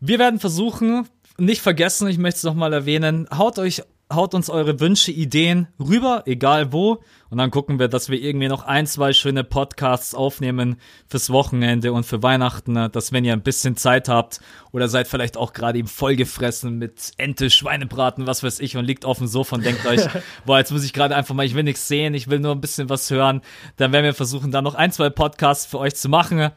Wir 0.00 0.18
werden 0.18 0.40
versuchen, 0.40 1.08
nicht 1.38 1.62
vergessen, 1.62 2.08
ich 2.08 2.18
möchte 2.18 2.38
es 2.38 2.44
nochmal 2.44 2.72
erwähnen, 2.72 3.28
haut 3.36 3.58
euch 3.58 3.82
haut 4.12 4.34
uns 4.34 4.50
eure 4.50 4.80
Wünsche, 4.80 5.10
Ideen 5.12 5.68
rüber, 5.78 6.22
egal 6.26 6.72
wo. 6.72 7.02
Und 7.30 7.38
dann 7.38 7.50
gucken 7.50 7.78
wir, 7.78 7.88
dass 7.88 8.10
wir 8.10 8.20
irgendwie 8.20 8.48
noch 8.48 8.62
ein, 8.62 8.86
zwei 8.86 9.12
schöne 9.12 9.44
Podcasts 9.44 10.14
aufnehmen 10.14 10.76
fürs 11.08 11.30
Wochenende 11.30 11.92
und 11.92 12.04
für 12.04 12.22
Weihnachten, 12.22 12.74
dass 12.92 13.12
wenn 13.12 13.24
ihr 13.24 13.32
ein 13.32 13.42
bisschen 13.42 13.76
Zeit 13.76 14.08
habt 14.08 14.40
oder 14.72 14.88
seid 14.88 15.08
vielleicht 15.08 15.36
auch 15.36 15.52
gerade 15.52 15.78
eben 15.78 15.88
vollgefressen 15.88 16.78
mit 16.78 17.12
Ente, 17.16 17.50
Schweinebraten, 17.50 18.26
was 18.26 18.42
weiß 18.42 18.60
ich 18.60 18.76
und 18.76 18.84
liegt 18.84 19.04
auf 19.04 19.18
dem 19.18 19.26
Sofa 19.26 19.56
und 19.56 19.64
denkt 19.64 19.86
euch, 19.86 20.02
boah, 20.46 20.58
jetzt 20.58 20.70
muss 20.70 20.84
ich 20.84 20.92
gerade 20.92 21.16
einfach 21.16 21.34
mal, 21.34 21.46
ich 21.46 21.54
will 21.54 21.64
nichts 21.64 21.88
sehen, 21.88 22.14
ich 22.14 22.28
will 22.28 22.40
nur 22.40 22.52
ein 22.52 22.60
bisschen 22.60 22.88
was 22.88 23.10
hören. 23.10 23.40
Dann 23.76 23.92
werden 23.92 24.04
wir 24.04 24.14
versuchen, 24.14 24.52
da 24.52 24.62
noch 24.62 24.74
ein, 24.74 24.92
zwei 24.92 25.10
Podcasts 25.10 25.66
für 25.66 25.78
euch 25.78 25.96
zu 25.96 26.08
machen. 26.08 26.50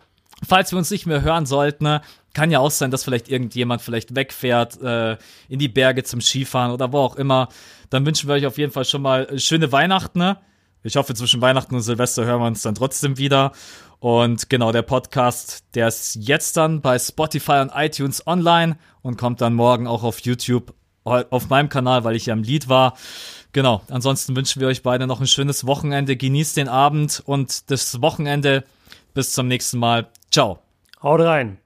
Falls 0.47 0.71
wir 0.71 0.77
uns 0.77 0.91
nicht 0.91 1.07
mehr 1.07 1.23
hören 1.23 1.47
sollten, 1.47 1.99
kann 2.37 2.51
ja 2.51 2.59
auch 2.59 2.69
sein, 2.69 2.91
dass 2.91 3.03
vielleicht 3.03 3.29
irgendjemand 3.29 3.81
vielleicht 3.81 4.13
wegfährt 4.13 4.79
äh, 4.79 5.17
in 5.49 5.57
die 5.57 5.69
Berge 5.69 6.03
zum 6.03 6.21
Skifahren 6.21 6.71
oder 6.71 6.93
wo 6.93 6.99
auch 6.99 7.15
immer. 7.15 7.49
Dann 7.89 8.05
wünschen 8.05 8.29
wir 8.29 8.35
euch 8.35 8.45
auf 8.45 8.59
jeden 8.59 8.71
Fall 8.71 8.85
schon 8.85 9.01
mal 9.01 9.39
schöne 9.39 9.71
Weihnachten. 9.71 10.19
Ne? 10.19 10.37
Ich 10.83 10.97
hoffe, 10.97 11.15
zwischen 11.15 11.41
Weihnachten 11.41 11.73
und 11.73 11.81
Silvester 11.81 12.25
hören 12.25 12.39
wir 12.39 12.45
uns 12.45 12.61
dann 12.61 12.75
trotzdem 12.75 13.17
wieder. 13.17 13.53
Und 13.97 14.51
genau, 14.51 14.71
der 14.71 14.83
Podcast, 14.83 15.63
der 15.73 15.87
ist 15.87 16.13
jetzt 16.13 16.57
dann 16.57 16.81
bei 16.81 16.99
Spotify 16.99 17.53
und 17.53 17.71
iTunes 17.73 18.27
online 18.27 18.77
und 19.01 19.17
kommt 19.17 19.41
dann 19.41 19.55
morgen 19.55 19.87
auch 19.87 20.03
auf 20.03 20.19
YouTube 20.19 20.75
auf 21.03 21.49
meinem 21.49 21.69
Kanal, 21.69 22.03
weil 22.03 22.15
ich 22.15 22.27
ja 22.27 22.33
im 22.33 22.43
Lied 22.43 22.69
war. 22.69 22.95
Genau, 23.51 23.81
ansonsten 23.89 24.35
wünschen 24.35 24.61
wir 24.61 24.67
euch 24.67 24.83
beide 24.83 25.07
noch 25.07 25.21
ein 25.21 25.25
schönes 25.27 25.65
Wochenende. 25.65 26.15
Genießt 26.15 26.55
den 26.55 26.69
Abend 26.69 27.23
und 27.25 27.71
das 27.71 27.99
Wochenende. 27.99 28.63
Bis 29.15 29.33
zum 29.33 29.47
nächsten 29.47 29.79
Mal. 29.79 30.11
Ciao. 30.29 30.59
Haut 31.01 31.21
rein. 31.21 31.57